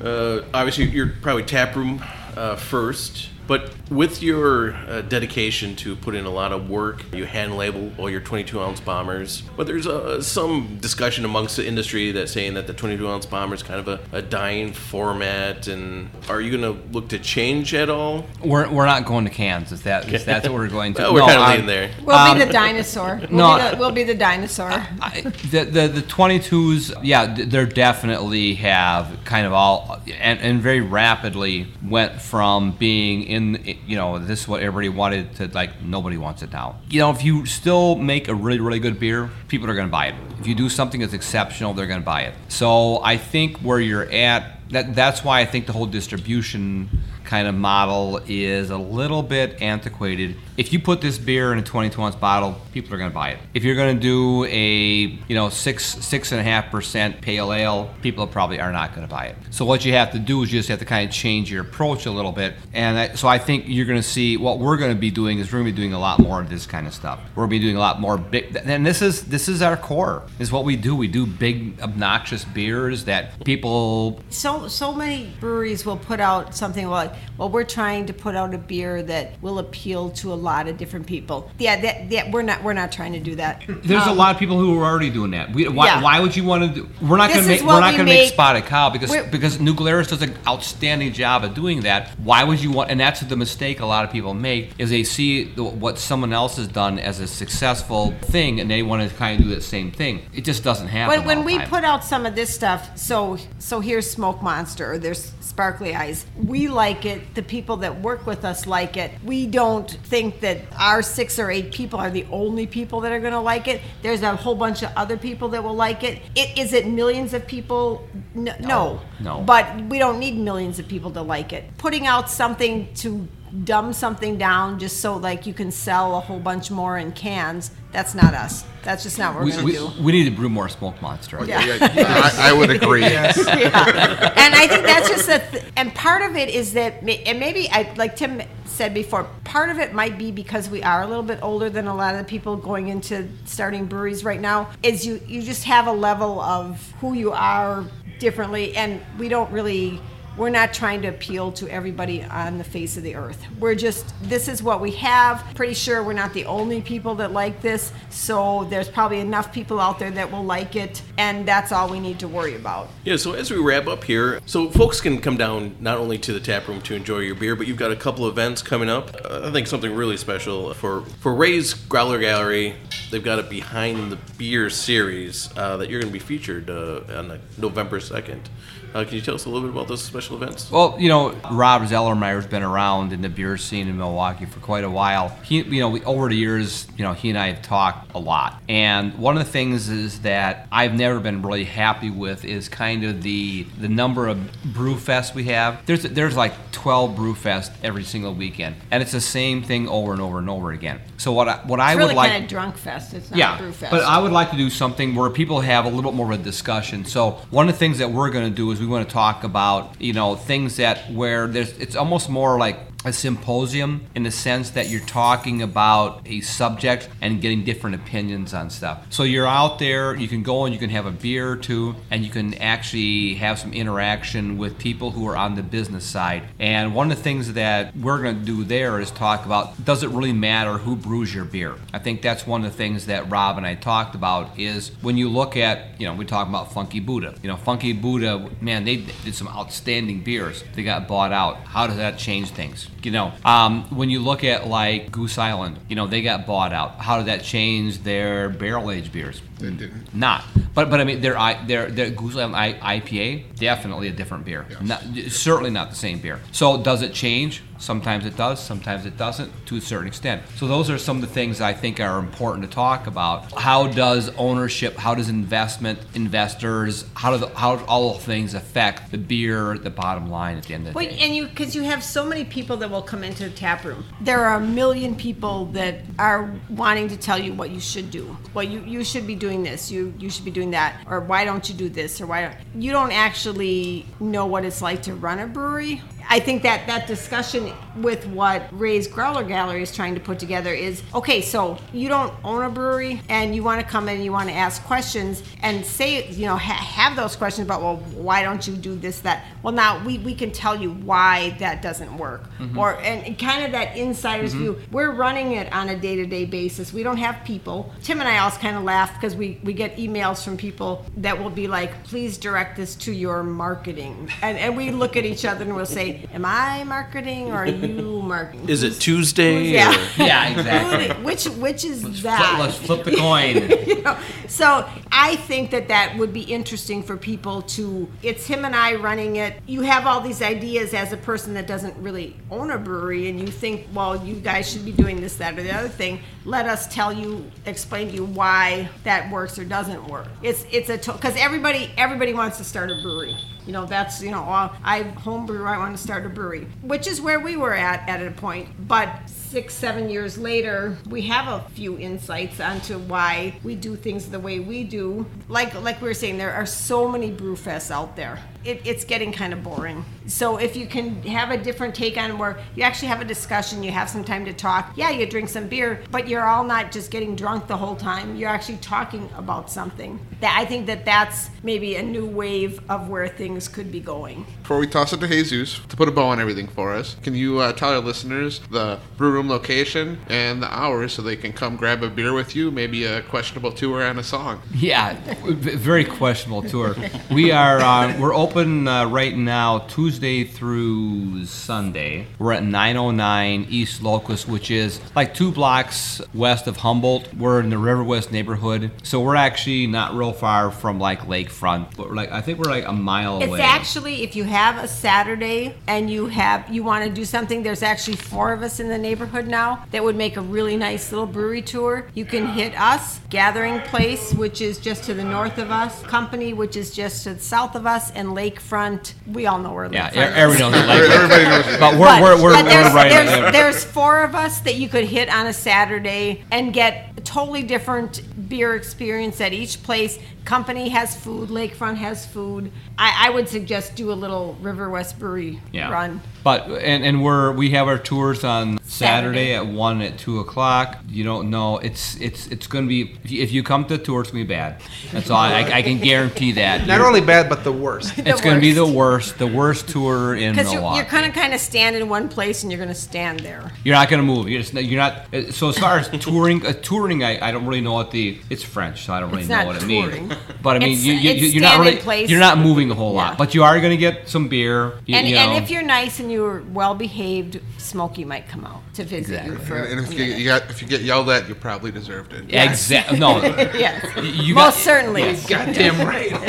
uh, 0.03 0.43
obviously 0.55 0.85
you're 0.85 1.13
probably 1.21 1.43
tap 1.43 1.77
room 1.77 2.03
uh, 2.37 2.57
first. 2.57 3.29
But 3.51 3.73
with 3.91 4.23
your 4.23 4.75
uh, 4.75 5.01
dedication 5.01 5.75
to 5.75 5.97
put 5.97 6.15
in 6.15 6.25
a 6.25 6.31
lot 6.31 6.53
of 6.53 6.71
work, 6.71 7.05
you 7.13 7.25
hand 7.25 7.57
label 7.57 7.91
all 7.99 8.09
your 8.09 8.21
22 8.21 8.61
ounce 8.61 8.79
bombers. 8.79 9.43
But 9.57 9.67
there's 9.67 9.89
uh, 9.89 10.23
some 10.23 10.79
discussion 10.81 11.25
amongst 11.25 11.57
the 11.57 11.67
industry 11.67 12.13
that's 12.13 12.31
saying 12.31 12.55
that 12.55 12.69
the 12.69 12.73
22 12.73 13.09
ounce 13.09 13.27
bomber 13.27 13.57
is 13.57 13.65
kind 13.65 13.81
of 13.81 13.89
a, 13.89 13.99
a 14.17 14.23
dying 14.23 14.73
format. 14.73 15.67
And 15.67 16.11
are 16.29 16.41
you 16.41 16.57
going 16.57 16.77
to 16.77 16.81
look 16.93 17.09
to 17.09 17.19
change 17.19 17.75
at 17.75 17.91
all? 17.91 18.25
We're, 18.41 18.71
we're 18.71 18.87
not 18.87 19.05
going 19.05 19.25
to 19.25 19.33
cans. 19.33 19.73
If 19.73 19.83
that 19.83 20.07
that's 20.07 20.49
what 20.49 20.55
we're 20.55 20.69
going 20.69 20.95
to. 20.95 21.03
Well, 21.03 21.15
we're 21.15 21.21
No, 21.23 21.27
kind 21.27 21.39
of 21.39 21.43
um, 21.43 21.51
leaning 21.51 21.67
there. 21.67 21.91
we'll 22.05 22.15
Um, 22.15 22.39
be 22.39 22.45
the 22.45 22.53
dinosaur. 22.53 23.21
We'll, 23.31 23.39
no, 23.39 23.57
be 23.57 23.71
the, 23.71 23.81
we'll 23.81 23.91
be 23.91 24.05
the 24.05 24.15
dinosaur. 24.15 24.71
I, 24.71 25.23
the, 25.51 25.65
the 25.65 25.89
the 25.89 26.03
22s, 26.03 27.01
yeah, 27.03 27.35
they're 27.35 27.67
definitely 27.67 28.55
have 28.55 29.19
kind 29.25 29.45
of 29.47 29.53
all 29.53 30.01
and, 30.21 30.39
and 30.41 30.61
very 30.61 30.81
rapidly 30.81 31.67
went 31.83 32.21
from 32.21 32.73
being 32.73 33.23
in 33.25 33.40
you 33.87 33.97
know 33.97 34.19
this 34.19 34.43
is 34.43 34.49
what 34.49 34.63
everybody 34.63 34.89
wanted 34.89 35.35
to 35.37 35.49
like 35.49 35.83
nobody 35.83 36.17
wants 36.17 36.43
it 36.43 36.53
now. 36.53 36.81
You 36.89 37.01
know, 37.01 37.11
if 37.11 37.25
you 37.25 37.47
still 37.47 37.97
make 37.97 38.29
a 38.29 38.35
really 38.35 38.61
really 38.61 38.81
good 38.81 38.99
beer, 38.99 39.31
people 39.49 39.69
are 39.71 39.75
going 39.75 39.89
to 39.89 39.93
buy 39.93 40.07
it. 40.07 40.15
If 40.41 40.47
you 40.47 40.55
do 40.55 40.69
something 40.69 41.01
that's 41.01 41.13
exceptional, 41.13 41.75
they're 41.75 41.87
going 41.87 42.01
to 42.01 42.07
buy 42.07 42.23
it. 42.23 42.35
So 42.49 43.03
I 43.03 43.17
think 43.17 43.59
where 43.59 43.81
you're 43.81 44.11
at, 44.11 44.69
that 44.71 44.95
that's 44.95 45.25
why 45.25 45.41
I 45.41 45.47
think 45.47 45.67
the 45.67 45.73
whole 45.73 45.87
distribution 45.87 46.89
kind 47.25 47.47
of 47.47 47.55
model 47.55 48.21
is 48.27 48.71
a 48.71 48.77
little 48.77 49.23
bit 49.23 49.61
antiquated. 49.63 50.37
If 50.57 50.73
you 50.73 50.81
put 50.81 51.01
this 51.01 51.19
beer 51.19 51.53
in 51.53 51.59
a 51.59 51.63
22 51.63 52.03
ounce 52.03 52.17
bottle, 52.17 52.61
people 52.73 52.95
are 52.95 52.99
going 52.99 53.11
to 53.11 53.15
buy 53.15 53.31
it. 53.31 53.39
If 53.55 53.65
you're 53.65 53.77
going 53.77 53.97
to 53.97 54.03
do 54.03 54.45
a 54.45 55.19
you 55.29 55.35
know 55.35 55.49
six 55.49 55.85
six 55.85 56.33
and 56.33 56.41
a 56.41 56.45
half 56.45 56.71
percent 56.71 57.21
pale 57.21 57.53
ale, 57.53 57.93
people 58.03 58.27
probably 58.27 58.61
are 58.61 58.73
not 58.73 58.95
going 58.95 59.07
to 59.07 59.11
buy 59.11 59.27
it. 59.27 59.37
So 59.51 59.65
what 59.65 59.85
you 59.85 59.93
have 59.93 60.13
to 60.13 60.19
do 60.19 60.43
is 60.43 60.53
you 60.53 60.59
just 60.59 60.69
have 60.69 60.79
to 60.81 60.85
kind 60.85 61.09
of 61.09 61.15
change 61.15 61.51
your 61.51 61.63
approach 61.63 62.07
a 62.07 62.11
little 62.11 62.33
bit. 62.33 62.55
And 62.73 62.99
I, 62.99 63.15
so 63.15 63.29
I 63.29 63.39
think 63.39 63.65
you're 63.69 63.87
going 63.87 64.01
to 64.01 64.09
see 64.09 64.37
what 64.37 64.59
we're 64.59 64.77
going 64.77 64.93
to 64.93 65.01
be 65.01 65.11
doing 65.11 65.39
is 65.39 65.53
we're 65.53 65.61
going 65.61 65.67
to 65.67 65.73
be 65.73 65.77
doing 65.77 65.93
a 65.93 65.99
lot 65.99 66.19
more 66.19 66.41
of 66.41 66.51
this 66.51 66.67
kind 66.67 66.87
of 66.87 66.95
stuff. 66.95 67.21
We're 67.35 67.47
going 67.47 67.51
to 67.51 67.59
be 67.59 67.61
doing 67.61 67.77
a 67.77 67.81
lot 67.81 68.01
more 68.01 68.19
big. 68.19 68.57
And 68.57 68.85
this 68.85 69.03
is 69.03 69.25
this 69.25 69.49
is 69.49 69.63
our 69.63 69.77
core. 69.77 70.25
Is 70.39 70.53
what 70.53 70.65
we 70.65 70.77
do. 70.77 70.95
We 70.95 71.09
do 71.09 71.27
big 71.27 71.81
obnoxious 71.81 72.45
beers 72.45 73.05
that 73.05 73.45
people 73.45 74.21
so 74.31 74.69
so 74.69 74.93
many 74.93 75.33
breweries 75.41 75.87
will 75.87 75.97
put 75.97 76.21
out 76.21 76.55
something 76.55 76.89
like 76.89 77.10
well 77.39 77.49
we're 77.49 77.65
trying 77.65 78.07
to 78.07 78.13
put 78.13 78.35
out 78.35 78.55
a 78.55 78.59
beer 78.59 79.03
that 79.03 79.41
will 79.43 79.59
appeal 79.59 80.11
to 80.11 80.33
a 80.33 80.35
lot 80.35 80.69
of 80.69 80.77
different 80.77 81.07
people 81.07 81.51
yeah 81.59 81.81
that, 81.81 82.11
that 82.11 82.31
we're 82.31 82.43
not 82.43 82.63
we're 82.63 82.73
not 82.73 82.91
trying 82.93 83.13
to 83.13 83.21
do 83.21 83.35
that 83.37 83.63
There's 83.83 84.07
a 84.07 84.11
Um, 84.11 84.17
lot 84.19 84.35
of 84.35 84.39
people 84.39 84.59
who 84.59 84.79
are 84.81 84.85
already 84.85 85.11
doing 85.11 85.31
that. 85.33 85.53
We, 85.53 85.67
why, 85.69 85.87
Yeah. 85.87 86.03
why 86.03 86.21
would 86.21 86.35
you 86.37 86.45
want 86.45 86.63
to 86.65 86.81
do? 86.81 86.89
We're 87.01 87.17
not 87.17 87.31
going 87.31 87.43
to 87.43 87.49
make. 87.49 87.61
We're 87.63 87.81
not 87.81 87.93
we 87.93 87.97
going 87.99 88.07
to 88.09 88.13
make 88.13 88.33
spotted 88.33 88.65
cow 88.67 88.91
because 88.91 89.11
because 89.31 89.61
New 89.61 89.75
Glarus 89.75 90.09
does 90.09 90.23
an 90.23 90.35
outstanding 90.47 91.13
job 91.13 91.45
of 91.45 91.55
doing 91.55 91.81
that. 91.83 92.09
Why 92.19 92.45
would 92.45 92.61
you 92.63 92.71
want? 92.71 92.91
And 92.91 92.99
that's 93.01 93.21
the 93.21 93.37
mistake 93.37 93.81
a 93.81 93.87
lot 93.87 94.05
of 94.05 94.11
people 94.13 94.35
make 94.35 94.73
is 94.79 94.91
they 94.91 95.05
see 95.05 95.45
the, 95.45 95.65
what 95.65 95.99
someone 95.99 96.33
else 96.33 96.57
has 96.57 96.69
done 96.69 96.99
as 96.99 97.21
a 97.21 97.27
successful 97.27 98.13
thing 98.23 98.61
and 98.61 98.71
they 98.71 98.83
want 98.83 99.09
to 99.09 99.15
kind 99.17 99.39
of 99.41 99.47
do 99.47 99.55
the 99.55 99.61
same 99.61 99.91
thing. 99.91 100.23
It 100.35 100.45
just 100.45 100.63
doesn't 100.65 100.89
happen. 100.89 101.25
when, 101.25 101.27
when 101.27 101.45
we 101.45 101.59
put 101.67 101.85
out 101.85 102.05
some 102.05 102.27
of 102.27 102.35
this 102.35 102.53
stuff 102.55 102.97
so 102.97 103.37
so 103.59 103.81
here's 103.81 104.09
smoke 104.11 104.43
monster 104.43 104.93
or 104.93 104.99
there's 104.99 105.33
sparkly 105.41 105.95
eyes 105.95 106.27
we 106.37 106.69
like 106.69 107.00
it 107.05 107.35
the 107.35 107.43
people 107.43 107.79
that 107.79 108.01
work 108.01 108.27
with 108.27 108.45
us 108.45 108.67
like 108.67 108.97
it. 108.97 109.13
We 109.25 109.47
don't 109.47 109.91
think 109.91 110.41
that 110.41 110.59
our 110.79 111.03
six 111.03 111.39
or 111.39 111.51
eight 111.51 111.73
people 111.73 111.99
are 111.99 112.11
the 112.11 112.27
only 112.31 112.67
people 112.67 113.01
that 113.01 113.13
are 113.13 113.21
going 113.21 113.33
to 113.33 113.41
like 113.41 113.69
it. 113.69 113.81
There's 114.03 114.23
a 114.23 114.37
whole 114.37 114.55
bunch 114.55 114.83
of 114.83 114.91
other 114.97 115.17
people 115.17 115.49
that 115.51 115.63
will 115.63 115.75
like 115.75 116.05
it, 116.05 116.21
it 116.35 116.59
is 116.59 116.73
it 116.73 116.87
millions 116.87 117.35
of 117.35 117.47
people? 117.47 118.07
No, 118.35 118.55
no. 118.61 119.01
No. 119.21 119.43
but 119.43 119.83
we 119.85 119.99
don't 119.99 120.19
need 120.19 120.37
millions 120.37 120.79
of 120.79 120.89
people 120.89 121.11
to 121.13 121.23
like 121.23 121.53
it. 121.53 121.65
Putting 121.79 122.07
out 122.07 122.31
something 122.31 122.93
to 122.95 123.29
dumb 123.65 123.93
something 123.93 124.39
down 124.39 124.79
just 124.79 125.01
so 125.01 125.17
like 125.17 125.47
you 125.47 125.55
can 125.55 125.71
sell 125.71 126.17
a 126.17 126.21
whole 126.21 126.39
bunch 126.39 126.71
more 126.71 126.97
in 126.99 127.13
cans 127.13 127.71
that's 127.93 128.15
not 128.15 128.35
us 128.35 128.65
that's 128.83 129.03
just 129.03 129.19
not 129.19 129.35
what 129.35 129.41
we're 129.41 129.47
we, 129.47 129.53
going 129.53 129.65
we, 129.65 129.73
do 129.73 130.03
we 130.03 130.13
need 130.13 130.25
to 130.25 130.31
brew 130.31 130.49
more 130.49 130.69
smoke 130.69 131.01
monster. 131.03 131.45
Yeah. 131.45 131.65
Yeah, 131.65 132.31
I, 132.35 132.51
I 132.51 132.53
would 132.53 132.71
agree. 132.71 133.01
yeah. 133.03 133.27
And 133.27 134.55
I 134.55 134.67
think 134.67 134.85
that's 134.85 135.09
just 135.09 135.29
a, 135.29 135.39
th- 135.39 135.65
and 135.77 135.95
part 135.95 136.23
of 136.23 136.37
it 136.37 136.49
is 136.49 136.73
that, 136.75 137.03
and 137.03 137.39
maybe 137.39 137.69
I, 137.71 137.93
like 137.97 138.17
Tim 138.17 138.43
said 138.65 138.95
before, 138.95 139.25
part 139.45 139.71
of 139.71 139.79
it 139.79 139.93
might 139.93 140.17
be 140.17 140.31
because 140.31 140.71
we 140.71 140.83
are 140.83 141.03
a 141.03 141.07
little 141.07 141.23
bit 141.23 141.41
older 141.43 141.69
than 141.69 141.87
a 141.87 141.95
lot 141.95 142.15
of 142.15 142.21
the 142.21 142.25
people 142.27 142.57
going 142.57 142.89
into 142.89 143.29
starting 143.45 143.87
breweries 143.87 144.25
right 144.25 144.41
now, 144.41 144.71
is 144.83 145.07
you, 145.07 145.21
you 145.27 145.43
just 145.43 145.65
have 145.65 145.87
a 145.87 145.93
level 145.93 146.41
of 146.41 146.93
who 147.01 147.13
you 147.15 147.33
are 147.33 147.85
differently, 148.19 148.75
and 148.77 149.01
we 149.19 149.29
don't 149.29 149.51
really, 149.53 150.01
we're 150.41 150.49
not 150.49 150.73
trying 150.73 151.03
to 151.03 151.09
appeal 151.09 151.53
to 151.53 151.69
everybody 151.69 152.23
on 152.23 152.57
the 152.57 152.65
face 152.65 152.97
of 152.97 153.03
the 153.03 153.15
earth. 153.15 153.45
We're 153.59 153.75
just, 153.75 154.15
this 154.23 154.49
is 154.49 154.63
what 154.63 154.81
we 154.81 154.91
have. 154.93 155.45
Pretty 155.55 155.75
sure 155.75 156.03
we're 156.03 156.15
not 156.15 156.33
the 156.33 156.47
only 156.47 156.81
people 156.81 157.15
that 157.17 157.33
like 157.33 157.61
this, 157.61 157.93
so 158.09 158.65
there's 158.71 158.89
probably 158.89 159.21
enough 159.21 159.53
people 159.53 159.79
out 159.79 159.99
there 159.99 160.11
that 160.13 160.33
will 160.33 160.43
like 160.43 160.77
it, 160.77 161.03
and 161.19 161.47
that's 161.47 161.73
all 161.73 161.91
we 161.91 162.01
need 162.01 162.19
to 162.21 162.27
worry 162.27 162.57
about. 162.57 162.89
Yeah, 163.05 163.17
so 163.17 163.35
as 163.35 163.51
we 163.51 163.59
wrap 163.59 163.87
up 163.87 164.03
here, 164.03 164.41
so 164.47 164.71
folks 164.71 165.03
can 165.03 165.21
come 165.21 165.37
down 165.37 165.77
not 165.79 165.99
only 165.99 166.17
to 166.17 166.33
the 166.33 166.41
tap 166.41 166.69
room 166.69 166.81
to 166.83 166.95
enjoy 166.95 167.19
your 167.19 167.35
beer, 167.35 167.55
but 167.55 167.67
you've 167.67 167.77
got 167.77 167.91
a 167.91 167.97
couple 167.97 168.27
events 168.27 168.63
coming 168.63 168.89
up. 168.89 169.15
Uh, 169.23 169.43
I 169.45 169.51
think 169.51 169.67
something 169.67 169.95
really 169.95 170.17
special 170.17 170.73
for 170.73 171.03
for 171.21 171.35
Ray's 171.35 171.75
Growler 171.75 172.19
Gallery. 172.19 172.77
They've 173.11 173.23
got 173.23 173.41
a 173.41 173.43
behind 173.43 174.11
the 174.11 174.19
beer 174.39 174.71
series 174.71 175.51
uh, 175.59 175.77
that 175.77 175.91
you're 175.91 176.01
going 176.01 176.13
to 176.13 176.19
be 176.19 176.25
featured 176.25 176.71
uh, 176.71 177.03
on 177.11 177.39
November 177.59 178.01
second. 178.01 178.49
Uh, 178.95 179.05
can 179.05 179.15
you 179.15 179.21
tell 179.21 179.35
us 179.35 179.45
a 179.45 179.49
little 179.49 179.69
bit 179.69 179.75
about 179.77 179.89
those 179.89 180.03
special 180.03 180.21
special 180.21 180.43
events? 180.43 180.71
Well, 180.71 180.97
you 180.99 181.09
know, 181.09 181.31
Rob 181.51 181.83
Zellermayer's 181.83 182.47
been 182.47 182.63
around 182.63 183.13
in 183.13 183.23
the 183.23 183.29
beer 183.29 183.57
scene 183.57 183.89
in 183.89 183.97
Milwaukee 183.97 184.45
for 184.45 184.61
quite 184.61 184.85
a 184.85 184.91
while. 184.91 185.31
He, 185.45 185.63
you 185.63 185.81
know, 185.81 185.89
we, 185.89 186.05
over 186.05 186.29
the 186.29 186.37
years, 186.37 186.87
you 186.97 187.05
know, 187.05 187.13
he 187.13 187.31
and 187.31 187.39
I 187.39 187.53
have 187.53 187.63
talked 187.63 188.15
a 188.15 188.19
lot. 188.19 188.61
And 188.69 189.17
one 189.19 189.37
of 189.39 189.45
the 189.45 189.51
things 189.51 189.89
is 189.89 190.21
that 190.21 190.69
I've 190.71 190.95
never 190.95 191.19
been 191.21 191.43
really 191.43 191.65
happy 191.65 192.11
with 192.11 192.45
is 192.45 192.69
kind 192.69 193.05
of 193.05 193.23
the 193.23 193.63
the 193.79 193.89
number 193.89 194.29
of 194.29 194.39
brew 194.75 194.97
fests 194.97 195.35
we 195.35 195.45
have. 195.45 195.85
There's 195.87 196.03
there's 196.03 196.37
like 196.37 196.53
12 196.73 197.17
brew 197.17 197.35
fests 197.35 197.71
every 197.83 198.05
single 198.05 198.35
weekend, 198.35 198.77
and 198.91 199.03
it's 199.03 199.13
the 199.13 199.21
same 199.21 199.63
thing 199.63 199.89
over 199.89 200.13
and 200.13 200.21
over 200.21 200.39
and 200.39 200.51
over 200.51 200.73
again. 200.73 201.01
So 201.17 201.33
what 201.33 201.49
I, 201.49 201.57
what 201.67 201.81
I 201.81 201.93
It's 201.93 201.97
would 201.97 202.03
really 202.05 202.15
like 202.15 202.31
kind 202.31 202.45
of 202.45 202.51
drunk 202.51 202.77
fest. 202.77 203.15
It's 203.15 203.31
not 203.31 203.39
yeah, 203.39 203.59
brew 203.59 203.73
fest. 203.73 203.91
but 203.91 204.03
I 204.03 204.19
would 204.19 204.33
like 204.33 204.51
to 204.51 204.57
do 204.57 204.71
something 204.71 205.15
where 205.15 205.31
people 205.31 205.61
have 205.61 205.85
a 205.85 205.89
little 205.89 206.11
bit 206.11 206.17
more 206.17 206.33
of 206.33 206.41
a 206.41 206.43
discussion. 206.43 207.05
So 207.05 207.33
one 207.51 207.69
of 207.69 207.75
the 207.75 207.79
things 207.79 207.99
that 207.99 208.11
we're 208.11 208.31
going 208.31 208.49
to 208.49 208.55
do 208.55 208.71
is 208.71 208.80
we 208.81 208.87
want 208.87 209.07
to 209.07 209.13
talk 209.13 209.45
about 209.45 210.01
you 210.01 210.13
know 210.13 210.35
things 210.35 210.77
that 210.77 211.11
where 211.13 211.47
there's 211.47 211.73
it's 211.79 211.95
almost 211.95 212.29
more 212.29 212.59
like 212.59 212.90
a 213.05 213.13
symposium 213.13 214.07
in 214.15 214.23
the 214.25 214.31
sense 214.31 214.71
that 214.71 214.91
you're 214.91 215.01
talking 215.01 215.63
about 215.63 216.21
a 216.27 216.41
subject 216.43 217.09
and 217.21 217.41
getting 217.41 217.65
different 217.65 217.97
opinions 217.97 218.53
on 218.53 218.69
stuff. 218.69 219.07
So 219.11 219.23
you're 219.23 219.47
out 219.47 219.79
there, 219.79 220.15
you 220.15 220.29
can 220.29 220.43
go 220.43 220.65
and 220.65 220.75
you 220.75 220.79
can 220.79 220.91
have 220.91 221.07
a 221.07 221.11
beer 221.11 221.53
or 221.53 221.57
two, 221.57 221.95
and 222.11 222.25
you 222.25 222.31
can 222.31 222.55
actually 222.55 223.35
have 223.35 223.59
some 223.59 223.73
interaction 223.73 224.59
with 224.59 224.79
people 224.79 225.13
who 225.13 225.27
are 225.27 225.37
on 225.37 225.55
the 225.55 225.63
business 225.63 226.05
side. 226.05 226.43
And 226.59 226.95
one 226.95 227.11
of 227.11 227.17
the 227.17 227.23
things 227.23 227.55
that 227.55 227.97
we're 227.97 228.23
going 228.23 228.39
to 228.41 228.45
do 228.45 228.65
there 228.65 229.01
is 229.01 229.11
talk 229.11 229.47
about 229.47 229.83
does 229.85 230.03
it 230.03 230.11
really 230.11 230.33
matter 230.33 230.79
who 230.79 230.95
brews 230.95 231.35
your 231.35 231.45
beer? 231.45 231.75
I 231.95 231.99
think 231.99 232.21
that's 232.21 232.47
one 232.47 232.65
of 232.65 232.71
the 232.71 232.77
things 232.77 233.07
that 233.07 233.31
Rob 233.31 233.57
and 233.57 233.67
I 233.67 233.77
talked 233.77 234.15
about 234.15 234.59
is 234.59 234.91
when 235.01 235.17
you 235.17 235.31
look 235.31 235.57
at, 235.57 235.99
you 235.99 236.07
know, 236.07 236.15
we 236.15 236.27
talk 236.27 236.49
about 236.49 236.73
Funky 236.73 237.01
Buddha. 237.01 237.35
You 237.43 237.49
know, 237.49 237.57
Funky 237.57 237.95
Buddha, 237.95 238.51
man, 238.61 238.85
they 238.85 238.97
did 238.97 239.35
some 239.35 239.49
outstanding 239.49 240.21
beers. 240.21 240.65
They 240.75 240.83
got 240.83 241.09
bought 241.09 241.33
out. 241.33 241.57
How 241.59 241.87
does 241.87 241.97
that 241.97 242.19
change 242.19 242.51
things? 242.51 242.90
You 243.03 243.11
know, 243.11 243.33
um, 243.45 243.85
when 243.97 244.11
you 244.11 244.21
look 244.21 244.45
at 244.45 244.67
like 244.67 245.11
Goose 245.11 245.39
Island, 245.39 245.79
you 245.89 245.97
know, 245.97 246.07
they 246.07 246.23
got 246.23 246.47
bought 246.47 246.73
out. 246.73 246.97
How 246.99 247.19
did 247.19 247.27
that 247.27 247.43
change 247.43 248.03
their 248.03 248.49
barrel 248.49 248.91
aged 248.91 249.13
beers? 249.13 249.41
It 249.61 249.77
didn't. 249.79 250.15
Not, 250.15 250.45
but 250.75 250.91
but 250.91 251.01
I 251.01 251.05
mean, 251.05 251.21
their 251.21 251.35
their 251.67 251.91
their 251.91 252.11
Goose 252.11 252.37
Island 252.37 252.55
IPA 252.55 253.57
definitely 253.57 254.09
a 254.09 254.13
different 254.13 254.45
beer. 254.45 254.67
Yes. 254.69 254.83
Not, 254.83 255.03
certainly 255.31 255.71
not 255.71 255.91
the 255.91 255.97
same 255.97 256.19
beer. 256.21 256.41
So 256.53 256.83
does 256.83 257.03
it 257.03 257.13
change? 257.13 257.63
Sometimes 257.81 258.27
it 258.27 258.37
does. 258.37 258.63
Sometimes 258.63 259.07
it 259.07 259.17
doesn't, 259.17 259.51
to 259.67 259.77
a 259.77 259.81
certain 259.81 260.07
extent. 260.07 260.43
So 260.57 260.69
those 260.69 260.91
are 260.91 260.99
some 260.99 261.17
of 261.17 261.23
the 261.23 261.29
things 261.29 261.61
I 261.61 261.73
think 261.73 261.99
are 261.99 262.19
important 262.19 262.65
to 262.65 262.71
talk 262.71 263.07
about. 263.07 263.51
How 263.59 263.87
does 263.87 264.29
ownership? 264.37 264.97
How 264.97 265.15
does 265.15 265.31
investment, 265.31 265.99
investors? 266.15 267.07
How 267.15 267.33
do 267.33 267.39
the, 267.39 267.49
how 267.49 267.77
do 267.77 267.85
all 267.87 268.19
things 268.19 268.53
affect 268.55 269.11
the 269.11 269.19
beer, 269.19 269.79
the 269.79 269.91
bottom 269.91 270.31
line 270.31 270.59
at 270.59 270.65
the 270.65 270.75
end 270.75 270.87
of 270.87 270.95
the 270.95 271.01
day? 271.01 271.07
Wait, 271.07 271.19
day? 271.19 271.25
and 271.25 271.35
you 271.35 271.47
because 271.47 271.75
you 271.75 271.83
have 271.83 272.05
so 272.05 272.25
many 272.25 272.45
people 272.45 272.77
that 272.77 272.91
will 272.91 273.03
come 273.03 273.25
into 273.25 273.45
the 273.45 273.51
tap 273.51 273.85
room. 273.85 274.05
There 274.21 274.45
are 274.45 274.57
a 274.57 274.61
million 274.61 275.17
people 275.17 275.67
that 275.67 276.01
are 276.19 276.53
wanting 276.69 277.09
to 277.09 277.17
tell 277.17 277.39
you 277.39 277.55
what 277.55 277.71
you 277.71 277.81
should 277.81 278.11
do. 278.11 278.37
Well, 278.53 278.65
you, 278.65 278.81
you 278.81 279.05
should 279.05 279.27
be 279.27 279.35
doing 279.35 279.63
this. 279.63 279.91
You 279.91 280.13
you 280.19 280.29
should 280.29 280.45
be 280.45 280.51
doing 280.51 280.73
that. 280.73 280.97
Or 281.09 281.21
why 281.21 281.45
don't 281.47 281.67
you 281.69 281.75
do 281.75 281.89
this? 281.89 282.21
Or 282.21 282.27
why 282.27 282.43
don't 282.43 282.57
you 282.75 282.93
don't 282.93 283.13
actually 283.13 284.07
know 284.21 284.47
what 284.47 284.65
it's 284.65 284.83
like 284.83 285.03
to 285.05 285.15
run 285.15 285.39
a 285.39 285.47
brewery? 285.47 286.03
I 286.29 286.41
think 286.41 286.63
that 286.63 286.87
that 286.87 287.07
discussion 287.07 287.73
with 287.97 288.27
what 288.27 288.67
Ray's 288.71 289.07
Growler 289.07 289.45
Gallery 289.45 289.83
is 289.83 289.95
trying 289.95 290.15
to 290.15 290.21
put 290.21 290.39
together 290.39 290.73
is 290.73 291.03
okay. 291.15 291.41
So 291.41 291.79
you 291.93 292.09
don't 292.09 292.33
own 292.45 292.65
a 292.65 292.71
brewery, 292.71 293.21
and 293.29 293.55
you 293.55 293.63
want 293.63 293.81
to 293.81 293.87
come 293.87 294.09
in, 294.09 294.17
and 294.17 294.25
you 294.25 294.33
want 294.33 294.49
to 294.49 294.55
ask 294.55 294.83
questions, 294.85 295.43
and 295.63 295.85
say 295.85 296.29
you 296.29 296.47
know 296.47 296.57
ha- 296.57 296.73
have 296.73 297.17
those 297.17 297.37
questions 297.37 297.67
about 297.67 297.83
well, 297.83 297.97
why 298.15 298.43
don't 298.43 298.67
you 298.67 298.75
do 298.75 298.95
this 298.95 299.21
that? 299.21 299.45
Well, 299.63 299.73
now 299.73 300.05
we 300.05 300.19
we 300.19 300.35
can 300.35 300.51
tell 300.51 300.81
you 300.81 300.93
why 300.93 301.57
that 301.59 301.83
doesn't 301.83 302.17
work, 302.17 302.45
mm-hmm. 302.59 302.79
or 302.79 302.97
and, 303.01 303.25
and 303.27 303.39
kind 303.39 303.65
of 303.65 303.73
that 303.73 303.97
insider's 303.97 304.53
mm-hmm. 304.53 304.61
view. 304.61 304.81
We're 304.91 305.13
running 305.13 305.53
it 305.53 305.73
on 305.73 305.89
a 305.89 305.97
day 305.97 306.17
to 306.17 306.27
day 306.27 306.45
basis. 306.45 306.93
We 306.93 307.03
don't 307.03 307.19
have 307.19 307.45
people. 307.45 307.93
Tim 308.03 308.21
and 308.21 308.29
I 308.29 308.39
also 308.39 308.59
kind 308.61 308.77
of 308.77 308.85
laugh 308.85 309.15
because 309.15 309.35
we 309.35 309.61
we 309.63 309.73
get 309.73 309.97
emails 309.97 310.45
from 310.45 310.57
people 310.57 311.05
that 311.19 311.39
will 311.39 311.51
be 311.51 311.69
like, 311.69 312.05
please 312.05 312.39
direct 312.39 312.77
this 312.77 312.95
to 312.97 313.13
your 313.13 313.43
marketing, 313.43 314.31
and 314.43 314.59
and 314.59 314.77
we 314.77 314.91
look 314.91 315.17
at 315.17 315.25
each 315.25 315.45
other 315.45 315.65
and 315.65 315.75
we'll 315.75 315.87
say, 315.87 316.10
am 316.33 316.45
I 316.45 316.85
marketing 316.85 317.51
or 317.53 317.57
are 317.57 317.67
you 317.67 318.23
marketing? 318.23 318.69
Is 318.69 318.83
it 318.83 319.01
Tuesday? 319.01 319.65
Yeah. 319.65 319.91
or- 319.95 319.99
yeah, 320.25 320.49
exactly. 320.51 321.25
Which 321.25 321.45
which 321.47 321.85
is 321.85 322.03
Flip- 322.03 322.15
that? 322.23 322.57
let's 322.61 322.77
flip 322.77 323.05
the 323.05 323.17
coin. 323.17 323.57
you 323.87 324.03
know, 324.03 324.17
so 324.49 324.89
I 325.13 325.37
think 325.37 325.71
that 325.71 325.89
that 325.89 326.17
would 326.19 326.33
be 326.33 326.43
interesting 326.43 327.03
for 327.03 327.17
people 327.17 327.63
to. 327.63 328.09
It's 328.23 328.47
him 328.47 328.65
and 328.65 328.75
I 328.75 328.95
running 328.97 329.37
it. 329.37 329.61
You 329.67 329.83
have 329.83 330.07
all 330.07 330.21
these 330.21 330.43
ideas 330.43 330.95
as 330.95 331.13
a 331.13 331.17
person 331.17 331.55
that 331.55 331.67
doesn't 331.67 331.97
really 331.97 332.37
own 332.51 332.71
a 332.71 332.79
brewery, 332.79 333.29
and 333.29 333.39
you 333.41 333.47
think, 333.49 333.87
well, 333.95 334.17
you 334.25 334.35
guys 334.37 334.71
should 334.71 334.85
be 334.85 334.93
doing 334.93 335.21
this, 335.21 335.37
that, 335.37 335.59
or 335.59 335.63
the 335.63 335.75
other 335.75 335.89
thing. 335.89 336.21
Let 336.45 336.67
us 336.67 336.87
tell 336.93 337.13
you, 337.13 337.51
explain 337.67 338.09
to 338.09 338.15
you 338.15 338.25
why 338.25 338.89
that 339.05 339.31
works 339.31 339.59
or 339.59 339.65
doesn't 339.65 340.07
work. 340.09 340.27
It's 340.43 340.65
it's 340.71 340.89
a 340.89 340.97
because 341.13 341.37
everybody 341.37 341.91
everybody 341.97 342.33
wants 342.35 342.57
to 342.59 342.65
start 342.65 342.91
a 342.91 342.95
brewery. 343.03 343.37
You 343.67 343.73
know, 343.73 343.87
that's 343.87 344.23
you 344.23 344.31
know, 344.31 344.43
I 344.43 345.03
homebrew. 345.03 345.65
I 345.65 345.79
want 345.79 345.97
to 345.97 346.03
start 346.03 346.25
a 346.27 346.29
brewery, 346.29 346.67
which 346.83 347.07
is 347.07 347.21
where 347.21 347.41
we 347.41 347.57
were 347.57 347.75
at 347.75 348.09
at 348.09 348.27
a 348.27 348.31
point. 348.31 348.69
But 348.89 349.09
six, 349.51 349.75
seven 349.75 350.09
years 350.09 350.39
later, 350.39 350.97
we 351.09 351.23
have 351.23 351.49
a 351.49 351.69
few 351.71 351.99
insights 351.99 352.61
onto 352.61 352.99
why 352.99 353.59
we 353.65 353.75
do 353.75 353.97
things 353.97 354.31
the 354.31 354.39
way 354.39 354.61
we 354.61 354.85
do. 354.85 355.27
Like 355.49 355.75
like 355.83 356.01
we 356.01 356.09
were 356.09 356.15
saying, 356.15 356.39
there 356.39 356.55
are 356.55 356.67
so 356.67 357.09
many 357.09 357.33
brew 357.33 357.57
fests 357.57 357.91
out 357.91 358.15
there. 358.15 358.39
It, 358.63 358.83
it's 358.85 359.05
getting 359.05 359.33
kind 359.33 359.55
of 359.55 359.63
boring. 359.63 360.05
So 360.27 360.59
if 360.59 360.77
you 360.77 360.87
can 360.87 361.23
have 361.23 361.51
a 361.51 361.57
different 361.57 361.95
take 361.95 362.19
on 362.19 362.37
where 362.37 362.59
you 362.77 362.83
actually 362.83 363.09
have 363.09 363.23
a 363.23 363.25
discussion, 363.25 363.83
you 363.83 363.91
have 363.91 364.11
some 364.11 364.23
time 364.23 364.45
to 364.45 364.53
talk. 364.53 364.93
Yeah, 364.97 365.09
you 365.11 365.25
drink 365.25 365.49
some 365.49 365.67
beer, 365.67 366.03
but 366.11 366.29
you're 366.29 366.45
all 366.47 366.63
not 366.63 366.93
just 366.93 367.11
getting 367.11 367.35
drunk 367.35 367.67
the 367.67 367.77
whole 367.77 367.97
time. 367.97 368.37
You're 368.37 368.51
actually 368.51 368.77
talking 368.77 369.31
about 369.35 369.71
something. 369.71 370.21
That 370.41 370.57
I 370.59 370.67
think 370.67 370.87
that 370.87 371.07
that's 371.07 371.49
maybe 371.63 371.97
a 371.97 372.03
new 372.03 372.27
wave 372.27 372.81
of 372.91 373.09
where 373.09 373.29
things 373.29 373.67
could 373.67 373.91
be 373.91 374.01
going. 374.01 374.45
Before 374.63 374.79
we 374.79 374.87
toss 374.87 375.15
it 375.15 375.21
to 375.21 375.27
Jesus 375.27 375.81
to 375.89 375.97
put 375.97 376.09
a 376.09 376.13
bow 376.13 376.29
on 376.29 376.39
everything 376.39 376.69
for 376.69 376.93
us, 376.95 377.17
can 377.23 377.35
you 377.35 377.61
uh, 377.61 377.73
tell 377.73 377.91
our 377.91 377.99
listeners 377.99 378.61
the 378.71 379.01
brew 379.17 379.40
room 379.41 379.49
location 379.49 380.19
and 380.29 380.63
the 380.63 380.71
hours 380.73 381.15
so 381.15 381.23
they 381.23 381.37
can 381.37 381.51
come 381.53 381.75
grab 381.77 382.03
a 382.03 382.11
beer 382.11 382.35
with 382.35 382.55
you, 382.55 382.71
maybe 382.71 383.05
a 383.05 383.23
questionable 383.23 383.73
tour 383.73 384.03
and 384.03 384.19
a 384.19 384.23
song? 384.23 384.61
Yeah, 384.75 385.17
very 385.47 386.05
questionable 386.05 386.63
tour. 386.63 386.95
We 387.31 387.51
are 387.53 387.79
uh, 387.81 388.19
we're 388.21 388.35
open 388.35 388.87
uh, 388.87 389.07
right 389.09 389.35
now 389.35 389.79
Tuesday 389.81 390.45
through 390.45 391.47
Sunday. 391.47 392.27
We're 392.39 392.53
at 392.53 392.65
909 392.65 393.67
East 393.71 394.03
Locust, 394.03 394.47
which 394.47 394.71
is 394.71 395.01
like 395.17 395.33
two 395.33 395.51
blocks 395.51 396.21
west 396.35 396.67
of 396.67 396.77
Humboldt. 396.79 397.33
We're 397.35 397.61
in 397.61 397.71
the 397.71 397.79
River 397.79 398.05
West 398.05 398.31
neighborhood, 398.33 398.91
so 399.03 399.21
we're 399.23 399.37
actually 399.37 399.87
not 399.87 400.15
real 400.15 400.33
far 400.35 400.71
from 400.71 400.99
like 401.01 401.21
lakefront. 401.23 401.97
But 401.97 402.11
we're 402.11 402.15
like 402.15 402.31
I 402.31 402.43
think 402.43 402.59
we're 402.59 402.71
like 402.71 402.87
a 402.87 402.93
mile 402.93 403.39
It's 403.39 403.47
away. 403.49 403.61
actually 403.63 404.23
if 404.23 404.37
you 404.37 404.45
have 404.45 404.83
a 404.85 404.89
Saturday 404.89 405.75
and 405.87 406.11
you 406.11 406.27
have 406.27 406.69
you 406.69 406.83
want 406.83 407.05
to 407.07 407.11
do 407.11 407.25
something. 407.25 407.63
There's 407.63 407.83
actually 407.83 408.17
four 408.17 408.53
of 408.53 408.63
us 408.63 408.81
in 408.81 408.89
the 408.89 408.99
neighborhood 408.99 409.30
now 409.39 409.85
that 409.93 410.03
would 410.03 410.17
make 410.17 410.37
a 410.37 410.41
really 410.41 410.77
nice 410.77 411.13
little 411.13 411.27
brewery 411.27 411.63
tour. 411.63 412.09
You 412.15 412.25
can 412.25 412.47
hit 412.47 412.79
us, 412.79 413.21
Gathering 413.31 413.81
Place, 413.81 414.35
which 414.35 414.61
is 414.61 414.79
just 414.79 415.05
to 415.05 415.15
the 415.15 415.25
north 415.25 415.59
of 415.59 415.71
us, 415.71 416.03
Company, 416.03 416.53
which 416.53 416.77
is 416.77 416.93
just 416.95 417.25
to 417.25 417.35
the 417.35 417.41
south 417.41 417.75
of 417.77 417.87
us, 417.87 418.11
and 418.13 418.29
Lakefront. 418.31 419.15
We 419.27 419.47
all 419.47 419.59
know 419.59 419.73
where 419.73 419.93
yeah, 419.93 420.11
Lakefront 420.11 420.17
e- 420.17 420.19
is. 420.19 420.37
everyone 420.37 420.73
knows 420.73 420.83
the 420.83 420.89
lake. 420.89 421.11
Everybody 421.11 421.45
knows. 421.45 421.79
But 421.79 421.93
we're 421.95 422.07
But- 422.07 422.23
we're 422.23 422.43
we're, 422.43 422.53
but 422.53 422.63
there's, 422.65 422.89
we're 422.89 422.95
right. 422.95 423.11
there's, 423.11 423.53
there's 423.53 423.85
four 423.85 424.23
of 424.25 424.35
us 424.35 424.61
that 424.61 424.75
you 424.77 424.89
could 424.89 425.05
hit 425.05 425.29
on 425.29 425.47
a 425.47 425.53
Saturday 425.53 426.43
and 426.51 426.73
get 426.73 427.13
a 427.17 427.21
totally 427.21 427.63
different 427.63 428.23
beer 428.49 428.75
experience 428.75 429.41
at 429.41 429.53
each 429.53 429.83
place. 429.83 430.19
Company 430.45 430.89
has 430.89 431.15
food, 431.15 431.51
Lakefront 431.51 431.97
has 431.97 432.27
food. 432.27 432.73
I, 432.99 433.27
I 433.29 433.31
would 433.31 433.49
suggest 433.49 433.95
do 433.95 434.11
a 434.11 434.15
little 434.15 434.57
River 434.61 434.91
West 434.91 435.19
Brewery 435.19 435.61
yeah. 435.71 435.91
run. 435.91 436.21
But 436.43 436.69
and 436.71 437.05
and 437.05 437.23
we're 437.23 437.53
we 437.53 437.71
have 437.71 437.87
our 437.87 437.99
tours 437.99 438.43
on 438.43 438.79
Saturday, 439.21 439.53
Saturday. 439.53 439.71
at 439.71 439.75
one 439.75 440.01
at 440.03 440.19
two 440.19 440.41
o'clock. 440.41 440.99
You 441.09 441.25
don't 441.25 441.51
know 441.51 441.79
it's 441.79 442.17
it's 442.21 442.47
it's 442.49 442.67
going 442.67 442.85
to 442.85 442.89
be 442.89 443.13
if 443.25 443.31
you, 443.31 443.43
if 443.43 443.53
you 443.53 443.63
come 443.63 443.85
to 443.87 443.97
the 443.97 444.03
tour, 444.03 444.21
it's 444.23 444.31
going 444.31 444.45
to 444.45 444.49
be 444.49 444.55
bad. 444.55 444.81
That's 445.13 445.31
all 445.31 445.39
I, 445.39 445.61
I 445.63 445.83
can 445.83 445.99
guarantee 445.99 446.53
that. 446.53 446.87
Not 446.93 447.01
only 447.01 447.21
bad, 447.21 447.49
but 447.49 447.65
the 447.65 447.73
worst. 447.73 448.19
it's 448.19 448.41
going 448.41 448.55
to 448.57 448.61
be 448.61 448.73
the 448.73 448.87
worst, 448.87 449.39
the 449.39 449.47
worst 449.47 449.89
tour 449.89 450.35
in 450.35 450.55
Because 450.55 450.73
you're, 450.73 450.95
you're 450.95 451.05
kind 451.05 451.27
of 451.27 451.33
kind 451.35 451.55
of 451.55 451.61
stand 451.61 451.97
in 451.97 452.09
one 452.09 452.29
place 452.29 452.63
and 452.63 452.73
you're 452.73 452.79
going 452.79 452.89
to 452.89 452.95
stand 452.95 453.41
there. 453.41 453.71
You're 453.85 453.95
not 453.95 454.09
going 454.09 454.21
to 454.21 454.27
move. 454.27 454.49
You're, 454.49 454.63
just, 454.63 454.75
you're 454.75 455.01
not. 455.01 455.33
uh, 455.35 455.53
So 455.53 455.69
as 455.69 455.79
far 455.79 455.99
as 455.99 456.09
touring, 456.21 456.65
uh, 456.67 456.73
touring, 456.73 457.23
I, 457.23 457.49
I 457.49 457.51
don't 457.53 457.67
really 457.67 457.81
know 457.81 457.93
what 457.95 458.11
the. 458.11 458.39
It's 458.51 458.63
French, 458.65 459.05
so 459.07 459.13
I 459.13 459.21
don't 459.21 459.31
really 459.31 459.43
It's 459.43 459.51
know 459.51 459.57
not 459.59 459.67
what 459.67 459.77
it 459.77 459.81
touring. 459.87 460.29
means. 460.29 460.41
But 460.63 460.77
I 460.77 460.79
mean, 460.81 460.89
It's- 460.93 461.05
you, 461.05 461.13
you, 461.15 461.31
it's 461.31 461.55
you're 461.55 461.63
not 461.63 461.79
really. 461.81 461.97
place. 461.99 462.29
You're 462.31 462.41
not 462.41 462.59
moving 462.59 462.91
a 462.91 462.95
whole 462.95 463.13
Yeah. 463.15 463.29
lot, 463.29 463.39
but 463.39 463.55
you 463.55 463.63
are 463.63 463.79
going 463.81 463.91
to 463.93 463.97
get 463.97 464.29
some 464.29 464.49
beer. 464.49 464.95
You, 465.07 465.17
And, 465.17 465.29
you 465.29 465.35
know. 465.37 465.41
and 465.53 465.63
if 465.63 465.71
you're 465.71 465.83
nice 465.83 466.19
and 466.21 466.31
you're 466.33 466.63
well 466.73 466.95
behaved, 466.95 467.61
Smokey 467.79 468.25
might 468.25 468.41
might 468.41 468.49
come 468.49 468.65
out 468.65 468.81
to 469.01 469.07
visit 469.07 469.45
you 469.45 469.53
Exactly. 469.53 469.67
for 469.67 469.77
And, 469.77 469.99
and 469.99 470.01
a 470.01 470.11
if 470.11 470.19
you, 470.19 470.25
you 470.25 470.45
got 470.45 470.71
if 470.71 470.81
you 470.83 470.89
get 470.89 471.01
yelled 471.03 471.29
at, 471.31 471.49
you 471.49 471.55
probably 471.55 471.91
deserved 471.91 472.33
it. 472.33 472.53
Exactly. 472.55 473.19
No. 473.19 473.41
yes, 473.75 474.05
You 474.17 474.55
most 474.55 474.75
got- 474.75 474.75
certainly. 474.75 475.37
Goddamn 475.49 476.07
right. 476.07 476.31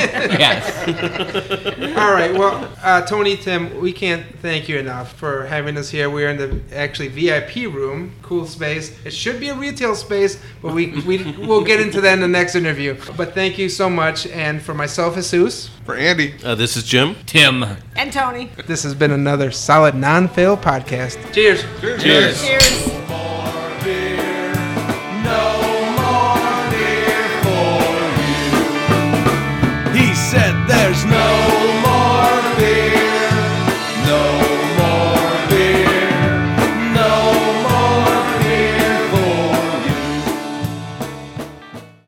yes. 0.44 1.96
All 1.98 2.12
right. 2.12 2.32
Well, 2.32 2.72
uh, 2.82 3.02
Tony, 3.02 3.36
Tim, 3.36 3.80
we 3.80 3.92
can't 3.92 4.24
thank 4.40 4.68
you 4.68 4.78
enough 4.78 5.12
for 5.14 5.46
having 5.46 5.76
us 5.76 5.90
here. 5.90 6.10
We're 6.10 6.30
in 6.30 6.36
the 6.36 6.60
actually 6.74 7.08
VIP 7.08 7.72
room, 7.72 8.12
cool 8.22 8.46
space. 8.46 8.96
It 9.04 9.12
should 9.12 9.40
be 9.40 9.48
a 9.48 9.54
retail 9.54 9.94
space, 9.94 10.40
but 10.60 10.74
we 10.74 11.00
we 11.02 11.22
we'll 11.38 11.64
get 11.64 11.80
into 11.80 12.00
that 12.02 12.14
in 12.14 12.20
the 12.20 12.28
next 12.28 12.54
interview. 12.54 12.96
But 13.16 13.34
thank 13.34 13.58
you 13.58 13.68
so 13.68 13.88
much. 13.90 14.26
And 14.28 14.60
for 14.62 14.74
myself, 14.74 15.14
Jesus, 15.14 15.70
For 15.84 15.96
Andy, 15.96 16.34
Uh, 16.44 16.54
this 16.54 16.76
is 16.76 16.84
Jim. 16.84 17.16
Tim. 17.26 17.64
And 17.96 18.12
Tony. 18.12 18.50
this 18.66 18.82
has 18.84 18.94
been 18.94 19.10
another 19.10 19.50
solid 19.50 19.94
non-fail 19.96 20.56
podcast. 20.56 21.18
Cheers. 21.32 21.64
cheers. 21.80 22.40
Cheers. 22.44 23.31